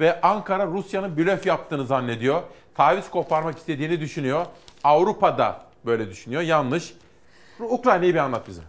Ve 0.00 0.20
Ankara 0.20 0.66
Rusya'nın 0.66 1.16
blöf 1.16 1.46
yaptığını 1.46 1.86
zannediyor. 1.86 2.42
Taviz 2.74 3.10
koparmak 3.10 3.58
istediğini 3.58 4.00
düşünüyor. 4.00 4.46
Avrupa'da 4.84 5.62
böyle 5.86 6.10
düşünüyor. 6.10 6.42
Yanlış. 6.42 6.94
Ukrayna'yı 7.60 8.14
bir 8.14 8.18
anlat 8.18 8.48
bize. 8.48 8.62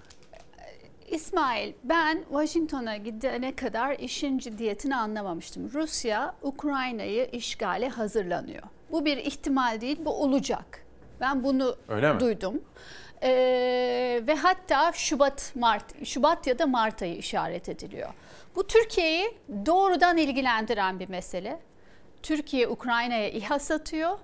İsmail, 1.07 1.73
ben 1.83 2.23
Washington'a 2.29 2.97
gidene 2.97 3.55
kadar 3.55 3.99
işin 3.99 4.37
ciddiyetini 4.37 4.95
anlamamıştım. 4.95 5.71
Rusya, 5.73 6.35
Ukrayna'yı 6.41 7.29
işgale 7.31 7.89
hazırlanıyor. 7.89 8.63
Bu 8.91 9.05
bir 9.05 9.17
ihtimal 9.17 9.81
değil, 9.81 9.97
bu 10.05 10.23
olacak. 10.23 10.86
Ben 11.21 11.43
bunu 11.43 11.75
Öyle 11.89 12.13
mi? 12.13 12.19
duydum. 12.19 12.61
Ee, 13.23 14.21
ve 14.27 14.35
hatta 14.35 14.91
Şubat, 14.93 15.51
Mart, 15.55 16.05
Şubat 16.05 16.47
ya 16.47 16.59
da 16.59 16.65
Mart 16.67 17.01
ayı 17.01 17.15
işaret 17.15 17.69
ediliyor. 17.69 18.09
Bu 18.55 18.67
Türkiye'yi 18.67 19.37
doğrudan 19.65 20.17
ilgilendiren 20.17 20.99
bir 20.99 21.09
mesele. 21.09 21.59
Türkiye 22.23 22.67
Ukrayna'ya 22.67 23.29
İHA 23.29 23.59
satıyor. 23.59 24.17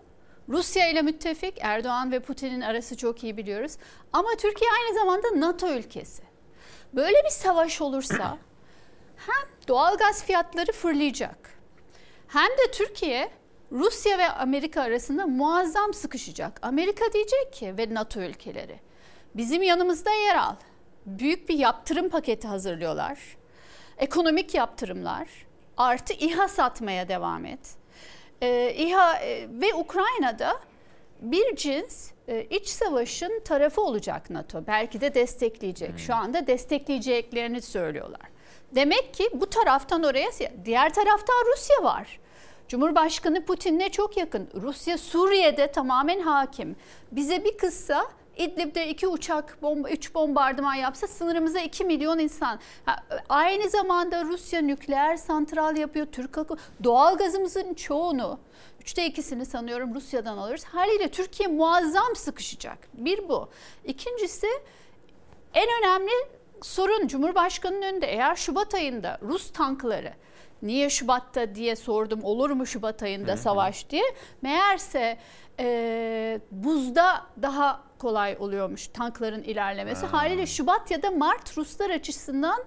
Rusya 0.50 0.90
ile 0.90 1.02
müttefik, 1.02 1.58
Erdoğan 1.62 2.12
ve 2.12 2.20
Putin'in 2.20 2.62
arası 2.62 2.98
çok 2.98 3.24
iyi 3.24 3.38
biliyoruz. 3.38 3.78
Ama 4.14 4.30
Türkiye 4.42 4.70
aynı 4.72 5.00
zamanda 5.00 5.48
NATO 5.48 5.68
ülkesi. 5.70 6.24
Böyle 6.94 7.24
bir 7.26 7.30
savaş 7.30 7.82
olursa 7.82 8.38
hem 9.18 9.50
doğalgaz 9.68 10.24
fiyatları 10.24 10.72
fırlayacak 10.72 11.50
hem 12.28 12.50
de 12.52 12.72
Türkiye 12.72 13.30
Rusya 13.74 14.18
ve 14.18 14.30
Amerika 14.30 14.82
arasında 14.82 15.28
muazzam 15.28 15.94
sıkışacak. 15.94 16.60
Amerika 16.62 17.14
diyecek 17.14 17.54
ki 17.54 17.78
ve 17.78 17.94
NATO 17.94 18.22
ülkeleri 18.22 18.80
bizim 19.36 19.64
yanımızda 19.64 20.14
yer 20.14 20.36
al. 20.36 20.56
Büyük 21.06 21.50
bir 21.50 21.58
yaptırım 21.58 22.10
paketi 22.10 22.48
hazırlıyorlar. 22.48 23.20
Ekonomik 23.98 24.54
yaptırımlar 24.54 25.28
artı 25.78 26.14
İHA 26.14 26.48
satmaya 26.48 27.08
devam 27.08 27.46
et. 27.46 27.60
Ee, 28.42 28.74
İHA 28.78 29.18
e, 29.18 29.48
ve 29.50 29.74
Ukrayna'da 29.74 30.60
bir 31.22 31.56
cins 31.56 32.12
e, 32.28 32.44
iç 32.44 32.68
savaşın 32.68 33.42
tarafı 33.46 33.82
olacak 33.82 34.30
NATO. 34.30 34.68
Belki 34.68 35.02
de 35.02 35.14
destekleyecek. 35.14 36.00
Şu 36.00 36.16
anda 36.16 36.48
destekleyeceklerini 36.48 37.62
söylüyorlar. 37.62 38.34
Demek 38.76 39.14
ki 39.14 39.30
bu 39.34 39.50
taraftan 39.50 40.04
oraya 40.04 40.30
diğer 40.66 40.94
tarafta 40.94 41.34
Rusya 41.54 41.84
var. 41.84 42.20
Cumhurbaşkanı 42.68 43.46
Putin'le 43.46 43.90
çok 43.92 44.18
yakın. 44.18 44.50
Rusya 44.62 44.98
Suriye'de 44.98 45.72
tamamen 45.72 46.20
hakim. 46.20 46.76
Bize 47.12 47.46
bir 47.46 47.58
kızsa 47.58 48.06
İdlib'de 48.38 48.88
iki 48.88 49.08
uçak, 49.08 49.62
bomba, 49.62 49.90
üç 49.90 50.16
bombardıman 50.16 50.74
yapsa 50.74 51.08
sınırımıza 51.08 51.60
2 51.60 51.86
milyon 51.86 52.20
insan. 52.20 52.60
Aynı 53.30 53.70
zamanda 53.70 54.24
Rusya 54.24 54.62
nükleer 54.62 55.18
santral 55.18 55.78
yapıyor. 55.78 56.06
Türk 56.12 56.38
halkı 56.38 56.56
doğal 56.84 57.18
gazımızın 57.18 57.74
çoğunu, 57.74 58.40
üçte 58.82 59.06
ikisini 59.06 59.46
sanıyorum 59.46 59.96
Rusya'dan 59.96 60.38
alıyoruz. 60.38 60.64
Haliyle 60.64 61.12
Türkiye 61.12 61.50
muazzam 61.50 62.16
sıkışacak. 62.16 62.78
Bir 62.94 63.30
bu. 63.30 63.50
İkincisi 63.86 64.48
en 65.54 65.68
önemli 65.82 66.12
sorun 66.62 67.08
Cumhurbaşkanı'nın 67.08 67.82
önünde 67.82 68.08
eğer 68.08 68.36
Şubat 68.36 68.76
ayında 68.76 69.20
Rus 69.22 69.52
tankları 69.52 70.14
niye 70.64 70.90
Şubat'ta 70.90 71.56
diye 71.56 71.76
sordum 71.76 72.24
olur 72.24 72.50
mu 72.50 72.66
Şubat 72.66 73.04
ayında 73.04 73.38
savaş 73.38 73.90
diye. 73.90 74.04
Meğerse 74.42 75.18
e, 75.60 76.40
buzda 76.52 77.26
daha 77.42 77.84
kolay 78.00 78.38
oluyormuş 78.40 78.88
tankların 78.88 79.44
ilerlemesi. 79.44 80.06
Haliyle 80.06 80.46
Şubat 80.48 80.92
ya 80.92 81.02
da 81.02 81.12
Mart 81.12 81.58
Ruslar 81.58 81.90
açısından 81.90 82.64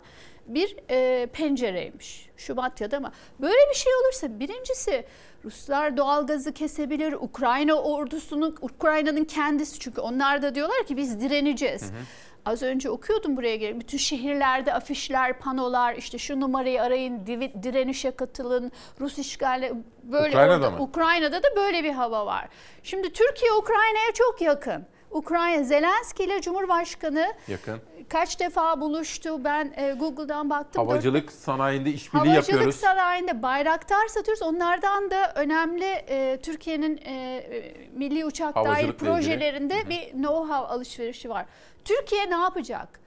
bir 0.47 0.77
e, 0.91 1.27
pencereymiş. 1.27 2.29
Şubat 2.37 2.81
ya 2.81 2.91
da 2.91 3.01
Mart. 3.01 3.15
Böyle 3.41 3.71
bir 3.71 3.75
şey 3.75 3.93
olursa 3.95 4.41
birincisi 4.41 5.05
Ruslar 5.45 5.97
doğalgazı 5.97 6.53
kesebilir. 6.53 7.13
Ukrayna 7.13 7.75
ordusunun, 7.75 8.57
Ukrayna'nın 8.61 9.25
kendisi 9.25 9.79
çünkü 9.79 10.01
onlar 10.01 10.43
da 10.43 10.55
diyorlar 10.55 10.87
ki 10.87 10.97
biz 10.97 11.21
direneceğiz. 11.21 11.93
Az 12.47 12.63
önce 12.63 12.91
okuyordum 12.91 13.37
buraya 13.37 13.57
gelip 13.57 13.81
bütün 13.81 13.99
şehirlerde 13.99 14.75
afişler, 14.75 15.39
panolar 15.39 15.95
işte 15.95 16.19
şu 16.19 16.41
numarayı 16.41 16.83
arayın, 16.83 17.19
divi- 17.27 17.63
direnişe 17.63 18.11
katılın, 18.11 18.73
Rus 19.01 19.19
işgali 19.19 19.73
böyle 20.03 20.29
Ukrayna'da 20.29 20.67
orada- 20.67 20.71
mı? 20.71 20.83
Ukrayna'da 20.83 21.43
da 21.43 21.47
böyle 21.57 21.85
bir 21.85 21.91
hava 21.93 22.27
var. 22.27 22.49
Şimdi 22.83 23.13
Türkiye 23.13 23.53
Ukrayna'ya 23.53 24.13
çok 24.15 24.41
yakın. 24.41 24.87
Ukrayna 25.11 25.63
Zelenski 25.65 26.25
ile 26.25 26.41
Cumhurbaşkanı 26.41 27.27
Yakın. 27.49 27.81
kaç 28.09 28.41
defa 28.41 28.81
buluştu. 28.81 29.45
Ben 29.45 29.73
e, 29.77 29.93
Google'dan 29.93 30.51
baktım. 30.51 30.87
Havacılık 30.89 31.33
sanayinde 31.33 31.91
işbirliği 31.91 32.19
Havacılık 32.31 32.49
yapıyoruz. 32.49 32.77
sanayinde 32.77 33.43
bayraktar 33.43 34.09
satıyoruz. 34.09 34.43
Onlardan 34.43 35.11
da 35.11 35.33
önemli 35.35 35.85
e, 35.85 36.39
Türkiye'nin 36.43 36.97
e, 37.05 37.13
e, 37.13 37.75
milli 37.93 38.25
uçak 38.25 38.55
dahil 38.55 38.67
Havacılıkla 38.67 39.07
ilgili. 39.07 39.15
projelerinde 39.15 39.89
bir 39.89 40.01
know-how 40.23 40.67
alışverişi 40.67 41.31
var. 41.31 41.47
Türkiye 41.87 42.31
ne 42.31 42.35
yapacak? 42.37 43.01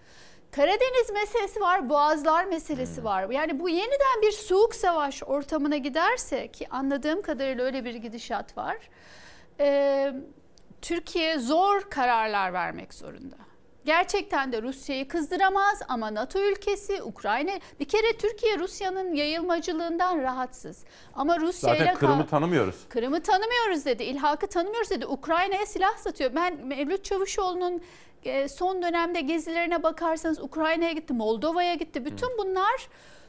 Karadeniz 0.52 1.10
meselesi 1.14 1.62
var, 1.62 1.90
Boğazlar 1.90 2.46
meselesi 2.46 3.04
var. 3.04 3.30
Yani 3.30 3.60
bu 3.60 3.70
yeniden 3.70 4.22
bir 4.22 4.32
soğuk 4.32 4.76
savaş 4.76 5.24
ortamına 5.24 5.78
giderse 5.78 6.48
ki 6.52 6.68
anladığım 6.70 7.22
kadarıyla 7.22 7.64
öyle 7.66 7.86
bir 7.86 7.96
gidişat 7.96 8.58
var. 8.58 8.78
e, 9.60 10.14
Türkiye 10.82 11.40
zor 11.40 11.82
kararlar 11.82 12.54
vermek 12.54 12.94
zorunda. 12.94 13.36
Gerçekten 13.86 14.52
de 14.52 14.62
Rusya'yı 14.62 15.08
kızdıramaz 15.08 15.82
ama 15.88 16.14
NATO 16.14 16.40
ülkesi 16.40 17.04
Ukrayna 17.04 17.52
bir 17.80 17.86
kere 17.86 18.18
Türkiye 18.18 18.60
Rusya'nın 18.60 19.14
yayılmacılığından 19.14 20.22
rahatsız. 20.22 20.84
Ama 21.14 21.40
Rusya 21.40 21.76
Zaten 21.76 21.96
Kırım'ı 21.96 22.28
tanımıyoruz. 22.28 22.76
Kırım'ı 22.90 23.24
tanımıyoruz 23.24 23.86
dedi. 23.86 24.04
İlhakı 24.04 24.48
tanımıyoruz 24.48 24.90
dedi. 24.90 25.06
Ukrayna'ya 25.06 25.66
silah 25.66 25.98
satıyor. 25.98 26.36
Ben 26.36 26.66
Mevlüt 26.66 27.04
Çavuşoğlu'nun 27.04 27.82
son 28.50 28.82
dönemde 28.82 29.22
gezilerine 29.22 29.84
bakarsanız 29.84 30.40
Ukrayna'ya 30.40 30.92
gitti, 30.92 31.14
Moldova'ya 31.14 31.74
gitti. 31.76 32.06
Bütün 32.06 32.30
bunlar 32.38 32.88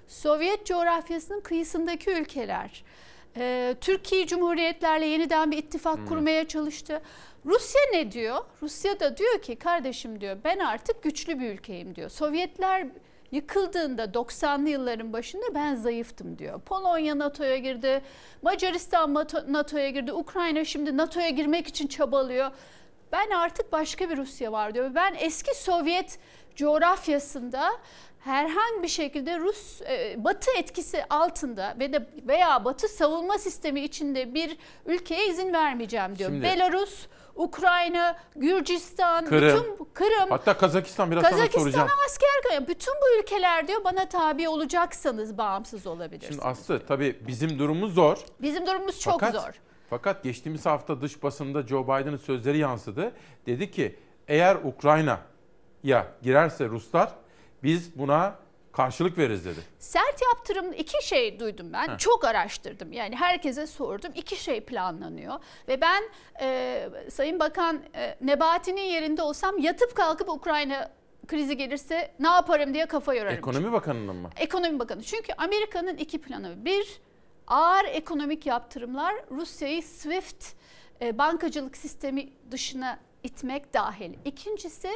Sovyet 0.08 0.66
coğrafyasının 0.66 1.40
kıyısındaki 1.40 2.10
ülkeler. 2.10 2.84
Ee, 3.36 3.74
Türkiye 3.80 4.26
Cumhuriyetlerle 4.26 5.06
yeniden 5.06 5.50
bir 5.50 5.58
ittifak 5.58 6.08
kurmaya 6.08 6.48
çalıştı. 6.48 7.02
Rusya 7.46 7.80
ne 7.92 8.12
diyor? 8.12 8.38
Rusya 8.62 9.00
da 9.00 9.16
diyor 9.16 9.42
ki 9.42 9.56
kardeşim 9.56 10.20
diyor 10.20 10.36
ben 10.44 10.58
artık 10.58 11.02
güçlü 11.02 11.40
bir 11.40 11.50
ülkeyim 11.50 11.94
diyor. 11.94 12.08
Sovyetler 12.10 12.86
yıkıldığında 13.32 14.04
90'lı 14.04 14.68
yılların 14.68 15.12
başında 15.12 15.54
ben 15.54 15.74
zayıftım 15.74 16.38
diyor. 16.38 16.60
Polonya 16.60 17.18
NATO'ya 17.18 17.56
girdi, 17.56 18.02
Macaristan 18.42 19.14
NATO- 19.14 19.52
NATO'ya 19.52 19.90
girdi, 19.90 20.12
Ukrayna 20.12 20.64
şimdi 20.64 20.96
NATO'ya 20.96 21.28
girmek 21.30 21.66
için 21.66 21.86
çabalıyor. 21.86 22.50
Ben 23.12 23.30
artık 23.30 23.72
başka 23.72 24.10
bir 24.10 24.16
Rusya 24.16 24.52
var 24.52 24.74
diyor. 24.74 24.94
Ben 24.94 25.14
eski 25.18 25.54
Sovyet 25.54 26.18
coğrafyasında 26.56 27.70
herhangi 28.20 28.82
bir 28.82 28.88
şekilde 28.88 29.38
Rus 29.38 29.82
e, 29.82 30.24
Batı 30.24 30.50
etkisi 30.56 31.04
altında 31.10 31.74
ve 31.78 31.92
de 31.92 32.06
veya 32.28 32.64
Batı 32.64 32.88
savunma 32.88 33.38
sistemi 33.38 33.80
içinde 33.80 34.34
bir 34.34 34.56
ülkeye 34.86 35.26
izin 35.28 35.52
vermeyeceğim 35.52 36.18
diyor. 36.18 36.30
Şimdi- 36.30 36.42
Belarus, 36.44 37.06
Ukrayna, 37.36 38.16
Gürcistan, 38.36 39.26
Kırım. 39.26 39.64
bütün 39.64 39.84
Kırım, 39.94 40.30
Hatta 40.30 40.56
Kazakistan 40.58 41.10
biraz 41.10 41.22
sonra 41.22 41.32
soracağım. 41.36 41.62
Kazakistan'a 41.62 42.04
asker. 42.06 42.68
Bütün 42.68 42.94
bu 42.94 43.20
ülkeler 43.20 43.68
diyor 43.68 43.84
bana 43.84 44.08
tabi 44.08 44.48
olacaksanız 44.48 45.38
bağımsız 45.38 45.86
olabilirsiniz. 45.86 46.34
Şimdi 46.34 46.44
Aslı 46.48 46.86
tabii 46.86 47.18
bizim 47.26 47.58
durumumuz 47.58 47.94
zor. 47.94 48.18
Bizim 48.42 48.66
durumumuz 48.66 49.00
çok 49.00 49.20
Fakat- 49.20 49.42
zor. 49.42 49.60
Fakat 49.90 50.22
geçtiğimiz 50.22 50.66
hafta 50.66 51.00
dış 51.00 51.22
basında 51.22 51.62
Joe 51.62 51.84
Biden'ın 51.84 52.16
sözleri 52.16 52.58
yansıdı. 52.58 53.12
Dedi 53.46 53.70
ki 53.70 53.96
eğer 54.28 54.56
Ukrayna'ya 54.56 56.06
girerse 56.22 56.68
Ruslar 56.68 57.14
biz 57.62 57.98
buna 57.98 58.34
karşılık 58.72 59.18
veririz 59.18 59.44
dedi. 59.44 59.60
Sert 59.78 60.22
yaptırım 60.22 60.72
iki 60.72 61.06
şey 61.06 61.40
duydum 61.40 61.72
ben. 61.72 61.88
Heh. 61.88 61.98
Çok 61.98 62.24
araştırdım. 62.24 62.92
Yani 62.92 63.16
herkese 63.16 63.66
sordum. 63.66 64.12
İki 64.14 64.36
şey 64.42 64.60
planlanıyor. 64.60 65.34
Ve 65.68 65.80
ben 65.80 66.02
e, 66.40 66.88
Sayın 67.10 67.40
Bakan 67.40 67.82
e, 67.94 68.16
Nebati'nin 68.20 68.80
yerinde 68.82 69.22
olsam 69.22 69.58
yatıp 69.58 69.96
kalkıp 69.96 70.28
Ukrayna 70.28 70.90
krizi 71.26 71.56
gelirse 71.56 72.12
ne 72.20 72.28
yaparım 72.28 72.74
diye 72.74 72.86
kafa 72.86 73.14
yorarım. 73.14 73.38
Ekonomi 73.38 73.72
Bakanı'nın 73.72 74.16
mı? 74.16 74.30
Ekonomi 74.36 74.78
Bakanı. 74.78 75.02
Çünkü 75.02 75.32
Amerika'nın 75.38 75.96
iki 75.96 76.20
planı. 76.20 76.64
Bir, 76.64 77.00
ağır 77.50 77.84
ekonomik 77.84 78.46
yaptırımlar 78.46 79.14
Rusya'yı 79.30 79.82
SWIFT 79.82 80.54
e, 81.00 81.18
bankacılık 81.18 81.76
sistemi 81.76 82.28
dışına 82.50 82.98
itmek 83.22 83.74
dahil. 83.74 84.14
İkincisi 84.24 84.88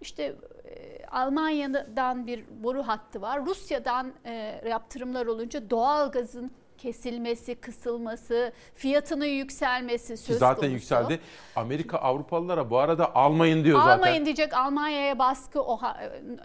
işte 0.00 0.34
e, 0.64 1.06
Almanya'dan 1.06 2.26
bir 2.26 2.44
boru 2.62 2.82
hattı 2.82 3.20
var. 3.20 3.46
Rusya'dan 3.46 4.12
e, 4.24 4.62
yaptırımlar 4.68 5.26
olunca 5.26 5.70
doğal 5.70 6.12
gazın 6.12 6.50
kesilmesi, 6.78 7.54
kısılması, 7.54 8.52
fiyatının 8.74 9.24
yükselmesi 9.24 10.16
söz 10.16 10.38
zaten 10.38 10.54
konusu. 10.56 10.72
yükseldi. 10.74 11.20
Amerika 11.56 11.98
Avrupalılara 11.98 12.70
bu 12.70 12.78
arada 12.78 13.14
almayın 13.14 13.64
diyor 13.64 13.78
Almayın 13.80 13.98
zaten. 13.98 14.24
diyecek 14.24 14.54
Almanya'ya 14.54 15.18
baskı 15.18 15.62
o 15.62 15.76
ha- 15.76 16.00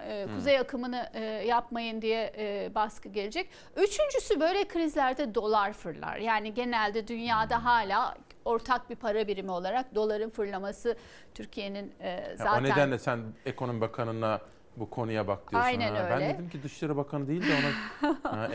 e, 0.07 0.25
Hmm. 0.25 0.35
kuzey 0.35 0.59
akımını 0.59 1.09
e, 1.13 1.23
yapmayın 1.23 2.01
diye 2.01 2.33
e, 2.37 2.75
baskı 2.75 3.09
gelecek. 3.09 3.49
Üçüncüsü 3.77 4.39
böyle 4.39 4.67
krizlerde 4.67 5.35
dolar 5.35 5.73
fırlar. 5.73 6.17
Yani 6.17 6.53
genelde 6.53 7.07
dünyada 7.07 7.57
Hmm. 7.57 7.63
hala 7.65 8.15
ortak 8.45 8.89
bir 8.89 8.95
para 8.95 9.27
birimi 9.27 9.51
olarak 9.51 9.95
doların 9.95 10.29
fırlaması 10.29 10.97
Türkiye'nin 11.33 11.91
e, 11.99 12.09
Ya 12.09 12.23
zaten 12.37 12.59
O 12.59 12.63
nedenle 12.63 12.99
sen 12.99 13.19
ekonomi 13.45 13.81
bakanına 13.81 14.39
bu 14.77 14.89
konuya 14.89 15.27
bak 15.27 15.51
diyorsun. 15.51 15.67
Aynen 15.67 15.95
ha. 15.95 16.07
Ben 16.09 16.21
öyle. 16.21 16.33
dedim 16.33 16.49
ki 16.49 16.63
Dışişleri 16.63 16.97
Bakanı 16.97 17.27
değil 17.27 17.41
de 17.41 17.53
ona 17.53 18.17
ha, 18.41 18.47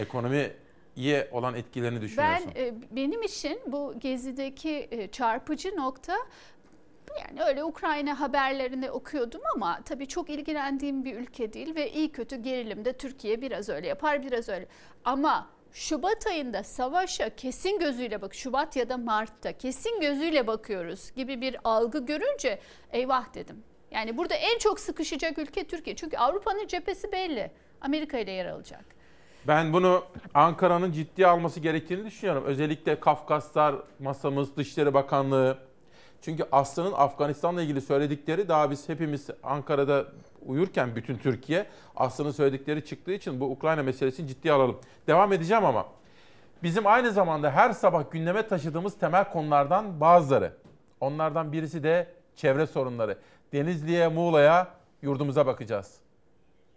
ekonomiye 0.99 1.29
olan 1.33 1.55
etkilerini 1.55 1.97
ben 1.97 2.03
düşünüyorsun. 2.03 2.53
e, 2.57 2.75
benim 2.91 3.23
için 3.23 3.61
bu 3.66 3.95
gezideki 3.99 4.89
e, 4.91 5.09
çarpıcı 5.09 5.77
nokta 5.77 6.16
yani 7.20 7.43
öyle 7.43 7.65
Ukrayna 7.65 8.20
haberlerini 8.20 8.91
okuyordum 8.91 9.41
ama 9.55 9.81
tabii 9.85 10.07
çok 10.07 10.31
ilgilendiğim 10.31 11.05
bir 11.05 11.16
ülke 11.16 11.53
değil 11.53 11.75
ve 11.75 11.93
iyi 11.93 12.12
kötü 12.12 12.37
gerilimde 12.37 12.93
Türkiye 12.93 13.41
biraz 13.41 13.69
öyle 13.69 13.87
yapar 13.87 14.23
biraz 14.23 14.49
öyle. 14.49 14.66
Ama 15.05 15.51
Şubat 15.73 16.27
ayında 16.27 16.62
savaşa 16.62 17.37
kesin 17.37 17.79
gözüyle 17.79 18.23
bak 18.23 18.35
Şubat 18.35 18.77
ya 18.77 18.89
da 18.89 18.97
Mart'ta 18.97 19.53
kesin 19.53 20.01
gözüyle 20.01 20.47
bakıyoruz 20.47 21.12
gibi 21.16 21.41
bir 21.41 21.57
algı 21.65 22.07
görünce 22.07 22.59
eyvah 22.93 23.35
dedim. 23.35 23.62
Yani 23.91 24.16
burada 24.16 24.35
en 24.35 24.59
çok 24.59 24.81
sıkışacak 24.81 25.39
ülke 25.39 25.65
Türkiye. 25.65 25.97
Çünkü 25.97 26.16
Avrupa'nın 26.16 26.66
cephesi 26.66 27.12
belli. 27.12 27.51
Amerika 27.81 28.19
ile 28.19 28.31
yer 28.31 28.47
alacak. 28.47 28.98
Ben 29.49 29.73
bunu 29.73 30.05
Ankara'nın 30.35 30.93
ciddiye 30.93 31.27
alması 31.27 31.61
gerektiğini 31.61 32.05
düşünüyorum. 32.05 32.45
Özellikle 32.47 33.01
Kafkaslar 33.01 33.75
masamız, 33.99 34.57
Dışişleri 34.57 34.95
Bakanlığı. 34.95 35.59
Çünkü 36.23 36.45
Aslı'nın 36.53 36.93
Afganistan'la 36.93 37.62
ilgili 37.62 37.81
söyledikleri 37.81 38.49
daha 38.49 38.70
biz 38.70 38.89
hepimiz 38.89 39.31
Ankara'da 39.43 40.05
uyurken 40.47 40.97
bütün 40.97 41.19
Türkiye 41.19 41.66
Aslı'nın 41.97 42.31
söyledikleri 42.31 42.85
çıktığı 42.85 43.12
için 43.12 43.41
bu 43.41 43.51
Ukrayna 43.51 43.83
meselesini 43.83 44.29
ciddiye 44.29 44.55
alalım. 44.55 44.81
Devam 45.07 45.33
edeceğim 45.33 45.65
ama 45.65 45.87
bizim 46.62 46.87
aynı 46.87 47.12
zamanda 47.12 47.51
her 47.51 47.73
sabah 47.73 48.11
gündeme 48.11 48.49
taşıdığımız 48.49 48.99
temel 48.99 49.33
konulardan 49.33 50.01
bazıları. 50.01 50.53
Onlardan 51.01 51.53
birisi 51.53 51.83
de 51.83 52.07
çevre 52.37 52.66
sorunları. 52.66 53.19
Denizli'ye, 53.53 54.09
Muğla'ya, 54.09 54.69
yurdumuza 55.03 55.47
bakacağız. 55.47 56.07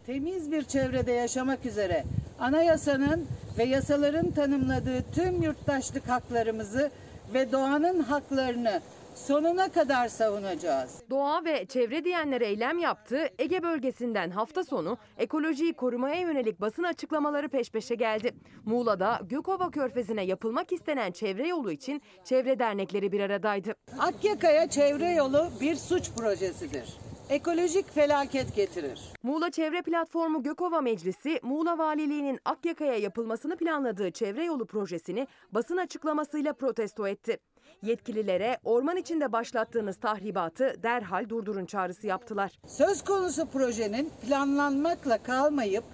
Temiz 0.06 0.52
bir 0.52 0.62
çevrede 0.62 1.12
yaşamak 1.12 1.66
üzere 1.66 2.04
anayasanın 2.40 3.26
ve 3.58 3.64
yasaların 3.64 4.30
tanımladığı 4.30 5.04
tüm 5.14 5.42
yurttaşlık 5.42 6.08
haklarımızı 6.08 6.90
ve 7.34 7.52
doğanın 7.52 8.00
haklarını 8.02 8.80
sonuna 9.14 9.68
kadar 9.68 10.08
savunacağız. 10.08 11.02
Doğa 11.10 11.44
ve 11.44 11.66
çevre 11.66 12.04
diyenlere 12.04 12.46
eylem 12.46 12.78
yaptı. 12.78 13.28
Ege 13.38 13.62
bölgesinden 13.62 14.30
hafta 14.30 14.64
sonu 14.64 14.98
ekolojiyi 15.18 15.72
korumaya 15.72 16.20
yönelik 16.20 16.60
basın 16.60 16.82
açıklamaları 16.82 17.48
peş 17.48 17.70
peşe 17.70 17.94
geldi. 17.94 18.34
Muğla'da 18.64 19.20
Gökova 19.22 19.70
Körfezi'ne 19.70 20.24
yapılmak 20.24 20.72
istenen 20.72 21.10
çevre 21.10 21.48
yolu 21.48 21.72
için 21.72 22.02
çevre 22.24 22.58
dernekleri 22.58 23.12
bir 23.12 23.20
aradaydı. 23.20 23.74
Akyaka'ya 23.98 24.70
çevre 24.70 25.10
yolu 25.10 25.48
bir 25.60 25.76
suç 25.76 26.10
projesidir. 26.16 27.01
Ekolojik 27.30 27.94
felaket 27.94 28.54
getirir. 28.54 29.00
Muğla 29.22 29.50
Çevre 29.50 29.82
Platformu 29.82 30.42
Gökova 30.42 30.80
Meclisi, 30.80 31.40
Muğla 31.42 31.78
Valiliği'nin 31.78 32.40
Akyaka'ya 32.44 32.96
yapılmasını 32.96 33.56
planladığı 33.56 34.10
çevre 34.10 34.44
yolu 34.44 34.66
projesini 34.66 35.26
basın 35.52 35.76
açıklamasıyla 35.76 36.52
protesto 36.52 37.08
etti. 37.08 37.38
Yetkililere 37.82 38.58
orman 38.64 38.96
içinde 38.96 39.32
başlattığınız 39.32 39.96
tahribatı 39.96 40.82
derhal 40.82 41.28
durdurun 41.28 41.66
çağrısı 41.66 42.06
yaptılar. 42.06 42.52
Söz 42.66 43.04
konusu 43.04 43.46
projenin 43.46 44.10
planlanmakla 44.22 45.22
kalmayıp 45.22 45.84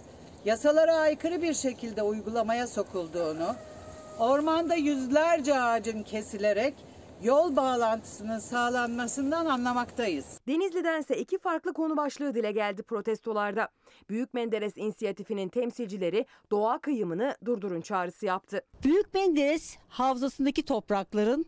yasalara 0.45 0.95
aykırı 0.95 1.43
bir 1.43 1.55
şekilde 1.55 2.03
uygulamaya 2.03 2.67
sokulduğunu, 2.67 3.55
ormanda 4.19 4.75
yüzlerce 4.75 5.61
ağacın 5.61 6.03
kesilerek 6.03 6.75
yol 7.23 7.57
bağlantısının 7.57 8.39
sağlanmasından 8.39 9.47
anlamaktayız. 9.47 10.41
Denizli'dense 10.49 11.17
iki 11.19 11.39
farklı 11.39 11.73
konu 11.73 11.97
başlığı 11.97 12.35
dile 12.35 12.53
geldi 12.53 12.83
protestolarda. 12.83 13.69
Büyük 14.11 14.35
Menderes 14.35 14.77
İnisiyatifi'nin 14.77 15.49
temsilcileri 15.49 16.27
doğa 16.51 16.79
kıyımını 16.79 17.37
durdurun 17.45 17.81
çağrısı 17.81 18.27
yaptı. 18.27 18.63
Büyük 18.85 19.15
Menderes 19.15 19.77
havzasındaki 19.89 20.65
toprakların 20.65 21.47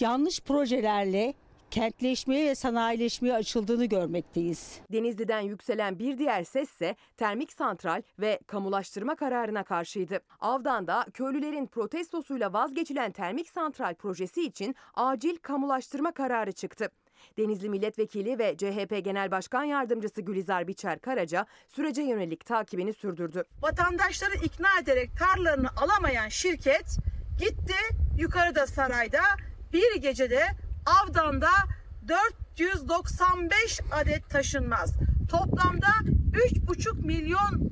yanlış 0.00 0.40
projelerle 0.40 1.34
kentleşmeye 1.70 2.50
ve 2.50 2.54
sanayileşmeye 2.54 3.34
açıldığını 3.34 3.84
görmekteyiz. 3.84 4.80
Denizli'den 4.92 5.40
yükselen 5.40 5.98
bir 5.98 6.18
diğer 6.18 6.44
sesse 6.44 6.96
termik 7.16 7.52
santral 7.52 8.02
ve 8.18 8.40
kamulaştırma 8.46 9.16
kararına 9.16 9.62
karşıydı. 9.62 10.20
Avdan'da 10.40 11.06
köylülerin 11.14 11.66
protestosuyla 11.66 12.52
vazgeçilen 12.52 13.12
termik 13.12 13.48
santral 13.48 13.94
projesi 13.94 14.42
için 14.42 14.76
acil 14.94 15.36
kamulaştırma 15.36 16.12
kararı 16.12 16.52
çıktı. 16.52 16.90
Denizli 17.38 17.68
Milletvekili 17.68 18.38
ve 18.38 18.56
CHP 18.56 19.04
Genel 19.04 19.30
Başkan 19.30 19.64
Yardımcısı 19.64 20.20
Gülizar 20.20 20.68
Biçer 20.68 20.98
Karaca 20.98 21.46
sürece 21.68 22.02
yönelik 22.02 22.46
takibini 22.46 22.92
sürdürdü. 22.92 23.44
Vatandaşları 23.62 24.34
ikna 24.34 24.68
ederek 24.82 25.10
tarlalarını 25.18 25.68
alamayan 25.76 26.28
şirket 26.28 26.96
gitti 27.40 27.74
yukarıda 28.18 28.66
sarayda 28.66 29.20
bir 29.72 29.96
gecede 29.96 30.42
Avdan'da 30.86 31.50
495 32.08 33.80
adet 33.92 34.30
taşınmaz. 34.30 34.94
Toplamda 35.30 35.86
3,5 36.32 37.06
milyon 37.06 37.70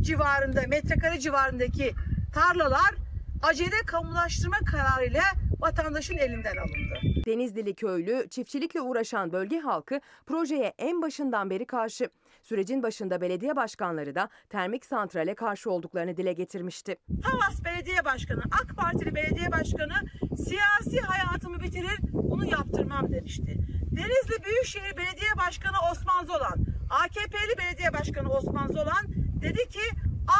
civarında 0.00 0.62
metrekare 0.68 1.18
civarındaki 1.18 1.94
tarlalar 2.34 2.94
acele 3.42 3.82
kamulaştırma 3.86 4.56
kararıyla 4.70 5.22
vatandaşın 5.60 6.16
elinden 6.16 6.56
alındı. 6.56 7.24
Denizlili 7.26 7.74
köylü, 7.74 8.26
çiftçilikle 8.30 8.80
uğraşan 8.80 9.32
bölge 9.32 9.58
halkı 9.58 10.00
projeye 10.26 10.74
en 10.78 11.02
başından 11.02 11.50
beri 11.50 11.66
karşı. 11.66 12.08
Sürecin 12.48 12.82
başında 12.82 13.20
belediye 13.20 13.56
başkanları 13.56 14.14
da 14.14 14.28
termik 14.50 14.86
santrale 14.86 15.34
karşı 15.34 15.70
olduklarını 15.70 16.16
dile 16.16 16.32
getirmişti. 16.32 16.96
Tavas 17.22 17.64
Belediye 17.64 18.04
Başkanı, 18.04 18.42
AK 18.62 18.76
Partili 18.76 19.14
Belediye 19.14 19.52
Başkanı 19.52 19.94
siyasi 20.36 21.00
hayatımı 21.00 21.60
bitirir, 21.60 21.98
bunu 22.12 22.46
yaptırmam 22.46 23.12
demişti. 23.12 23.58
Denizli 23.90 24.44
Büyükşehir 24.44 24.96
Belediye 24.96 25.30
Başkanı 25.46 25.76
Osman 25.92 26.24
Zolan, 26.24 26.66
AKP'li 26.90 27.58
Belediye 27.58 27.92
Başkanı 27.92 28.28
Osman 28.28 28.68
Zolan 28.68 29.04
dedi 29.42 29.68
ki 29.68 29.84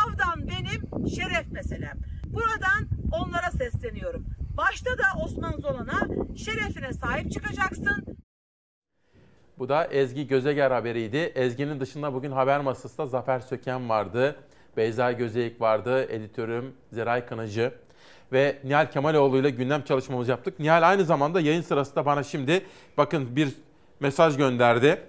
Avdan 0.05 0.49
benim 0.49 1.09
şeref 1.09 1.53
meselem. 1.53 1.99
Buradan 2.27 2.89
onlara 3.13 3.51
sesleniyorum. 3.51 4.27
Başta 4.57 4.91
da 4.99 5.25
Osman 5.25 5.57
Zolan'a 5.57 6.01
şerefine 6.37 6.93
sahip 6.93 7.33
çıkacaksın. 7.33 8.19
Bu 9.59 9.69
da 9.69 9.85
Ezgi 9.87 10.27
Gözeger 10.27 10.71
haberiydi. 10.71 11.17
Ezgi'nin 11.17 11.81
dışında 11.81 12.15
bugün 12.15 12.33
haber 12.33 12.61
masasında 12.61 13.07
Zafer 13.07 13.41
Söken 13.41 13.89
vardı. 13.89 14.37
Beyza 14.77 15.13
Gözeyik 15.13 15.61
vardı. 15.61 16.13
Editörüm 16.13 16.73
Zeray 16.93 17.27
Kınacı. 17.27 17.73
Ve 18.33 18.59
Nihal 18.65 18.91
Kemaloğlu 18.91 19.39
ile 19.39 19.51
gündem 19.51 19.83
çalışmamızı 19.83 20.31
yaptık. 20.31 20.59
Nihal 20.59 20.89
aynı 20.89 21.05
zamanda 21.05 21.41
yayın 21.41 21.63
sırasında 21.63 22.07
bana 22.07 22.23
şimdi 22.23 22.67
bakın 22.97 23.37
bir 23.37 23.49
mesaj 24.01 24.37
gönderdi. 24.37 25.03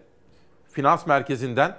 Finans 0.71 1.07
Merkezi'nden, 1.07 1.75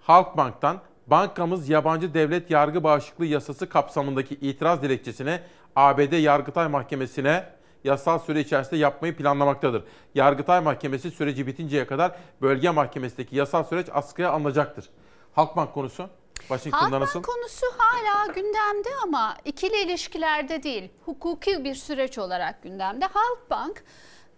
Halkbank'tan 0.00 0.80
bankamız 1.06 1.68
yabancı 1.68 2.14
devlet 2.14 2.50
yargı 2.50 2.84
bağışıklığı 2.84 3.26
yasası 3.26 3.68
kapsamındaki 3.68 4.34
itiraz 4.34 4.82
dilekçesine 4.82 5.40
ABD 5.76 6.12
Yargıtay 6.12 6.68
Mahkemesi'ne 6.68 7.44
yasal 7.86 8.18
süre 8.18 8.40
içerisinde 8.40 8.76
yapmayı 8.76 9.16
planlamaktadır. 9.16 9.84
Yargıtay 10.14 10.60
Mahkemesi 10.60 11.10
süreci 11.10 11.46
bitinceye 11.46 11.86
kadar 11.86 12.16
bölge 12.42 12.70
mahkemesindeki 12.70 13.36
yasal 13.36 13.64
süreç 13.64 13.86
askıya 13.92 14.30
alınacaktır. 14.30 14.90
Halkbank 15.32 15.74
konusu 15.74 16.10
Washington'da 16.34 16.82
Halkbank 16.84 17.02
nasıl? 17.02 17.22
konusu 17.22 17.66
hala 17.78 18.32
gündemde 18.32 18.88
ama 19.02 19.36
ikili 19.44 19.82
ilişkilerde 19.82 20.62
değil, 20.62 20.90
hukuki 21.04 21.64
bir 21.64 21.74
süreç 21.74 22.18
olarak 22.18 22.62
gündemde. 22.62 23.06
Halkbank 23.06 23.84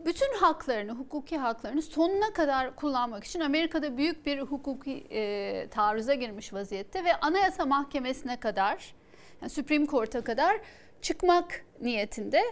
bütün 0.04 0.34
haklarını, 0.34 0.92
hukuki 0.92 1.38
haklarını 1.38 1.82
sonuna 1.82 2.32
kadar 2.32 2.76
kullanmak 2.76 3.24
için 3.24 3.40
Amerika'da 3.40 3.96
büyük 3.96 4.26
bir 4.26 4.40
hukuki 4.40 5.06
e, 5.10 5.68
taarruza 5.68 6.14
girmiş 6.14 6.52
vaziyette 6.52 7.04
ve 7.04 7.16
Anayasa 7.20 7.66
Mahkemesi'ne 7.66 8.40
kadar, 8.40 8.94
yani 9.42 9.50
Supreme 9.50 9.86
Court'a 9.86 10.24
kadar 10.24 10.60
çıkmak 11.02 11.64
niyetinde. 11.80 12.42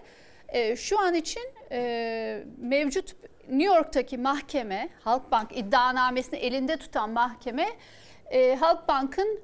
E, 0.48 0.76
şu 0.76 1.00
an 1.00 1.14
için 1.14 1.42
e, 1.72 2.44
mevcut 2.58 3.16
New 3.48 3.74
York'taki 3.76 4.18
mahkeme, 4.18 4.88
Halkbank 5.04 5.56
iddianamesini 5.56 6.38
elinde 6.38 6.76
tutan 6.76 7.10
mahkeme, 7.10 7.68
e, 8.30 8.56
Halkbank'ın 8.56 9.40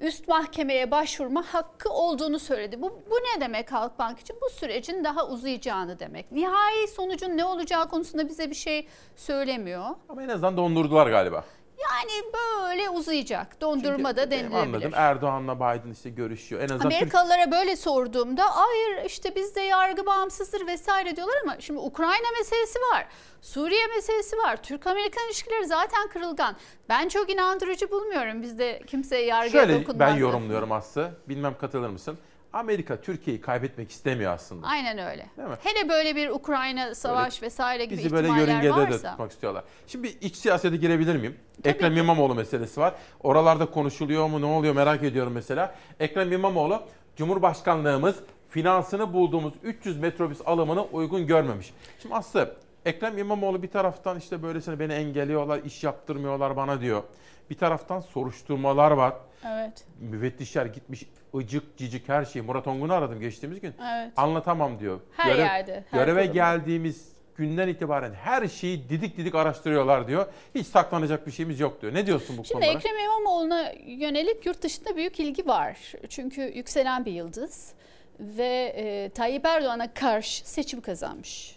üst 0.00 0.28
mahkemeye 0.28 0.90
başvurma 0.90 1.42
hakkı 1.42 1.90
olduğunu 1.90 2.38
söyledi. 2.38 2.82
Bu, 2.82 3.02
bu 3.10 3.14
ne 3.14 3.40
demek 3.40 3.72
Halkbank 3.72 4.20
için? 4.20 4.36
Bu 4.46 4.50
sürecin 4.50 5.04
daha 5.04 5.28
uzayacağını 5.28 5.98
demek. 5.98 6.32
Nihai 6.32 6.88
sonucun 6.88 7.36
ne 7.36 7.44
olacağı 7.44 7.88
konusunda 7.88 8.28
bize 8.28 8.50
bir 8.50 8.54
şey 8.54 8.88
söylemiyor. 9.16 9.84
Ama 10.08 10.22
en 10.22 10.28
azından 10.28 10.56
dondurdular 10.56 11.06
galiba. 11.06 11.44
Yani 11.82 12.12
böyle 12.34 12.90
uzayacak. 12.90 13.60
Dondurma 13.60 14.16
da 14.16 14.30
Benim 14.30 14.30
denilebilir. 14.52 14.60
anladım. 14.62 14.92
Erdoğan'la 14.94 15.56
Biden 15.56 15.92
işte 15.92 16.10
görüşüyor. 16.10 16.60
En 16.62 16.64
azından 16.64 16.90
Türk- 16.90 16.92
Amerikalılara 16.92 17.50
böyle 17.50 17.76
sorduğumda 17.76 18.44
hayır 18.56 19.04
işte 19.04 19.34
bizde 19.34 19.60
yargı 19.60 20.06
bağımsızdır 20.06 20.66
vesaire 20.66 21.16
diyorlar 21.16 21.36
ama 21.44 21.56
şimdi 21.60 21.80
Ukrayna 21.80 22.30
meselesi 22.38 22.78
var. 22.78 23.06
Suriye 23.40 23.86
meselesi 23.86 24.36
var. 24.38 24.62
Türk-Amerikan 24.62 25.26
ilişkileri 25.26 25.66
zaten 25.66 26.08
kırılgan. 26.08 26.56
Ben 26.88 27.08
çok 27.08 27.30
inandırıcı 27.32 27.90
bulmuyorum. 27.90 28.42
Bizde 28.42 28.82
kimse 28.86 29.18
yargıya 29.18 29.62
Şöyle 29.66 29.80
dokunmaz. 29.80 30.00
ben 30.00 30.16
yorumluyorum 30.16 30.72
Aslı. 30.72 31.10
Bilmem 31.28 31.58
katılır 31.58 31.88
mısın? 31.88 32.18
Amerika 32.56 33.00
Türkiye'yi 33.00 33.40
kaybetmek 33.40 33.90
istemiyor 33.90 34.32
aslında. 34.32 34.66
Aynen 34.66 34.98
öyle. 34.98 35.26
Değil 35.36 35.48
mi? 35.48 35.56
Hele 35.64 35.88
böyle 35.88 36.16
bir 36.16 36.30
Ukrayna 36.30 36.94
savaş 36.94 37.42
vesaire 37.42 37.84
gibi 37.84 37.98
Bizi 37.98 38.12
böyle 38.12 38.28
yörüngede 38.28 38.62
de 38.64 38.70
varsa. 38.70 39.10
tutmak 39.10 39.30
istiyorlar. 39.32 39.64
Şimdi 39.86 40.06
iç 40.08 40.36
siyasete 40.36 40.76
girebilir 40.76 41.16
miyim? 41.16 41.36
Ekrem 41.64 41.96
İmamoğlu 41.96 42.34
meselesi 42.34 42.80
var. 42.80 42.94
Oralarda 43.22 43.66
konuşuluyor 43.66 44.26
mu 44.26 44.40
ne 44.40 44.46
oluyor 44.46 44.74
merak 44.74 45.02
ediyorum 45.02 45.32
mesela. 45.32 45.74
Ekrem 46.00 46.32
İmamoğlu 46.32 46.82
Cumhurbaşkanlığımız 47.16 48.16
finansını 48.50 49.12
bulduğumuz 49.12 49.52
300 49.62 49.98
metrobüs 49.98 50.40
alımını 50.46 50.82
uygun 50.82 51.26
görmemiş. 51.26 51.74
Şimdi 52.02 52.14
Aslı 52.14 52.56
Ekrem 52.84 53.18
İmamoğlu 53.18 53.62
bir 53.62 53.70
taraftan 53.70 54.18
işte 54.18 54.42
böylesine 54.42 54.78
beni 54.78 54.92
engelliyorlar, 54.92 55.58
iş 55.64 55.84
yaptırmıyorlar 55.84 56.56
bana 56.56 56.80
diyor. 56.80 57.02
Bir 57.50 57.58
taraftan 57.58 58.00
soruşturmalar 58.00 58.90
var. 58.90 59.14
Evet. 59.46 59.84
Müfettişler 60.00 60.66
gitmiş 60.66 61.04
ıcık 61.36 61.76
cicik 61.76 62.08
her 62.08 62.24
şeyi. 62.24 62.42
Murat 62.42 62.66
Ongun'u 62.66 62.92
aradım 62.92 63.20
geçtiğimiz 63.20 63.60
gün. 63.60 63.74
Evet. 63.82 64.12
Anlatamam 64.16 64.80
diyor. 64.80 65.00
Her 65.16 65.38
yerde, 65.38 65.84
her 65.90 65.98
göreve 65.98 66.20
kurumda. 66.20 66.32
geldiğimiz 66.34 67.08
günden 67.36 67.68
itibaren 67.68 68.12
her 68.12 68.48
şeyi 68.48 68.88
didik 68.88 69.16
didik 69.16 69.34
araştırıyorlar 69.34 70.08
diyor. 70.08 70.26
Hiç 70.54 70.66
saklanacak 70.66 71.26
bir 71.26 71.32
şeyimiz 71.32 71.60
yok 71.60 71.82
diyor. 71.82 71.94
Ne 71.94 72.06
diyorsun 72.06 72.38
bu 72.38 72.44
Şimdi 72.44 72.60
konulara? 72.60 72.78
Ekrem 72.78 72.98
İmamoğlu'na 72.98 73.72
yönelik 73.86 74.46
yurt 74.46 74.62
dışında 74.62 74.96
büyük 74.96 75.20
ilgi 75.20 75.46
var. 75.46 75.92
Çünkü 76.08 76.42
yükselen 76.54 77.04
bir 77.04 77.12
yıldız 77.12 77.72
ve 78.20 78.72
e, 78.76 79.10
Tayyip 79.14 79.44
Erdoğan'a 79.46 79.94
karşı 79.94 80.50
seçim 80.50 80.80
kazanmış. 80.80 81.56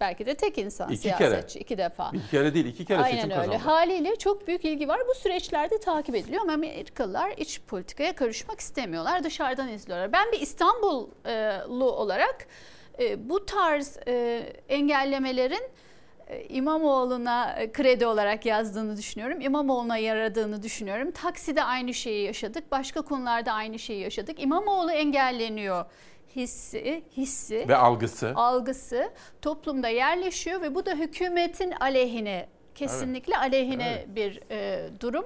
Belki 0.00 0.26
de 0.26 0.34
tek 0.34 0.58
insan 0.58 0.88
İki 0.90 1.02
siyasetçi 1.02 1.52
kere. 1.54 1.62
iki 1.62 1.78
defa. 1.78 2.12
Bir 2.12 2.26
kere 2.30 2.54
değil 2.54 2.66
iki 2.66 2.84
kere 2.84 2.98
Aynen 3.02 3.16
seçim 3.16 3.30
öyle. 3.30 3.40
kazandı. 3.40 3.56
Haliyle 3.64 4.16
çok 4.16 4.46
büyük 4.46 4.64
ilgi 4.64 4.88
var. 4.88 5.00
Bu 5.08 5.14
süreçlerde 5.14 5.80
takip 5.80 6.14
ediliyor 6.14 6.42
ama 6.42 6.52
Amerikalılar 6.52 7.30
iç 7.36 7.60
politikaya 7.66 8.14
karışmak 8.14 8.60
istemiyorlar. 8.60 9.24
Dışarıdan 9.24 9.68
izliyorlar. 9.68 10.12
Ben 10.12 10.32
bir 10.32 10.40
İstanbullu 10.40 11.92
olarak 11.92 12.46
e, 12.98 13.28
bu 13.28 13.46
tarz 13.46 13.98
e, 14.08 14.42
engellemelerin 14.68 15.62
e, 16.28 16.44
İmamoğlu'na 16.44 17.56
kredi 17.72 18.06
olarak 18.06 18.46
yazdığını 18.46 18.96
düşünüyorum. 18.96 19.40
İmamoğlu'na 19.40 19.96
yaradığını 19.96 20.62
düşünüyorum. 20.62 21.10
Takside 21.10 21.62
aynı 21.62 21.94
şeyi 21.94 22.26
yaşadık. 22.26 22.70
Başka 22.72 23.02
konularda 23.02 23.52
aynı 23.52 23.78
şeyi 23.78 24.00
yaşadık. 24.02 24.42
İmamoğlu 24.42 24.92
engelleniyor 24.92 25.84
hissi, 26.36 27.02
hissi 27.16 27.64
Ve 27.68 27.76
algısı. 27.76 28.32
algısı 28.34 29.10
toplumda 29.42 29.88
yerleşiyor 29.88 30.60
ve 30.62 30.74
bu 30.74 30.86
da 30.86 30.90
hükümetin 30.94 31.70
aleyhine 31.80 32.48
kesinlikle 32.74 33.38
aleyhine 33.38 34.04
bir 34.08 34.40
e, 34.50 34.90
durum. 35.00 35.24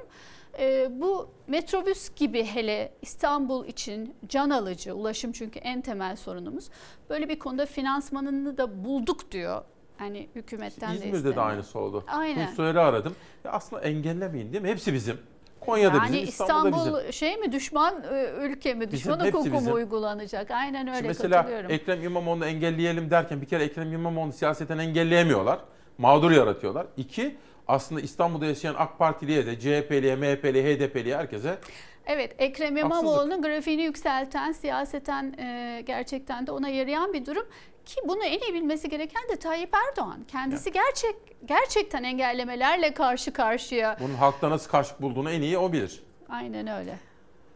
E, 0.59 0.89
bu 1.01 1.29
metrobüs 1.47 2.15
gibi 2.16 2.45
hele 2.45 2.93
İstanbul 3.03 3.66
için 3.66 4.15
can 4.29 4.51
alıcı, 4.51 4.95
ulaşım 4.95 5.33
çünkü 5.33 5.59
en 5.59 5.81
temel 5.81 6.16
sorunumuz. 6.16 6.69
Böyle 7.11 7.29
bir 7.29 7.39
konuda 7.39 7.66
finansmanını 7.66 8.59
da 8.59 8.85
bulduk 8.85 9.33
diyor. 9.33 9.62
Hani 9.97 10.29
hükümetten 10.35 10.91
de 10.93 10.95
İzmir'de 10.97 11.12
de 11.12 11.19
isteniyor. 11.19 11.47
aynısı 11.51 11.79
oldu. 11.79 12.05
Aynen. 12.09 12.47
Tunçer'i 12.47 12.81
aradım. 12.81 13.15
Ya 13.45 13.53
aslında 13.53 13.83
engellemeyin 13.83 14.53
değil 14.53 14.62
mi? 14.62 14.69
Hepsi 14.69 14.93
bizim. 14.95 15.19
Konya'da 15.66 15.97
yani 15.97 16.12
bizim, 16.12 16.28
İstanbul'da 16.28 16.76
İstanbul 16.76 16.98
bizim. 16.98 17.12
şey 17.12 17.36
mi 17.36 17.52
düşman 17.52 18.05
e, 18.14 18.30
ülke 18.40 18.74
mi? 18.74 18.90
Düşman 18.90 19.20
hepsi 19.20 19.32
hukuku 19.32 19.48
mu 19.48 19.56
bizim. 19.60 19.72
uygulanacak? 19.72 20.51
Aynen 20.51 20.86
öyle 20.86 20.97
Şimdi 20.97 21.09
mesela. 21.09 21.51
Ekrem 21.68 22.02
İmamoğlu'nu 22.02 22.47
engelleyelim 22.47 23.10
derken 23.10 23.40
bir 23.40 23.47
kere 23.47 23.64
Ekrem 23.64 23.93
İmamoğlu'nu 23.93 24.32
siyaseten 24.32 24.78
engelleyemiyorlar. 24.78 25.59
Mağdur 25.98 26.30
yaratıyorlar. 26.30 26.86
İki, 26.97 27.36
aslında 27.68 28.01
İstanbul'da 28.01 28.47
yaşayan 28.47 28.74
AK 28.78 28.98
Partiliye 28.98 29.47
de 29.47 29.59
CHP'liye, 29.59 30.16
MHP'liye, 30.16 30.64
HDP'liye 30.64 31.16
herkese 31.16 31.59
Evet 32.06 32.34
Ekrem 32.39 32.76
İmamoğlu'nun 32.76 33.43
grafiğini 33.43 33.82
yükselten, 33.82 34.52
siyaseten 34.52 35.34
e, 35.39 35.82
gerçekten 35.86 36.47
de 36.47 36.52
ona 36.52 36.68
yarayan 36.68 37.12
bir 37.12 37.26
durum. 37.26 37.47
Ki 37.86 38.00
bunu 38.09 38.24
en 38.24 38.38
iyi 38.40 38.54
bilmesi 38.54 38.88
gereken 38.88 39.22
de 39.28 39.36
Tayyip 39.36 39.74
Erdoğan. 39.74 40.24
Kendisi 40.28 40.72
gerçek 40.72 41.16
gerçekten 41.44 42.02
engellemelerle 42.02 42.94
karşı 42.94 43.32
karşıya. 43.32 43.96
bunun 44.00 44.14
halkta 44.14 44.50
nasıl 44.50 44.70
karşılık 44.70 45.02
bulduğunu 45.02 45.30
en 45.30 45.42
iyi 45.42 45.59
o 45.59 45.72
bilir. 45.72 46.02
Aynen 46.28 46.66
öyle. 46.66 46.98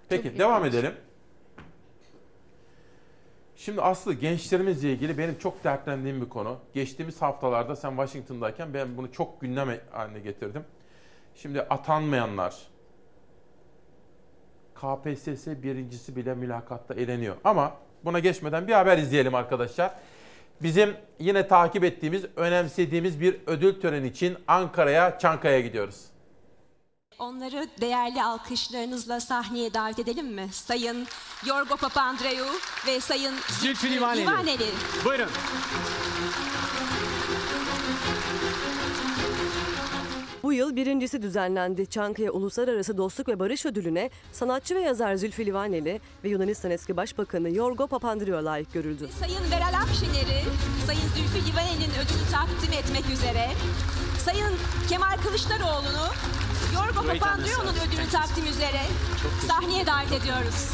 Peki 0.09 0.39
devam 0.39 0.65
edelim. 0.65 0.95
Şimdi 3.57 3.83
Aslı 3.83 4.15
gençlerimizle 4.15 4.93
ilgili 4.93 5.19
benim 5.19 5.39
çok 5.39 5.65
dertlendiğim 5.65 6.21
bir 6.21 6.29
konu. 6.29 6.59
Geçtiğimiz 6.75 7.23
haftalarda 7.23 7.77
sen 7.77 7.91
Washington'dayken 7.91 8.75
ben 8.75 8.97
bunu 8.97 9.13
çok 9.13 9.41
gündem 9.41 9.69
haline 9.91 10.19
getirdim. 10.19 10.65
Şimdi 11.35 11.63
atanmayanlar, 11.63 12.57
KPSS 14.75 15.47
birincisi 15.47 16.17
bile 16.17 16.35
mülakatta 16.35 16.95
eleniyor. 16.95 17.37
Ama 17.45 17.73
buna 18.05 18.19
geçmeden 18.19 18.69
bir 18.69 18.73
haber 18.73 18.99
izleyelim 18.99 19.35
arkadaşlar. 19.35 19.95
Bizim 20.63 20.97
yine 21.19 21.49
takip 21.49 21.85
ettiğimiz, 21.85 22.25
önemsediğimiz 22.37 23.21
bir 23.21 23.37
ödül 23.47 23.81
töreni 23.81 24.07
için 24.07 24.39
Ankara'ya, 24.49 25.19
Çankaya'ya 25.19 25.61
gidiyoruz. 25.61 25.97
Onları 27.19 27.69
değerli 27.81 28.23
alkışlarınızla 28.23 29.21
sahneye 29.21 29.75
davet 29.75 29.99
edelim 29.99 30.27
mi? 30.35 30.49
Sayın 30.53 31.07
Yorgo 31.47 31.77
Papandreou 31.77 32.49
ve 32.87 33.01
Sayın 33.01 33.35
Zülfü 33.61 33.91
Livaneli. 33.91 34.21
Livaneli. 34.21 34.67
Buyurun. 35.05 35.29
Bu 40.47 40.53
yıl 40.53 40.77
birincisi 40.77 41.23
düzenlendi. 41.23 41.87
Çankaya 41.87 42.31
Uluslararası 42.31 42.99
Dostluk 42.99 43.29
ve 43.29 43.39
Barış 43.39 43.67
Ödülü'ne 43.67 44.11
sanatçı 44.33 44.75
ve 44.75 44.81
yazar 44.81 45.15
Zülfü 45.17 45.47
Livaneli 45.47 46.01
ve 46.25 46.29
Yunanistan 46.29 46.71
eski 46.71 46.97
başbakanı 46.97 47.51
Yorgo 47.51 47.87
Papandreou 47.87 48.45
layık 48.45 48.73
görüldü. 48.73 49.09
Sayın 49.21 49.51
Meral 49.51 49.75
Akşener'i 49.83 50.43
Sayın 50.87 51.01
Zülfü 51.01 51.51
Livaneli'nin 51.51 51.91
ödülü 51.91 52.31
takdim 52.33 52.73
etmek 52.79 53.11
üzere 53.13 53.51
Sayın 54.25 54.55
Kemal 54.89 55.17
Kılıçdaroğlu'nu 55.23 56.07
Yorgo 56.75 57.09
Papandreou'nun 57.09 57.69
answer. 57.69 57.89
ödülü 57.89 58.11
takdim 58.13 58.47
üzere 58.47 58.83
sahneye 59.49 59.87
davet 59.87 60.13
ediyoruz. 60.13 60.73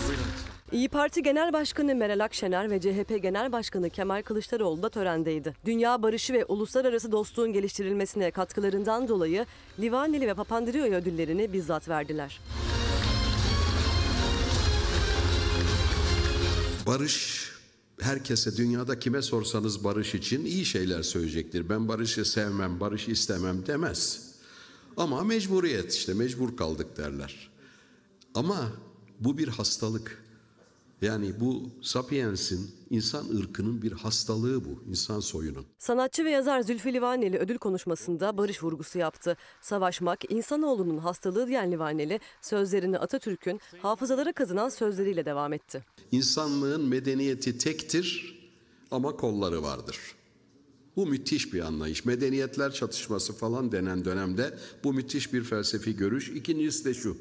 İyi 0.73 0.89
Parti 0.89 1.23
Genel 1.23 1.53
Başkanı 1.53 1.95
Meral 1.95 2.25
Akşener 2.25 2.71
ve 2.71 2.81
CHP 2.81 3.23
Genel 3.23 3.53
Başkanı 3.53 3.91
Kemal 3.91 4.23
Kılıçdaroğlu 4.23 4.83
da 4.83 4.89
törendeydi. 4.89 5.55
Dünya 5.65 6.03
barışı 6.03 6.33
ve 6.33 6.45
uluslararası 6.45 7.13
dostluğun 7.13 7.53
geliştirilmesine 7.53 8.31
katkılarından 8.31 9.09
dolayı 9.09 9.47
Livaneli 9.81 10.27
ve 10.27 10.35
Papandreou 10.35 10.95
ödüllerini 10.95 11.53
bizzat 11.53 11.89
verdiler. 11.89 12.41
Barış 16.87 17.49
herkese 18.01 18.57
dünyada 18.57 18.99
kime 18.99 19.23
sorsanız 19.23 19.85
barış 19.85 20.15
için 20.15 20.45
iyi 20.45 20.65
şeyler 20.65 21.03
söyleyecektir. 21.03 21.69
Ben 21.69 21.89
barışı 21.89 22.25
sevmem, 22.25 22.81
barış 22.81 23.09
istemem 23.09 23.67
demez. 23.67 24.33
Ama 24.97 25.25
mecburiyet 25.25 25.95
işte 25.95 26.15
mecbur 26.15 26.57
kaldık 26.57 26.97
derler. 26.97 27.51
Ama 28.35 28.73
bu 29.21 29.39
bir 29.39 29.49
hastalık. 29.49 30.23
Yani 31.03 31.41
bu 31.41 31.71
sapiensin, 31.83 32.71
insan 32.91 33.37
ırkının 33.39 33.83
bir 33.83 33.93
hastalığı 33.93 34.65
bu, 34.65 34.85
insan 34.91 35.21
soyunun. 35.21 35.67
Sanatçı 35.79 36.25
ve 36.25 36.31
yazar 36.31 36.61
Zülfü 36.61 36.93
Livaneli 36.93 37.39
ödül 37.39 37.59
konuşmasında 37.59 38.37
barış 38.37 38.63
vurgusu 38.63 38.99
yaptı. 38.99 39.37
Savaşmak 39.61 40.33
insanoğlunun 40.33 40.99
hastalığı 40.99 41.49
diyen 41.49 41.73
Livaneli 41.73 42.21
sözlerini 42.43 42.99
Atatürk'ün 42.99 43.61
hafızalara 43.83 44.33
kazınan 44.33 44.69
sözleriyle 44.69 45.25
devam 45.25 45.53
etti. 45.53 45.85
İnsanlığın 46.13 46.89
medeniyeti 46.89 47.59
tektir 47.59 48.39
ama 48.91 49.17
kolları 49.17 49.63
vardır. 49.63 49.99
Bu 50.97 51.07
müthiş 51.07 51.55
bir 51.55 51.61
anlayış. 51.61 52.05
Medeniyetler 52.05 52.73
çatışması 52.73 53.33
falan 53.33 53.73
denen 53.73 54.05
dönemde 54.05 54.59
bu 54.85 54.93
müthiş 54.93 55.33
bir 55.33 55.45
felsefi 55.45 55.97
görüş. 55.97 56.29
İkincisi 56.29 56.85
de 56.85 56.95
şu. 56.95 57.17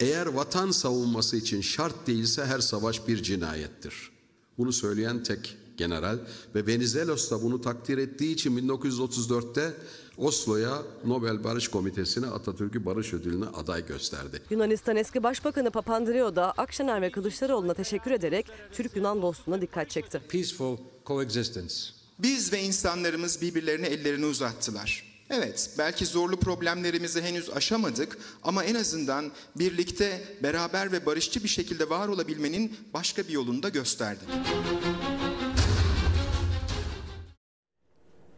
Eğer 0.00 0.26
vatan 0.26 0.70
savunması 0.70 1.36
için 1.36 1.60
şart 1.60 2.06
değilse 2.06 2.44
her 2.44 2.58
savaş 2.58 3.08
bir 3.08 3.22
cinayettir. 3.22 4.10
Bunu 4.58 4.72
söyleyen 4.72 5.22
tek 5.22 5.56
general 5.76 6.18
ve 6.54 6.66
Venizelos 6.66 7.30
da 7.30 7.42
bunu 7.42 7.60
takdir 7.60 7.98
ettiği 7.98 8.34
için 8.34 8.58
1934'te 8.58 9.74
Oslo'ya 10.16 10.82
Nobel 11.04 11.44
Barış 11.44 11.68
Komitesi'ne 11.68 12.26
Atatürk'ü 12.26 12.84
Barış 12.84 13.14
Ödülü'ne 13.14 13.46
aday 13.46 13.86
gösterdi. 13.86 14.42
Yunanistan 14.50 14.96
eski 14.96 15.22
başbakanı 15.22 15.70
Papandreou 15.70 16.36
da 16.36 16.52
Akşener 16.52 17.02
ve 17.02 17.10
Kılıçdaroğlu'na 17.10 17.74
teşekkür 17.74 18.10
ederek 18.10 18.46
Türk-Yunan 18.72 19.22
dostluğuna 19.22 19.60
dikkat 19.60 19.90
çekti. 19.90 20.20
Peaceful 20.28 20.76
coexistence. 21.06 21.74
Biz 22.18 22.52
ve 22.52 22.62
insanlarımız 22.62 23.42
birbirlerine 23.42 23.86
ellerini 23.86 24.26
uzattılar. 24.26 25.13
Evet, 25.30 25.70
belki 25.78 26.06
zorlu 26.06 26.36
problemlerimizi 26.40 27.22
henüz 27.22 27.50
aşamadık 27.50 28.18
ama 28.42 28.64
en 28.64 28.74
azından 28.74 29.32
birlikte, 29.56 30.20
beraber 30.42 30.92
ve 30.92 31.06
barışçı 31.06 31.42
bir 31.44 31.48
şekilde 31.48 31.90
var 31.90 32.08
olabilmenin 32.08 32.76
başka 32.94 33.22
bir 33.22 33.32
yolunu 33.32 33.62
da 33.62 33.68
gösterdik. 33.68 34.28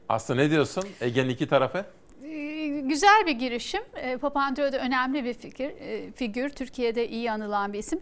Aslı 0.09 0.37
ne 0.37 0.51
diyorsun 0.51 0.85
Ege'nin 1.01 1.29
iki 1.29 1.49
tarafı? 1.49 1.85
Ee, 2.25 2.57
Güzel 2.85 3.27
bir 3.27 3.33
girişim. 3.33 3.83
Ee, 3.97 4.17
Papandreou 4.17 4.73
da 4.73 4.79
önemli 4.79 5.25
bir 5.25 5.35
fikir, 5.35 5.65
e, 5.65 6.13
figür. 6.13 6.49
Türkiye'de 6.51 7.09
iyi 7.09 7.31
anılan 7.33 7.73
bir 7.73 7.79
isim. 7.79 8.01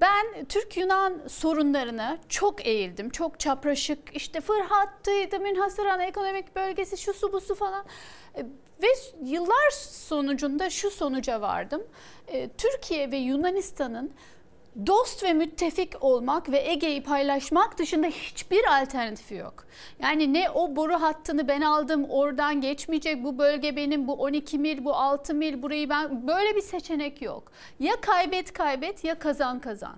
Ben 0.00 0.44
Türk-Yunan 0.48 1.20
sorunlarına 1.28 2.18
çok 2.28 2.66
eğildim. 2.66 3.10
Çok 3.10 3.40
çapraşık. 3.40 3.98
İşte 4.16 4.40
Fırhat'tıydı, 4.40 5.40
Münhasıran 5.40 6.00
ekonomik 6.00 6.56
bölgesi, 6.56 6.96
şu 6.96 7.14
su 7.14 7.32
bu 7.32 7.40
su 7.40 7.54
falan. 7.54 7.84
Ee, 8.36 8.46
Ve 8.82 8.86
yıllar 9.22 9.70
sonucunda 9.90 10.70
şu 10.70 10.90
sonuca 10.90 11.40
vardım. 11.40 11.82
Ee, 12.28 12.50
Türkiye 12.58 13.10
ve 13.10 13.16
Yunanistan'ın 13.16 14.12
dost 14.86 15.24
ve 15.24 15.32
müttefik 15.32 16.04
olmak 16.04 16.50
ve 16.50 16.58
Ege'yi 16.58 17.02
paylaşmak 17.02 17.78
dışında 17.78 18.06
hiçbir 18.06 18.80
alternatifi 18.80 19.34
yok. 19.34 19.64
Yani 20.02 20.32
ne 20.32 20.50
o 20.50 20.76
boru 20.76 21.02
hattını 21.02 21.48
ben 21.48 21.60
aldım 21.60 22.04
oradan 22.04 22.60
geçmeyecek 22.60 23.24
bu 23.24 23.38
bölge 23.38 23.76
benim 23.76 24.08
bu 24.08 24.12
12 24.12 24.58
mil 24.58 24.84
bu 24.84 24.94
6 24.94 25.34
mil 25.34 25.62
burayı 25.62 25.88
ben 25.88 26.28
böyle 26.28 26.56
bir 26.56 26.60
seçenek 26.60 27.22
yok. 27.22 27.52
Ya 27.80 27.92
kaybet 28.00 28.52
kaybet 28.52 29.04
ya 29.04 29.18
kazan 29.18 29.60
kazan. 29.60 29.96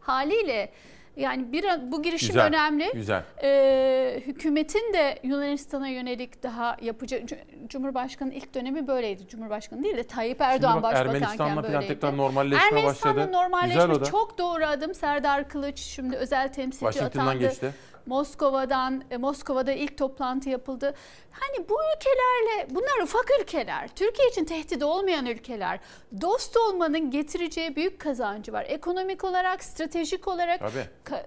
Haliyle 0.00 0.72
yani 1.16 1.52
bir 1.52 1.64
bu 1.92 2.02
girişim 2.02 2.28
Güzel, 2.28 2.46
önemli. 2.46 2.90
güzel. 2.94 3.22
Ee, 3.42 4.22
hükümetin 4.26 4.92
de 4.92 5.18
Yunanistan'a 5.22 5.88
yönelik 5.88 6.42
daha 6.42 6.76
yapıcı 6.82 7.26
Cumhurbaşkanı 7.66 8.34
ilk 8.34 8.54
dönemi 8.54 8.86
böyleydi. 8.86 9.28
Cumhurbaşkanı 9.28 9.82
değil 9.82 9.96
de 9.96 10.04
Tayyip 10.04 10.40
Erdoğan 10.40 10.76
bak 10.76 10.82
başbakanken 10.82 11.14
Ermenistan'la 11.20 11.62
falan 11.62 11.86
tekrar 11.86 12.16
normalleşme 12.16 12.66
Ermenistan'la 12.66 13.16
başladı. 13.16 13.32
normalleşme 13.32 13.74
Güzel 13.82 13.90
o 13.96 14.00
da. 14.00 14.04
çok 14.04 14.38
doğru 14.38 14.64
adım. 14.66 14.94
Serdar 14.94 15.48
Kılıç 15.48 15.78
şimdi 15.78 16.16
özel 16.16 16.52
temsilci 16.52 16.92
Washington'dan 16.92 17.26
atandı. 17.26 17.48
geçti. 17.48 17.72
Moskova'dan 18.06 19.04
e, 19.10 19.16
Moskova'da 19.16 19.72
ilk 19.72 19.98
toplantı 19.98 20.48
yapıldı. 20.50 20.94
Hani 21.30 21.68
bu 21.68 21.74
ülkelerle 21.96 22.74
bunlar 22.74 23.02
ufak 23.02 23.24
ülkeler. 23.40 23.88
Türkiye 23.96 24.28
için 24.28 24.44
tehdit 24.44 24.82
olmayan 24.82 25.26
ülkeler. 25.26 25.80
Dost 26.20 26.56
olmanın 26.56 27.10
getireceği 27.10 27.76
büyük 27.76 27.98
kazancı 28.00 28.52
var. 28.52 28.64
Ekonomik 28.68 29.24
olarak, 29.24 29.64
stratejik 29.64 30.28
olarak 30.28 30.60
ka- 31.04 31.22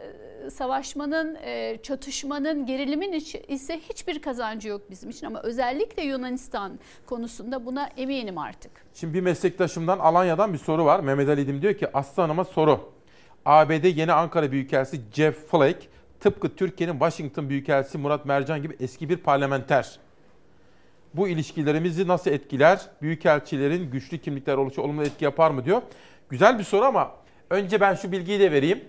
e, 0.45 0.49
savaşmanın, 0.49 1.35
e, 1.35 1.77
çatışmanın, 1.83 2.65
gerilimin 2.65 3.11
ise 3.47 3.79
hiçbir 3.89 4.21
kazancı 4.21 4.67
yok 4.69 4.81
bizim 4.89 5.09
için 5.09 5.27
ama 5.27 5.41
özellikle 5.43 6.03
Yunanistan 6.03 6.79
konusunda 7.05 7.65
buna 7.65 7.89
eminim 7.97 8.37
artık. 8.37 8.71
Şimdi 8.93 9.13
bir 9.13 9.21
meslektaşımdan 9.21 9.99
Alanya'dan 9.99 10.53
bir 10.53 10.57
soru 10.57 10.85
var. 10.85 10.99
Mehmet 10.99 11.29
Ali 11.29 11.41
İdim 11.41 11.61
diyor 11.61 11.73
ki 11.73 11.87
Aslı 11.93 12.21
Hanım'a 12.21 12.45
soru. 12.45 12.93
ABD 13.45 13.85
yeni 13.97 14.13
Ankara 14.13 14.51
Büyükelçisi 14.51 15.01
Jeff 15.13 15.47
Flake 15.51 15.87
tıpkı 16.25 16.55
Türkiye'nin 16.55 16.93
Washington 16.93 17.49
Büyükelçisi 17.49 17.97
Murat 17.97 18.25
Mercan 18.25 18.61
gibi 18.61 18.75
eski 18.79 19.09
bir 19.09 19.17
parlamenter. 19.17 19.99
bu 21.13 21.27
ilişkilerimizi 21.27 22.07
nasıl 22.07 22.31
etkiler? 22.31 22.81
Büyükelçilerin 23.01 23.91
güçlü 23.91 24.17
kimlikler 24.17 24.57
oluşu 24.57 24.81
olumlu 24.81 25.03
etki 25.03 25.25
yapar 25.25 25.51
mı 25.51 25.65
diyor. 25.65 25.81
Güzel 26.29 26.59
bir 26.59 26.63
soru 26.63 26.85
ama 26.85 27.11
önce 27.49 27.81
ben 27.81 27.95
şu 27.95 28.11
bilgiyi 28.11 28.39
de 28.39 28.51
vereyim. 28.51 28.83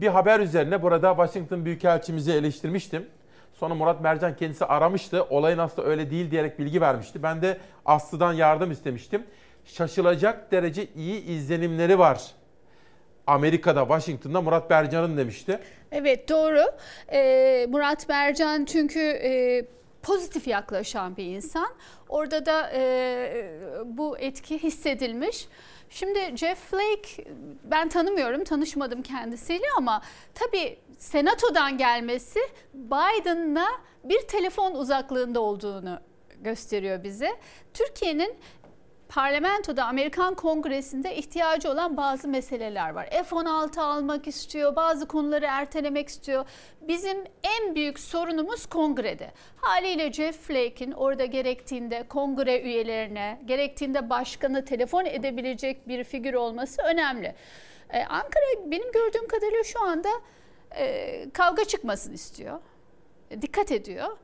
Bir 0.00 0.06
haber 0.06 0.40
üzerine 0.40 0.82
burada 0.82 1.10
Washington 1.10 1.64
Büyükelçimizi 1.64 2.32
eleştirmiştim. 2.32 3.06
Sonra 3.54 3.74
Murat 3.74 4.00
Mercan 4.00 4.36
kendisi 4.36 4.64
aramıştı. 4.64 5.24
Olayın 5.24 5.58
aslında 5.58 5.88
öyle 5.88 6.10
değil 6.10 6.30
diyerek 6.30 6.58
bilgi 6.58 6.80
vermişti. 6.80 7.22
Ben 7.22 7.42
de 7.42 7.58
Aslı'dan 7.86 8.32
yardım 8.32 8.70
istemiştim. 8.70 9.22
Şaşılacak 9.64 10.52
derece 10.52 10.86
iyi 10.96 11.24
izlenimleri 11.24 11.98
var. 11.98 12.20
Amerika'da, 13.30 13.80
Washington'da 13.80 14.40
Murat 14.40 14.70
Mercan'ın 14.70 15.16
demişti. 15.16 15.58
Evet 15.92 16.28
doğru. 16.28 16.62
Ee, 17.12 17.66
Murat 17.68 18.08
Mercan 18.08 18.64
çünkü 18.64 19.00
e, 19.00 19.62
pozitif 20.02 20.48
yaklaşan 20.48 21.16
bir 21.16 21.24
insan. 21.24 21.68
Orada 22.08 22.46
da 22.46 22.70
e, 22.74 22.82
bu 23.84 24.18
etki 24.18 24.62
hissedilmiş. 24.62 25.48
Şimdi 25.90 26.36
Jeff 26.36 26.58
Flake 26.58 27.24
ben 27.64 27.88
tanımıyorum, 27.88 28.44
tanışmadım 28.44 29.02
kendisiyle 29.02 29.66
ama 29.76 30.02
tabii 30.34 30.78
senatodan 30.98 31.78
gelmesi 31.78 32.40
Biden'la 32.74 33.66
bir 34.04 34.20
telefon 34.20 34.74
uzaklığında 34.74 35.40
olduğunu 35.40 36.00
gösteriyor 36.40 37.04
bize. 37.04 37.30
Türkiye'nin 37.74 38.34
parlamentoda 39.10 39.84
Amerikan 39.84 40.34
Kongresi'nde 40.34 41.16
ihtiyacı 41.16 41.70
olan 41.70 41.96
bazı 41.96 42.28
meseleler 42.28 42.90
var. 42.90 43.08
F-16 43.10 43.80
almak 43.80 44.26
istiyor, 44.26 44.76
bazı 44.76 45.08
konuları 45.08 45.44
ertelemek 45.44 46.08
istiyor. 46.08 46.44
Bizim 46.80 47.24
en 47.42 47.74
büyük 47.74 47.98
sorunumuz 47.98 48.66
kongrede. 48.66 49.30
Haliyle 49.56 50.12
Jeff 50.12 50.40
Flake'in 50.40 50.92
orada 50.92 51.24
gerektiğinde 51.24 52.02
kongre 52.08 52.60
üyelerine, 52.60 53.42
gerektiğinde 53.44 54.10
başkanı 54.10 54.64
telefon 54.64 55.04
edebilecek 55.04 55.88
bir 55.88 56.04
figür 56.04 56.34
olması 56.34 56.82
önemli. 56.82 57.34
Ee, 57.90 58.04
Ankara 58.04 58.70
benim 58.70 58.92
gördüğüm 58.92 59.28
kadarıyla 59.28 59.64
şu 59.64 59.82
anda 59.82 60.08
e, 60.76 61.30
kavga 61.30 61.64
çıkmasın 61.64 62.12
istiyor. 62.12 62.60
Dikkat 63.42 63.72
ediyor. 63.72 64.16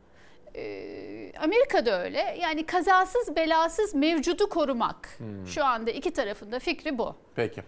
Ee, 0.57 1.33
Amerika'da 1.43 2.03
öyle. 2.03 2.37
Yani 2.41 2.66
kazasız 2.66 3.37
belasız 3.37 3.95
mevcudu 3.95 4.49
korumak. 4.49 5.09
Hmm. 5.19 5.47
Şu 5.47 5.65
anda 5.65 5.91
iki 5.91 6.12
tarafında 6.12 6.59
fikri 6.59 6.99
bu. 6.99 7.15
Peki. 7.35 7.62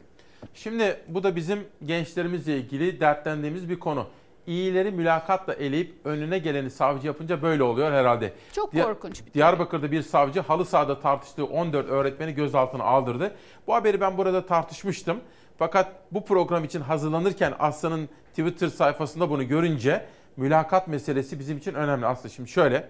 Şimdi 0.54 1.00
bu 1.08 1.22
da 1.22 1.36
bizim 1.36 1.66
gençlerimizle 1.86 2.56
ilgili 2.56 3.00
dertlendiğimiz 3.00 3.68
bir 3.68 3.78
konu. 3.78 4.06
İyileri 4.46 4.90
mülakatla 4.90 5.54
eleyip 5.54 5.94
önüne 6.04 6.38
geleni 6.38 6.70
savcı 6.70 7.06
yapınca 7.06 7.42
böyle 7.42 7.62
oluyor 7.62 7.92
herhalde. 7.92 8.32
Çok 8.52 8.72
korkunç 8.72 9.26
bir 9.26 9.32
Diyarbakır'da 9.32 9.92
bir 9.92 10.02
savcı 10.02 10.40
halı 10.40 10.64
sahada 10.64 11.00
tartıştığı 11.00 11.44
14 11.44 11.88
öğretmeni 11.88 12.34
gözaltına 12.34 12.84
aldırdı. 12.84 13.34
Bu 13.66 13.74
haberi 13.74 14.00
ben 14.00 14.18
burada 14.18 14.46
tartışmıştım. 14.46 15.20
Fakat 15.58 15.92
bu 16.12 16.24
program 16.24 16.64
için 16.64 16.80
hazırlanırken 16.80 17.54
Aslı'nın 17.58 18.08
Twitter 18.30 18.68
sayfasında 18.68 19.30
bunu 19.30 19.48
görünce 19.48 20.06
mülakat 20.38 20.88
meselesi 20.88 21.38
bizim 21.38 21.58
için 21.58 21.74
önemli. 21.74 22.06
Aslı 22.06 22.30
şimdi 22.30 22.48
şöyle. 22.48 22.88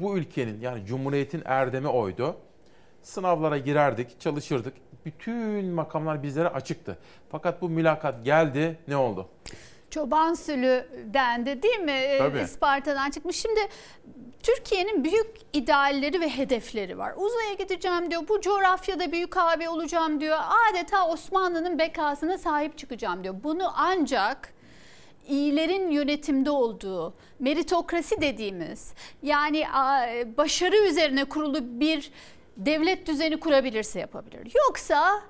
Bu 0.00 0.18
ülkenin 0.18 0.60
yani 0.60 0.86
Cumhuriyet'in 0.86 1.42
erdemi 1.44 1.88
oydu. 1.88 2.36
Sınavlara 3.02 3.58
girerdik, 3.58 4.20
çalışırdık. 4.20 4.74
Bütün 5.04 5.66
makamlar 5.66 6.22
bizlere 6.22 6.48
açıktı. 6.48 6.98
Fakat 7.30 7.62
bu 7.62 7.68
mülakat 7.68 8.24
geldi, 8.24 8.78
ne 8.88 8.96
oldu? 8.96 9.28
Çoban 9.90 10.34
sülü 10.34 10.86
dendi 11.14 11.62
değil 11.62 11.78
mi? 11.78 11.90
Ee, 11.90 12.18
Tabii. 12.18 12.38
Isparta'dan 12.38 13.10
çıkmış. 13.10 13.36
Şimdi 13.36 13.60
Türkiye'nin 14.42 15.04
büyük 15.04 15.30
idealleri 15.52 16.20
ve 16.20 16.28
hedefleri 16.28 16.98
var. 16.98 17.14
Uzaya 17.16 17.52
gideceğim 17.58 18.10
diyor. 18.10 18.22
Bu 18.28 18.40
coğrafyada 18.40 19.12
büyük 19.12 19.36
abi 19.36 19.68
olacağım 19.68 20.20
diyor. 20.20 20.38
Adeta 20.70 21.08
Osmanlı'nın 21.08 21.78
bekasına 21.78 22.38
sahip 22.38 22.78
çıkacağım 22.78 23.24
diyor. 23.24 23.34
Bunu 23.44 23.72
ancak 23.76 24.52
iyilerin 25.28 25.90
yönetimde 25.90 26.50
olduğu, 26.50 27.14
meritokrasi 27.38 28.20
dediğimiz 28.20 28.94
yani 29.22 29.64
başarı 30.36 30.76
üzerine 30.76 31.24
kurulu 31.24 31.80
bir 31.80 32.10
devlet 32.56 33.06
düzeni 33.06 33.40
kurabilirse 33.40 34.00
yapabilir. 34.00 34.52
Yoksa 34.66 35.22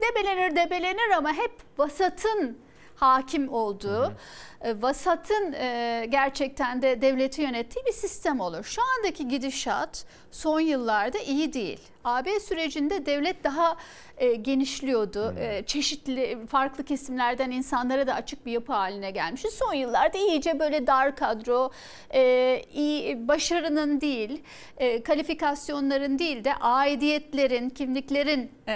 debelenir 0.00 0.56
debelenir 0.56 1.10
ama 1.16 1.32
hep 1.32 1.52
vasatın 1.78 2.58
hakim 2.96 3.52
olduğu, 3.52 4.12
e, 4.57 4.57
vasatın 4.64 5.52
e, 5.52 6.06
gerçekten 6.08 6.82
de 6.82 7.02
devleti 7.02 7.42
yönettiği 7.42 7.84
bir 7.86 7.92
sistem 7.92 8.40
olur. 8.40 8.64
Şu 8.64 8.82
andaki 8.98 9.28
gidişat 9.28 10.04
son 10.30 10.60
yıllarda 10.60 11.18
iyi 11.18 11.52
değil. 11.52 11.80
AB 12.04 12.40
sürecinde 12.40 13.06
devlet 13.06 13.44
daha 13.44 13.76
e, 14.18 14.34
genişliyordu. 14.34 15.34
E, 15.38 15.62
çeşitli 15.66 16.38
farklı 16.46 16.84
kesimlerden 16.84 17.50
insanlara 17.50 18.06
da 18.06 18.14
açık 18.14 18.46
bir 18.46 18.52
yapı 18.52 18.72
haline 18.72 19.10
gelmişti. 19.10 19.48
Son 19.50 19.74
yıllarda 19.74 20.18
iyice 20.18 20.58
böyle 20.58 20.86
dar 20.86 21.16
kadro, 21.16 21.70
e, 22.14 22.62
iyi 22.72 23.28
başarının 23.28 24.00
değil, 24.00 24.42
e, 24.76 25.02
kalifikasyonların 25.02 26.18
değil 26.18 26.44
de 26.44 26.54
aidiyetlerin, 26.54 27.70
kimliklerin 27.70 28.52
e, 28.68 28.72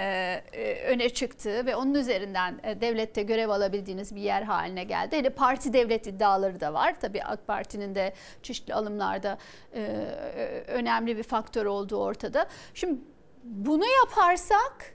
e, 0.53 0.83
öne 0.87 1.09
çıktığı 1.09 1.67
ve 1.67 1.77
onun 1.77 1.95
üzerinden 1.95 2.61
e, 2.63 2.81
devlette 2.81 3.23
görev 3.23 3.49
alabildiğiniz 3.49 4.15
bir 4.15 4.21
yer 4.21 4.43
haline 4.43 4.85
geldi. 4.85 5.17
Hele 5.17 5.31
parti 5.31 5.72
devlet 5.73 6.07
iddiaları 6.07 6.61
da 6.61 6.75
var. 6.75 7.01
Tabii 7.01 7.23
AK 7.23 7.47
Parti'nin 7.47 7.95
de 7.95 8.15
çeşitli 8.43 8.75
alımlarda 8.75 9.39
e, 9.73 9.81
e, 9.81 10.65
önemli 10.67 11.17
bir 11.17 11.23
faktör 11.23 11.67
olduğu 11.67 11.97
ortada. 11.97 12.47
Şimdi 12.75 13.01
bunu 13.45 13.85
yaparsak 13.87 14.95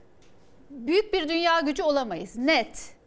büyük 0.70 1.14
bir 1.14 1.28
dünya 1.28 1.60
gücü 1.60 1.82
olamayız 1.82 2.36
net. 2.36 2.98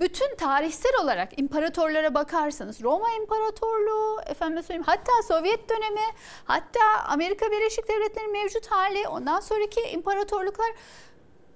Bütün 0.00 0.36
tarihsel 0.36 0.92
olarak 1.02 1.38
imparatorlara 1.38 2.14
bakarsanız 2.14 2.82
Roma 2.82 3.08
İmparatorluğu, 3.20 4.20
efendim 4.26 4.62
söyleyeyim 4.62 4.84
hatta 4.86 5.12
Sovyet 5.28 5.68
dönemi, 5.70 6.06
hatta 6.44 6.80
Amerika 7.08 7.50
Birleşik 7.50 7.88
Devletleri'nin 7.88 8.32
mevcut 8.32 8.66
hali, 8.66 9.08
ondan 9.08 9.40
sonraki 9.40 9.80
imparatorluklar 9.80 10.72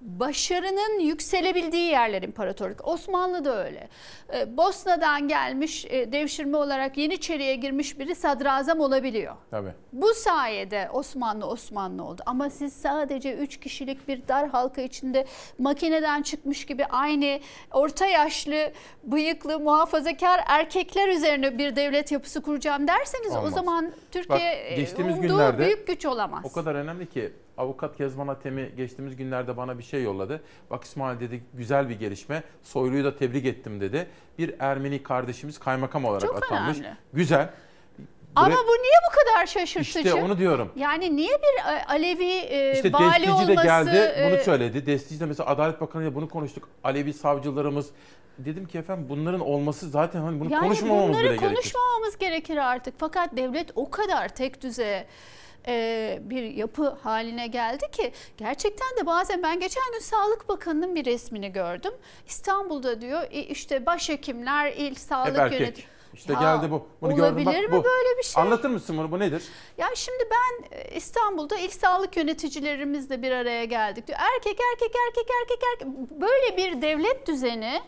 başarının 0.07 1.01
yükselebildiği 1.01 1.91
yerler 1.91 2.23
imparatorluk. 2.23 2.89
Osmanlı 2.89 3.45
da 3.45 3.65
öyle. 3.65 3.89
Ee, 4.35 4.57
Bosna'dan 4.57 5.29
gelmiş 5.29 5.85
e, 5.85 6.13
devşirme 6.13 6.57
olarak 6.57 6.99
Yeniçeri'ye 6.99 7.55
girmiş 7.55 7.99
biri 7.99 8.15
sadrazam 8.15 8.81
olabiliyor. 8.81 9.37
Tabii. 9.51 9.73
Bu 9.93 10.15
sayede 10.15 10.89
Osmanlı 10.93 11.47
Osmanlı 11.47 12.05
oldu. 12.05 12.23
Ama 12.27 12.51
siz 12.51 12.73
sadece 12.73 13.35
3 13.35 13.61
kişilik 13.61 14.09
bir 14.09 14.29
dar 14.29 14.49
halka 14.49 14.83
içinde 14.83 15.27
makineden 15.59 16.23
çıkmış 16.23 16.67
gibi 16.67 16.87
aynı 16.87 17.41
orta 17.73 18.07
yaşlı, 18.07 18.73
bıyıklı, 19.05 19.61
muhafazakar 19.61 20.41
erkekler 20.47 21.09
üzerine 21.09 21.59
bir 21.59 21.77
devlet 21.77 22.13
yapısı 22.13 22.43
kuracağım 22.43 22.89
derseniz 22.89 23.31
Olmaz. 23.31 23.53
o 23.53 23.55
zaman 23.55 23.93
Türkiye 24.11 24.69
Bak, 24.71 24.77
geçtiğimiz 24.77 25.17
umduğu 25.19 25.29
günlerde 25.29 25.59
büyük 25.59 25.87
güç 25.87 26.07
olamaz. 26.07 26.45
O 26.45 26.53
kadar 26.53 26.75
önemli 26.75 27.07
ki 27.07 27.33
avukat 27.59 27.97
Kezban 27.97 28.29
Atemi 28.29 28.73
geçtiğimiz 28.77 29.17
günlerde 29.17 29.57
bana 29.57 29.79
bir 29.79 29.83
şey 29.83 30.03
yolladı. 30.03 30.43
Bak 30.71 30.85
İsmail 30.85 31.21
dedi 31.21 31.43
güzel 31.55 31.89
bir 31.89 31.99
gelişme. 31.99 32.43
Soylu'yu 32.63 33.05
da 33.05 33.17
tebrik 33.17 33.47
ettim 33.47 33.81
dedi. 33.81 34.07
Bir 34.39 34.55
Ermeni 34.59 35.03
kardeşimiz 35.03 35.59
kaymakam 35.59 36.05
olarak 36.05 36.21
Çok 36.21 36.37
atanmış. 36.37 36.79
önemli. 36.79 36.97
Güzel. 37.13 37.51
Ama 38.37 38.47
Buraya- 38.47 38.63
bu 38.69 38.73
niye 38.73 38.99
bu 39.11 39.17
kadar 39.17 39.47
şaşırtıcı? 39.47 39.99
İşte 39.99 40.15
onu 40.15 40.39
diyorum. 40.39 40.73
Yani 40.77 41.17
niye 41.17 41.39
bir 41.39 41.73
e, 41.73 41.85
Alevi 41.87 42.25
e, 42.25 42.73
İşte 42.73 42.93
vali 42.93 43.13
Destici 43.13 43.33
olması... 43.33 43.49
de 43.49 43.55
geldi 43.55 44.15
bunu 44.27 44.37
e, 44.37 44.45
söyledi. 44.45 44.87
Destici 44.87 45.21
de 45.21 45.27
mesela 45.27 45.51
Adalet 45.51 45.81
Bakanı'yla 45.81 46.15
bunu 46.15 46.29
konuştuk. 46.29 46.69
Alevi 46.85 47.13
savcılarımız 47.13 47.91
dedim 48.39 48.67
ki 48.67 48.79
efendim 48.79 49.07
bunların 49.09 49.41
olması 49.41 49.89
zaten 49.91 50.21
hani 50.21 50.41
bunu 50.41 50.53
yani 50.53 50.63
konuşmamamız 50.63 51.09
bunları 51.09 51.25
bile 51.25 51.37
gerekir. 51.37 51.47
konuşmamamız 51.55 52.19
gerekir 52.19 52.57
artık. 52.57 52.95
Fakat 52.99 53.37
devlet 53.37 53.71
o 53.75 53.91
kadar 53.91 54.29
tek 54.29 54.63
düze 54.63 55.07
e, 55.69 56.19
bir 56.23 56.43
yapı 56.43 56.89
haline 56.89 57.47
geldi 57.47 57.91
ki 57.93 58.13
gerçekten 58.37 58.97
de 59.01 59.07
bazen 59.07 59.43
ben 59.43 59.61
geçen 59.61 59.93
gün 59.93 59.99
Sağlık 60.01 60.49
Bakanı'nın 60.49 60.95
bir 60.95 61.05
resmini 61.05 61.53
gördüm. 61.53 61.93
İstanbul'da 62.27 63.01
diyor 63.01 63.23
e, 63.31 63.41
işte 63.43 63.87
başhekimler, 63.87 64.73
il 64.73 64.95
sağlık 64.95 65.53
yönetimi. 65.53 65.87
İşte 66.15 66.33
Ya, 66.33 66.41
geldi 66.41 66.71
bu. 66.71 66.89
Bunu 67.03 67.15
olabilir 67.15 67.45
gördüm. 67.45 67.47
Bak, 67.47 67.73
mi 67.73 67.79
bu. 67.79 67.85
böyle 67.85 68.19
bir 68.19 68.23
şey? 68.23 68.43
Anlatır 68.43 68.69
mısın 68.71 68.99
bunu? 68.99 69.11
Bu 69.13 69.19
nedir? 69.19 69.43
Ya 69.79 69.87
şimdi 69.95 70.25
ben 70.31 70.79
e, 70.79 70.95
İstanbul'da 70.97 71.57
ilk 71.57 71.73
sağlık 71.73 72.17
yöneticilerimizle 72.17 73.23
bir 73.23 73.31
araya 73.31 73.65
geldik 73.65 74.07
diyor. 74.07 74.19
Erkek 74.35 74.59
erkek 74.73 74.93
erkek 75.09 75.31
erkek 75.43 75.63
erkek 75.73 75.89
böyle 76.11 76.57
bir 76.57 76.83
devlet 76.83 77.27
düzeni 77.29 77.81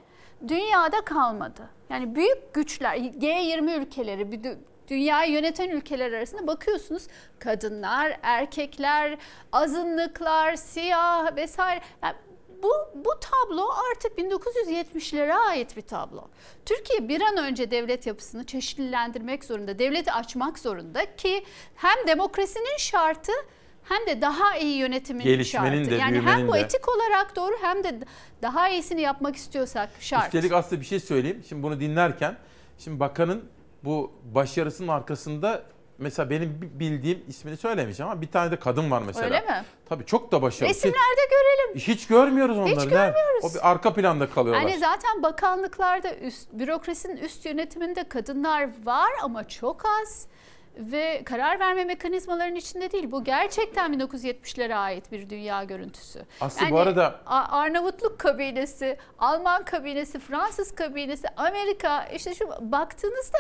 dünyada 0.49 1.01
kalmadı. 1.01 1.71
Yani 1.91 2.15
büyük 2.15 2.55
güçler 2.55 2.97
G20 2.97 3.81
ülkeleri 3.81 4.33
dünyayı 4.89 5.33
yöneten 5.33 5.69
ülkeler 5.69 6.13
arasında 6.13 6.47
bakıyorsunuz 6.47 7.07
kadınlar, 7.39 8.19
erkekler, 8.23 9.19
azınlıklar, 9.53 10.57
siyah 10.57 11.37
vesaire. 11.37 11.81
Yani 12.03 12.17
bu 12.63 12.73
bu 12.95 13.11
tablo 13.21 13.69
artık 13.93 14.19
1970'lere 14.19 15.33
ait 15.33 15.77
bir 15.77 15.83
tablo. 15.83 16.29
Türkiye 16.67 17.09
bir 17.09 17.21
an 17.21 17.37
önce 17.37 17.71
devlet 17.71 18.07
yapısını 18.07 18.47
çeşitlilendirmek 18.47 19.45
zorunda, 19.45 19.79
devleti 19.79 20.13
açmak 20.13 20.59
zorunda 20.59 21.17
ki 21.17 21.45
hem 21.75 22.07
demokrasinin 22.07 22.77
şartı 22.79 23.33
hem 23.85 24.07
de 24.07 24.21
daha 24.21 24.57
iyi 24.57 24.77
yönetimin 24.79 25.25
Gelişmenin 25.25 25.77
şartı. 25.85 25.91
de, 25.91 25.95
yani 25.95 26.21
hem 26.21 26.49
bu 26.49 26.55
de. 26.55 26.61
etik 26.61 26.89
olarak 26.89 27.37
doğru 27.37 27.55
hem 27.61 27.85
de 27.85 28.01
daha 28.43 28.69
iyisini 28.69 29.01
yapmak 29.01 29.37
istiyorsak 29.37 29.91
şart. 30.01 30.35
Üstelik 30.35 30.53
aslında 30.53 30.81
bir 30.81 30.87
şey 30.87 31.01
söyleyeyim. 31.01 31.45
Şimdi 31.49 31.63
bunu 31.63 31.81
dinlerken 31.81 32.37
şimdi 32.79 33.01
bakanın 33.01 33.45
bu 33.85 34.13
başarısının 34.35 34.89
arkasında 34.89 35.63
mesela 35.99 36.31
benim 36.31 36.63
bi- 36.63 36.81
bildiğim 36.81 37.25
ismini 37.29 37.57
söylemeyeceğim 37.57 38.13
ama 38.13 38.21
bir 38.23 38.27
tane 38.31 38.51
de 38.51 38.59
kadın 38.59 38.91
var 38.91 39.03
mesela. 39.07 39.25
Öyle 39.27 39.41
mi? 39.41 39.65
Tabii 39.89 40.07
çok 40.07 40.33
da 40.33 40.43
başarılı. 40.43 40.71
Resimlerde 40.71 41.21
görelim. 41.31 41.81
Hiç 41.81 42.07
görmüyoruz 42.07 42.59
onları. 42.59 42.71
Hiç 42.71 42.85
görmüyoruz. 42.89 43.45
O 43.45 43.55
bir 43.55 43.71
arka 43.71 43.95
planda 43.95 44.31
kalıyorlar. 44.31 44.63
Yani 44.63 44.79
zaten 44.79 45.23
bakanlıklarda 45.23 46.15
üst, 46.17 46.53
bürokrasinin 46.53 47.17
üst 47.17 47.47
yönetiminde 47.47 48.09
kadınlar 48.09 48.69
var 48.85 49.11
ama 49.23 49.49
çok 49.49 49.83
az 50.03 50.27
ve 50.79 51.23
karar 51.25 51.61
verme 51.61 51.85
mekanizmalarının 51.85 52.55
içinde 52.57 52.93
değil. 52.93 53.11
Bu 53.11 53.25
gerçekten 53.25 53.93
1970'lere 53.93 54.75
ait 54.75 55.13
bir 55.13 55.31
dünya 55.31 55.65
görüntüsü. 55.65 56.23
Aslında 56.41 56.71
bu 56.71 56.79
arada- 56.79 57.21
Arnavutluk 57.27 58.19
kabinesi, 58.19 58.97
Alman 59.19 59.65
kabinesi, 59.65 60.19
Fransız 60.19 60.75
kabinesi, 60.75 61.29
Amerika 61.37 62.05
işte 62.07 62.35
şu 62.35 62.49
baktığınızda 62.61 63.39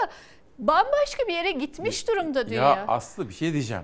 bambaşka 0.59 1.28
bir 1.28 1.32
yere 1.35 1.51
gitmiş 1.51 2.09
durumda 2.09 2.48
dünya. 2.48 2.62
Ya 2.62 2.85
Aslı 2.89 3.28
bir 3.28 3.35
şey 3.35 3.52
diyeceğim. 3.52 3.82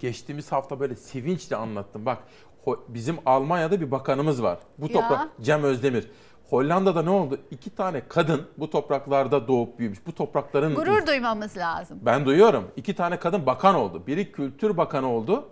Geçtiğimiz 0.00 0.52
hafta 0.52 0.80
böyle 0.80 0.96
sevinçle 0.96 1.56
anlattım. 1.56 2.06
Bak 2.06 2.18
bizim 2.88 3.16
Almanya'da 3.26 3.80
bir 3.80 3.90
bakanımız 3.90 4.42
var. 4.42 4.58
Bu 4.78 4.88
toprak 4.92 5.28
Cem 5.40 5.64
Özdemir. 5.64 6.10
Hollanda'da 6.54 7.02
ne 7.02 7.10
oldu? 7.10 7.38
İki 7.50 7.70
tane 7.70 8.02
kadın 8.08 8.42
bu 8.58 8.70
topraklarda 8.70 9.48
doğup 9.48 9.78
büyümüş. 9.78 10.06
Bu 10.06 10.12
toprakların 10.14 10.74
Gurur 10.74 11.06
duymamız 11.06 11.56
lazım. 11.56 11.98
Ben 12.02 12.24
duyuyorum. 12.26 12.70
İki 12.76 12.94
tane 12.96 13.18
kadın 13.18 13.46
bakan 13.46 13.74
oldu. 13.74 14.02
Biri 14.06 14.32
kültür 14.32 14.76
bakanı 14.76 15.10
oldu. 15.10 15.48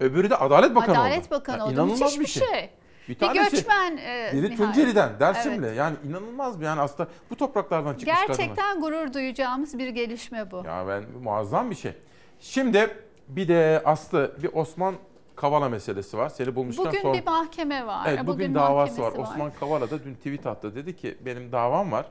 Öbürü 0.00 0.30
de 0.30 0.36
adalet 0.36 0.74
bakanı 0.74 0.90
oldu. 0.92 1.00
Adalet 1.00 1.30
Bakanı 1.30 1.58
Ya 1.58 1.64
oldu. 1.64 1.72
inanılmaz 1.72 2.00
Müthiş 2.00 2.18
bir 2.18 2.24
bir 2.24 2.26
şey. 2.26 2.48
şey. 2.48 2.70
Bir 3.08 3.14
Bir 3.14 3.18
tanesi- 3.20 3.56
göçmen 3.56 3.96
e, 3.96 4.30
Biri. 4.32 4.56
Tunceli'den, 4.56 5.20
Dersimli. 5.20 5.66
Evet. 5.66 5.76
Yani 5.78 5.96
inanılmaz 6.08 6.60
bir 6.60 6.64
yani 6.64 6.80
aslında 6.80 7.08
bu 7.30 7.36
topraklardan 7.36 7.94
çıkmış 7.94 8.14
kadınlar. 8.20 8.26
Gerçekten 8.38 8.80
gurur 8.80 9.12
duyacağımız 9.12 9.78
bir 9.78 9.88
gelişme 9.88 10.50
bu. 10.50 10.62
Ya 10.66 10.84
ben 10.88 11.04
muazzam 11.22 11.70
bir 11.70 11.74
şey. 11.76 11.92
Şimdi 12.40 12.90
bir 13.28 13.48
de 13.48 13.82
Aslı 13.84 14.32
bir 14.42 14.50
Osman 14.52 14.94
Kavala 15.40 15.68
meselesi 15.68 16.18
var. 16.18 16.28
Seni 16.28 16.54
bulmuşken 16.54 16.86
Bugün 16.86 17.00
sor. 17.02 17.14
bir 17.14 17.24
mahkeme 17.24 17.86
var. 17.86 18.06
Evet 18.08 18.20
bugün, 18.20 18.34
Bugün 18.34 18.54
davası 18.54 19.02
var. 19.02 19.06
mahkemesi 19.06 19.32
Osman 19.32 19.52
Kavala 19.60 19.90
da 19.90 20.04
dün 20.04 20.14
tweet 20.14 20.46
attı. 20.46 20.74
Dedi 20.74 20.96
ki 20.96 21.18
benim 21.20 21.52
davam 21.52 21.92
var 21.92 22.06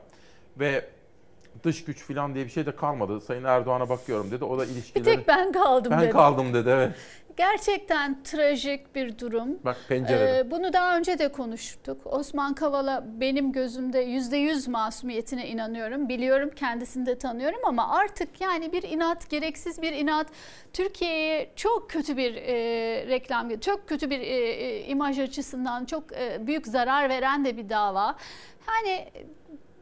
ve 0.58 0.90
dış 1.64 1.84
güç 1.84 1.98
falan 2.04 2.34
diye 2.34 2.44
bir 2.44 2.50
şey 2.50 2.66
de 2.66 2.76
kalmadı. 2.76 3.20
Sayın 3.20 3.44
Erdoğan'a 3.44 3.88
bakıyorum 3.88 4.30
dedi. 4.30 4.44
O 4.44 4.58
da 4.58 4.62
Bir 4.62 4.68
ilişkileri... 4.68 5.04
tek 5.04 5.28
ben 5.28 5.52
kaldım 5.52 5.92
Ben 5.92 6.00
dedi. 6.00 6.10
kaldım 6.10 6.54
dedi 6.54 6.68
evet. 6.68 6.92
Gerçekten 7.36 8.22
trajik 8.22 8.94
bir 8.94 9.18
durum. 9.18 9.48
Bak 9.64 9.76
pencerede. 9.88 10.38
Ee, 10.38 10.50
bunu 10.50 10.72
daha 10.72 10.96
önce 10.96 11.18
de 11.18 11.32
konuştuk. 11.32 12.00
Osman 12.04 12.54
Kavala 12.54 13.04
benim 13.20 13.52
gözümde 13.52 13.98
yüzde 13.98 14.36
yüz 14.36 14.68
masumiyetine 14.68 15.48
inanıyorum. 15.48 16.08
Biliyorum 16.08 16.50
kendisini 16.56 17.06
de 17.06 17.18
tanıyorum 17.18 17.60
ama 17.64 17.88
artık 17.98 18.40
yani 18.40 18.72
bir 18.72 18.82
inat, 18.82 19.30
gereksiz 19.30 19.82
bir 19.82 19.92
inat 19.92 20.26
Türkiye'ye 20.72 21.50
çok 21.56 21.90
kötü 21.90 22.16
bir 22.16 22.34
e, 22.34 22.54
reklam, 23.08 23.60
çok 23.60 23.88
kötü 23.88 24.10
bir 24.10 24.20
e, 24.20 24.24
e, 24.24 24.84
imaj 24.86 25.18
açısından 25.18 25.84
çok 25.84 26.12
e, 26.12 26.46
büyük 26.46 26.66
zarar 26.66 27.08
veren 27.08 27.44
de 27.44 27.56
bir 27.56 27.68
dava. 27.68 28.16
Yani 28.68 29.08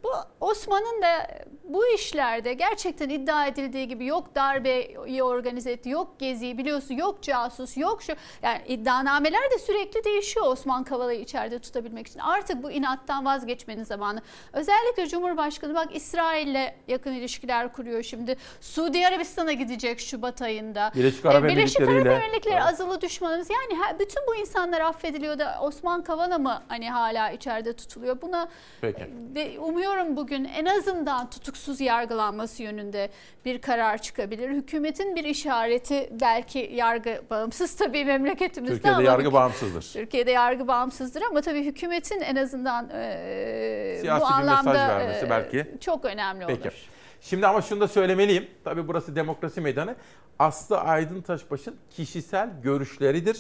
bu 0.05 0.11
Osman'ın 0.41 1.03
da 1.03 1.29
bu 1.65 1.87
işlerde 1.87 2.53
gerçekten 2.55 3.09
iddia 3.09 3.47
edildiği 3.47 3.89
gibi 3.89 4.07
yok 4.07 4.35
darbeyi 4.35 5.23
organize 5.23 5.71
etti, 5.73 5.89
yok 5.89 6.19
geziyi 6.19 6.59
biliyorsun, 6.59 6.95
yok 6.95 7.23
casus, 7.23 7.77
yok 7.77 8.03
şu. 8.03 8.13
Yani 8.43 8.61
iddianameler 8.67 9.51
de 9.51 9.59
sürekli 9.59 10.05
değişiyor 10.05 10.47
Osman 10.47 10.85
Kavala'yı 10.85 11.21
içeride 11.21 11.59
tutabilmek 11.59 12.07
için. 12.07 12.21
Artık 12.21 12.63
bu 12.63 12.71
inattan 12.71 13.25
vazgeçmenin 13.25 13.85
zamanı. 13.85 14.23
Özellikle 14.53 15.07
Cumhurbaşkanı 15.09 15.75
bak 15.75 15.97
İsrail'le 15.97 16.73
yakın 16.89 17.13
ilişkiler 17.13 17.73
kuruyor 17.73 18.03
şimdi. 18.03 18.37
Suudi 18.61 19.07
Arabistan'a 19.07 19.53
gidecek 19.53 20.01
Şubat 20.01 20.43
ayında. 20.43 20.93
Birleşik 20.95 21.27
Arap 21.27 21.45
Birleşik 21.45 21.81
Arap 21.81 22.07
Emirlikleri 22.07 22.55
Evet. 22.55 22.63
azılı 22.63 23.01
düşmanımız. 23.01 23.49
Yani 23.51 23.99
bütün 23.99 24.23
bu 24.29 24.35
insanlar 24.35 24.81
affediliyor 24.81 25.39
da 25.39 25.59
Osman 25.63 26.03
Kavala 26.03 26.39
mı 26.39 26.63
hani 26.69 26.91
hala 26.91 27.31
içeride 27.31 27.73
tutuluyor? 27.73 28.23
Buna 28.23 28.49
Peki. 28.81 29.11
ve 29.35 29.59
umuyorum 29.89 30.17
bugün 30.17 30.45
en 30.45 30.65
azından 30.65 31.31
tutuksuz 31.31 31.81
yargılanması 31.81 32.63
yönünde 32.63 33.11
bir 33.45 33.61
karar 33.61 33.99
çıkabilir. 34.03 34.51
Hükümetin 34.51 35.17
bir 35.17 35.25
işareti 35.25 36.09
belki 36.21 36.71
yargı 36.75 37.23
bağımsız 37.31 37.77
tabii 37.77 38.05
memleketimizde 38.05 38.75
Türkiye'de 38.75 38.97
ama 38.97 39.03
yargı 39.07 39.33
bağımsızdır. 39.33 39.83
Türkiye'de 39.93 40.31
yargı 40.31 40.69
bağımsızdır 40.69 41.23
ama 41.23 41.41
tabii 41.41 41.65
hükümetin 41.65 42.21
en 42.21 42.37
azından 42.37 42.91
e, 42.93 43.99
Siyasi 44.01 44.23
bu 44.23 44.27
anlamda 44.27 44.75
vermesi 44.75 45.27
e, 45.27 45.31
belki. 45.31 45.67
çok 45.81 46.05
önemli 46.05 46.47
olur. 46.47 46.59
Peki. 46.63 46.77
Şimdi 47.21 47.47
ama 47.47 47.63
şunu 47.63 47.81
da 47.81 47.89
söylemeliyim. 47.89 48.47
Tabii 48.65 48.89
burası 48.89 49.17
demokrasi 49.17 49.61
meydanı. 49.61 49.95
Aslı 50.39 50.81
Aydın 50.81 51.21
Taşbaş'ın 51.21 51.77
kişisel 51.91 52.51
görüşleridir 52.63 53.39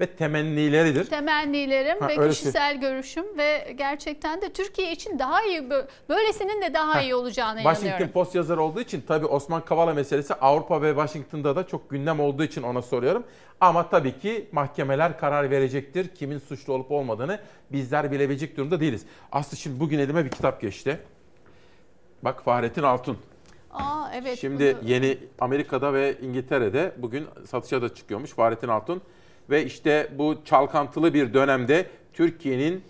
ve 0.00 0.06
temennileridir. 0.06 1.04
Temennilerim 1.04 2.00
Ha, 2.00 2.08
ve 2.08 2.18
öyle 2.20 2.30
kişisel 2.30 2.80
görüşüm 2.80 3.38
ve 3.38 3.74
gerçekten 3.78 4.42
de 4.42 4.52
Türkiye 4.52 4.92
için 4.92 5.18
daha 5.18 5.42
iyi 5.42 5.58
bö- 5.60 5.86
böylesinin 6.08 6.62
de 6.62 6.74
daha 6.74 6.94
Ha, 6.94 7.00
iyi 7.02 7.14
olacağına 7.14 7.56
Washington 7.58 7.86
inanıyorum. 7.88 8.12
Post 8.12 8.34
yazarı 8.34 8.62
olduğu 8.62 8.80
için 8.80 9.04
tabii 9.08 9.26
Osman 9.26 9.64
Kavala 9.64 9.94
meselesi 9.94 10.34
Avrupa 10.34 10.82
ve 10.82 10.88
Washington'da 10.88 11.56
da 11.56 11.66
çok 11.66 11.90
gündem 11.90 12.20
olduğu 12.20 12.44
için 12.44 12.62
ona 12.62 12.82
soruyorum. 12.82 13.24
Ama 13.60 13.88
tabii 13.88 14.18
ki 14.18 14.48
mahkemeler 14.52 15.18
karar 15.18 15.50
verecektir. 15.50 16.08
Kimin 16.08 16.38
suçlu 16.38 16.72
olup 16.72 16.90
olmadığını 16.90 17.40
bizler 17.72 18.12
bilebilecek 18.12 18.56
durumda 18.56 18.80
değiliz. 18.80 19.02
Aslı 19.32 19.56
şimdi 19.56 19.80
bugün 19.80 19.98
elime 19.98 20.24
bir 20.24 20.30
kitap 20.30 20.60
geçti. 20.60 20.98
Bak 22.22 22.42
Fahrettin 22.44 22.82
Altun. 22.82 23.18
Aa 23.72 24.10
evet. 24.14 24.38
Şimdi 24.38 24.76
bunu- 24.82 24.90
yeni 24.90 25.18
Amerika'da 25.40 25.92
ve 25.94 26.14
İngiltere'de 26.22 26.92
bugün 26.96 27.26
satışa 27.50 27.82
da 27.82 27.94
çıkıyormuş 27.94 28.30
Fahrettin 28.30 28.68
Altun. 28.68 29.02
Ve 29.50 29.64
işte 29.64 30.08
bu 30.18 30.34
çalkantılı 30.44 31.14
bir 31.14 31.34
dönemde 31.34 31.86
Türkiye'nin 32.12 32.82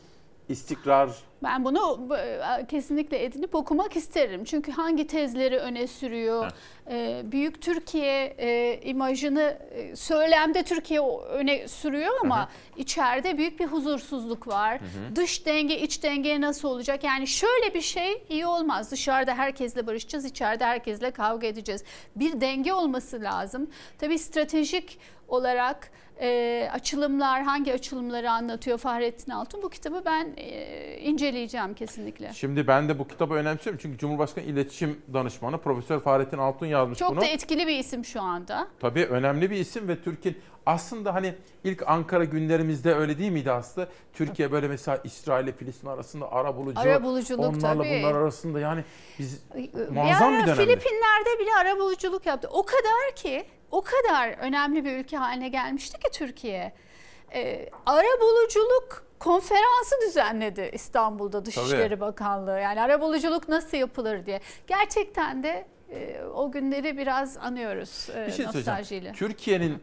istikrar 0.48 1.10
Ben 1.42 1.64
bunu 1.64 2.00
bu- 2.08 2.16
e, 2.16 2.40
kesinlikle 2.70 3.24
edinip 3.24 3.54
okumak 3.54 3.96
isterim. 3.96 4.44
Çünkü 4.44 4.72
hangi 4.72 5.06
tezleri 5.06 5.58
öne 5.58 5.86
sürüyor? 5.86 6.50
Ee, 6.90 7.22
Büyük 7.24 7.62
Türkiye 7.62 8.24
e, 8.38 8.80
imajını 8.84 9.58
e, 9.70 9.96
söylemde 9.96 10.62
Türkiye 10.62 11.00
öne 11.28 11.68
sürüyor 11.68 12.12
ama 12.22 12.48
içeride 12.76 13.38
büyük 13.38 13.60
bir 13.60 13.66
huzursuzluk 13.66 14.48
var. 14.48 14.80
Dış 15.14 15.46
denge, 15.46 15.80
iç 15.80 16.02
denge 16.02 16.40
nasıl 16.40 16.68
olacak? 16.68 17.04
Yani 17.04 17.26
şöyle 17.26 17.74
bir 17.74 17.80
şey 17.80 18.22
iyi 18.28 18.46
olmaz. 18.46 18.90
Dışarıda 18.90 19.34
herkesle 19.34 19.86
barışacağız, 19.86 20.24
içeride 20.24 20.64
herkesle 20.64 21.10
kavga 21.10 21.46
edeceğiz. 21.46 21.84
Bir 22.16 22.40
denge 22.40 22.72
olması 22.72 23.22
lazım. 23.22 23.70
Tabii 23.98 24.18
stratejik 24.18 24.98
olarak 25.28 25.90
e, 26.20 26.68
açılımlar, 26.72 27.42
hangi 27.42 27.72
açılımları 27.72 28.30
anlatıyor 28.30 28.78
Fahrettin 28.78 29.32
Altun? 29.32 29.62
Bu 29.62 29.68
kitabı 29.68 30.02
ben 30.04 30.32
e, 30.36 30.98
inceleyeceğim 30.98 31.74
kesinlikle. 31.74 32.32
Şimdi 32.32 32.66
ben 32.66 32.88
de 32.88 32.98
bu 32.98 33.08
kitabı 33.08 33.34
önemsiyorum 33.34 33.78
çünkü 33.82 33.98
Cumhurbaşkanı 33.98 34.44
İletişim 34.44 35.02
Danışmanı 35.14 35.58
Profesör 35.58 36.00
Fahrettin 36.00 36.38
Altun 36.38 36.66
yazmış 36.66 36.98
Çok 36.98 37.10
bunu. 37.10 37.20
da 37.20 37.26
etkili 37.26 37.66
bir 37.66 37.78
isim 37.78 38.04
şu 38.04 38.22
anda. 38.22 38.68
Tabii 38.80 39.04
önemli 39.04 39.50
bir 39.50 39.56
isim 39.56 39.88
ve 39.88 40.02
Türkiye 40.02 40.34
aslında 40.66 41.14
hani 41.14 41.34
ilk 41.64 41.88
Ankara 41.88 42.24
günlerimizde 42.24 42.94
öyle 42.94 43.18
değil 43.18 43.32
miydi 43.32 43.50
aslında? 43.52 43.88
Türkiye 44.12 44.52
böyle 44.52 44.68
mesela 44.68 45.00
İsrail 45.04 45.44
ile 45.44 45.52
Filistin 45.52 45.88
arasında 45.88 46.32
ara 46.32 46.56
bulucu. 46.56 46.80
Arabuluculuk 46.80 47.40
onlarla 47.40 47.82
tabii. 47.82 48.02
bunlar 48.02 48.14
arasında 48.14 48.60
yani 48.60 48.84
biz 49.18 49.42
Bir 49.56 49.88
muazzam 49.88 50.34
ara 50.34 50.42
bir 50.42 50.46
dönemdi. 50.46 50.60
Filipinler'de 50.60 51.38
bile 51.40 51.50
arabuluculuk 51.60 52.26
yaptı. 52.26 52.48
O 52.52 52.62
kadar 52.62 53.16
ki, 53.16 53.44
o 53.70 53.82
kadar 53.82 54.28
önemli 54.28 54.84
bir 54.84 54.96
ülke 54.96 55.16
haline 55.16 55.48
gelmişti 55.48 55.98
ki 55.98 56.08
Türkiye. 56.12 56.72
Ee, 57.34 57.70
arabuluculuk 57.86 59.06
konferansı 59.18 59.94
düzenledi 60.06 60.70
İstanbul'da 60.72 61.44
Dışişleri 61.46 61.88
Tabii. 61.88 62.00
Bakanlığı. 62.00 62.60
Yani 62.60 62.80
arabuluculuk 62.80 63.48
nasıl 63.48 63.76
yapılır 63.76 64.26
diye. 64.26 64.40
Gerçekten 64.66 65.42
de 65.42 65.66
e, 65.90 66.22
o 66.34 66.50
günleri 66.50 66.98
biraz 66.98 67.36
anıyoruz 67.36 68.08
e, 68.16 68.26
Bir 68.26 68.32
şey 68.32 68.46
nostaljiyle. 68.46 69.12
Türkiye'nin 69.12 69.82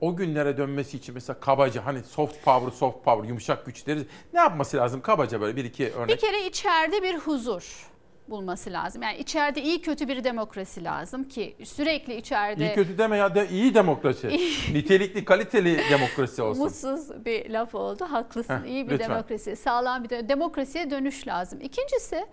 o 0.00 0.16
günlere 0.16 0.56
dönmesi 0.56 0.96
için 0.96 1.14
mesela 1.14 1.40
kabaca 1.40 1.86
hani 1.86 2.02
soft 2.02 2.44
power, 2.44 2.70
soft 2.70 3.04
power, 3.04 3.28
yumuşak 3.28 3.66
güç 3.66 3.86
deriz. 3.86 4.04
Ne 4.32 4.40
yapması 4.40 4.76
lazım 4.76 5.00
kabaca 5.00 5.40
böyle 5.40 5.56
bir 5.56 5.64
iki 5.64 5.92
örnek? 5.92 6.08
Bir 6.08 6.16
kere 6.16 6.46
içeride 6.46 7.02
bir 7.02 7.18
huzur. 7.18 7.86
Bulması 8.28 8.72
lazım. 8.72 9.02
Yani 9.02 9.16
içeride 9.18 9.62
iyi 9.62 9.80
kötü 9.82 10.08
bir 10.08 10.24
demokrasi 10.24 10.84
lazım 10.84 11.24
ki 11.24 11.56
sürekli 11.64 12.14
içeride 12.16 12.64
İyi 12.66 12.74
kötü 12.74 12.98
deme 12.98 13.16
ya 13.16 13.34
de 13.34 13.48
iyi 13.50 13.74
demokrasi. 13.74 14.26
Nitelikli 14.72 15.24
kaliteli 15.24 15.80
demokrasi 15.90 16.42
olsun. 16.42 16.62
mutsuz 16.64 17.24
bir 17.24 17.50
laf 17.50 17.74
oldu. 17.74 18.06
Haklısın. 18.10 18.62
Heh, 18.64 18.68
iyi 18.68 18.86
bir 18.86 18.92
lütfen. 18.92 19.08
demokrasi, 19.10 19.56
sağlam 19.56 20.04
bir 20.04 20.08
de- 20.10 20.28
demokrasiye 20.28 20.90
dönüş 20.90 21.26
lazım. 21.28 21.60
İkincisi 21.60 22.26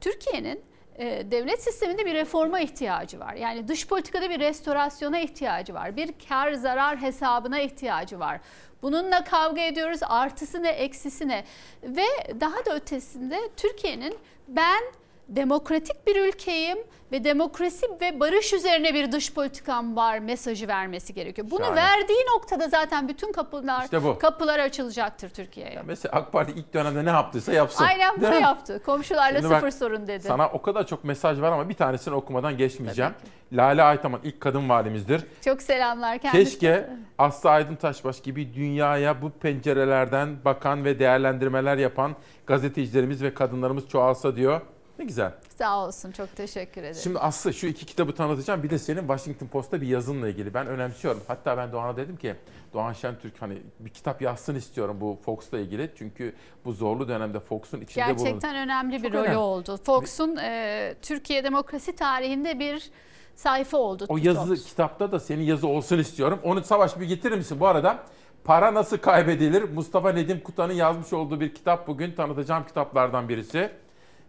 Türkiye'nin 0.00 0.60
e, 0.98 1.30
devlet 1.30 1.62
sisteminde 1.62 2.06
bir 2.06 2.14
reforma 2.14 2.60
ihtiyacı 2.60 3.20
var. 3.20 3.34
Yani 3.34 3.68
dış 3.68 3.88
politikada 3.88 4.30
bir 4.30 4.40
restorasyona 4.40 5.18
ihtiyacı 5.20 5.74
var. 5.74 5.96
Bir 5.96 6.10
kar 6.28 6.52
zarar 6.52 6.96
hesabına 7.02 7.60
ihtiyacı 7.60 8.18
var. 8.20 8.40
Bununla 8.82 9.24
kavga 9.24 9.60
ediyoruz. 9.60 10.00
Artısı 10.02 10.62
ne, 10.62 10.68
eksisi 10.70 11.28
ne? 11.28 11.44
Ve 11.82 12.04
daha 12.40 12.64
da 12.66 12.74
ötesinde 12.74 13.38
Türkiye'nin 13.56 14.18
ben 14.48 14.82
demokratik 15.28 16.06
bir 16.06 16.28
ülkeyim 16.28 16.78
ve 17.12 17.24
demokrasi 17.24 17.86
ve 18.00 18.20
barış 18.20 18.52
üzerine 18.52 18.94
bir 18.94 19.12
dış 19.12 19.34
politikam 19.34 19.96
var 19.96 20.18
mesajı 20.18 20.68
vermesi 20.68 21.14
gerekiyor. 21.14 21.50
Bunu 21.50 21.60
Şahane. 21.60 21.76
verdiği 21.76 22.18
noktada 22.34 22.68
zaten 22.68 23.08
bütün 23.08 23.32
kapılar 23.32 23.84
İşte 23.84 24.04
bu. 24.04 24.18
kapılar 24.18 24.58
açılacaktır 24.58 25.28
Türkiye'ye. 25.28 25.82
Mesela 25.86 26.12
AK 26.16 26.32
Parti 26.32 26.52
ilk 26.52 26.74
dönemde 26.74 27.04
ne 27.04 27.10
yaptıysa 27.10 27.52
yapsın. 27.52 27.84
Aynen 27.84 28.16
bunu 28.20 28.34
yaptı. 28.34 28.82
Komşularla 28.86 29.38
Şimdi 29.38 29.50
bak, 29.50 29.60
sıfır 29.60 29.70
sorun 29.70 30.06
dedi. 30.06 30.22
Sana 30.26 30.48
o 30.48 30.62
kadar 30.62 30.86
çok 30.86 31.04
mesaj 31.04 31.40
var 31.40 31.52
ama 31.52 31.68
bir 31.68 31.74
tanesini 31.74 32.14
okumadan 32.14 32.56
geçmeyeceğim. 32.56 33.12
Lale 33.52 33.82
Aytaman 33.82 34.20
ilk 34.24 34.40
kadın 34.40 34.68
valimizdir. 34.68 35.24
Çok 35.44 35.62
selamlar 35.62 36.18
kendisine. 36.18 36.44
Keşke 36.44 36.90
Aslı 37.18 37.50
Aydın 37.50 37.76
Taşbaş 37.76 38.22
gibi 38.22 38.54
dünyaya 38.54 39.22
bu 39.22 39.30
pencerelerden 39.30 40.36
bakan 40.44 40.84
ve 40.84 40.98
değerlendirmeler 40.98 41.76
yapan 41.76 42.16
gazetecilerimiz 42.46 43.22
ve 43.22 43.34
kadınlarımız 43.34 43.88
çoğalsa 43.88 44.36
diyor. 44.36 44.60
Ne 44.98 45.04
güzel. 45.04 45.32
Sağ 45.58 45.86
olsun 45.86 46.12
çok 46.12 46.36
teşekkür 46.36 46.80
ederim. 46.82 47.00
Şimdi 47.02 47.18
Aslı 47.18 47.54
şu 47.54 47.66
iki 47.66 47.86
kitabı 47.86 48.14
tanıtacağım. 48.14 48.62
Bir 48.62 48.70
de 48.70 48.78
senin 48.78 49.00
Washington 49.00 49.46
Post'ta 49.46 49.80
bir 49.80 49.86
yazınla 49.86 50.28
ilgili. 50.28 50.54
Ben 50.54 50.66
önemsiyorum. 50.66 51.22
Hatta 51.28 51.56
ben 51.56 51.72
Doğan'a 51.72 51.96
dedim 51.96 52.16
ki 52.16 52.34
Doğan 52.74 52.92
Şentürk 52.92 53.42
hani 53.42 53.58
bir 53.80 53.90
kitap 53.90 54.22
yazsın 54.22 54.54
istiyorum 54.54 54.96
bu 55.00 55.18
Fox'la 55.24 55.58
ilgili. 55.58 55.90
Çünkü 55.98 56.34
bu 56.64 56.72
zorlu 56.72 57.08
dönemde 57.08 57.40
Fox'un 57.40 57.80
içinde 57.80 58.04
bulundu. 58.06 58.22
Gerçekten 58.24 58.56
önemli 58.56 58.96
bir 58.96 59.02
Çok 59.08 59.12
rolü 59.14 59.22
önemli. 59.22 59.36
oldu. 59.36 59.76
Fox'un 59.84 60.36
e, 60.36 60.94
Türkiye 61.02 61.44
demokrasi 61.44 61.96
tarihinde 61.96 62.58
bir 62.58 62.90
sayfa 63.36 63.76
oldu. 63.78 64.04
O 64.08 64.14
Fox. 64.16 64.24
yazı 64.24 64.54
kitapta 64.56 65.12
da 65.12 65.20
senin 65.20 65.42
yazı 65.42 65.66
olsun 65.68 65.98
istiyorum. 65.98 66.40
Onu 66.44 66.64
Savaş 66.64 67.00
bir 67.00 67.06
getirir 67.06 67.36
misin? 67.36 67.60
Bu 67.60 67.66
arada 67.66 67.98
Para 68.44 68.74
Nasıl 68.74 68.98
Kaybedilir? 68.98 69.62
Mustafa 69.62 70.12
Nedim 70.12 70.40
Kutan'ın 70.44 70.72
yazmış 70.72 71.12
olduğu 71.12 71.40
bir 71.40 71.54
kitap 71.54 71.88
bugün 71.88 72.12
tanıtacağım 72.12 72.66
kitaplardan 72.66 73.28
birisi. 73.28 73.70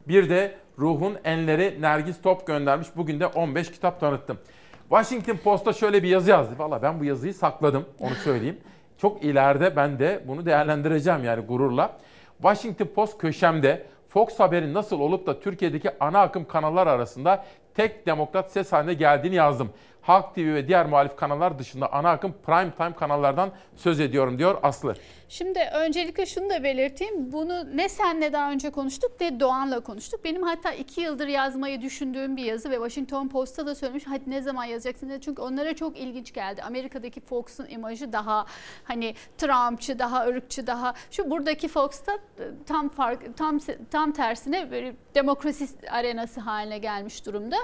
Bir 0.08 0.30
de 0.30 0.56
Ruhun 0.80 1.18
Enleri 1.24 1.82
Nergis 1.82 2.22
Top 2.22 2.48
göndermiş. 2.48 2.88
Bugün 2.96 3.20
de 3.20 3.28
15 3.28 3.72
kitap 3.72 4.00
tanıttım. 4.00 4.38
Washington 4.90 5.38
Post'ta 5.38 5.74
şöyle 5.74 6.04
bir 6.04 6.08
yazı 6.08 6.30
yazdı. 6.30 6.54
Valla 6.58 6.82
ben 6.82 7.00
bu 7.00 7.06
yazıyı 7.06 7.34
sakladım 7.34 7.86
onu 8.00 8.16
söyleyeyim. 8.16 8.58
Çok 8.98 9.24
ileride 9.24 9.76
ben 9.76 10.00
de 10.00 10.24
bunu 10.28 10.46
değerlendireceğim 10.46 11.24
yani 11.24 11.46
gururla. 11.46 11.98
Washington 12.42 12.86
Post 12.86 13.18
köşemde 13.18 13.86
Fox 14.10 14.40
Haber'in 14.40 14.74
nasıl 14.74 15.00
olup 15.00 15.28
da 15.28 15.40
Türkiye'deki 15.40 15.92
ana 16.00 16.22
akım 16.22 16.48
kanallar 16.48 16.88
arasında 16.88 17.46
tek 17.74 18.06
demokrat 18.06 18.52
ses 18.52 18.72
haline 18.72 18.94
geldiğini 18.94 19.36
yazdım. 19.36 19.70
Halk 20.02 20.36
TV 20.36 20.40
ve 20.40 20.68
diğer 20.68 20.86
muhalif 20.86 21.16
kanallar 21.16 21.60
dışında 21.60 21.94
ana 21.94 22.10
akım 22.10 22.34
prime 22.46 22.72
time 22.72 22.94
kanallardan 22.94 23.52
söz 23.76 24.00
ediyorum 24.00 24.38
diyor 24.38 24.58
Aslı. 24.64 24.96
Şimdi 25.30 25.60
öncelikle 25.74 26.26
şunu 26.26 26.50
da 26.50 26.64
belirteyim. 26.64 27.32
Bunu 27.32 27.78
ne 27.78 27.90
senle 27.90 28.34
daha 28.34 28.52
önce 28.52 28.70
konuştuk 28.70 29.12
ne 29.22 29.40
Doğan'la 29.40 29.80
konuştuk. 29.80 30.24
Benim 30.24 30.44
hatta 30.44 30.72
iki 30.72 31.02
yıldır 31.02 31.28
yazmayı 31.28 31.82
düşündüğüm 31.82 32.38
bir 32.38 32.44
yazı 32.44 32.72
ve 32.72 32.76
Washington 32.76 33.28
Post'ta 33.28 33.66
da 33.66 33.76
söylemiş. 33.76 34.04
Hadi 34.08 34.30
ne 34.30 34.42
zaman 34.42 34.66
yazacaksın 34.66 35.10
dedi. 35.10 35.22
Çünkü 35.22 35.42
onlara 35.42 35.76
çok 35.76 35.98
ilginç 35.98 36.34
geldi. 36.34 36.64
Amerika'daki 36.64 37.22
Fox'un 37.22 37.66
imajı 37.70 38.14
daha 38.14 38.46
hani 38.84 39.16
Trumpçı, 39.38 40.00
daha 40.00 40.26
ırkçı, 40.26 40.68
daha 40.68 40.94
şu 41.12 41.32
buradaki 41.32 41.68
Fox'ta 41.68 42.14
e, 42.14 42.18
tam 42.66 42.90
fark 42.90 43.38
tam 43.38 43.60
tam 43.92 44.12
tersine 44.12 44.72
böyle 44.72 44.96
demokrasi 45.16 45.68
arenası 45.90 46.40
haline 46.40 46.78
gelmiş 46.78 47.26
durumda. 47.26 47.58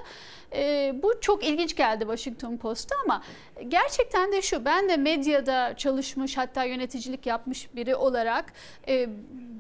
Ee, 0.54 0.96
bu 1.04 1.14
çok 1.22 1.44
ilginç 1.44 1.76
geldi 1.76 2.00
Washington 2.00 2.58
Post'ta 2.58 2.96
ama 3.04 3.24
gerçekten 3.68 4.32
de 4.32 4.42
şu 4.42 4.66
ben 4.66 4.90
de 4.90 4.98
medyada 4.98 5.74
çalışmış 5.78 6.38
hatta 6.38 6.64
yöneticilik 6.64 7.26
yapmış 7.26 7.76
biri 7.76 7.96
olarak 7.96 8.54
e, 8.88 9.10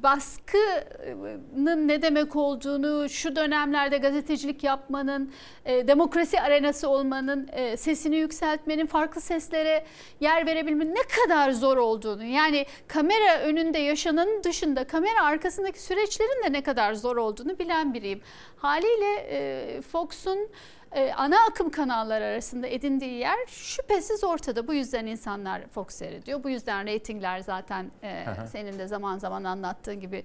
baskının 0.03 1.87
ne 1.87 2.01
demek 2.01 2.35
olduğunu 2.35 3.09
şu 3.09 3.35
dönemlerde 3.35 3.97
gazetecilik 3.97 4.63
yapmanın 4.63 5.33
e, 5.65 5.87
demokrasi 5.87 6.41
arenası 6.41 6.89
olmanın 6.89 7.49
e, 7.51 7.77
sesini 7.77 8.15
yükseltmenin 8.15 8.85
farklı 8.85 9.21
seslere 9.21 9.85
yer 10.19 10.45
verebilmenin 10.45 10.95
ne 10.95 11.03
kadar 11.23 11.51
zor 11.51 11.77
olduğunu 11.77 12.23
yani 12.23 12.65
kamera 12.87 13.39
önünde 13.39 13.77
yaşananın 13.77 14.43
dışında 14.43 14.83
kamera 14.83 15.23
arkasındaki 15.23 15.81
süreçlerin 15.81 16.43
de 16.43 16.53
ne 16.53 16.63
kadar 16.63 16.93
zor 16.93 17.17
olduğunu 17.17 17.59
bilen 17.59 17.93
biriyim. 17.93 18.21
Haliyle 18.57 19.27
e, 19.29 19.81
Fox'un 19.81 20.49
e, 20.91 21.13
ana 21.13 21.35
akım 21.49 21.69
kanallar 21.69 22.21
arasında 22.21 22.67
edindiği 22.67 23.13
yer 23.13 23.37
şüphesiz 23.47 24.23
ortada. 24.23 24.67
Bu 24.67 24.73
yüzden 24.73 25.05
insanlar 25.05 25.67
Fox 25.67 25.87
seyrediyor. 25.89 26.43
Bu 26.43 26.49
yüzden 26.49 26.85
reytingler 26.85 27.39
zaten 27.39 27.91
e, 28.03 28.25
senin 28.51 28.79
de 28.79 28.87
zaman 28.87 29.17
zaman 29.17 29.43
anlattığın 29.43 29.99
gibi 29.99 30.23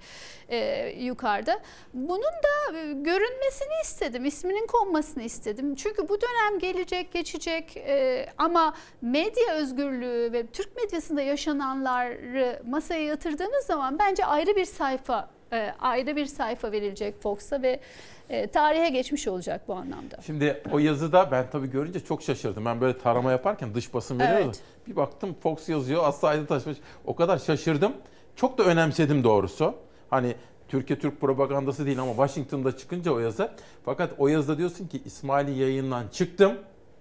e, 0.49 0.89
yukarıda. 0.99 1.61
Bunun 1.95 2.21
da 2.23 2.79
e, 2.79 2.93
görünmesini 2.93 3.75
istedim. 3.83 4.25
isminin 4.25 4.67
konmasını 4.67 5.23
istedim. 5.23 5.75
Çünkü 5.75 6.09
bu 6.09 6.19
dönem 6.21 6.59
gelecek, 6.59 7.13
geçecek 7.13 7.77
e, 7.77 8.27
ama 8.39 8.75
medya 9.03 9.55
özgürlüğü 9.55 10.33
ve 10.33 10.47
Türk 10.47 10.77
medyasında 10.77 11.23
yaşananları 11.23 12.63
masaya 12.67 13.03
yatırdığımız 13.03 13.65
zaman 13.67 13.99
bence 13.99 14.27
ayrı 14.27 14.57
bir 14.57 14.65
sayfa 14.65 15.37
e, 15.53 15.75
ayrı 15.81 16.17
bir 16.17 16.27
sayfa 16.27 16.73
verilecek 16.73 17.23
Fox'a 17.23 17.63
ve 17.63 17.81
e, 18.31 18.47
tarihe 18.47 18.89
geçmiş 18.89 19.29
olacak 19.29 19.61
bu 19.69 19.75
anlamda. 19.75 20.17
Şimdi 20.27 20.63
o 20.73 20.79
yazıda 20.79 21.31
ben 21.31 21.45
tabii 21.53 21.71
görünce 21.71 22.01
çok 22.01 22.23
şaşırdım. 22.23 22.65
Ben 22.65 22.81
böyle 22.81 22.99
tarama 22.99 23.31
yaparken 23.31 23.75
dış 23.75 23.95
basın 23.95 24.19
veriyordu. 24.19 24.45
Evet. 24.45 24.61
Bir 24.87 24.97
baktım 24.97 25.37
Fox 25.43 25.69
yazıyor, 25.69 26.05
Aslı 26.05 26.29
Aydın 26.29 26.47
Taşbaş. 26.47 26.77
O 27.05 27.17
kadar 27.17 27.39
şaşırdım. 27.39 27.93
Çok 28.37 28.59
da 28.59 28.65
önemsedim 28.65 29.25
doğrusu. 29.25 29.75
Hani 30.11 30.35
Türkiye 30.69 30.99
Türk 30.99 31.21
propagandası 31.21 31.87
değil 31.87 31.99
ama 31.99 32.11
Washington'da 32.11 32.77
çıkınca 32.77 33.13
o 33.13 33.19
yazı. 33.19 33.51
Fakat 33.85 34.11
o 34.19 34.29
yazıda 34.29 34.59
diyorsun 34.59 34.87
ki 34.87 35.03
İsmail'in 35.05 35.55
yayından 35.55 36.09
çıktım. 36.09 36.53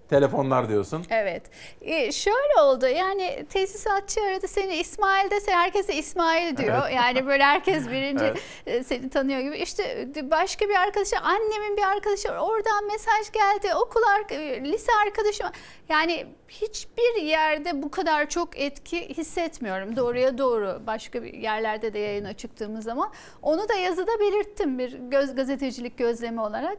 Telefonlar 0.10 0.69
diyorsun. 0.69 1.06
Evet. 1.10 1.44
Ee, 1.82 2.11
şöyle 2.11 2.61
oldu 2.61 2.88
yani 2.88 3.45
tesisatçı 3.49 4.22
aradı 4.22 4.48
seni 4.48 4.76
İsmail 4.76 5.32
dese 5.32 5.52
herkese 5.52 5.94
İsmail 5.95 6.57
diyor. 6.57 6.82
Evet. 6.84 6.95
Yani 6.95 7.27
böyle 7.27 7.44
herkes 7.44 7.90
birinci 7.90 8.26
Evet. 8.26 8.40
e, 8.65 8.84
seni 8.84 9.10
tanıyor 9.10 9.40
gibi. 9.40 9.57
İşte 9.57 10.07
başka 10.32 10.69
bir 10.69 10.76
arkadaşı 10.76 11.19
annemin 11.19 11.77
bir 11.77 11.82
arkadaşı 11.84 12.30
oradan 12.30 12.86
mesaj 12.88 13.32
geldi. 13.32 13.76
Okul 13.76 14.02
ar- 14.03 14.30
lise 14.65 14.91
arkadaşım. 15.06 15.48
Yani 15.90 16.26
hiçbir 16.49 17.22
yerde 17.22 17.84
bu 17.84 17.91
kadar 17.91 18.30
çok 18.30 18.60
etki 18.60 19.10
hissetmiyorum. 19.18 19.95
Doğruya 19.95 20.38
doğru 20.38 20.82
başka 20.88 21.23
bir 21.23 21.34
yerlerde 21.34 21.94
de 21.94 21.99
yayına 21.99 22.34
çıktığımız 22.34 22.84
zaman. 22.84 23.11
Onu 23.41 23.69
da 23.69 23.73
yazıda 23.73 24.19
belirttim 24.19 24.80
bir 24.80 24.94
göz 24.94 25.36
gazetecilik 25.36 25.98
gözlemi 25.98 26.41
olarak. 26.41 26.77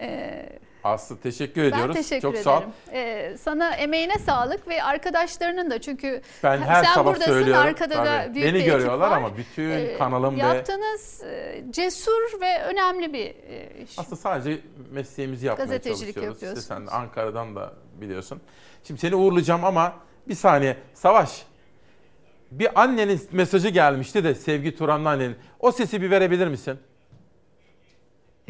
Ee, 0.00 0.46
Aslı 0.84 1.20
teşekkür 1.20 1.62
ben 1.62 1.68
ediyoruz. 1.68 1.96
teşekkür 1.96 2.20
Çok 2.22 2.30
ederim. 2.34 2.44
sağ 2.44 2.58
ol. 2.58 2.62
Ee, 2.92 3.36
sana 3.40 3.74
emeğine 3.74 4.18
sağlık 4.18 4.68
ve 4.68 4.82
arkadaşlarının 4.82 5.70
da 5.70 5.80
çünkü 5.80 6.22
Ben 6.42 6.58
her 6.58 6.84
sen 6.84 6.94
sabah 6.94 7.10
buradasın 7.10 7.32
söylüyorum. 7.32 7.62
arkada 7.66 7.96
da 7.98 8.04
Tabii. 8.04 8.34
büyük 8.34 8.46
Beni 8.48 8.54
bir 8.58 8.64
görüyorlar 8.64 9.10
var. 9.10 9.16
ama 9.16 9.36
bütün 9.36 9.70
Ee, 9.70 9.98
kanalım 9.98 10.36
ve 10.36 10.40
Yaptığınız 10.40 11.22
e, 11.24 11.64
cesur 11.70 12.40
ve 12.40 12.62
önemli 12.64 13.12
bir 13.12 13.26
e, 13.26 13.82
iş. 13.84 13.98
aslında 13.98 14.16
sadece 14.16 14.60
mesleğimizi 14.90 15.46
yapmaya 15.46 15.64
Gazetecilik 15.64 15.98
çalışıyoruz. 16.14 16.36
İşte 16.36 16.46
yapıyorsunuz. 16.46 16.66
sen 16.66 16.86
de 16.86 16.90
Ankara'dan 16.90 17.56
da 17.56 17.72
biliyorsun. 18.00 18.40
Şimdi 18.84 19.00
seni 19.00 19.14
uğurlayacağım 19.14 19.64
ama 19.64 19.92
bir 20.28 20.34
saniye. 20.34 20.76
Savaş. 20.94 21.42
Bir 22.50 22.80
annenin 22.82 23.20
mesajı 23.32 23.68
gelmişti 23.68 24.24
de 24.24 24.34
Sevgi 24.34 24.76
Turan'ın 24.76 25.04
annenin. 25.04 25.36
O 25.60 25.72
sesi 25.72 26.02
bir 26.02 26.10
verebilir 26.10 26.46
misin? 26.48 26.78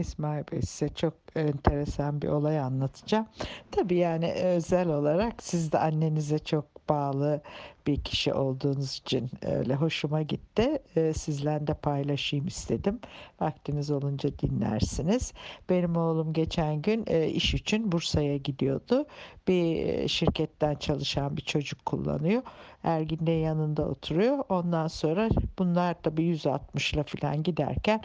İsmail 0.00 0.44
Bey 0.52 0.62
size 0.62 0.88
çok 0.88 1.14
enteresan 1.36 2.22
bir 2.22 2.28
olay 2.28 2.60
anlatacağım. 2.60 3.26
Tabii 3.70 3.96
yani 3.96 4.32
özel 4.32 4.88
olarak 4.88 5.42
siz 5.42 5.72
de 5.72 5.78
annenize 5.78 6.38
çok 6.38 6.88
bağlı 6.88 7.42
bir 7.86 8.00
kişi 8.00 8.32
olduğunuz 8.34 8.96
için 8.96 9.30
öyle 9.42 9.74
hoşuma 9.74 10.22
gitti. 10.22 10.78
Ee, 10.96 11.12
sizlerle 11.12 11.66
de 11.66 11.74
paylaşayım 11.74 12.46
istedim. 12.46 13.00
Vaktiniz 13.40 13.90
olunca 13.90 14.38
dinlersiniz. 14.38 15.32
Benim 15.70 15.96
oğlum 15.96 16.32
geçen 16.32 16.82
gün 16.82 17.04
e, 17.06 17.28
iş 17.28 17.54
için 17.54 17.92
Bursa'ya 17.92 18.36
gidiyordu. 18.36 19.06
Bir 19.48 19.76
e, 19.76 20.08
şirketten 20.08 20.74
çalışan 20.74 21.36
bir 21.36 21.42
çocuk 21.42 21.86
kullanıyor. 21.86 22.42
Ergin 22.84 23.26
de 23.26 23.32
yanında 23.32 23.88
oturuyor. 23.88 24.44
Ondan 24.48 24.86
sonra 24.86 25.28
bunlar 25.58 26.04
da 26.04 26.16
bir 26.16 26.24
160 26.24 26.92
ile 26.92 27.02
falan 27.02 27.42
giderken 27.42 28.02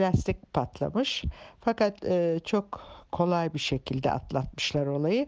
lastik 0.00 0.52
patlamış. 0.52 1.24
Fakat 1.60 2.04
e, 2.04 2.40
çok 2.44 2.96
kolay 3.12 3.54
bir 3.54 3.58
şekilde 3.58 4.10
atlatmışlar 4.10 4.86
olayı. 4.86 5.26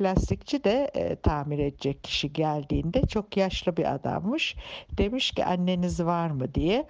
Lastikçi 0.00 0.64
de 0.64 0.90
e, 0.94 1.16
tamir 1.16 1.58
edecek 1.58 2.04
kişi 2.04 2.32
geldiğinde 2.32 3.06
çok 3.06 3.36
yaşlı 3.36 3.76
bir 3.76 3.94
adammış. 3.94 4.56
Demiş 4.90 5.30
ki 5.30 5.44
anneniz 5.44 6.04
var 6.04 6.30
mı 6.30 6.54
diye. 6.54 6.86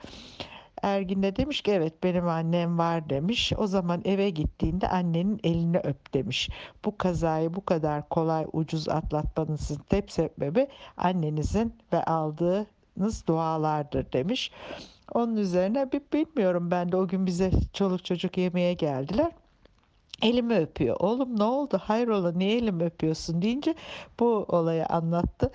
Ergin 0.85 1.23
de 1.23 1.37
demiş 1.37 1.61
ki 1.61 1.71
evet 1.71 2.03
benim 2.03 2.29
annem 2.29 2.79
var 2.79 3.11
demiş. 3.11 3.53
O 3.57 3.67
zaman 3.67 4.03
eve 4.05 4.31
gittiğinde 4.31 4.89
annenin 4.89 5.41
elini 5.45 5.79
öp 5.79 6.15
demiş. 6.15 6.49
Bu 6.85 6.99
kazayı 6.99 7.55
bu 7.55 7.65
kadar 7.65 8.09
kolay 8.09 8.47
ucuz 8.53 8.89
atlatmanızın 8.89 9.81
tek 9.89 10.13
sebebi 10.13 10.69
annenizin 10.97 11.75
ve 11.93 12.05
aldığınız 12.05 13.27
dualardır 13.27 14.13
demiş. 14.13 14.51
Onun 15.15 15.37
üzerine 15.37 15.93
bir 15.93 16.01
bilmiyorum 16.13 16.71
ben 16.71 16.93
de 16.93 16.97
o 16.97 17.09
gün 17.09 17.27
bize 17.27 17.51
çoluk 17.73 18.05
çocuk 18.05 18.39
yemeğe 18.39 18.75
geldiler. 18.75 19.33
Elimi 20.25 20.55
öpüyor. 20.59 20.97
Oğlum 21.01 21.39
ne 21.39 21.45
oldu? 21.45 21.79
Hayrola 21.83 22.33
niye 22.33 22.57
elimi 22.59 22.85
öpüyorsun 22.85 23.43
deyince 23.43 23.75
bu 24.21 24.27
olayı 24.49 24.87
anlattı. 24.87 25.53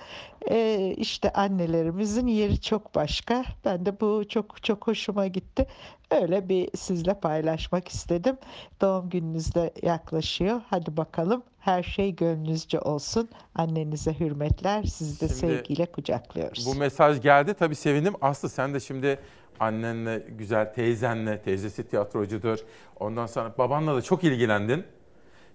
Ee, 0.49 0.93
işte 0.97 1.33
annelerimizin 1.33 2.27
yeri 2.27 2.61
çok 2.61 2.95
başka. 2.95 3.45
Ben 3.65 3.85
de 3.85 3.99
bu 4.01 4.23
çok 4.29 4.63
çok 4.63 4.87
hoşuma 4.87 5.27
gitti. 5.27 5.67
Öyle 6.11 6.49
bir 6.49 6.69
sizle 6.77 7.13
paylaşmak 7.13 7.87
istedim. 7.87 8.37
Doğum 8.81 9.09
gününüz 9.09 9.55
de 9.55 9.73
yaklaşıyor. 9.83 10.61
Hadi 10.69 10.97
bakalım 10.97 11.43
her 11.59 11.83
şey 11.83 12.15
gönlünüzce 12.15 12.79
olsun. 12.79 13.29
Annenize 13.55 14.13
hürmetler. 14.19 14.83
Sizi 14.83 15.21
de 15.21 15.27
Şimdi 15.27 15.39
sevgiyle 15.39 15.85
kucaklıyoruz. 15.85 16.65
Bu 16.65 16.75
mesaj 16.75 17.21
geldi. 17.21 17.53
Tabii 17.53 17.75
sevindim. 17.75 18.13
Aslı 18.21 18.49
sen 18.49 18.73
de 18.73 18.79
şimdi 18.79 19.19
annenle, 19.59 20.23
güzel 20.29 20.73
teyzenle, 20.73 21.41
teyzesi 21.41 21.87
tiyatrocudur. 21.87 22.59
Ondan 22.99 23.25
sonra 23.25 23.53
babanla 23.57 23.95
da 23.95 24.01
çok 24.01 24.23
ilgilendin. 24.23 24.83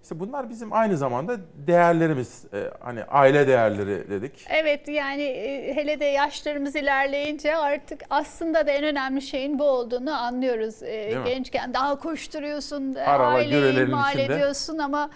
İşte 0.03 0.19
bunlar 0.19 0.49
bizim 0.49 0.73
aynı 0.73 0.97
zamanda 0.97 1.37
değerlerimiz. 1.67 2.45
Ee, 2.53 2.63
hani 2.79 3.03
aile 3.03 3.47
değerleri 3.47 4.09
dedik. 4.09 4.45
Evet 4.49 4.87
yani 4.87 5.21
e, 5.21 5.75
hele 5.75 5.99
de 5.99 6.05
yaşlarımız 6.05 6.75
ilerleyince 6.75 7.55
artık 7.57 8.01
aslında 8.09 8.67
da 8.67 8.71
en 8.71 8.83
önemli 8.83 9.21
şeyin 9.21 9.59
bu 9.59 9.63
olduğunu 9.63 10.13
anlıyoruz. 10.13 10.83
E, 10.83 10.87
Değil 10.87 11.17
mi? 11.17 11.23
Gençken 11.25 11.73
daha 11.73 11.99
koşturuyorsun, 11.99 12.93
Harala 12.95 13.27
aileyi 13.27 13.83
ihmal 13.87 14.09
içinde. 14.13 14.35
ediyorsun 14.35 14.77
ama 14.77 15.09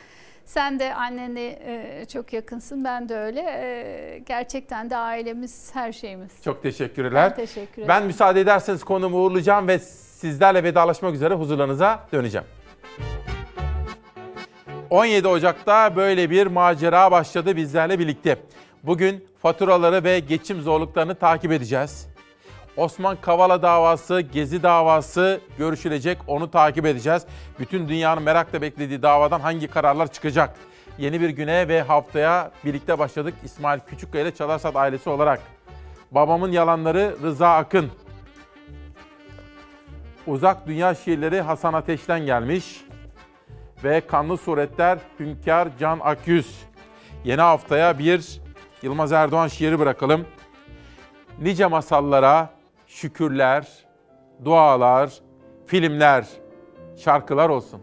sen 0.49 0.79
de 0.79 0.93
anneni 0.93 1.59
e, 1.65 2.05
çok 2.13 2.33
yakınsın, 2.33 2.83
ben 2.83 3.09
de 3.09 3.15
öyle. 3.15 3.41
E, 3.41 4.19
Gerçekten 4.25 4.89
de 4.89 4.97
ailemiz 4.97 5.69
her 5.75 5.91
şeyimiz. 5.91 6.31
Çok 6.43 6.63
teşekkürler. 6.63 7.29
Ben 7.29 7.35
teşekkür 7.35 7.73
ederim. 7.73 7.87
Ben 7.87 8.05
müsaade 8.05 8.41
ederseniz 8.41 8.83
konumu 8.83 9.17
uğurlayacağım 9.17 9.67
ve 9.67 9.79
sizlerle 9.79 10.63
vedalaşmak 10.63 11.13
üzere 11.13 11.33
huzurlarınıza 11.33 11.99
döneceğim. 12.13 12.47
17 14.89 15.27
Ocak'ta 15.27 15.95
böyle 15.95 16.29
bir 16.29 16.47
macera 16.47 17.11
başladı 17.11 17.55
bizlerle 17.55 17.99
birlikte. 17.99 18.37
Bugün 18.83 19.25
faturaları 19.41 20.03
ve 20.03 20.19
geçim 20.19 20.61
zorluklarını 20.61 21.15
takip 21.15 21.51
edeceğiz. 21.51 22.07
Osman 22.77 23.17
Kavala 23.21 23.61
davası, 23.61 24.21
Gezi 24.21 24.63
davası 24.63 25.41
görüşülecek. 25.57 26.17
Onu 26.27 26.51
takip 26.51 26.85
edeceğiz. 26.85 27.25
Bütün 27.59 27.89
dünyanın 27.89 28.23
merakla 28.23 28.61
beklediği 28.61 29.01
davadan 29.01 29.39
hangi 29.39 29.67
kararlar 29.67 30.11
çıkacak? 30.11 30.55
Yeni 30.97 31.21
bir 31.21 31.29
güne 31.29 31.67
ve 31.67 31.81
haftaya 31.81 32.51
birlikte 32.65 32.99
başladık 32.99 33.33
İsmail 33.43 33.79
Küçükkaya 33.79 34.23
ile 34.23 34.35
Çalarsat 34.35 34.75
ailesi 34.75 35.09
olarak. 35.09 35.41
Babamın 36.11 36.51
yalanları 36.51 37.15
Rıza 37.23 37.55
Akın. 37.55 37.91
Uzak 40.27 40.67
Dünya 40.67 40.95
şiirleri 40.95 41.41
Hasan 41.41 41.73
Ateş'ten 41.73 42.25
gelmiş. 42.25 42.81
Ve 43.83 44.01
Kanlı 44.01 44.37
Suretler 44.37 44.97
Hünkar 45.19 45.67
Can 45.79 45.99
Akyüz. 46.03 46.59
Yeni 47.23 47.41
haftaya 47.41 47.99
bir 47.99 48.41
Yılmaz 48.81 49.11
Erdoğan 49.11 49.47
şiiri 49.47 49.79
bırakalım. 49.79 50.25
Nice 51.41 51.67
masallara 51.67 52.58
şükürler, 52.99 53.67
dualar, 54.45 55.13
filmler, 55.65 56.27
şarkılar 56.97 57.49
olsun. 57.49 57.81